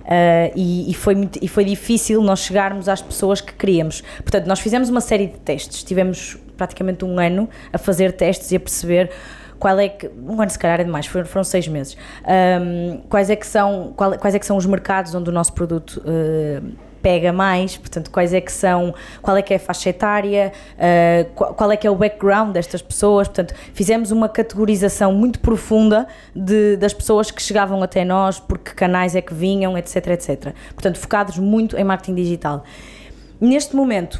Uh, 0.08 0.54
e, 0.56 0.90
e, 0.90 0.94
foi 0.94 1.16
muito, 1.16 1.38
e 1.42 1.50
foi 1.50 1.66
difícil 1.66 2.22
nós 2.22 2.40
chegarmos 2.40 2.88
às 2.88 3.02
pessoas 3.02 3.42
que 3.42 3.52
queríamos. 3.54 4.02
Portanto, 4.20 4.46
nós 4.46 4.62
fizemos 4.62 4.88
uma 4.88 5.02
série 5.02 5.28
de 5.28 5.38
testes, 5.40 5.84
tivemos 5.84 6.38
praticamente 6.56 7.04
um 7.04 7.20
ano 7.20 7.50
a 7.74 7.78
fazer 7.78 8.14
testes 8.14 8.50
e 8.54 8.56
a 8.56 8.60
perceber 8.60 9.12
qual 9.60 9.80
é 9.80 9.90
que, 9.90 10.08
um 10.08 10.42
ano 10.42 10.50
se 10.50 10.60
calhar 10.60 10.80
é 10.80 10.84
demais, 10.84 11.06
foram, 11.06 11.26
foram 11.26 11.44
seis 11.44 11.68
meses, 11.68 11.98
um, 12.62 13.02
quais, 13.10 13.30
é 13.30 13.36
que 13.36 13.48
são, 13.48 13.94
qual, 13.96 14.18
quais 14.18 14.36
é 14.36 14.40
que 14.40 14.46
são 14.46 14.58
os 14.58 14.66
mercados 14.66 15.14
onde 15.16 15.30
o 15.30 15.34
nosso 15.34 15.54
produto 15.54 16.02
uh, 16.02 16.88
pega 17.02 17.32
mais, 17.32 17.78
portanto, 17.78 18.12
quais 18.12 18.34
é 18.34 18.42
que 18.42 18.52
são, 18.52 18.94
qual 19.22 19.38
é 19.38 19.42
que 19.42 19.54
é 19.54 19.58
a 19.58 19.60
faixa 19.60 19.90
etária, 19.90 20.52
uh, 20.74 21.30
qual, 21.34 21.54
qual, 21.54 21.72
é 21.72 21.78
que 21.78 21.88
é 21.88 21.92
o 21.92 21.96
background 21.96 22.52
destas 22.52 22.82
pessoas, 22.82 23.28
portanto, 23.28 23.54
fizemos 23.74 24.12
uma 24.12 24.28
categorização 24.28 25.14
muito 25.14 25.40
profunda 25.40 26.08
de, 26.36 26.76
das 26.78 26.94
pessoas 26.94 27.32
que 27.32 27.42
chegavam 27.42 27.82
até 27.82 28.04
nós, 28.04 28.40
por 28.40 28.58
que 28.58 28.74
canais 28.74 29.16
é 29.16 29.22
que 29.22 29.34
vinham, 29.34 29.78
etc, 29.78 30.08
etc. 30.08 30.54
Portanto, 30.74 30.98
focados 31.00 31.38
muito 31.38 31.78
em 31.78 31.84
marketing 31.84 32.16
digital. 32.16 32.64
Neste 33.40 33.76
momento, 33.76 34.20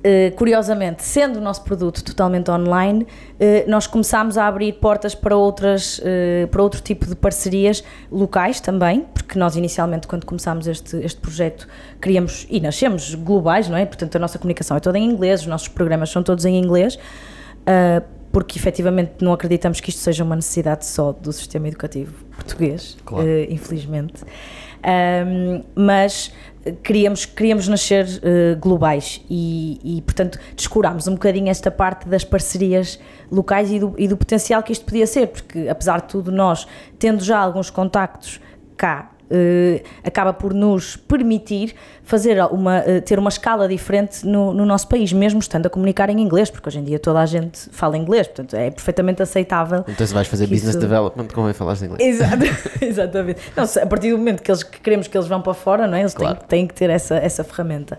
Uh, 0.00 0.34
curiosamente, 0.34 1.02
sendo 1.02 1.36
o 1.38 1.42
nosso 1.42 1.62
produto 1.62 2.02
totalmente 2.02 2.50
online, 2.50 3.02
uh, 3.02 3.70
nós 3.70 3.86
começámos 3.86 4.38
a 4.38 4.46
abrir 4.46 4.72
portas 4.72 5.14
para, 5.14 5.36
outras, 5.36 5.98
uh, 5.98 6.48
para 6.50 6.62
outro 6.62 6.80
tipo 6.80 7.04
de 7.04 7.14
parcerias 7.14 7.84
locais 8.10 8.60
também, 8.60 9.04
porque 9.12 9.38
nós 9.38 9.56
inicialmente, 9.56 10.06
quando 10.06 10.24
começámos 10.24 10.66
este, 10.66 10.96
este 10.96 11.20
projeto, 11.20 11.68
queríamos, 12.00 12.46
e 12.48 12.60
nascemos 12.60 13.14
globais, 13.14 13.68
não 13.68 13.76
é? 13.76 13.84
Portanto, 13.84 14.16
a 14.16 14.18
nossa 14.18 14.38
comunicação 14.38 14.74
é 14.74 14.80
toda 14.80 14.98
em 14.98 15.04
inglês, 15.04 15.42
os 15.42 15.46
nossos 15.46 15.68
programas 15.68 16.08
são 16.08 16.22
todos 16.22 16.46
em 16.46 16.58
inglês, 16.58 16.98
porque 18.32 18.58
efetivamente 18.58 19.12
não 19.20 19.34
acreditamos 19.34 19.80
que 19.80 19.90
isto 19.90 20.00
seja 20.00 20.24
uma 20.24 20.34
necessidade 20.34 20.86
só 20.86 21.12
do 21.12 21.30
sistema 21.30 21.68
educativo 21.68 22.24
português, 22.34 22.96
claro. 23.04 23.28
infelizmente. 23.50 24.24
Um, 24.82 25.62
mas 25.74 26.32
queríamos, 26.82 27.24
queríamos 27.24 27.68
nascer 27.68 28.06
uh, 28.06 28.58
globais 28.58 29.20
e, 29.28 29.80
e, 29.82 30.02
portanto, 30.02 30.38
descurámos 30.56 31.06
um 31.06 31.12
bocadinho 31.12 31.48
esta 31.48 31.70
parte 31.70 32.08
das 32.08 32.24
parcerias 32.24 32.98
locais 33.30 33.70
e 33.70 33.78
do, 33.78 33.94
e 33.98 34.08
do 34.08 34.16
potencial 34.16 34.62
que 34.62 34.72
isto 34.72 34.84
podia 34.84 35.06
ser, 35.06 35.28
porque 35.28 35.68
apesar 35.68 36.02
de 36.02 36.08
tudo, 36.08 36.30
nós, 36.32 36.66
tendo 36.98 37.22
já 37.22 37.38
alguns 37.38 37.70
contactos 37.70 38.40
cá 38.76 39.10
acaba 40.04 40.32
por 40.32 40.52
nos 40.52 40.96
permitir 40.96 41.74
fazer 42.02 42.42
uma, 42.50 42.80
uh, 42.80 43.00
ter 43.02 43.18
uma 43.20 43.28
escala 43.28 43.68
diferente 43.68 44.26
no, 44.26 44.52
no, 44.52 44.66
nosso 44.66 44.88
país, 44.88 45.12
mesmo 45.12 45.38
estando 45.38 45.66
a 45.66 45.70
comunicar 45.70 46.10
em 46.10 46.20
inglês, 46.20 46.50
porque 46.50 46.68
hoje 46.68 46.80
em 46.80 46.84
dia 46.84 46.98
toda 46.98 47.20
a 47.20 47.26
gente 47.26 47.70
fala 47.70 47.96
inglês, 47.96 48.26
portanto 48.26 48.54
é 48.54 48.70
perfeitamente 48.70 49.22
aceitável. 49.22 49.84
Então 49.86 50.04
se 50.04 50.12
vais 50.12 50.26
fazer 50.26 50.46
business 50.48 50.70
isso... 50.70 50.80
development, 50.80 51.28
convém 51.32 51.52
falar 51.52 51.76
inglês. 51.80 52.00
Exato, 52.00 52.44
exatamente. 52.84 53.40
Não, 53.56 53.64
a 53.64 53.86
partir 53.86 54.10
do 54.10 54.18
momento 54.18 54.42
que, 54.42 54.50
eles, 54.50 54.64
que 54.64 54.80
queremos 54.80 55.06
que 55.06 55.16
eles 55.16 55.28
vão 55.28 55.40
para 55.40 55.54
fora, 55.54 55.86
não 55.86 55.96
é? 55.96 56.00
eles 56.00 56.14
claro. 56.14 56.36
têm, 56.38 56.46
têm 56.48 56.66
que 56.66 56.74
ter 56.74 56.90
essa, 56.90 57.14
essa 57.16 57.44
ferramenta. 57.44 57.96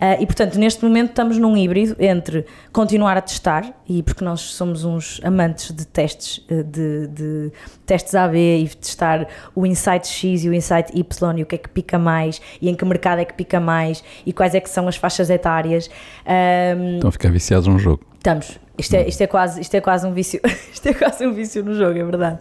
Uh, 0.00 0.22
e 0.22 0.24
portanto, 0.24 0.58
neste 0.58 0.82
momento 0.82 1.10
estamos 1.10 1.36
num 1.36 1.54
híbrido 1.54 1.94
entre 1.98 2.46
continuar 2.72 3.18
a 3.18 3.20
testar, 3.20 3.74
e 3.86 4.02
porque 4.02 4.24
nós 4.24 4.40
somos 4.40 4.82
uns 4.82 5.20
amantes 5.22 5.72
de 5.72 5.86
testes, 5.86 6.38
uh, 6.50 6.64
de, 6.64 7.06
de, 7.08 7.52
testes 7.84 8.14
AB 8.14 8.34
e 8.36 8.68
testar 8.68 9.28
o 9.54 9.66
insight 9.66 10.08
X 10.08 10.44
e 10.44 10.48
o 10.48 10.54
insight 10.54 10.90
Y 10.98 11.38
e 11.38 11.42
o 11.42 11.46
que 11.46 11.56
é 11.56 11.58
que 11.58 11.68
pica 11.68 11.98
mais 11.98 12.40
e 12.62 12.70
em 12.70 12.74
que 12.74 12.84
mercado 12.84 13.18
é 13.20 13.26
que 13.26 13.34
pica 13.34 13.60
mais 13.60 14.02
e 14.24 14.32
quais 14.32 14.54
é 14.54 14.60
que 14.60 14.70
são 14.70 14.88
as 14.88 14.96
faixas 14.96 15.28
etárias. 15.28 15.90
Um, 16.26 16.94
Estão 16.94 17.08
a 17.08 17.12
ficar 17.12 17.30
viciados 17.30 17.66
num 17.66 17.78
jogo. 17.78 18.02
Estamos. 18.14 18.58
Isto 18.80 18.94
é, 18.94 19.06
isto 19.06 19.20
é, 19.20 19.26
quase, 19.26 19.60
isto 19.60 19.74
é 19.74 19.80
quase 19.80 20.06
um 20.06 20.12
vício, 20.12 20.40
isto 20.72 20.88
é 20.88 20.94
quase 20.94 21.26
um 21.26 21.32
vício 21.32 21.62
no 21.62 21.74
jogo, 21.74 21.98
é 21.98 22.04
verdade. 22.04 22.38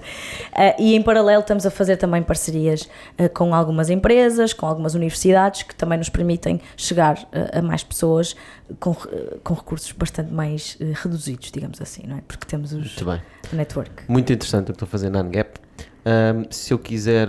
Uh, 0.53 0.81
e 0.81 0.95
em 0.95 1.01
paralelo 1.01 1.41
estamos 1.41 1.65
a 1.65 1.69
fazer 1.69 1.97
também 1.97 2.23
parcerias 2.23 2.89
uh, 3.19 3.29
com 3.33 3.53
algumas 3.53 3.89
empresas, 3.89 4.53
com 4.53 4.65
algumas 4.65 4.95
universidades 4.95 5.63
que 5.63 5.75
também 5.75 5.97
nos 5.97 6.09
permitem 6.09 6.61
chegar 6.77 7.17
uh, 7.17 7.59
a 7.59 7.61
mais 7.61 7.83
pessoas 7.83 8.35
com, 8.79 8.95
com 9.43 9.53
recursos 9.53 9.91
bastante 9.91 10.31
mais 10.31 10.77
reduzidos, 11.03 11.51
digamos 11.51 11.81
assim, 11.81 12.03
não 12.07 12.17
é? 12.17 12.21
Porque 12.27 12.45
temos 12.45 12.71
os 12.71 12.95
Muito 12.95 13.05
bem. 13.05 13.21
network. 13.51 13.91
Muito 14.07 14.31
interessante 14.31 14.63
o 14.63 14.65
que 14.67 14.71
estou 14.71 14.85
a 14.85 14.89
fazer 14.89 15.09
na 15.09 15.21
Ungap. 15.21 15.59
Um, 16.05 16.45
se 16.49 16.73
eu 16.73 16.79
quiser 16.79 17.27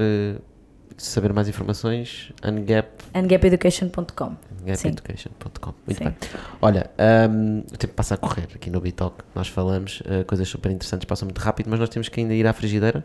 saber 1.03 1.33
mais 1.33 1.49
informações, 1.49 2.33
ungap... 2.45 2.89
ungapeducation.com 3.15 4.37
ungapeducation.com 4.63 5.75
Muito 5.87 5.99
Sim. 5.99 6.05
bem. 6.05 6.15
Olha, 6.61 6.91
um, 7.31 7.61
o 7.61 7.77
tempo 7.77 7.95
passa 7.95 8.15
a 8.15 8.17
correr 8.17 8.49
aqui 8.55 8.71
no 8.71 8.81
Bitalk. 8.81 9.25
Nós 9.35 9.49
falamos, 9.49 10.01
uh, 10.01 10.25
coisas 10.27 10.49
super 10.49 10.71
interessantes 10.71 11.05
passam 11.07 11.27
muito 11.27 11.39
rápido, 11.39 11.69
mas 11.71 11.81
nós 11.81 11.89
temos 11.89 12.09
que 12.09 12.21
ainda 12.21 12.35
ir 12.35 12.47
à 12.47 12.53
frigideira. 12.53 13.05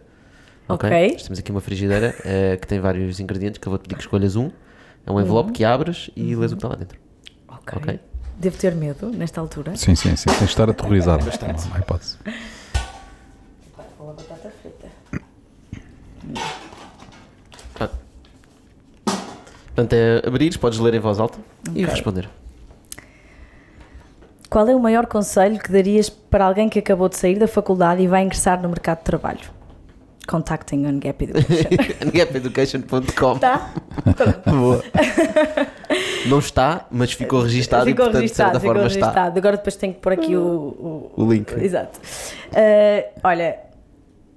Ok. 0.67 0.89
okay. 0.89 1.15
temos 1.15 1.39
aqui 1.39 1.51
uma 1.51 1.61
frigideira 1.61 2.15
uh, 2.19 2.59
que 2.59 2.67
tem 2.67 2.79
vários 2.79 3.19
ingredientes 3.19 3.59
que 3.59 3.67
eu 3.67 3.71
vou 3.71 3.77
te 3.77 3.83
pedir 3.83 3.95
que 3.95 4.01
escolhas 4.01 4.35
um. 4.35 4.51
É 5.05 5.11
um 5.11 5.19
envelope 5.19 5.49
uhum. 5.49 5.53
que 5.53 5.63
abres 5.63 6.09
e 6.15 6.33
uhum. 6.33 6.41
lês 6.41 6.51
o 6.51 6.55
que 6.55 6.59
está 6.59 6.67
lá 6.67 6.75
dentro. 6.75 6.99
Ok. 7.47 7.77
okay? 7.77 7.99
Devo 8.37 8.57
ter 8.57 8.75
medo 8.75 9.09
nesta 9.11 9.39
altura? 9.39 9.75
Sim, 9.75 9.95
sim, 9.95 10.15
sim. 10.15 10.25
Tens 10.25 10.39
de 10.39 10.45
estar 10.45 10.69
aterrorizado. 10.69 11.23
Bastante. 11.25 11.67
Não 11.69 11.75
há 11.75 11.79
hipótese. 11.79 12.17
Vou 13.97 14.09
a 14.09 14.13
batata 14.13 14.51
frita. 14.61 14.87
Portanto, 19.75 19.91
é 19.91 20.25
abrir, 20.25 20.57
podes 20.57 20.79
ler 20.79 20.93
em 20.93 20.99
voz 20.99 21.19
alta 21.19 21.37
okay. 21.69 21.83
e 21.83 21.85
responder. 21.85 22.29
Qual 24.49 24.65
é 24.69 24.73
o 24.73 24.79
maior 24.79 25.05
conselho 25.05 25.59
que 25.59 25.69
darias 25.69 26.09
para 26.09 26.45
alguém 26.45 26.69
que 26.69 26.79
acabou 26.79 27.09
de 27.09 27.17
sair 27.17 27.37
da 27.37 27.47
faculdade 27.47 28.01
e 28.01 28.07
vai 28.07 28.23
ingressar 28.23 28.61
no 28.61 28.69
mercado 28.69 28.99
de 28.99 29.03
trabalho? 29.03 29.53
Contactem 30.25 30.87
on 30.87 30.97
Gap 30.99 31.21
Education. 31.23 32.09
gapeducation.com 32.13 33.33
Está? 33.33 33.73
Boa. 34.49 34.81
Não 36.27 36.39
está, 36.39 36.85
mas 36.89 37.11
ficou 37.11 37.41
registado 37.41 37.85
ficou 37.85 38.05
e 38.05 38.05
portanto 38.05 38.21
registado, 38.21 38.47
de 38.47 38.53
certa 38.53 38.65
forma 38.65 38.83
registado. 38.83 39.09
está. 39.09 39.23
Agora 39.25 39.57
depois 39.57 39.75
tenho 39.75 39.93
que 39.93 39.99
pôr 39.99 40.13
aqui 40.13 40.37
o, 40.37 40.41
o, 40.41 41.11
o 41.17 41.31
link. 41.31 41.51
Exato. 41.61 41.99
Uh, 41.99 43.19
olha, 43.23 43.59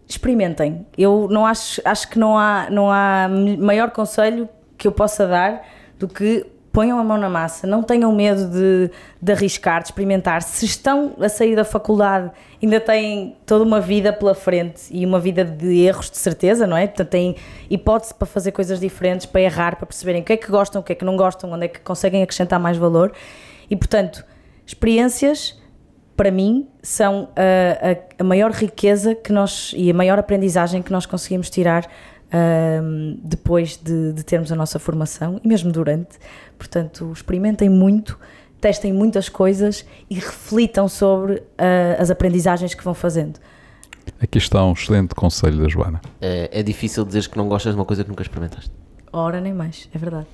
experimentem. 0.08 0.84
Eu 0.98 1.28
não 1.30 1.46
acho, 1.46 1.80
acho 1.84 2.08
que 2.08 2.18
não 2.18 2.36
há, 2.36 2.68
não 2.70 2.90
há 2.90 3.28
maior 3.58 3.92
conselho 3.92 4.48
que 4.78 4.86
eu 4.86 4.92
possa 4.92 5.26
dar 5.26 5.66
do 5.98 6.08
que 6.08 6.46
ponham 6.72 6.98
a 6.98 7.02
mão 7.02 7.18
na 7.18 7.28
massa, 7.28 7.66
não 7.66 7.82
tenham 7.82 8.14
medo 8.14 8.46
de, 8.50 8.90
de, 9.20 9.32
arriscar, 9.32 9.82
de 9.82 9.88
experimentar. 9.88 10.42
Se 10.42 10.64
estão 10.64 11.14
a 11.18 11.28
sair 11.28 11.56
da 11.56 11.64
faculdade, 11.64 12.30
ainda 12.62 12.78
têm 12.78 13.36
toda 13.44 13.64
uma 13.64 13.80
vida 13.80 14.12
pela 14.12 14.32
frente 14.32 14.82
e 14.90 15.04
uma 15.04 15.18
vida 15.18 15.44
de 15.44 15.80
erros, 15.80 16.08
de 16.08 16.18
certeza, 16.18 16.68
não 16.68 16.76
é? 16.76 16.86
Portanto, 16.86 17.08
têm 17.08 17.36
hipótese 17.68 18.14
para 18.14 18.26
fazer 18.26 18.52
coisas 18.52 18.78
diferentes, 18.78 19.26
para 19.26 19.40
errar, 19.40 19.76
para 19.76 19.86
perceberem 19.86 20.22
o 20.22 20.24
que 20.24 20.34
é 20.34 20.36
que 20.36 20.48
gostam, 20.48 20.80
o 20.80 20.84
que 20.84 20.92
é 20.92 20.94
que 20.94 21.04
não 21.04 21.16
gostam, 21.16 21.50
onde 21.50 21.64
é 21.64 21.68
que 21.68 21.80
conseguem 21.80 22.22
acrescentar 22.22 22.60
mais 22.60 22.76
valor. 22.76 23.12
E, 23.68 23.74
portanto, 23.74 24.24
experiências, 24.64 25.60
para 26.16 26.30
mim, 26.30 26.68
são 26.82 27.30
a, 27.34 27.90
a, 27.90 28.22
a 28.22 28.24
maior 28.24 28.52
riqueza 28.52 29.14
que 29.14 29.32
nós 29.32 29.72
e 29.76 29.90
a 29.90 29.94
maior 29.94 30.18
aprendizagem 30.18 30.82
que 30.82 30.92
nós 30.92 31.06
conseguimos 31.06 31.50
tirar 31.50 31.88
um, 32.32 33.18
depois 33.22 33.76
de, 33.76 34.12
de, 34.12 34.22
termos 34.22 34.52
a 34.52 34.56
nossa 34.56 34.78
formação 34.78 35.40
e 35.42 35.48
mesmo 35.48 35.72
durante. 35.72 36.18
Portanto, 36.58 37.10
experimentem 37.12 37.68
muito, 37.68 38.18
testem 38.60 38.92
muitas 38.92 39.28
coisas 39.28 39.84
e 40.10 40.14
reflitam 40.14 40.88
sobre 40.88 41.34
uh, 41.34 41.44
as 41.98 42.10
aprendizagens 42.10 42.74
que 42.74 42.84
vão 42.84 42.94
fazendo. 42.94 43.38
Aqui 44.20 44.38
está 44.38 44.64
um 44.64 44.72
excelente 44.72 45.14
conselho 45.14 45.62
da 45.62 45.68
Joana. 45.68 46.00
É, 46.20 46.48
é 46.52 46.62
difícil 46.62 47.04
dizer 47.04 47.28
que 47.28 47.36
não 47.36 47.48
gostas 47.48 47.74
de 47.74 47.78
uma 47.78 47.84
coisa 47.84 48.02
que 48.02 48.10
nunca 48.10 48.22
experimentaste. 48.22 48.70
Ora, 49.12 49.40
nem 49.40 49.52
mais, 49.52 49.88
é 49.94 49.98
verdade. 49.98 50.26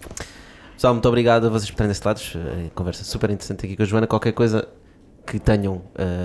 Pessoal, 0.74 0.95
muito 0.95 1.09
obrigado 1.09 1.47
a 1.47 1.51
vocês 1.51 1.70
por 1.70 1.76
terem 1.76 1.88
desse 1.88 2.05
lado. 2.05 2.20
É, 2.36 2.70
conversa 2.74 3.05
super 3.05 3.30
interessante 3.30 3.66
aqui 3.66 3.76
com 3.76 3.82
a 3.82 3.86
Joana. 3.86 4.07
Qualquer 4.07 4.32
coisa 4.32 4.66
que 5.27 5.39
tenham 5.39 5.77
uh, 5.77 5.83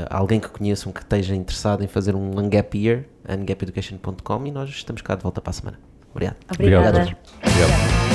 alguém 0.09 0.39
que 0.39 0.49
conheçam 0.49 0.91
que 0.91 0.99
esteja 1.01 1.35
interessado 1.35 1.83
em 1.83 1.87
fazer 1.87 2.15
um 2.15 2.37
Ungap 2.37 2.77
Year, 2.77 3.05
ungapeducation.com 3.27 4.45
e 4.45 4.51
nós 4.51 4.69
estamos 4.69 5.01
cá 5.01 5.15
de 5.15 5.23
volta 5.23 5.41
para 5.41 5.51
a 5.51 5.53
semana. 5.53 5.79
Obrigado. 6.11 6.37
Obrigada. 6.51 6.89
Obrigado. 6.89 7.17
Obrigado. 7.43 8.08